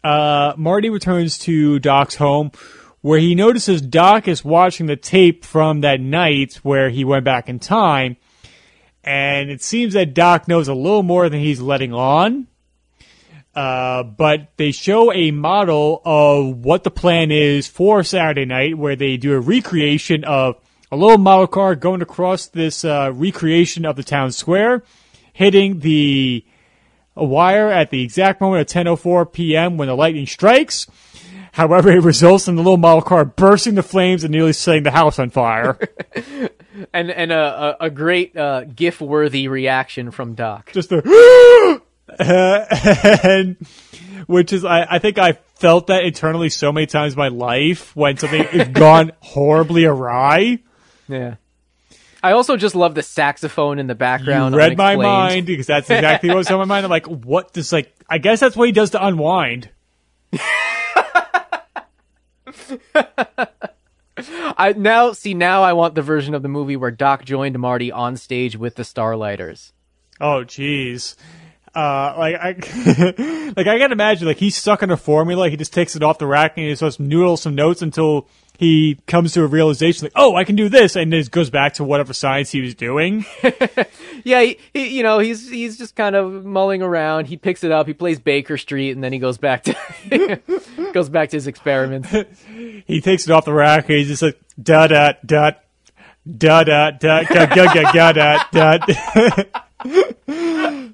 [0.03, 2.51] uh, Marty returns to Doc's home.
[3.03, 7.49] Where he notices Doc is watching the tape from that night where he went back
[7.49, 8.17] in time,
[9.05, 12.49] and it seems that Doc knows a little more than he's letting on.
[13.57, 18.97] Uh, but they show a model of what the plan is for Saturday night, where
[18.97, 20.61] they do a recreation of
[20.93, 24.85] a little model car going across this uh, recreation of the town square,
[25.33, 26.45] hitting the
[27.15, 29.79] wire at the exact moment of 10:04 p.m.
[29.79, 30.87] when the lightning strikes.
[31.53, 34.91] However, it results in the little model car bursting the flames and nearly setting the
[34.91, 35.79] house on fire.
[36.93, 40.73] and and a a, a great uh, GIF worthy reaction from Doc.
[40.75, 41.81] Just the
[42.19, 43.57] and
[44.27, 47.95] which is I, I think I felt that internally so many times in my life
[47.97, 50.59] when something has gone horribly awry.
[51.09, 51.37] Yeah.
[52.23, 54.55] I also just love the saxophone in the background.
[54.55, 56.85] You read my mind because that's exactly what was on my mind.
[56.85, 57.95] I'm like, what does like?
[58.09, 59.71] I guess that's what he does to unwind.
[64.59, 67.93] I now see now I want the version of the movie where Doc joined Marty
[67.93, 69.73] on stage with the Starlighters.
[70.21, 71.15] Oh, jeez.
[71.77, 72.53] Uh, like I,
[73.57, 75.51] like I can imagine, like he's stuck in a formula.
[75.51, 78.99] He just takes it off the rack and he starts noodle some notes until he
[79.07, 81.85] comes to a realization, like, oh, I can do this, and then goes back to
[81.85, 83.27] whatever science he was doing.
[84.25, 87.27] Yeah, he, he, you know, he's he's just kind of mulling around.
[87.27, 90.41] He picks it up, he plays Baker Street, and then he goes back to
[90.93, 92.11] goes back to his experiments.
[92.87, 95.53] he takes it off the rack and he's just like da da da
[96.27, 98.79] da da da da da da da
[100.27, 100.85] da.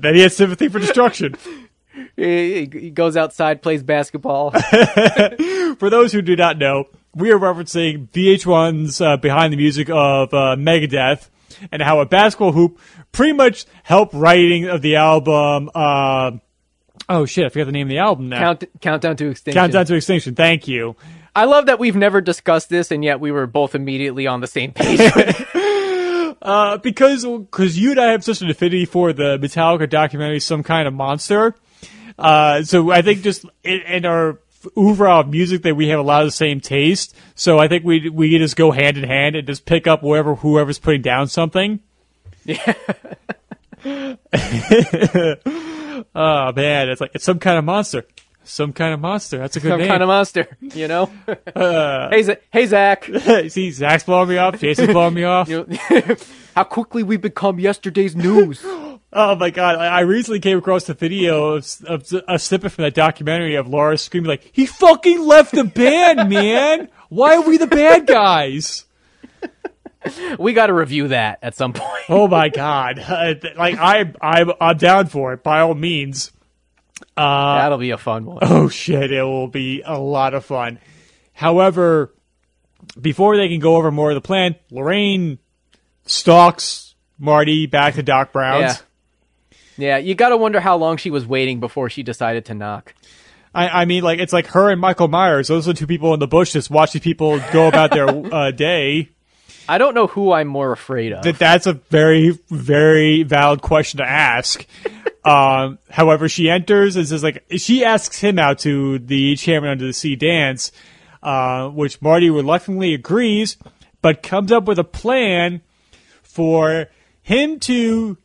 [0.00, 1.36] And then he has sympathy for destruction.
[2.16, 4.50] He, he goes outside, plays basketball.
[5.78, 10.32] For those who do not know, we are referencing VH1's uh, Behind the Music of
[10.32, 11.28] uh, Megadeth
[11.70, 12.78] and how a basketball hoop
[13.12, 15.70] pretty much helped writing of the album.
[15.74, 16.32] Uh,
[17.08, 18.40] oh shit, I forgot the name of the album now.
[18.40, 19.60] Count, countdown to extinction.
[19.60, 20.34] Countdown to Extinction.
[20.34, 20.96] Thank you.
[21.34, 24.46] I love that we've never discussed this, and yet we were both immediately on the
[24.46, 25.00] same page.
[26.42, 30.62] Uh, because because you and I have such an affinity for the Metallica documentary, some
[30.62, 31.54] kind of monster.
[32.18, 34.40] Uh, so I think just in, in our
[34.76, 37.14] overall music that we have a lot of the same taste.
[37.34, 40.34] So I think we we just go hand in hand and just pick up wherever
[40.34, 41.80] whoever's putting down something.
[42.44, 42.74] yeah.
[46.14, 48.04] Oh man, it's like it's some kind of monster.
[48.42, 49.38] Some kind of monster.
[49.38, 49.72] That's a good name.
[49.72, 49.88] Some name.
[49.88, 51.10] kind of monster, you know?
[51.54, 53.04] Uh, hey, Z- hey, Zach.
[53.48, 54.58] see, Zach's blowing me off.
[54.58, 55.48] Jason's blowing me off.
[55.48, 56.16] You know,
[56.56, 58.64] how quickly we become yesterday's news.
[59.12, 59.74] Oh my god!
[59.74, 64.02] I recently came across the video of, of a snippet from that documentary of Lars
[64.02, 66.88] screaming like, "He fucking left the band, man!
[67.08, 68.84] Why are we the bad guys?"
[70.38, 72.04] We got to review that at some point.
[72.08, 73.00] Oh my god!
[73.00, 76.30] Uh, like I, I'm, I'm down for it by all means.
[77.16, 78.38] Uh, That'll be a fun one.
[78.42, 79.12] oh shit!
[79.12, 80.78] It will be a lot of fun.
[81.32, 82.14] However,
[83.00, 85.38] before they can go over more of the plan, Lorraine
[86.06, 88.62] stalks Marty back to Doc Brown's.
[88.62, 88.76] Yeah.
[89.76, 92.94] Yeah, you got to wonder how long she was waiting before she decided to knock.
[93.54, 95.48] I, I mean, like it's like her and Michael Myers.
[95.48, 98.08] Those are the two people in the bush just watch these people go about their
[98.34, 99.10] uh, day.
[99.70, 101.22] I don't know who I'm more afraid of.
[101.22, 104.66] That that's a very very valid question to ask.
[105.24, 109.86] um, however, she enters and says like she asks him out to the Enchantment Under
[109.86, 110.72] the Sea dance,
[111.22, 113.58] uh, which Marty reluctantly agrees,
[114.02, 115.60] but comes up with a plan
[116.24, 116.88] for
[117.22, 118.18] him to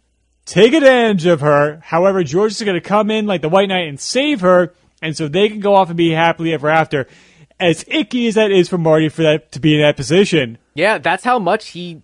[0.45, 1.79] take advantage of her.
[1.83, 5.15] However, George is going to come in like the White Knight and save her, and
[5.15, 7.07] so they can go off and be happily ever after.
[7.59, 10.57] As icky as that is for Marty for that to be in that position.
[10.73, 12.01] yeah, that's how much he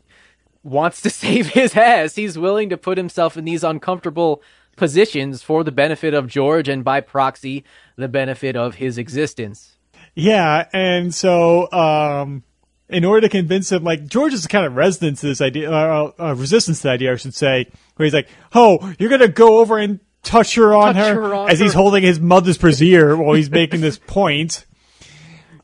[0.64, 2.16] wants to save his ass.
[2.16, 4.42] He's willing to put himself in these uncomfortable
[4.78, 7.64] positions for the benefit of George and by proxy,
[7.98, 9.76] the benefit of his existence.
[10.16, 12.44] Yeah, and so um,
[12.90, 16.12] in order to convince him, like George is kind of resistant to this idea, uh,
[16.20, 19.60] uh, resistance to the idea, I should say, where he's like, "Oh, you're gonna go
[19.60, 23.16] over and touch her on Touch her," her on as he's holding his mother's brassiere
[23.16, 24.66] while he's making this point.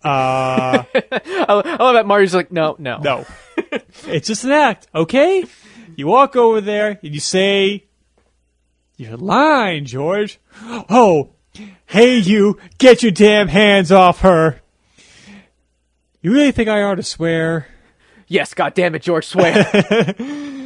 [0.03, 2.99] Uh, I, I love that Marty's like, no, no.
[2.99, 3.25] no,
[4.07, 5.43] it's just an act, okay?
[5.95, 7.85] You walk over there and you say
[8.97, 10.39] "You're lying, George.
[10.63, 11.31] Oh,
[11.87, 14.61] hey, you, get your damn hands off her.
[16.21, 17.67] You really think I ought to swear?
[18.27, 20.13] Yes, God damn it, George, swear.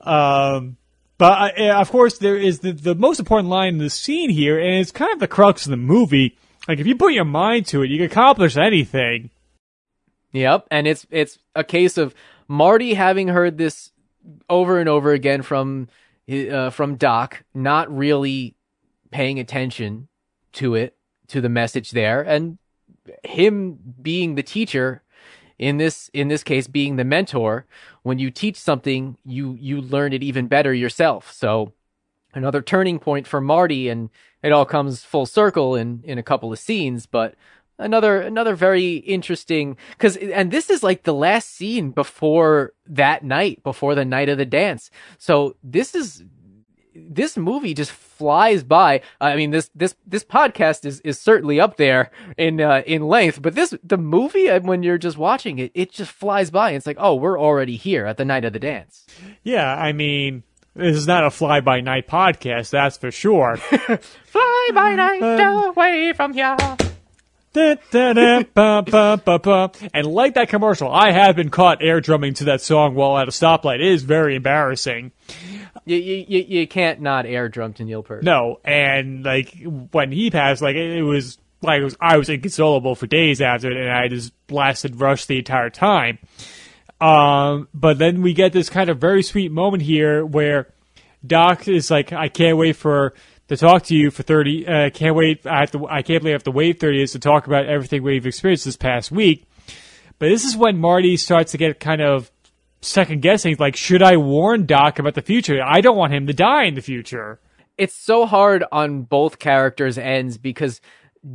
[0.00, 0.76] Um,
[1.18, 4.58] but uh, of course, there is the, the most important line in the scene here,
[4.58, 6.38] and it's kind of the crux of the movie.
[6.68, 9.30] Like, if you put your mind to it, you can accomplish anything.
[10.32, 12.14] Yep, and it's it's a case of
[12.46, 13.90] Marty having heard this
[14.48, 15.88] over and over again from
[16.30, 18.54] uh, from Doc, not really
[19.10, 20.08] paying attention
[20.52, 20.96] to it,
[21.28, 22.58] to the message there, and
[23.24, 25.02] him being the teacher
[25.58, 27.66] in this in this case being the mentor.
[28.02, 31.32] When you teach something, you you learn it even better yourself.
[31.32, 31.72] So
[32.34, 34.10] another turning point for Marty, and
[34.42, 37.34] it all comes full circle in in a couple of scenes, but.
[37.78, 43.62] another another very interesting because and this is like the last scene before that night
[43.62, 44.90] before the night of the dance.
[45.16, 46.22] So this is
[46.94, 49.00] this movie just flies by.
[49.20, 53.40] I mean this this this podcast is is certainly up there in uh, in length
[53.40, 56.72] but this the movie uh, when you're just watching it it just flies by.
[56.72, 59.06] It's like oh we're already here at the night of the dance.
[59.42, 60.42] Yeah i mean
[60.74, 63.56] this is not a fly by night podcast that's for sure
[64.24, 66.56] fly by night uh, away from here
[67.52, 69.72] Da, da, da, ba, ba, ba, ba.
[69.92, 73.26] And like that commercial, I have been caught air drumming to that song while at
[73.26, 73.76] a stoplight.
[73.76, 75.10] It is very embarrassing.
[75.84, 78.22] You you you can't not air drum to Neil Peart.
[78.22, 79.52] No, and like
[79.90, 83.40] when he passed, like it, it was like it was, I was inconsolable for days
[83.40, 86.18] after it, and I just blasted Rush the entire time.
[87.00, 90.72] Um, but then we get this kind of very sweet moment here where
[91.26, 93.14] Doc is like, I can't wait for
[93.48, 94.66] to talk to you for 30.
[94.66, 95.46] Uh, can't wait.
[95.46, 95.86] I have to.
[95.88, 98.64] I can't believe I have to wait 30 days to talk about everything we've experienced
[98.64, 99.44] this past week.
[100.18, 102.30] But this is when Marty starts to get kind of
[102.80, 103.56] second guessing.
[103.58, 105.60] Like, should I warn Doc about the future?
[105.62, 107.40] I don't want him to die in the future.
[107.76, 110.80] It's so hard on both characters' ends because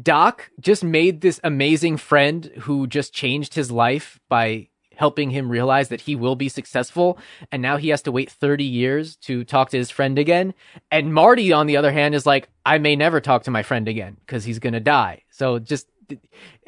[0.02, 5.90] Doc just made this amazing friend who just changed his life by helping him realize
[5.90, 7.18] that he will be successful.
[7.52, 10.54] And now he has to wait 30 years to talk to his friend again.
[10.92, 13.88] And Marty, on the other hand, is like, I may never talk to my friend
[13.88, 15.24] again because he's going to die.
[15.30, 15.88] So just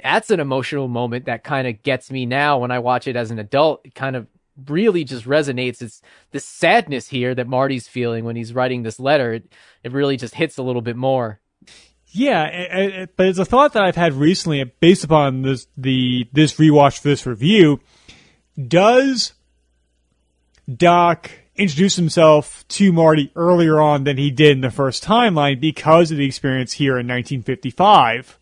[0.02, 3.32] that's an emotional moment that kind of gets me now when I watch it as
[3.32, 3.82] an adult.
[3.86, 4.28] It kind of
[4.66, 5.82] really just resonates.
[5.82, 9.34] It's the sadness here that Marty's feeling when he's writing this letter.
[9.34, 11.40] It, it really just hits a little bit more.
[12.10, 17.00] Yeah, but it's a thought that I've had recently, based upon this the this rewatch
[17.00, 17.82] for this review,
[18.58, 19.34] does
[20.74, 26.12] Doc introduce himself to Marty earlier on than he did in the first timeline because
[26.12, 28.38] of the experience here in 1955?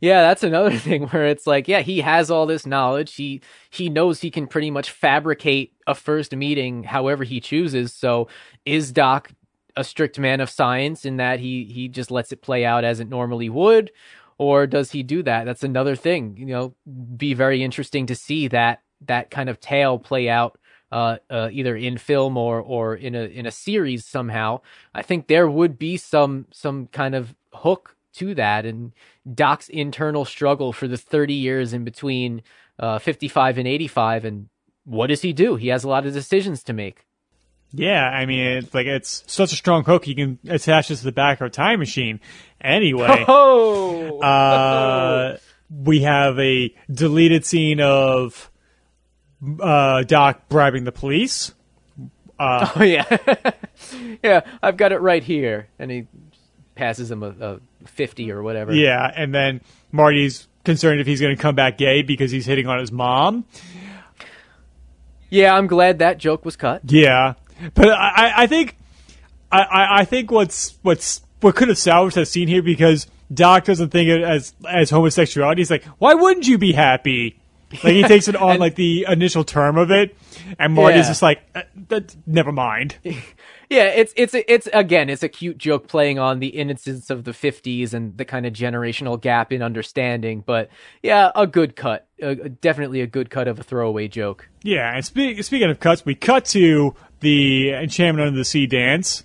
[0.00, 3.14] Yeah, that's another thing where it's like, yeah, he has all this knowledge.
[3.14, 7.92] He he knows he can pretty much fabricate a first meeting however he chooses.
[7.94, 8.28] So
[8.64, 9.30] is Doc
[9.76, 13.00] a strict man of science in that he he just lets it play out as
[13.00, 13.92] it normally would?
[14.38, 15.44] Or does he do that?
[15.44, 16.36] That's another thing.
[16.36, 16.74] You know,
[17.16, 20.58] be very interesting to see that that kind of tale play out
[20.90, 24.60] uh, uh, either in film or or in a in a series somehow.
[24.94, 28.92] I think there would be some some kind of hook to that and
[29.34, 32.42] Doc's internal struggle for the 30 years in between
[32.78, 34.48] uh, 55 and 85 and
[34.84, 35.56] what does he do?
[35.56, 37.06] He has a lot of decisions to make.
[37.72, 41.04] Yeah, I mean, it's like it's such a strong hook you can attach this to
[41.06, 42.20] the back of a time machine.
[42.60, 44.20] Anyway, oh!
[44.20, 45.38] uh,
[45.70, 48.50] we have a deleted scene of
[49.60, 51.52] uh, Doc bribing the police.
[52.38, 53.16] Uh, oh yeah,
[54.22, 54.40] yeah.
[54.62, 56.06] I've got it right here, and he
[56.74, 58.74] passes him a, a fifty or whatever.
[58.74, 62.66] Yeah, and then Marty's concerned if he's going to come back gay because he's hitting
[62.66, 63.44] on his mom.
[65.30, 66.82] Yeah, I'm glad that joke was cut.
[66.84, 67.34] Yeah,
[67.74, 68.76] but I, I think,
[69.50, 73.90] I, I think what's what's what could have salvaged that scene here because Doc doesn't
[73.90, 75.60] think it as as homosexuality.
[75.60, 77.38] He's like, why wouldn't you be happy?
[77.84, 80.16] Like he takes it on and, like the initial term of it,
[80.58, 81.08] and Marty's yeah.
[81.08, 82.96] just like, uh, that, never mind.
[83.04, 87.30] yeah, it's it's it's again, it's a cute joke playing on the innocence of the
[87.30, 90.42] '50s and the kind of generational gap in understanding.
[90.44, 90.68] But
[91.02, 94.48] yeah, a good cut, uh, definitely a good cut of a throwaway joke.
[94.62, 99.24] Yeah, and spe- speaking of cuts, we cut to the Enchantment Under the Sea dance,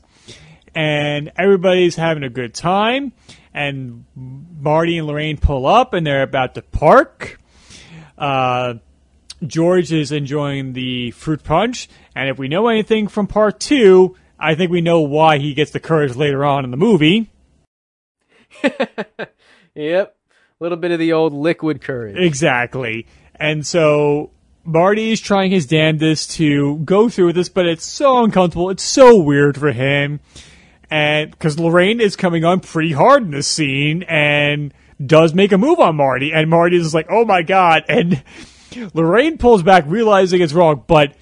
[0.73, 3.11] and everybody's having a good time.
[3.53, 7.39] And Marty and Lorraine pull up, and they're about to park
[8.17, 8.75] uh,
[9.45, 14.55] George is enjoying the fruit punch, and if we know anything from part two, I
[14.55, 17.29] think we know why he gets the courage later on in the movie.
[19.75, 20.15] yep.
[20.59, 22.17] A little bit of the old liquid courage.
[22.17, 23.05] Exactly.
[23.35, 24.31] And so
[24.63, 28.69] Marty is trying his damnedest to go through with this, but it's so uncomfortable.
[28.69, 30.19] It's so weird for him.
[30.89, 34.73] And because Lorraine is coming on pretty hard in this scene, and
[35.03, 38.23] does make a move on Marty, and Marty is like, "Oh my god!" And
[38.93, 40.83] Lorraine pulls back, realizing it's wrong.
[40.87, 41.13] But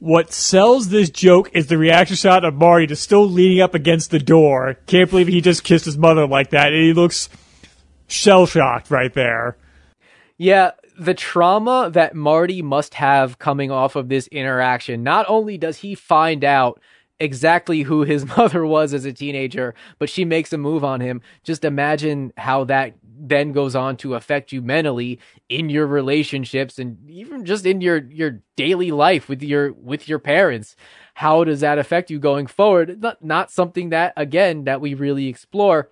[0.00, 4.10] what sells this joke is the reaction shot of Marty just still leaning up against
[4.10, 4.76] the door.
[4.86, 6.72] Can't believe he just kissed his mother like that.
[6.72, 7.28] And he looks
[8.08, 9.56] shell shocked right there.
[10.38, 15.02] Yeah, the trauma that Marty must have coming off of this interaction.
[15.02, 16.80] Not only does he find out
[17.18, 21.20] exactly who his mother was as a teenager, but she makes a move on him.
[21.44, 22.94] Just imagine how that
[23.28, 25.18] then goes on to affect you mentally
[25.48, 30.18] in your relationships and even just in your your daily life with your with your
[30.18, 30.76] parents.
[31.14, 33.00] How does that affect you going forward?
[33.02, 35.90] Not, not something that again that we really explore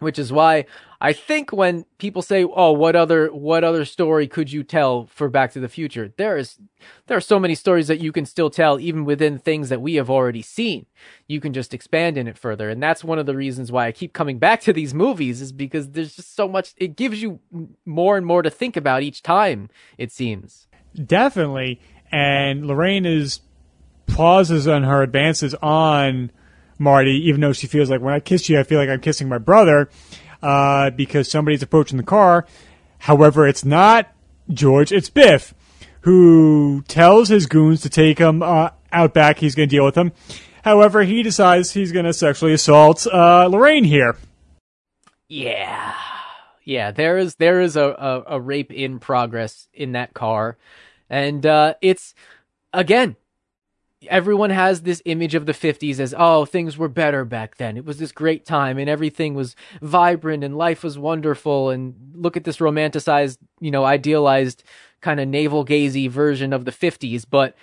[0.00, 0.64] which is why
[1.02, 5.30] I think when people say, "Oh, what other what other story could you tell for
[5.30, 6.58] Back to the Future?" There is
[7.06, 9.94] there are so many stories that you can still tell even within things that we
[9.94, 10.84] have already seen.
[11.26, 13.92] You can just expand in it further, and that's one of the reasons why I
[13.92, 17.40] keep coming back to these movies is because there's just so much it gives you
[17.86, 20.68] more and more to think about each time, it seems.
[20.94, 21.80] Definitely.
[22.12, 23.40] And Lorraine is
[24.06, 26.30] pauses on her advances on
[26.78, 29.28] Marty, even though she feels like when I kiss you, I feel like I'm kissing
[29.28, 29.88] my brother
[30.42, 32.46] uh, because somebody's approaching the car.
[32.98, 34.12] However, it's not
[34.52, 35.54] George, it's Biff,
[36.02, 39.38] who tells his goons to take him uh, out back.
[39.38, 40.12] He's going to deal with them.
[40.62, 44.16] However, he decides he's going to sexually assault uh, Lorraine here.
[45.28, 45.94] Yeah,
[46.64, 46.90] yeah.
[46.90, 50.58] There is there is a, a, a rape in progress in that car,
[51.08, 52.14] and uh, it's
[52.72, 53.16] again
[54.08, 57.76] everyone has this image of the 50s as oh things were better back then.
[57.76, 61.70] It was this great time and everything was vibrant and life was wonderful.
[61.70, 64.62] And look at this romanticized you know idealized
[65.00, 67.56] kind of navel gazy version of the 50s but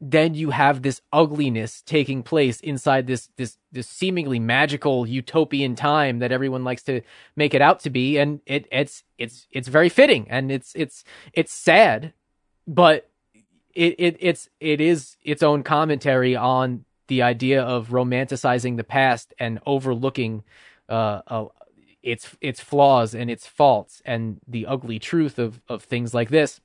[0.00, 6.20] then you have this ugliness taking place inside this this this seemingly magical utopian time
[6.20, 7.02] that everyone likes to
[7.36, 8.16] make it out to be.
[8.16, 11.04] And it it's it's it's very fitting and it's it's
[11.34, 12.14] it's sad.
[12.66, 13.09] But
[13.74, 19.34] it, it it's it is its own commentary on the idea of romanticizing the past
[19.38, 20.44] and overlooking
[20.88, 21.44] uh, uh,
[22.02, 26.60] its its flaws and its faults and the ugly truth of of things like this.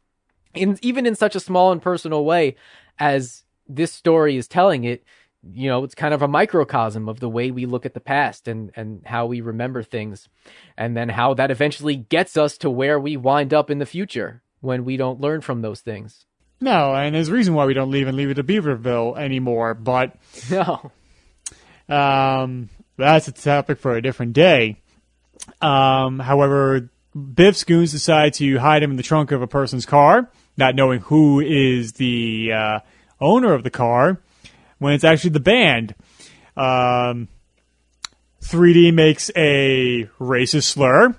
[0.54, 2.56] In even in such a small and personal way
[3.00, 5.04] as this story is telling it,
[5.52, 8.48] you know, it's kind of a microcosm of the way we look at the past
[8.48, 10.30] and and how we remember things,
[10.78, 14.42] and then how that eventually gets us to where we wind up in the future
[14.62, 16.26] when we don't learn from those things.
[16.62, 19.74] No, and there's a reason why we don't leave and leave it to Beaverville anymore,
[19.74, 20.16] but
[20.50, 20.92] no.
[21.88, 24.82] Um, that's a topic for a different day.
[25.62, 30.30] Um, however, Biff's goons decide to hide him in the trunk of a person's car,
[30.58, 32.80] not knowing who is the uh,
[33.20, 34.22] owner of the car,
[34.80, 35.94] when it's actually the band.
[36.58, 37.28] Um,
[38.42, 41.16] 3D makes a racist slur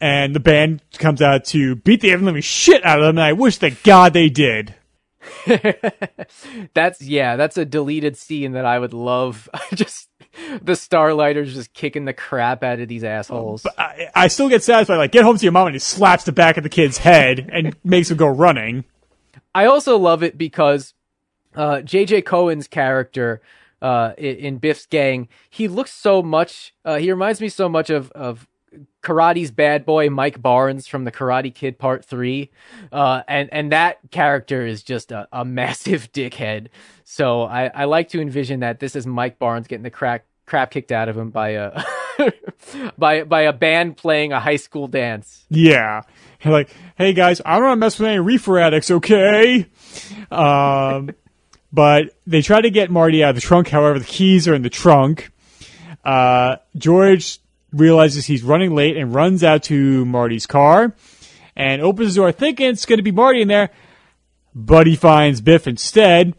[0.00, 3.32] and the band comes out to beat the living shit out of them, and I
[3.32, 4.74] wish that God they did.
[6.74, 9.48] that's yeah, that's a deleted scene that I would love.
[9.74, 10.08] just
[10.62, 13.62] the Starlighters just kicking the crap out of these assholes.
[13.62, 14.96] But I, I still get satisfied.
[14.96, 17.48] Like, get home to your mom, and he slaps the back of the kid's head
[17.52, 18.84] and makes him go running.
[19.54, 20.94] I also love it because
[21.54, 22.22] uh, J.J.
[22.22, 23.40] Cohen's character
[23.80, 26.74] uh, in, in, Biff's gang, he looks so much.
[26.84, 28.46] Uh, he reminds me so much of of
[29.06, 32.50] karate's bad boy Mike Barnes from the Karate Kid Part Three,
[32.90, 36.68] uh, and and that character is just a, a massive dickhead.
[37.04, 40.70] So I, I like to envision that this is Mike Barnes getting the crack crap
[40.70, 41.82] kicked out of him by a
[42.98, 45.44] by by a band playing a high school dance.
[45.48, 46.02] Yeah,
[46.44, 49.68] like hey guys, I don't want to mess with any reefer addicts, okay?
[50.32, 51.10] Um,
[51.72, 53.68] but they try to get Marty out of the trunk.
[53.68, 55.30] However, the keys are in the trunk.
[56.04, 57.40] Uh, George
[57.72, 60.94] realizes he's running late and runs out to Marty's car
[61.54, 63.70] and opens the door thinking it's going to be Marty in there,
[64.54, 66.34] but he finds Biff instead.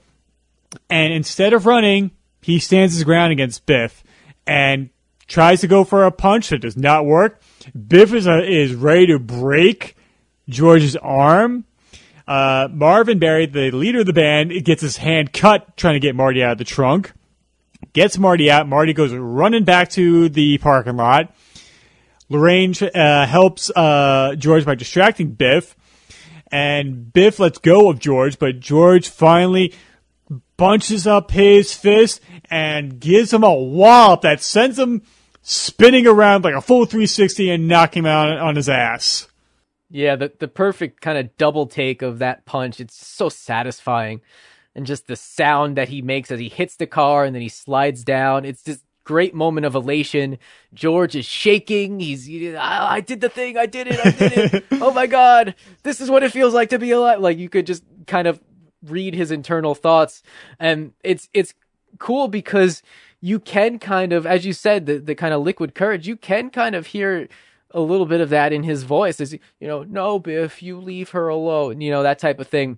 [0.89, 4.03] And instead of running, he stands his ground against Biff
[4.45, 4.89] and
[5.27, 7.41] tries to go for a punch that does not work.
[7.87, 9.95] Biff is, uh, is ready to break
[10.47, 11.65] George's arm.
[12.27, 16.15] Uh, Marvin Berry, the leader of the band, gets his hand cut trying to get
[16.15, 17.13] Marty out of the trunk
[17.93, 18.67] gets Marty out.
[18.67, 21.33] Marty goes running back to the parking lot.
[22.29, 25.75] Lorraine uh, helps uh, George by distracting Biff,
[26.51, 29.73] and Biff lets go of George, but George finally
[30.57, 35.03] bunches up his fist and gives him a wallop that sends him
[35.41, 39.27] spinning around like a full 360 and knocking him out on his ass.
[39.89, 42.81] Yeah, the the perfect kind of double take of that punch.
[42.81, 44.19] It's so satisfying
[44.77, 47.49] and just the sound that he makes as he hits the car and then he
[47.49, 48.45] slides down.
[48.45, 50.37] It's this great moment of elation.
[50.71, 51.99] George is shaking.
[51.99, 53.57] He's, I, I did the thing.
[53.57, 53.99] I did it.
[54.05, 54.65] I did it.
[54.73, 55.55] oh my God.
[55.81, 57.19] This is what it feels like to be alive.
[57.19, 58.39] Like you could just kind of
[58.83, 60.21] read his internal thoughts.
[60.59, 61.55] And it's, it's
[61.97, 62.83] cool because
[63.19, 66.51] you can kind of, as you said, the, the kind of liquid courage, you can
[66.51, 67.27] kind of hear
[67.71, 71.09] a little bit of that in his voice as, you know, no, Biff, you leave
[71.09, 72.77] her alone, you know, that type of thing.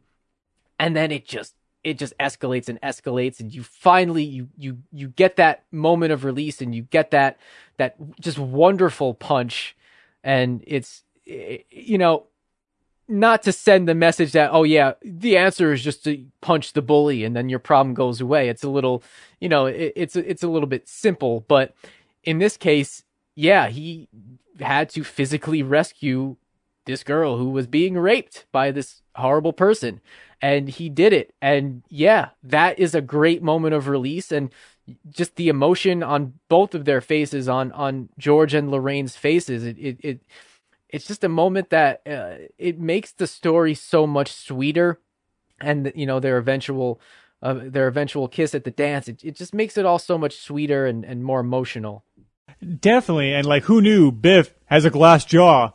[0.80, 5.08] And then it just it just escalates and escalates and you finally you you you
[5.10, 7.38] get that moment of release and you get that
[7.78, 9.76] that just wonderful punch.
[10.24, 12.26] And it's you know
[13.08, 16.82] not to send the message that oh yeah the answer is just to punch the
[16.82, 18.50] bully and then your problem goes away.
[18.50, 19.04] It's a little
[19.40, 21.46] you know it, it's it's a little bit simple.
[21.48, 21.74] But
[22.24, 23.04] in this case
[23.36, 24.10] yeah, he
[24.60, 26.36] had to physically rescue
[26.86, 30.02] this girl who was being raped by this horrible person.
[30.42, 31.34] And he did it.
[31.42, 34.32] And yeah, that is a great moment of release.
[34.32, 34.52] And
[35.10, 39.78] just the emotion on both of their faces, on, on George and Lorraine's faces, it,
[39.78, 40.22] it, it
[40.90, 45.00] it's just a moment that uh, it makes the story so much sweeter.
[45.62, 47.02] And, you know, their eventual,
[47.42, 50.38] uh, their eventual kiss at the dance, it, it just makes it all so much
[50.38, 52.06] sweeter and, and more emotional.
[52.80, 55.72] Definitely, and like, who knew Biff has a glass jaw?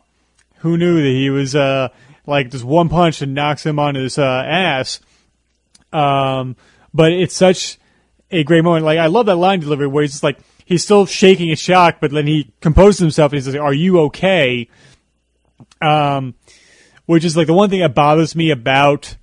[0.59, 1.89] Who knew that he was uh
[2.27, 5.01] like just one punch and knocks him on his uh, ass?
[5.93, 6.57] Um,
[6.93, 7.79] but it's such
[8.31, 8.85] a great moment.
[8.85, 11.97] Like, I love that line delivery where he's just like he's still shaking in shock,
[12.01, 14.69] but then he composes himself and he says, "Are you okay?"
[15.81, 16.35] Um,
[17.07, 19.17] which is like the one thing that bothers me about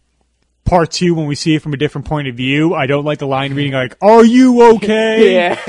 [0.66, 2.74] part two when we see it from a different point of view.
[2.74, 5.60] I don't like the line reading like, "Are you okay?" Yeah,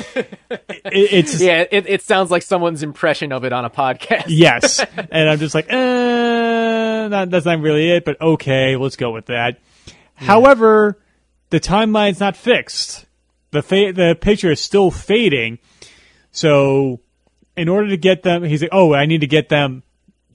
[0.51, 1.65] It- it's yeah.
[1.71, 4.25] It, it sounds like someone's impression of it on a podcast.
[4.29, 9.11] yes, and I'm just like, eh, that, that's not really it, but okay, let's go
[9.11, 9.59] with that.
[10.15, 10.99] However,
[11.51, 13.07] the timeline's not fixed.
[13.51, 15.59] The fa- the picture is still fading.
[16.31, 17.01] So,
[17.57, 19.83] in order to get them, he's like, oh, I need to get them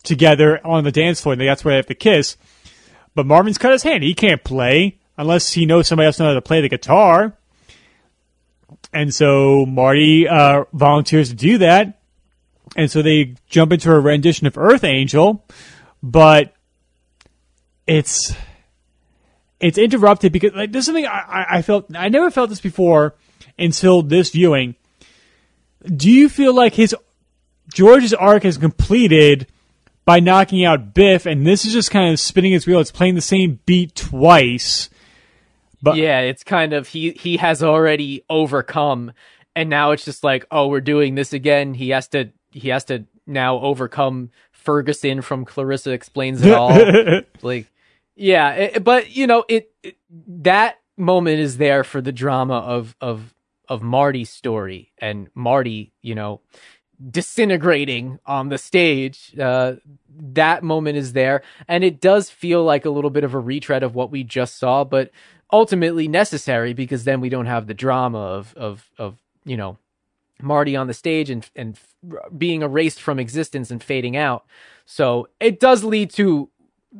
[0.04, 2.38] together on the dance floor, and that's where they have to kiss.
[3.18, 4.04] But Marvin's cut his hand.
[4.04, 7.36] He can't play unless he knows somebody else knows how to play the guitar.
[8.94, 12.00] And so Marty uh, volunteers to do that.
[12.76, 15.44] And so they jump into a rendition of Earth Angel,
[16.04, 16.54] but
[17.88, 18.36] it's
[19.60, 23.16] it's interrupted because like this is something I, I- felt I never felt this before
[23.58, 24.76] until this viewing.
[25.84, 26.96] Do you feel like his
[27.74, 29.48] George's arc is completed
[30.08, 32.80] by knocking out Biff, and this is just kind of spinning its wheel?
[32.80, 34.90] It's playing the same beat twice.
[35.82, 39.12] But yeah, it's kind of he he has already overcome,
[39.54, 41.74] and now it's just like, oh, we're doing this again.
[41.74, 46.72] He has to he has to now overcome Ferguson from Clarissa Explains It All.
[47.42, 47.68] like,
[48.16, 52.96] yeah, it, but you know, it, it that moment is there for the drama of
[53.02, 53.36] of
[53.68, 56.40] of Marty's story and Marty, you know,
[57.10, 59.38] disintegrating on the stage.
[59.40, 59.74] Uh,
[60.20, 63.84] that moment is there, and it does feel like a little bit of a retread
[63.84, 65.12] of what we just saw, but
[65.52, 69.78] ultimately necessary because then we don't have the drama of of of you know
[70.42, 71.80] Marty on the stage and and
[72.38, 74.46] being erased from existence and fading out.
[74.86, 76.50] So it does lead to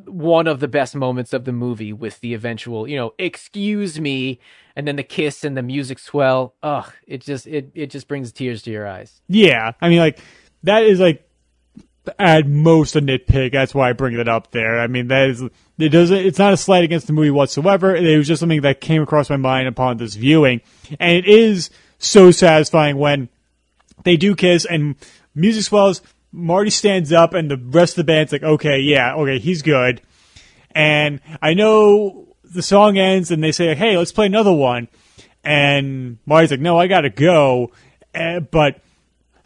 [0.04, 4.38] one of the best moments of the movie with the eventual, you know, excuse me,
[4.78, 6.54] and then the kiss and the music swell.
[6.62, 9.20] Ugh, it just it it just brings tears to your eyes.
[9.26, 10.20] Yeah, I mean, like
[10.62, 11.28] that is like
[12.16, 13.52] at most a nitpick.
[13.52, 14.78] That's why I bring it up there.
[14.78, 16.16] I mean, that is it doesn't.
[16.16, 17.94] It's not a slight against the movie whatsoever.
[17.96, 20.60] It was just something that came across my mind upon this viewing,
[21.00, 23.28] and it is so satisfying when
[24.04, 24.94] they do kiss and
[25.34, 26.02] music swells.
[26.30, 30.02] Marty stands up, and the rest of the band's like, "Okay, yeah, okay, he's good."
[30.70, 34.88] And I know the song ends, and they say, "Hey, let's play another one."
[35.44, 37.72] And Marty's like, "No, I gotta go."
[38.14, 38.80] Uh, but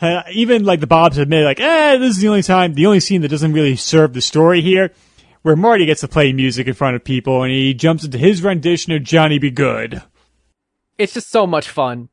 [0.00, 3.00] uh, even like the Bobs admit, like, eh, this is the only time, the only
[3.00, 4.90] scene that doesn't really serve the story here,
[5.42, 8.42] where Marty gets to play music in front of people, and he jumps into his
[8.42, 9.50] rendition of Johnny B.
[9.50, 10.02] Goode.
[10.98, 12.08] It's just so much fun.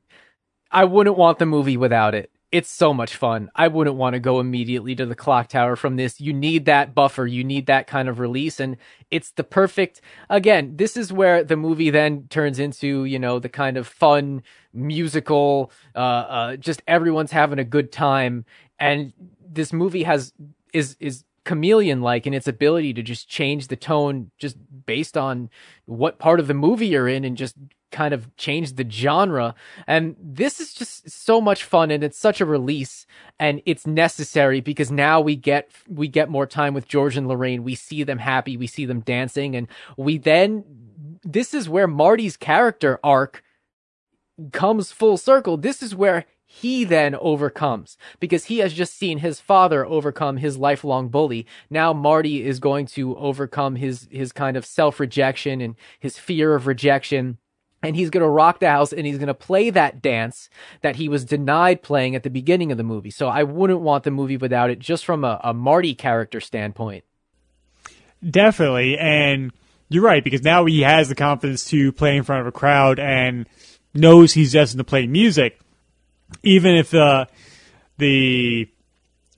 [0.72, 2.32] I wouldn't want the movie without it.
[2.52, 3.52] It's so much fun.
[3.56, 6.20] I wouldn't want to go immediately to the clock tower from this.
[6.20, 7.28] You need that buffer.
[7.28, 8.60] You need that kind of release.
[8.60, 8.78] And
[9.12, 13.50] it's the perfect, again, this is where the movie then turns into, you know, the
[13.50, 14.42] kind of fun
[14.74, 18.46] musical, uh, uh, just everyone's having a good time.
[18.80, 19.14] And
[19.48, 20.34] this movie has,
[20.74, 24.56] is, is, chameleon like in its ability to just change the tone just
[24.86, 25.50] based on
[25.86, 27.56] what part of the movie you're in and just
[27.92, 29.56] kind of changed the genre.
[29.88, 33.06] And this is just so much fun and it's such a release
[33.40, 37.64] and it's necessary because now we get we get more time with George and Lorraine.
[37.64, 40.64] We see them happy, we see them dancing and we then
[41.24, 43.44] this is where Marty's character arc
[44.52, 45.58] comes full circle.
[45.58, 50.58] This is where he then overcomes because he has just seen his father overcome his
[50.58, 51.46] lifelong bully.
[51.70, 56.66] Now Marty is going to overcome his his kind of self-rejection and his fear of
[56.66, 57.38] rejection
[57.82, 60.50] and he's going to rock the house and he's going to play that dance
[60.82, 63.12] that he was denied playing at the beginning of the movie.
[63.12, 67.04] So I wouldn't want the movie without it just from a, a Marty character standpoint.
[68.28, 69.54] Definitely, and
[69.88, 73.00] you're right because now he has the confidence to play in front of a crowd
[73.00, 73.48] and
[73.94, 75.60] knows he's destined to play music,
[76.44, 77.26] even if uh,
[77.98, 78.70] the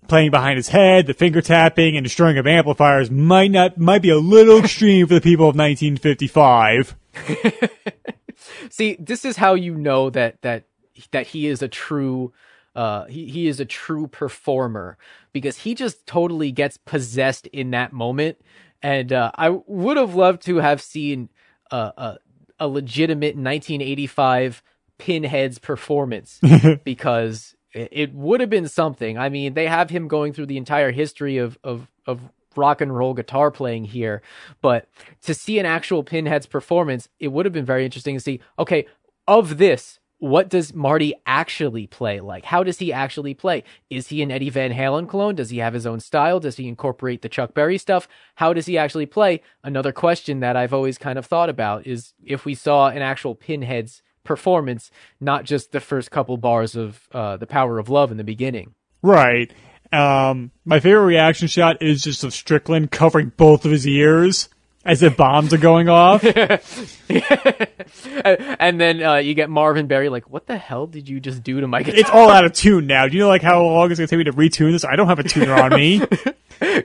[0.07, 4.09] playing behind his head, the finger tapping, and destroying of amplifiers might not might be
[4.09, 6.95] a little extreme for the people of 1955.
[8.69, 10.65] See, this is how you know that that
[11.11, 12.33] that he is a true
[12.75, 14.97] uh, he he is a true performer
[15.33, 18.37] because he just totally gets possessed in that moment.
[18.81, 21.29] And uh, I would have loved to have seen
[21.69, 22.17] uh, a
[22.59, 24.63] a legitimate 1985
[24.97, 26.39] Pinhead's performance
[26.83, 29.17] because it, it would have been something.
[29.17, 32.21] I mean, they have him going through the entire history of of of
[32.55, 34.21] rock and roll guitar playing here,
[34.61, 34.87] but
[35.23, 38.39] to see an actual Pinhead's performance, it would have been very interesting to see.
[38.59, 38.85] Okay,
[39.27, 42.45] of this, what does Marty actually play like?
[42.45, 43.63] How does he actually play?
[43.89, 45.33] Is he an Eddie Van Halen clone?
[45.33, 46.39] Does he have his own style?
[46.39, 48.07] Does he incorporate the Chuck Berry stuff?
[48.35, 49.41] How does he actually play?
[49.63, 53.33] Another question that I've always kind of thought about is if we saw an actual
[53.33, 58.17] Pinhead's performance, not just the first couple bars of uh, The Power of Love in
[58.17, 58.75] the beginning.
[59.01, 59.51] Right.
[59.91, 64.47] Um, my favorite reaction shot is just of Strickland covering both of his ears
[64.83, 66.23] as if bombs are going off.
[67.09, 71.61] and then uh, you get Marvin Berry like, "What the hell did you just do
[71.61, 73.07] to my guitar?" It's all out of tune now.
[73.07, 74.83] Do you know like how long it's gonna take me to retune this?
[74.85, 76.01] I don't have a tuner on me.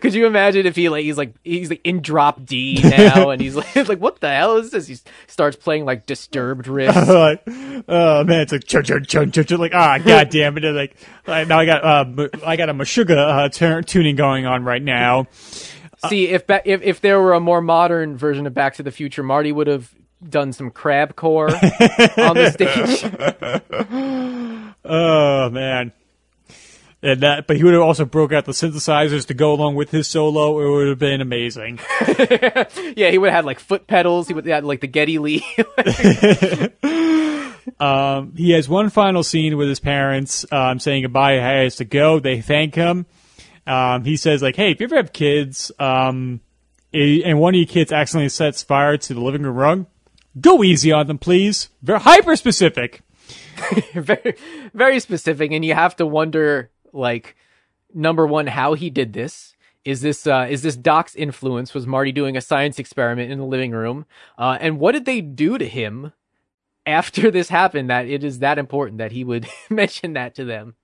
[0.00, 3.40] Could you imagine if he like he's like he's like in drop D now and
[3.40, 4.86] he's like like what the hell is this?
[4.86, 7.06] He starts playing like disturbed riffs.
[7.06, 7.42] like,
[7.88, 9.60] oh man, it's like chug chug chug chug chug.
[9.60, 10.64] Like ah, god damn it!
[10.64, 14.64] Like, like now I got uh, I got a Meshuggah uh, t- tuning going on
[14.64, 15.26] right now.
[16.08, 18.90] See, if, ba- if if there were a more modern version of Back to the
[18.90, 19.92] Future, Marty would have
[20.26, 23.02] done some crab core on the stage.
[24.84, 25.92] oh man.
[27.02, 29.90] And that, but he would have also broke out the synthesizers to go along with
[29.90, 30.58] his solo.
[30.60, 31.78] It would have been amazing.
[32.96, 34.28] yeah, he would have had like foot pedals.
[34.28, 35.44] He would have had like the Geddy Lee.
[37.78, 41.34] um, he has one final scene with his parents, um, saying goodbye.
[41.34, 42.18] He has to go.
[42.18, 43.06] They thank him.
[43.66, 46.40] Um, he says like, "Hey, if you ever have kids, um,
[46.92, 49.86] and one of your kids accidentally sets fire to the living room rug,
[50.40, 51.68] go easy on them, please.
[51.82, 53.02] Very hyper specific."
[53.94, 54.34] very,
[54.74, 57.36] very specific, and you have to wonder, like,
[57.94, 59.54] number one, how he did this.
[59.84, 61.72] Is this uh, is this Doc's influence?
[61.72, 64.04] Was Marty doing a science experiment in the living room?
[64.36, 66.12] Uh, and what did they do to him
[66.84, 67.88] after this happened?
[67.88, 70.74] That it is that important that he would mention that to them.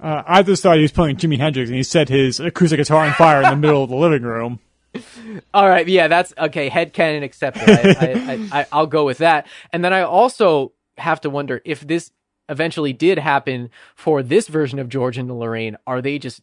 [0.00, 3.06] Uh, I just thought he was playing Jimi Hendrix and he set his acoustic guitar
[3.06, 4.60] on fire in the middle of the living room.
[5.54, 6.68] All right, yeah, that's okay.
[6.68, 7.68] Head canon accepted.
[7.68, 9.46] I, will go with that.
[9.72, 12.10] And then I also have to wonder if this
[12.48, 15.76] eventually did happen for this version of George and Lorraine.
[15.86, 16.42] Are they just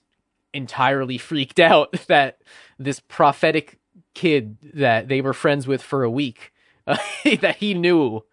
[0.53, 2.39] entirely freaked out that
[2.79, 3.79] this prophetic
[4.13, 6.53] kid that they were friends with for a week
[6.87, 6.97] uh,
[7.41, 8.23] that he knew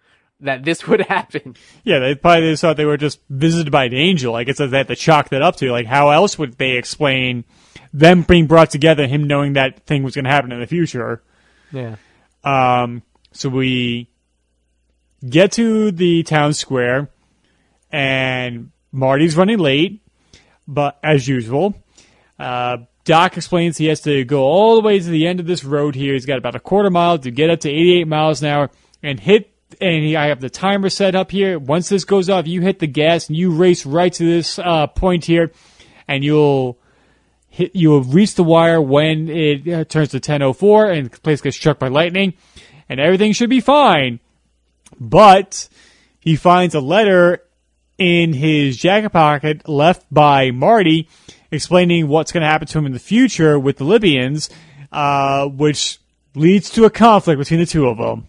[0.43, 1.57] that this would happen.
[1.85, 4.33] Yeah, they probably just thought they were just visited by an angel.
[4.33, 5.71] Like it's they had to chalk that up to.
[5.71, 7.45] Like how else would they explain
[7.93, 11.23] them being brought together, him knowing that thing was going to happen in the future?
[11.73, 11.97] Yeah.
[12.45, 13.03] Um.
[13.33, 14.11] So we
[15.27, 17.09] get to the town square,
[17.91, 20.03] and Marty's running late,
[20.67, 21.75] but as usual,
[22.39, 25.65] uh, Doc explains he has to go all the way to the end of this
[25.65, 26.13] road here.
[26.13, 28.71] He's got about a quarter mile to get up to 88 miles an hour
[29.03, 31.59] and hit and I have the timer set up here.
[31.59, 34.87] Once this goes off, you hit the gas and you race right to this uh,
[34.89, 35.53] point here,
[36.07, 36.79] and you'll
[37.49, 37.75] hit.
[37.75, 41.79] You'll reach the wire when it uh, turns to 10:04 and the place gets struck
[41.79, 42.35] by lightning,
[42.89, 44.21] and everything should be fine.
[44.99, 45.69] But
[46.21, 47.43] he finds a letter
[47.99, 51.09] in his jacket pocket left by Marty,
[51.51, 54.51] explaining what's going to happen to him in the future with the Libyans,
[54.91, 55.99] uh, which
[56.35, 58.27] leads to a conflict between the two of them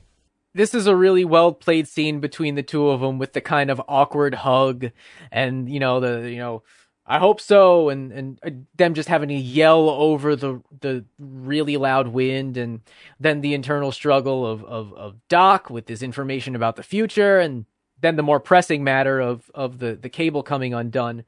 [0.54, 3.70] this is a really well played scene between the two of them with the kind
[3.70, 4.92] of awkward hug
[5.32, 6.64] and you know the you know
[7.06, 11.78] I hope so and and uh, them just having to yell over the the really
[11.78, 12.82] loud wind and
[13.20, 17.66] then the internal struggle of of of Doc with this information about the future and
[18.00, 21.24] then the more pressing matter of of the the cable coming undone.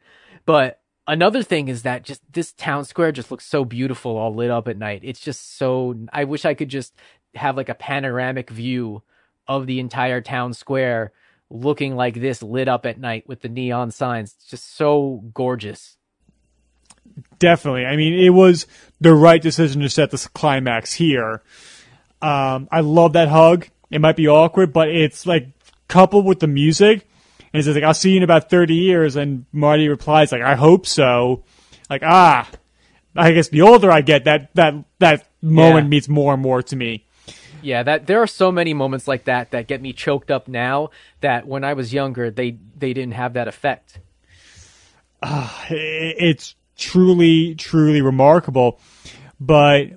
[0.46, 4.52] But another thing is that just this town square just looks so beautiful all lit
[4.52, 5.02] up at night.
[5.04, 6.94] It's just so I wish I could just
[7.34, 9.04] have like a panoramic view
[9.48, 11.12] of the entire town square
[11.50, 14.34] looking like this lit up at night with the neon signs.
[14.38, 15.98] It's just so gorgeous.
[17.40, 17.86] Definitely.
[17.86, 18.68] I mean, it was
[19.00, 21.42] the right decision to set this climax here.
[22.22, 23.68] Um, I love that hug.
[23.92, 25.50] It might be awkward, but it's like
[25.88, 27.08] coupled with the music.
[27.54, 29.16] And it's like, I'll see you in about 30 years.
[29.16, 31.44] And Marty replies, like, I hope so.
[31.90, 32.50] Like, ah,
[33.16, 35.90] I guess the older I get, that, that, that moment yeah.
[35.90, 37.05] means more and more to me.
[37.66, 40.92] Yeah, that there are so many moments like that that get me choked up now
[41.22, 44.00] that when I was younger they they didn't have that effect.
[45.22, 48.80] Uh, it's truly truly remarkable.
[49.40, 49.88] But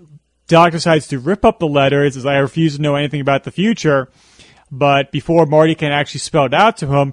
[0.46, 2.04] Doc decides to rip up the letter.
[2.04, 4.08] It says, "I refuse to know anything about the future."
[4.70, 7.12] But before Marty can actually spell it out to him,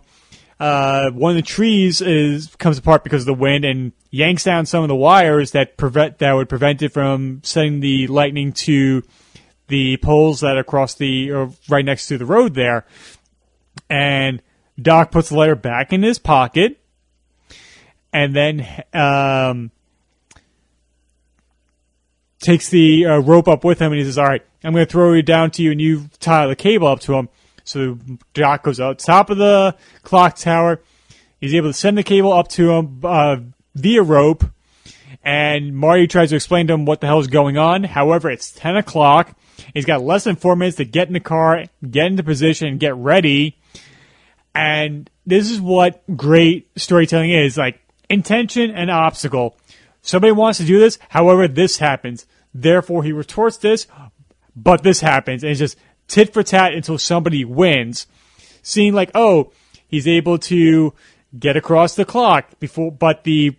[0.58, 4.66] uh, one of the trees is comes apart because of the wind and yanks down
[4.66, 9.04] some of the wires that prevent that would prevent it from sending the lightning to
[9.68, 12.86] the poles that are across the or right next to the road there.
[13.90, 14.42] And
[14.82, 16.80] Doc puts the letter back in his pocket,
[18.12, 19.72] and then um,
[22.40, 24.92] takes the uh, rope up with him, and he says, "All right, I'm going to
[24.92, 27.30] throw it down to you, and you tie the cable up to him."
[27.64, 27.98] So
[28.34, 30.82] Doc goes out top of the clock tower.
[31.40, 33.38] He's able to send the cable up to him uh,
[33.76, 34.46] via rope,
[35.24, 37.84] and Marty tries to explain to him what the hell is going on.
[37.84, 39.36] However, it's 10 o'clock.
[39.74, 42.96] He's got less than four minutes to get in the car, get into position, get
[42.96, 43.58] ready.
[44.54, 49.58] And this is what great storytelling is like intention and obstacle.
[50.02, 52.26] Somebody wants to do this, however, this happens.
[52.54, 53.88] Therefore, he retorts this,
[54.56, 55.44] but this happens.
[55.44, 55.78] And it's just
[56.08, 58.08] tit for tat until somebody wins.
[58.62, 59.52] Seeing like, oh,
[59.88, 60.94] he's able to
[61.38, 63.58] get across the clock before, but the,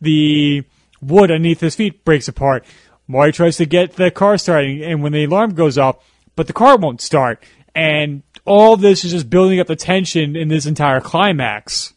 [0.00, 0.64] the
[1.02, 2.64] wood underneath his feet breaks apart.
[3.10, 5.96] Marty tries to get the car starting, and when the alarm goes off,
[6.36, 7.42] but the car won't start.
[7.74, 11.92] And all this is just building up the tension in this entire climax.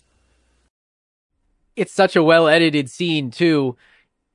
[1.76, 3.78] It's such a well edited scene, too.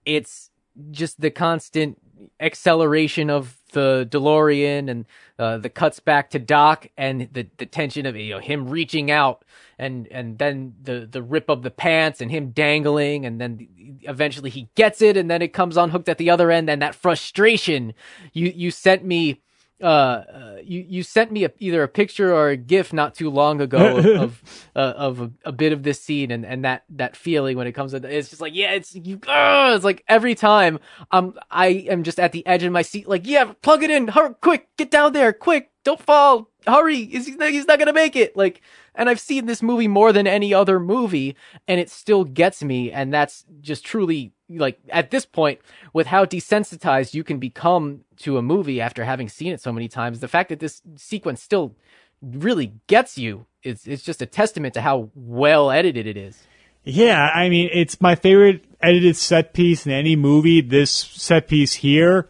[0.04, 0.50] It's
[0.92, 1.98] just the constant
[2.38, 5.04] acceleration of the DeLorean and
[5.38, 9.10] uh, the cuts back to Doc and the, the tension of you know him reaching
[9.10, 9.44] out
[9.78, 13.68] and and then the the rip of the pants and him dangling and then
[14.02, 16.94] eventually he gets it and then it comes unhooked at the other end and that
[16.94, 17.94] frustration
[18.32, 19.40] you you sent me
[19.80, 23.30] uh, uh, you you sent me a, either a picture or a gif not too
[23.30, 24.42] long ago of of,
[24.74, 27.72] uh, of a, a, bit of this scene and, and that that feeling when it
[27.72, 30.80] comes to it's just like yeah it's you uh, it's like every time
[31.12, 34.08] I'm I am just at the edge of my seat like yeah plug it in
[34.08, 38.36] hurry quick get down there quick don't fall hurry he's, he's not gonna make it.
[38.36, 38.60] Like
[38.94, 42.90] and I've seen this movie more than any other movie and it still gets me
[42.92, 45.60] and that's just truly like at this point
[45.92, 49.88] with how desensitized you can become to a movie after having seen it so many
[49.88, 51.74] times the fact that this sequence still
[52.22, 56.42] really gets you it's it's just a testament to how well edited it is.
[56.84, 61.74] Yeah i mean it's my favorite edited set piece in any movie this set piece
[61.74, 62.28] here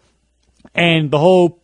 [0.74, 1.57] and the whole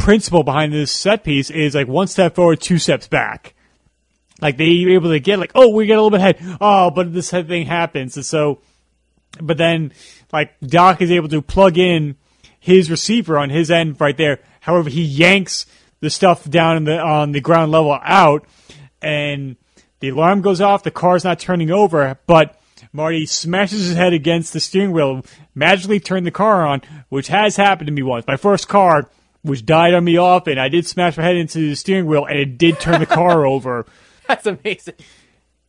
[0.00, 3.54] principle behind this set piece is like one step forward two steps back
[4.40, 6.90] like they were able to get like oh we get a little bit ahead oh
[6.90, 8.60] but this thing happens and so
[9.40, 9.92] but then
[10.32, 12.16] like Doc is able to plug in
[12.58, 14.40] his receiver on his end right there.
[14.60, 15.66] However, he yanks
[16.00, 18.44] the stuff down the on the ground level out,
[19.02, 19.56] and
[20.00, 20.82] the alarm goes off.
[20.82, 22.60] The car's not turning over, but
[22.92, 27.56] Marty smashes his head against the steering wheel, magically turned the car on, which has
[27.56, 28.26] happened to me once.
[28.26, 29.08] My first car,
[29.42, 32.38] which died on me often, I did smash my head into the steering wheel, and
[32.38, 33.86] it did turn the car over.
[34.26, 34.94] That's amazing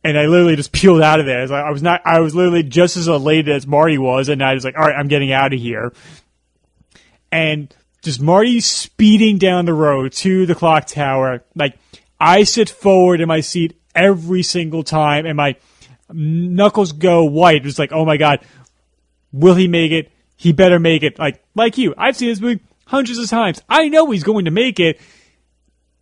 [0.04, 1.38] and I literally just peeled out of there.
[1.38, 4.28] I was, like, I was not, I was literally just as elated as Marty was,
[4.28, 5.92] and I was like, all right, I'm getting out of here.
[7.30, 11.44] And just Marty speeding down the road to the clock tower.
[11.54, 11.78] Like,
[12.18, 15.56] I sit forward in my seat every single time, and my
[16.10, 17.64] knuckles go white.
[17.64, 18.40] It's like, oh my god,
[19.30, 20.10] will he make it?
[20.36, 21.18] He better make it.
[21.18, 22.60] Like, like you, I've seen this movie
[22.92, 23.60] hundreds of times.
[23.68, 25.00] I know he's going to make it,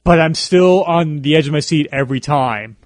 [0.05, 2.77] but I'm still on the edge of my seat every time.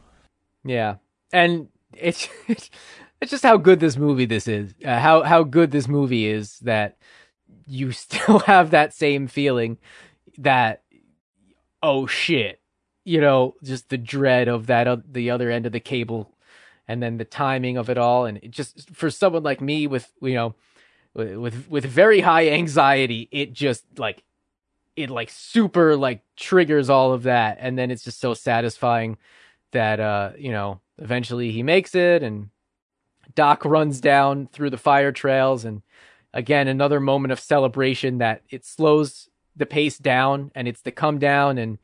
[0.64, 0.96] Yeah
[1.34, 4.72] and it's it's just how good this movie this is.
[4.82, 6.96] Uh, how how good this movie is that
[7.66, 9.76] you still have that same feeling
[10.38, 10.82] that
[11.82, 12.60] oh shit,
[13.04, 16.30] you know, just the dread of that uh, the other end of the cable
[16.86, 20.12] and then the timing of it all and it just for someone like me with
[20.22, 20.54] you know
[21.14, 24.22] with with very high anxiety, it just like
[24.96, 27.58] it like super like triggers all of that.
[27.60, 29.16] And then it's just so satisfying
[29.72, 32.50] that uh you know eventually he makes it and
[33.34, 35.64] Doc runs down through the fire trails.
[35.64, 35.82] And
[36.32, 41.18] again another moment of celebration that it slows the pace down and it's the come
[41.18, 41.78] down and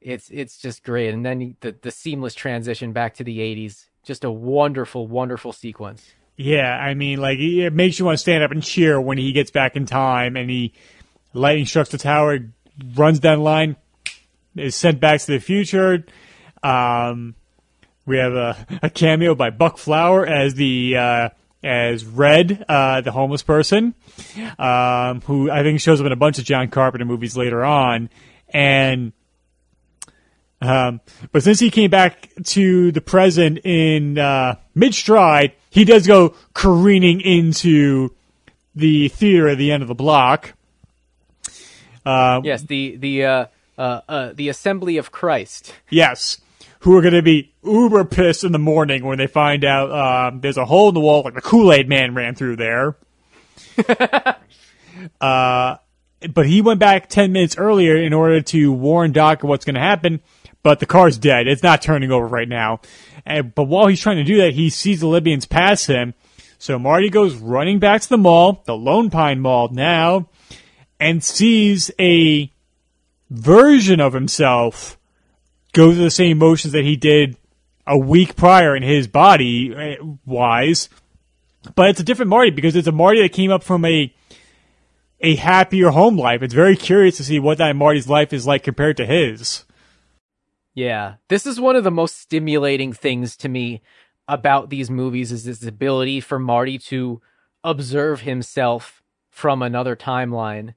[0.00, 1.12] it's it's just great.
[1.12, 6.14] And then the the seamless transition back to the 80s just a wonderful wonderful sequence
[6.40, 9.32] yeah i mean like it makes you want to stand up and cheer when he
[9.32, 10.72] gets back in time and he
[11.34, 12.38] lightning strikes the tower
[12.94, 13.76] runs down the line
[14.56, 16.04] is sent back to the future
[16.62, 17.34] um
[18.10, 21.28] we have a, a cameo by Buck Flower as the uh,
[21.62, 23.94] as Red, uh, the homeless person,
[24.58, 28.10] um, who I think shows up in a bunch of John Carpenter movies later on,
[28.48, 29.12] and.
[30.62, 31.00] Um,
[31.32, 36.34] but since he came back to the present in uh, mid stride, he does go
[36.52, 38.14] careening into
[38.74, 40.52] the theater at the end of the block.
[42.04, 43.46] Uh, yes, the the uh,
[43.78, 45.74] uh, uh, the Assembly of Christ.
[45.88, 46.40] Yes,
[46.80, 50.40] who are going to be uber pissed in the morning when they find out um,
[50.40, 52.96] there's a hole in the wall, like the Kool Aid Man ran through there.
[55.20, 55.76] uh,
[56.32, 59.74] but he went back 10 minutes earlier in order to warn Doc of what's going
[59.74, 60.20] to happen,
[60.62, 61.46] but the car's dead.
[61.46, 62.80] It's not turning over right now.
[63.30, 66.14] And, but while he's trying to do that, he sees the Libyans pass him.
[66.58, 70.28] So Marty goes running back to the mall, the Lone Pine Mall now,
[70.98, 72.52] and sees a
[73.30, 74.98] version of himself
[75.72, 77.36] go through the same motions that he did
[77.86, 80.88] a week prior in his body eh, wise.
[81.76, 84.12] But it's a different Marty because it's a Marty that came up from a
[85.20, 86.42] a happier home life.
[86.42, 89.64] It's very curious to see what that Marty's life is like compared to his.
[90.74, 93.82] Yeah, this is one of the most stimulating things to me
[94.28, 97.20] about these movies is this ability for Marty to
[97.64, 100.74] observe himself from another timeline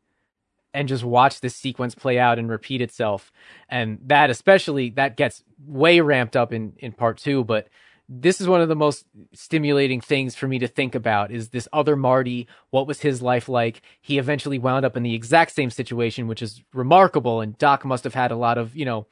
[0.74, 3.32] and just watch this sequence play out and repeat itself.
[3.70, 7.68] And that especially that gets way ramped up in in part 2, but
[8.10, 11.68] this is one of the most stimulating things for me to think about is this
[11.72, 12.48] other Marty.
[12.70, 13.82] What was his life like?
[14.02, 17.40] He eventually wound up in the exact same situation, which is remarkable.
[17.40, 19.08] And Doc must have had a lot of, you know,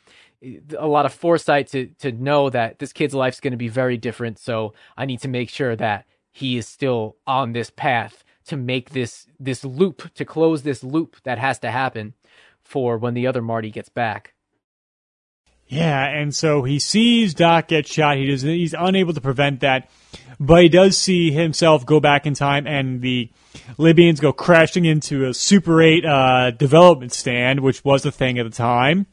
[0.78, 3.98] a lot of foresight to, to know that this kid's life's going to be very
[3.98, 4.40] different.
[4.40, 8.92] So I need to make sure that he is still on this path to make
[8.92, 12.14] this, this loop, to close this loop that has to happen
[12.64, 14.34] for when the other Marty gets back.
[15.68, 18.18] Yeah, and so he sees Doc get shot.
[18.18, 19.90] He does, he's unable to prevent that,
[20.38, 23.30] but he does see himself go back in time, and the
[23.78, 28.44] Libyans go crashing into a Super 8 uh, development stand, which was a thing at
[28.44, 29.06] the time,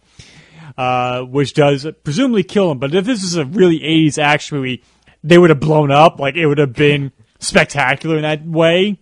[0.78, 2.78] uh, which does presumably kill him.
[2.78, 4.82] But if this is a really 80s action movie,
[5.22, 6.18] they would have blown up.
[6.18, 8.98] Like, it would have been spectacular in that way.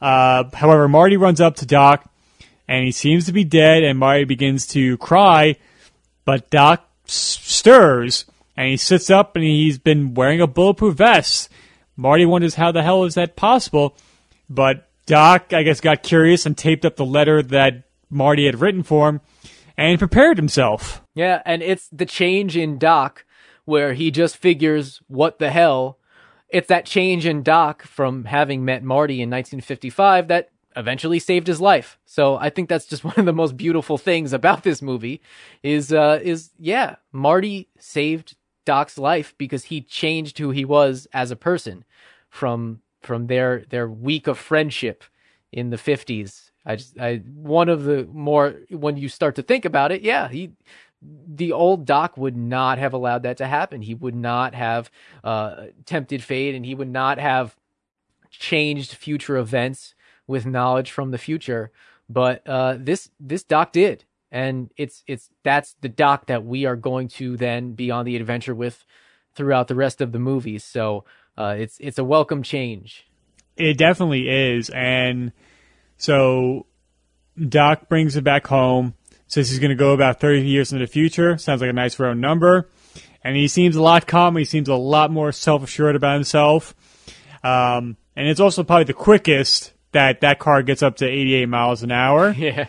[0.00, 2.10] Uh, however, Marty runs up to Doc,
[2.66, 5.56] and he seems to be dead, and Marty begins to cry
[6.24, 8.24] but Doc stirs
[8.56, 11.50] and he sits up and he's been wearing a bulletproof vest.
[11.96, 13.96] Marty wonders how the hell is that possible,
[14.48, 18.82] but Doc, I guess, got curious and taped up the letter that Marty had written
[18.82, 19.20] for him
[19.76, 21.02] and prepared himself.
[21.14, 23.24] Yeah, and it's the change in Doc
[23.64, 25.98] where he just figures, what the hell?
[26.48, 31.60] It's that change in Doc from having met Marty in 1955 that eventually saved his
[31.60, 31.98] life.
[32.04, 35.20] So I think that's just one of the most beautiful things about this movie
[35.62, 41.30] is uh is yeah, Marty saved Doc's life because he changed who he was as
[41.30, 41.84] a person
[42.28, 45.04] from from their their week of friendship
[45.52, 46.50] in the 50s.
[46.66, 50.28] I just I one of the more when you start to think about it, yeah,
[50.28, 50.52] he
[51.02, 53.82] the old Doc would not have allowed that to happen.
[53.82, 54.90] He would not have
[55.22, 57.56] uh, tempted fate, and he would not have
[58.30, 59.94] changed future events
[60.26, 61.70] with knowledge from the future.
[62.08, 66.76] But uh, this this doc did, and it's it's that's the doc that we are
[66.76, 68.84] going to then be on the adventure with
[69.34, 70.64] throughout the rest of the movies.
[70.64, 71.04] So
[71.36, 73.06] uh, it's it's a welcome change.
[73.56, 75.32] It definitely is, and
[75.96, 76.66] so
[77.48, 78.94] Doc brings it back home.
[79.26, 81.38] Says he's going to go about thirty years into the future.
[81.38, 82.68] Sounds like a nice round number,
[83.22, 84.38] and he seems a lot calmer.
[84.38, 86.74] He seems a lot more self assured about himself.
[87.42, 91.82] Um, and it's also probably the quickest that that car gets up to 88 miles
[91.82, 92.34] an hour.
[92.44, 92.66] Yeah,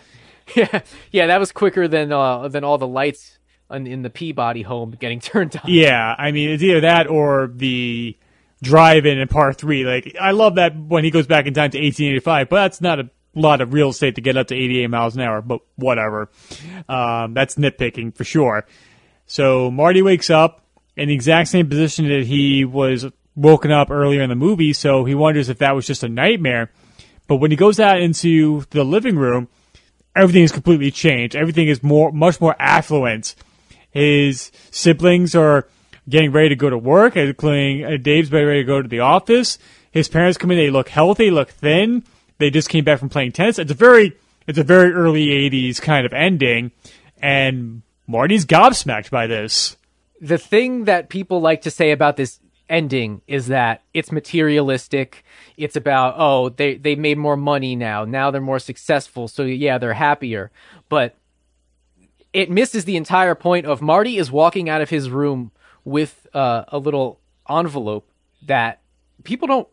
[0.56, 0.82] yeah,
[1.12, 1.28] yeah.
[1.28, 3.40] That was quicker than uh, than all the lights
[3.72, 5.64] in, in the Peabody home getting turned on.
[5.66, 8.16] Yeah, I mean it's either that or the
[8.62, 9.84] drive-in in Part Three.
[9.86, 13.00] Like I love that when he goes back in time to 1885, but that's not
[13.00, 15.42] a lot of real estate to get up to 88 miles an hour.
[15.42, 16.30] But whatever,
[16.88, 18.66] um, that's nitpicking for sure.
[19.26, 20.62] So Marty wakes up
[20.96, 23.06] in the exact same position that he was
[23.36, 24.74] woken up earlier in the movie.
[24.74, 26.72] So he wonders if that was just a nightmare.
[27.28, 29.48] But when he goes out into the living room,
[30.16, 31.36] everything is completely changed.
[31.36, 33.36] Everything is more, much more affluent.
[33.92, 35.68] His siblings are
[36.08, 39.58] getting ready to go to work, including uh, Dave's ready to go to the office.
[39.92, 42.04] His parents come in, they look healthy, look thin.
[42.38, 43.60] They just came back from playing tennis.
[43.60, 46.72] It's a very, it's a very early 80s kind of ending.
[47.22, 49.78] And Marty's gobsmacked by this.
[50.22, 52.40] The thing that people like to say about this
[52.70, 55.24] ending is that it's materialistic.
[55.58, 58.06] It's about, oh, they, they made more money now.
[58.06, 59.28] Now they're more successful.
[59.28, 60.52] So yeah, they're happier.
[60.90, 61.16] But
[62.34, 65.52] it misses the entire point of Marty is walking out of his room
[65.86, 68.10] with uh, a little envelope
[68.46, 68.82] that
[69.24, 69.68] people don't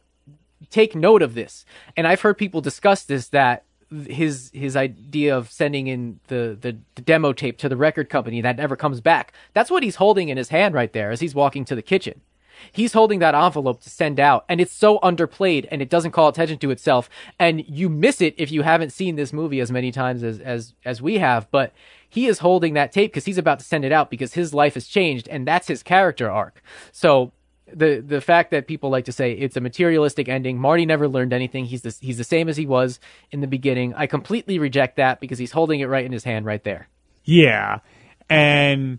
[0.71, 1.65] take note of this.
[1.97, 3.65] And I've heard people discuss this that
[4.07, 8.41] his his idea of sending in the, the, the demo tape to the record company
[8.41, 9.33] that never comes back.
[9.53, 12.23] That's what he's holding in his hand right there as he's walking to the kitchen
[12.71, 16.29] He's holding that envelope to send out, and it's so underplayed and it doesn't call
[16.29, 17.09] attention to itself.
[17.39, 20.75] And you miss it if you haven't seen this movie as many times as as
[20.85, 21.51] as we have.
[21.51, 21.73] But
[22.09, 24.75] he is holding that tape because he's about to send it out because his life
[24.75, 26.63] has changed, and that's his character arc.
[26.93, 27.33] So
[27.75, 30.59] the the fact that people like to say it's a materialistic ending.
[30.59, 31.65] Marty never learned anything.
[31.65, 33.95] He's the, he's the same as he was in the beginning.
[33.95, 36.89] I completely reject that because he's holding it right in his hand right there.
[37.25, 37.81] Yeah,
[38.29, 38.99] and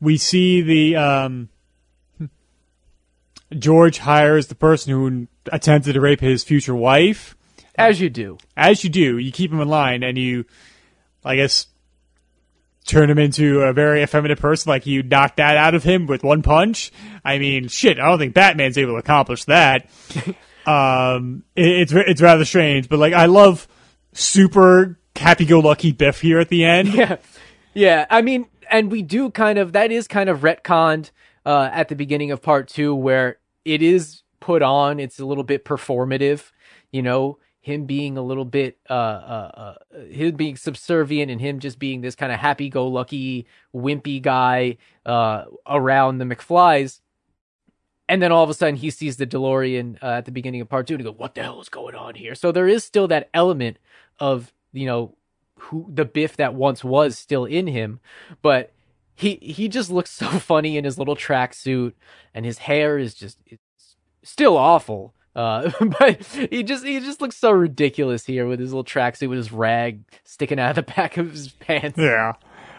[0.00, 1.48] we see the um,
[3.58, 7.36] George hires the person who attempted to rape his future wife.
[7.76, 10.44] As you do, as you do, you keep him in line, and you,
[11.24, 11.66] I guess,
[12.86, 14.70] turn him into a very effeminate person.
[14.70, 16.92] Like you knocked that out of him with one punch.
[17.24, 17.98] I mean, shit.
[17.98, 19.90] I don't think Batman's able to accomplish that.
[20.66, 23.66] um, it, it's it's rather strange, but like I love
[24.12, 26.94] super happy-go-lucky Biff here at the end.
[26.94, 27.16] Yeah,
[27.72, 28.06] yeah.
[28.10, 31.10] I mean, and we do kind of that is kind of retconned
[31.44, 35.00] uh, at the beginning of part two, where it is put on.
[35.00, 36.52] It's a little bit performative,
[36.92, 41.60] you know him being a little bit uh, uh, uh, him being subservient and him
[41.60, 44.76] just being this kind of happy-go-lucky wimpy guy
[45.06, 47.00] uh, around the McFlys.
[48.06, 50.68] And then all of a sudden he sees the DeLorean uh, at the beginning of
[50.68, 52.84] part two and he goes, "What the hell is going on here?" So there is
[52.84, 53.78] still that element
[54.20, 55.16] of you know
[55.58, 57.98] who the Biff that once was still in him,
[58.42, 58.74] but
[59.14, 61.94] he he just looks so funny in his little tracksuit
[62.34, 67.36] and his hair is just it's still awful uh, but he just he just looks
[67.36, 71.16] so ridiculous here with his little tracksuit with his rag sticking out of the back
[71.16, 71.98] of his pants.
[71.98, 72.34] Yeah,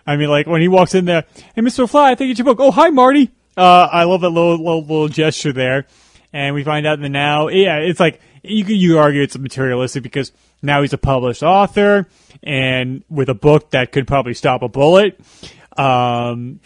[0.06, 1.26] I mean, like when he walks in there,
[1.56, 2.60] hey, Mister Fly, I think it's your book.
[2.60, 3.32] Oh, hi, Marty.
[3.58, 5.86] Uh, I love that little, little little gesture there,
[6.34, 10.04] and we find out in the now, yeah, it's like you you argue it's materialistic
[10.04, 12.08] because now he's a published author
[12.44, 15.20] and with a book that could probably stop a bullet.
[15.78, 16.60] Um,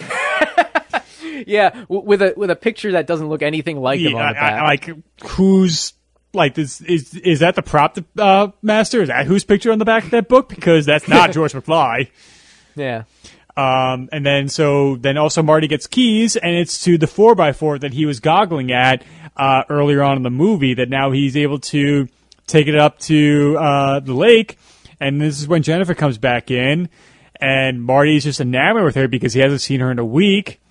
[1.48, 4.34] yeah, with a with a picture that doesn't look anything like yeah, him on the
[4.34, 4.54] back.
[4.54, 4.90] I, like
[5.24, 5.94] who's
[6.34, 9.02] like this is is that the prop uh, master?
[9.02, 10.50] Is that whose picture on the back of that book?
[10.50, 12.10] Because that's not George McFly.
[12.76, 13.04] Yeah.
[13.58, 17.58] Um, and then so then also Marty gets keys, and it's to the four x
[17.58, 19.04] four that he was goggling at
[19.36, 20.76] uh, earlier on in the movie.
[20.76, 22.08] That now he's able to
[22.48, 24.58] take it up to uh, the lake,
[25.00, 26.90] and this is when Jennifer comes back in,
[27.36, 30.62] and Marty's just enamored with her because he hasn't seen her in a week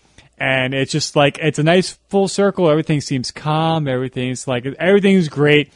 [0.40, 2.68] and it's just like it's a nice full circle.
[2.68, 3.88] Everything seems calm.
[3.88, 5.72] Everything's like everything's great.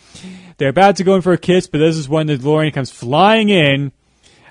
[0.59, 2.91] They're about to go in for a kiss, but this is when the DeLorean comes
[2.91, 3.93] flying in,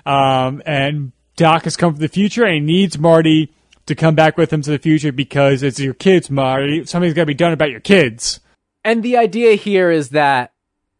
[0.04, 3.52] um, and Doc has come from the future and he needs Marty
[3.86, 6.84] to come back with him to the future because it's your kids, Marty.
[6.84, 8.40] Something's got to be done about your kids.
[8.84, 10.52] And the idea here is that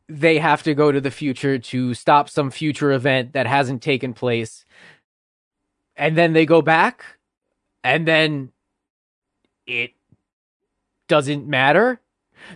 [0.09, 4.15] they have to go to the future to stop some future event that hasn't taken
[4.15, 4.65] place.
[5.97, 7.05] And then they go back,
[7.85, 8.52] and then
[9.67, 9.93] it
[11.09, 12.01] doesn't matter.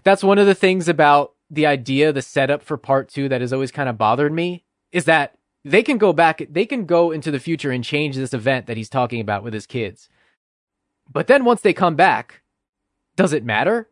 [0.03, 3.53] That's one of the things about the idea, the setup for part two that has
[3.53, 7.31] always kind of bothered me is that they can go back, they can go into
[7.31, 10.09] the future and change this event that he's talking about with his kids.
[11.11, 12.43] But then once they come back,
[13.17, 13.89] does it matter?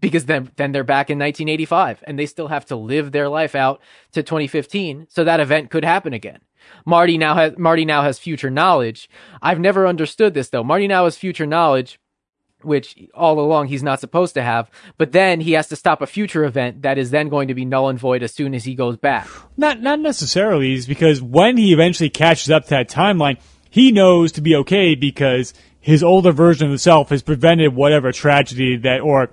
[0.00, 3.54] Because then, then they're back in 1985 and they still have to live their life
[3.54, 3.80] out
[4.12, 5.06] to 2015.
[5.10, 6.40] So that event could happen again.
[6.86, 9.10] Marty now has, Marty now has future knowledge.
[9.42, 10.64] I've never understood this though.
[10.64, 12.00] Marty now has future knowledge
[12.62, 14.70] which all along he's not supposed to have.
[14.98, 17.64] But then he has to stop a future event that is then going to be
[17.64, 19.28] null and void as soon as he goes back.
[19.56, 23.38] Not not necessarily, is because when he eventually catches up to that timeline,
[23.70, 28.76] he knows to be okay because his older version of himself has prevented whatever tragedy
[28.76, 29.30] that or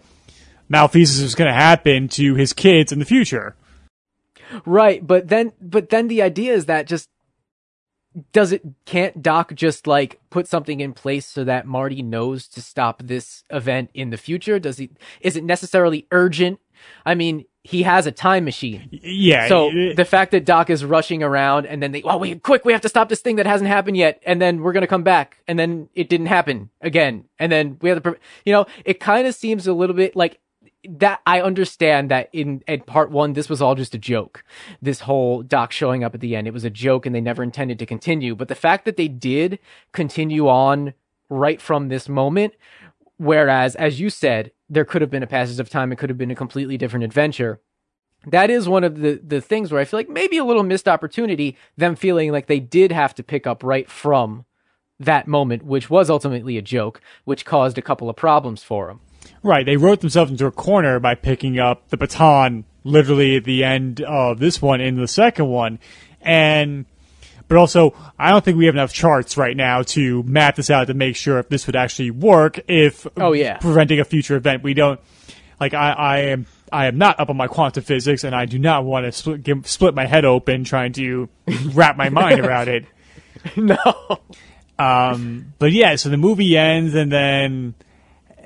[0.70, 3.56] malfeasance is going to happen to his kids in the future.
[4.66, 7.10] Right, but then but then the idea is that just
[8.32, 12.62] does it can't Doc just like put something in place so that Marty knows to
[12.62, 14.60] stop this event in the future?
[14.60, 16.60] Does he is it necessarily urgent?
[17.06, 18.88] I mean, he has a time machine.
[18.92, 19.48] Yeah.
[19.48, 22.72] So the fact that Doc is rushing around and then they, oh wait, quick, we
[22.72, 25.44] have to stop this thing that hasn't happened yet, and then we're gonna come back,
[25.48, 28.16] and then it didn't happen again, and then we have to,
[28.46, 30.40] you know, it kind of seems a little bit like
[30.88, 34.44] that I understand that in at part one, this was all just a joke.
[34.82, 37.44] This whole Doc showing up at the end, it was a joke and they never
[37.44, 38.36] intended to continue.
[38.36, 39.60] But the fact that they did
[39.92, 40.94] continue on
[41.30, 42.54] right from this moment,
[43.18, 46.18] whereas, as you said, there could have been a passage of time, it could have
[46.18, 47.60] been a completely different adventure.
[48.26, 50.88] That is one of the, the things where I feel like maybe a little missed
[50.88, 54.46] opportunity, them feeling like they did have to pick up right from
[55.00, 59.00] that moment, which was ultimately a joke, which caused a couple of problems for them.
[59.44, 59.66] Right.
[59.66, 64.02] They wrote themselves into a corner by picking up the baton literally at the end
[64.02, 65.80] of this one in the second one.
[66.22, 66.86] And
[67.48, 70.88] But also, I don't think we have enough charts right now to map this out
[70.88, 72.60] to make sure if this would actually work.
[72.68, 73.58] If Oh, yeah.
[73.58, 75.00] preventing a future event, we don't
[75.60, 75.74] like.
[75.74, 78.84] I, I am I am not up on my quantum physics, and I do not
[78.84, 81.30] want to split, give, split my head open trying to
[81.74, 82.86] wrap my mind around it.
[83.56, 84.20] no.
[84.80, 87.74] Um, but yeah, so the movie ends, and then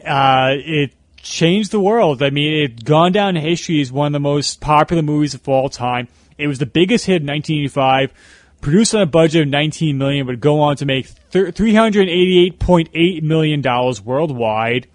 [0.05, 2.21] uh, it changed the world.
[2.23, 5.47] I mean, it gone down in history as one of the most popular movies of
[5.47, 6.07] all time.
[6.37, 8.13] It was the biggest hit in 1985.
[8.61, 14.01] Produced on a budget of 19 million, would go on to make 388.8 million dollars
[14.01, 14.87] worldwide.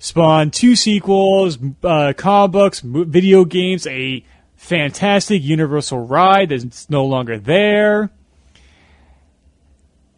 [0.00, 4.24] Spawned two sequels, uh, comic books, video games, a
[4.56, 8.10] fantastic Universal ride that's no longer there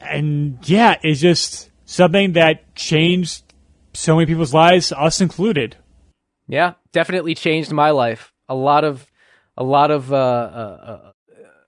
[0.01, 3.43] and yeah, it's just something that changed
[3.93, 5.77] so many people's lives, us included.
[6.49, 8.33] Yeah, definitely changed my life.
[8.49, 9.11] A lot of,
[9.57, 11.13] a lot of, uh, uh,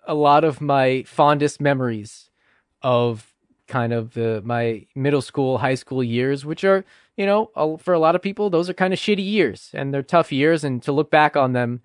[0.06, 2.30] a lot of my fondest memories
[2.82, 3.32] of
[3.68, 6.84] kind of the my middle school, high school years, which are,
[7.16, 10.02] you know, for a lot of people, those are kind of shitty years and they're
[10.02, 10.64] tough years.
[10.64, 11.80] And to look back on them,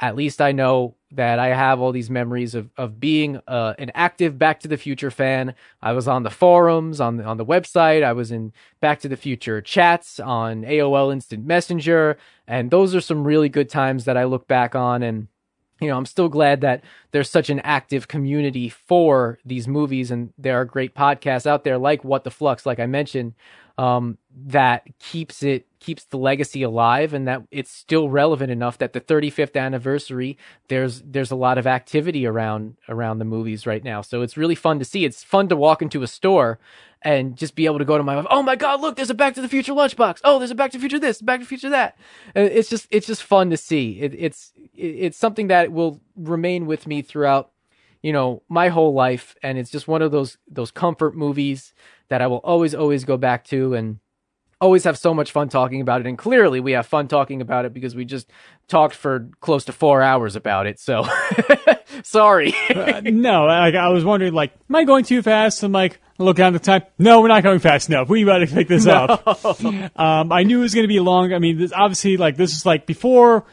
[0.00, 3.90] at least I know that I have all these memories of of being uh, an
[3.94, 5.54] active Back to the Future fan.
[5.82, 8.02] I was on the forums, on the, on the website.
[8.02, 13.00] I was in Back to the Future chats on AOL Instant Messenger, and those are
[13.00, 15.28] some really good times that I look back on and
[15.80, 20.32] you know, I'm still glad that there's such an active community for these movies, and
[20.36, 23.32] there are great podcasts out there like What the Flux, like I mentioned,
[23.78, 28.92] um, that keeps it keeps the legacy alive, and that it's still relevant enough that
[28.92, 30.36] the 35th anniversary
[30.68, 34.00] there's there's a lot of activity around around the movies right now.
[34.02, 35.04] So it's really fun to see.
[35.04, 36.58] It's fun to walk into a store
[37.02, 38.26] and just be able to go to my wife.
[38.30, 38.80] Oh my God!
[38.80, 40.20] Look, there's a Back to the Future lunchbox.
[40.24, 41.96] Oh, there's a Back to the Future this, Back to the Future that.
[42.36, 44.00] Uh, It's just it's just fun to see.
[44.00, 47.50] It, it's it, it's something that will remain with me throughout
[48.02, 51.74] you know my whole life, and it's just one of those those comfort movies
[52.08, 53.98] that I will always always go back to and
[54.60, 56.06] always have so much fun talking about it.
[56.06, 58.30] And clearly, we have fun talking about it because we just
[58.68, 60.78] talked for close to four hours about it.
[60.78, 61.06] So
[62.02, 62.54] sorry.
[62.68, 65.62] Uh, no, like I was wondering, like, am I going too fast?
[65.62, 66.82] I'm like, look down the time.
[66.98, 68.08] No, we're not going fast enough.
[68.08, 69.26] We to pick this up.
[69.96, 71.32] Um, I knew it was going to be long.
[71.32, 73.46] I mean, this, obviously, like this is like before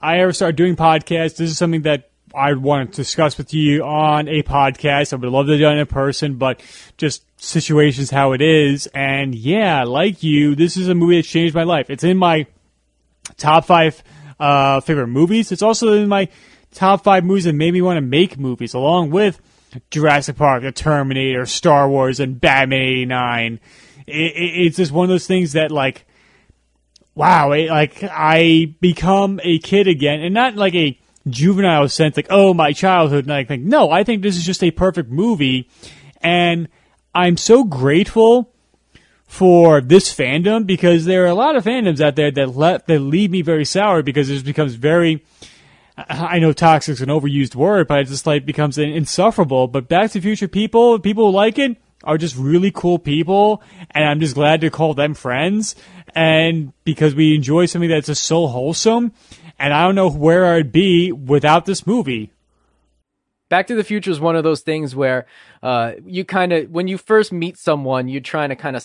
[0.00, 1.36] I ever started doing podcasts.
[1.36, 5.12] This is something that I want to discuss with you on a podcast.
[5.12, 6.60] I would love to do it in person, but
[6.96, 8.86] just situations how it is.
[8.88, 11.90] And yeah, like you, this is a movie that changed my life.
[11.90, 12.46] It's in my
[13.36, 14.02] top five
[14.38, 15.52] uh, favorite movies.
[15.52, 16.28] It's also in my
[16.72, 19.40] top five movies that made me want to make movies, along with
[19.90, 23.60] Jurassic Park, The Terminator, Star Wars, and Batman '89.
[24.06, 26.06] It, it, it's just one of those things that like,
[27.14, 32.26] wow, it, like I become a kid again, and not like a juvenile sense, like
[32.30, 35.68] oh my childhood, and I think no, I think this is just a perfect movie,
[36.20, 36.68] and
[37.14, 38.50] I'm so grateful
[39.26, 43.00] for this fandom because there are a lot of fandoms out there that let that
[43.00, 45.24] leave me very sour because it becomes very
[45.96, 49.68] I know toxic's an overused word, but it just like becomes insufferable.
[49.68, 53.62] But Back to the Future people, people who like it, are just really cool people,
[53.92, 55.76] and I'm just glad to call them friends.
[56.14, 59.12] And because we enjoy something that's just so wholesome,
[59.58, 62.30] and I don't know where I'd be without this movie.
[63.50, 65.26] Back to the Future is one of those things where
[65.62, 68.82] uh, you kind of, when you first meet someone, you're trying to kind of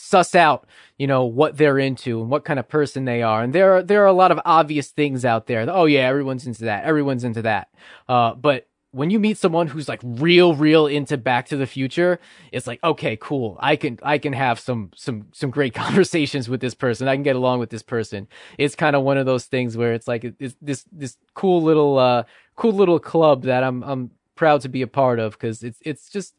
[0.00, 0.66] suss out,
[0.98, 3.42] you know, what they're into and what kind of person they are.
[3.42, 5.66] And there are there are a lot of obvious things out there.
[5.70, 6.84] Oh yeah, everyone's into that.
[6.84, 7.68] Everyone's into that.
[8.08, 12.20] Uh, but when you meet someone who's like real, real into Back to the Future,
[12.52, 13.56] it's like, okay, cool.
[13.58, 17.08] I can, I can have some, some, some great conversations with this person.
[17.08, 18.28] I can get along with this person.
[18.56, 21.98] It's kind of one of those things where it's like, it's this, this cool little,
[21.98, 22.22] uh,
[22.54, 26.08] cool little club that I'm, I'm proud to be a part of because it's, it's
[26.08, 26.36] just,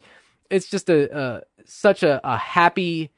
[0.50, 3.12] it's just a, uh, such a, a happy,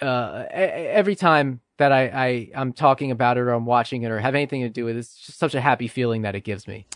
[0.00, 4.18] uh, every time that I, I, I'm talking about it or I'm watching it or
[4.18, 6.66] have anything to do with it, it's just such a happy feeling that it gives
[6.66, 6.86] me.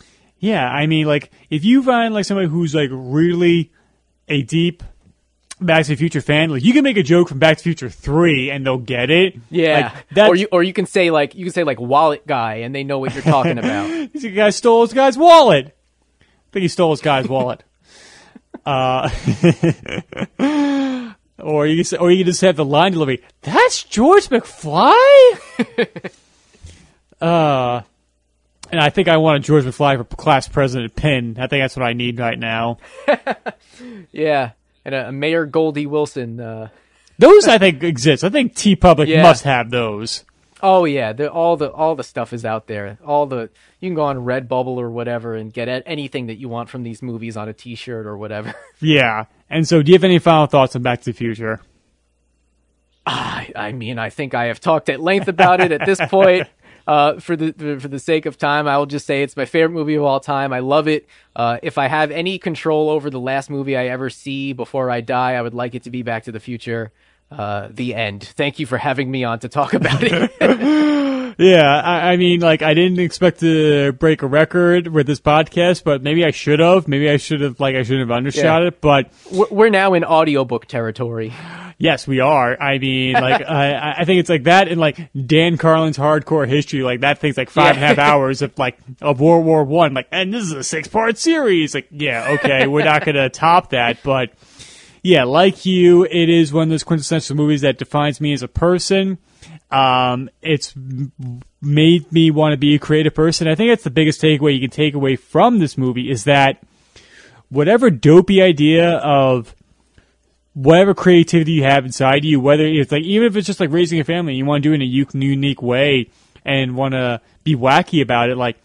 [0.40, 3.70] Yeah, I mean, like if you find like somebody who's like really
[4.26, 4.82] a deep
[5.60, 7.64] Back to the Future fan, like you can make a joke from Back to the
[7.64, 9.36] Future Three and they'll get it.
[9.50, 12.26] Yeah, like, that's, or you or you can say like you can say like wallet
[12.26, 14.12] guy and they know what you're talking about.
[14.14, 15.76] this guy stole this guy's wallet.
[16.20, 17.62] I think he stole this guy's wallet.
[18.64, 19.10] uh,
[21.38, 23.22] or you can say, or you can just have the line delivery.
[23.42, 24.94] That's George McFly.
[27.20, 27.82] uh.
[28.70, 31.36] And I think I want a George McFly for class president pin.
[31.38, 32.78] I think that's what I need right now.
[34.12, 34.52] yeah,
[34.84, 36.40] and a, a Mayor Goldie Wilson.
[36.40, 36.68] Uh...
[37.18, 38.24] Those I think exist.
[38.24, 39.22] I think TeePublic Yeah.
[39.22, 40.24] must have those.
[40.62, 42.98] Oh yeah, the, all the all the stuff is out there.
[43.04, 43.50] All the
[43.80, 47.02] you can go on Redbubble or whatever and get anything that you want from these
[47.02, 48.54] movies on a T-shirt or whatever.
[48.82, 49.26] Yeah.
[49.50, 51.60] And so, do you have any final thoughts on Back to the Future?
[53.04, 56.46] I, I mean, I think I have talked at length about it at this point.
[56.90, 59.70] Uh, for the for the sake of time, I will just say it's my favorite
[59.70, 60.52] movie of all time.
[60.52, 61.06] I love it.
[61.36, 65.00] Uh, if I have any control over the last movie I ever see before I
[65.00, 66.90] die, I would like it to be Back to the Future.
[67.30, 68.24] Uh, the end.
[68.24, 70.32] Thank you for having me on to talk about it.
[71.38, 75.84] yeah, I, I, mean, like, I didn't expect to break a record with this podcast,
[75.84, 76.88] but maybe I should have.
[76.88, 78.66] Maybe I should have, like, I shouldn't have undershot yeah.
[78.66, 79.12] it, but.
[79.30, 81.32] We're now in audiobook territory.
[81.82, 82.60] Yes, we are.
[82.62, 86.82] I mean, like, I, I think it's like that in like Dan Carlin's hardcore history.
[86.82, 89.94] Like that thing's like five and a half hours of like of World War One.
[89.94, 91.74] Like, and this is a six part series.
[91.74, 94.30] Like, yeah, okay, we're not gonna top that, but
[95.02, 98.48] yeah, like you, it is one of those quintessential movies that defines me as a
[98.48, 99.16] person.
[99.70, 100.74] Um, it's
[101.62, 103.48] made me want to be a creative person.
[103.48, 106.62] I think that's the biggest takeaway you can take away from this movie is that
[107.48, 109.54] whatever dopey idea of
[110.62, 113.98] whatever creativity you have inside you, whether it's like even if it's just like raising
[113.98, 116.10] a family, you want to do it in a unique way
[116.44, 118.56] and want to be wacky about it, like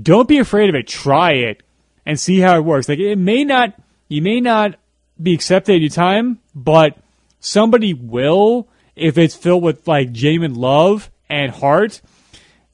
[0.00, 0.86] don't be afraid of it.
[0.86, 1.62] Try it
[2.04, 2.88] and see how it works.
[2.88, 3.74] Like it may not,
[4.08, 4.76] you may not
[5.20, 6.96] be accepted at your time, but
[7.40, 12.00] somebody will if it's filled with like genuine love and heart.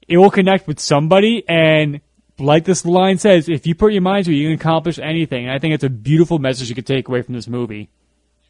[0.06, 2.02] It will connect with somebody and
[2.38, 5.46] like this line says, if you put your mind to it, you can accomplish anything.
[5.46, 7.88] And I think it's a beautiful message you could take away from this movie.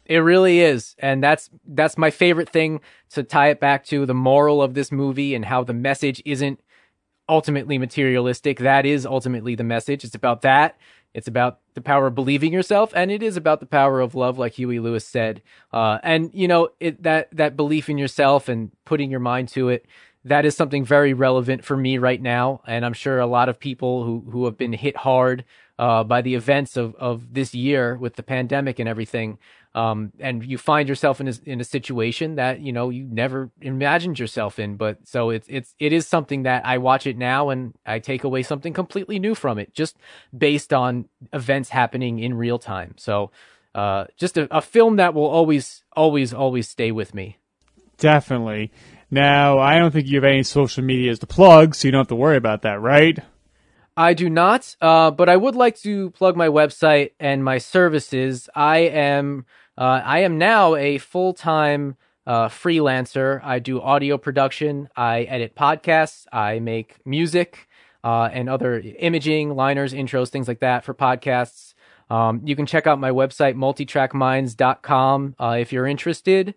[0.05, 0.95] It really is.
[0.99, 4.91] And that's that's my favorite thing to tie it back to the moral of this
[4.91, 6.59] movie and how the message isn't
[7.29, 8.59] ultimately materialistic.
[8.59, 10.03] That is ultimately the message.
[10.03, 10.77] It's about that.
[11.13, 14.39] It's about the power of believing yourself, and it is about the power of love,
[14.39, 15.43] like Huey Lewis said.
[15.71, 19.69] Uh, and you know, it, that that belief in yourself and putting your mind to
[19.69, 19.85] it,
[20.25, 22.61] that is something very relevant for me right now.
[22.65, 25.45] And I'm sure a lot of people who who have been hit hard
[25.77, 29.37] uh, by the events of of this year with the pandemic and everything
[29.75, 33.49] um, and you find yourself in a, in a situation that you know you never
[33.61, 34.75] imagined yourself in.
[34.75, 38.23] But so it's it's it is something that I watch it now and I take
[38.23, 39.97] away something completely new from it, just
[40.35, 42.93] based on events happening in real time.
[42.97, 43.31] So
[43.73, 47.37] uh, just a, a film that will always always always stay with me.
[47.97, 48.71] Definitely.
[49.09, 52.07] Now I don't think you have any social medias to plug, so you don't have
[52.09, 53.17] to worry about that, right?
[53.95, 58.49] I do not, uh, but I would like to plug my website and my services.
[58.55, 59.45] I am
[59.77, 63.41] uh, I am now a full time uh, freelancer.
[63.43, 67.67] I do audio production, I edit podcasts, I make music
[68.03, 71.73] uh, and other imaging, liners, intros, things like that for podcasts.
[72.09, 76.53] Um, you can check out my website, multitrackminds.com, uh, if you're interested.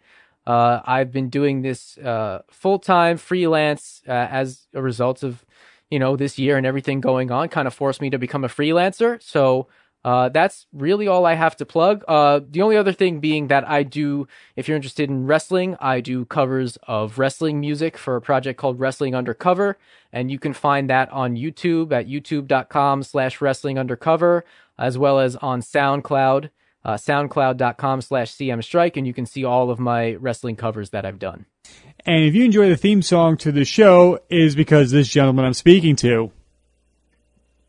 [0.46, 5.44] Uh, I've been doing this uh, full time freelance as a result of,
[5.90, 8.48] you know, this year and everything going on, kind of forced me to become a
[8.48, 9.20] freelancer.
[9.22, 9.66] So
[10.06, 12.04] uh, that's really all I have to plug.
[12.06, 16.00] Uh, the only other thing being that I do, if you're interested in wrestling, I
[16.00, 19.76] do covers of wrestling music for a project called Wrestling Undercover,
[20.12, 24.44] and you can find that on YouTube at youtube.com slash wrestling undercover,
[24.78, 26.50] as well as on SoundCloud,
[26.84, 31.18] uh, soundcloud.com slash cmstrike, and you can see all of my wrestling covers that I've
[31.18, 31.46] done.
[32.04, 35.52] And if you enjoy the theme song to the show, is because this gentleman I'm
[35.52, 36.30] speaking to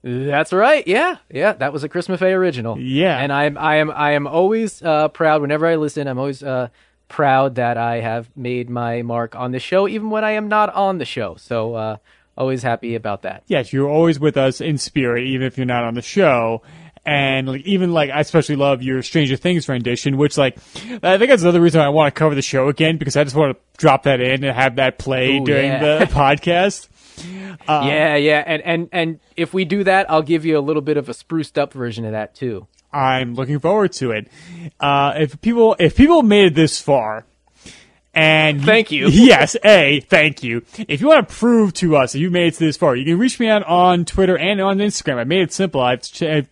[0.04, 0.88] that's right.
[0.88, 1.54] Yeah, yeah.
[1.54, 2.80] That was a Chris Maffei original.
[2.80, 6.08] Yeah, and I'm I am I am always uh, proud whenever I listen.
[6.08, 6.70] I'm always uh,
[7.08, 10.74] proud that I have made my mark on the show, even when I am not
[10.74, 11.36] on the show.
[11.36, 11.98] So uh,
[12.38, 13.44] always happy about that.
[13.48, 16.62] Yes, you're always with us in spirit, even if you're not on the show.
[17.06, 20.58] And like even like I especially love your Stranger Things rendition, which like
[21.02, 23.36] I think that's another reason I want to cover the show again because I just
[23.36, 26.00] want to drop that in and have that play Ooh, during yeah.
[26.00, 26.90] the podcast.
[27.68, 30.82] Uh, yeah, yeah, and and and if we do that, I'll give you a little
[30.82, 32.68] bit of a spruced up version of that too.
[32.94, 34.28] I'm looking forward to it.
[34.80, 37.26] Uh, if people if people made it this far,
[38.18, 39.08] and thank you.
[39.28, 40.64] Yes, A, thank you.
[40.88, 43.20] If you want to prove to us that you made it this far, you can
[43.20, 45.18] reach me out on Twitter and on Instagram.
[45.18, 45.82] I made it simple.
[45.82, 46.02] I've,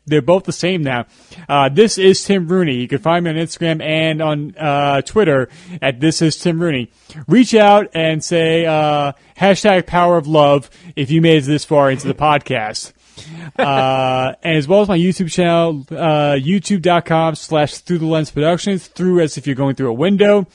[0.06, 1.06] they're both the same now.
[1.48, 2.76] Uh, this is Tim Rooney.
[2.76, 5.50] You can find me on Instagram and on uh, Twitter
[5.82, 6.92] at This Is Tim Rooney.
[7.28, 11.90] Reach out and say uh, hashtag Power of Love if you made it this far
[11.90, 12.92] into the podcast.
[13.60, 18.88] uh, and as well as my YouTube channel, uh, youtube.com slash through the lens productions,
[18.88, 20.48] through as if you're going through a window.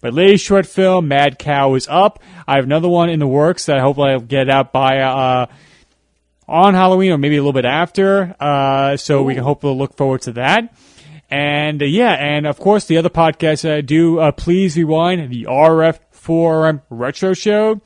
[0.00, 2.20] My latest short film, Mad Cow, is up.
[2.46, 5.46] I have another one in the works that I hope I'll get out by uh,
[6.46, 8.36] on Halloween or maybe a little bit after.
[8.38, 9.24] Uh, so Ooh.
[9.24, 10.72] we can hopefully look forward to that.
[11.30, 15.44] And uh, yeah, and of course the other podcasts I do, uh, please rewind the
[15.44, 17.80] RF for um, Retro Show.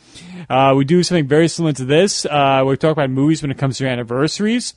[0.50, 2.26] Uh, we do something very similar to this.
[2.26, 4.74] Uh, we talk about movies when it comes to anniversaries.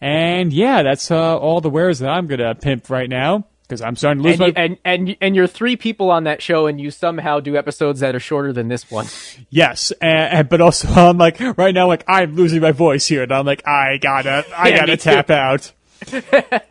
[0.00, 3.94] And yeah, that's uh, all the wares that I'm to pimp right now because I'm
[3.96, 4.46] starting to lose And, my.
[4.46, 8.00] you, and and and you're three people on that show, and you somehow do episodes
[8.00, 9.06] that are shorter than this one.
[9.50, 13.22] yes, and, and- but also I'm like right now, like I'm losing my voice here,
[13.24, 15.72] and I'm like I gotta, I Yeah, gotta tap out.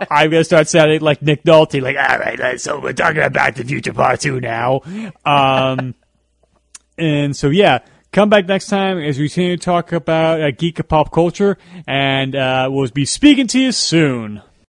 [0.09, 3.55] I'm gonna start sounding like Nick Nolte, like all right, so we're talking about Back
[3.55, 4.81] to the Future Part Two now.
[5.25, 5.93] Um,
[6.97, 7.79] and so yeah.
[8.13, 12.33] Come back next time as we continue to talk about uh, geek pop culture, and
[12.35, 14.41] uh, we'll be speaking to you soon.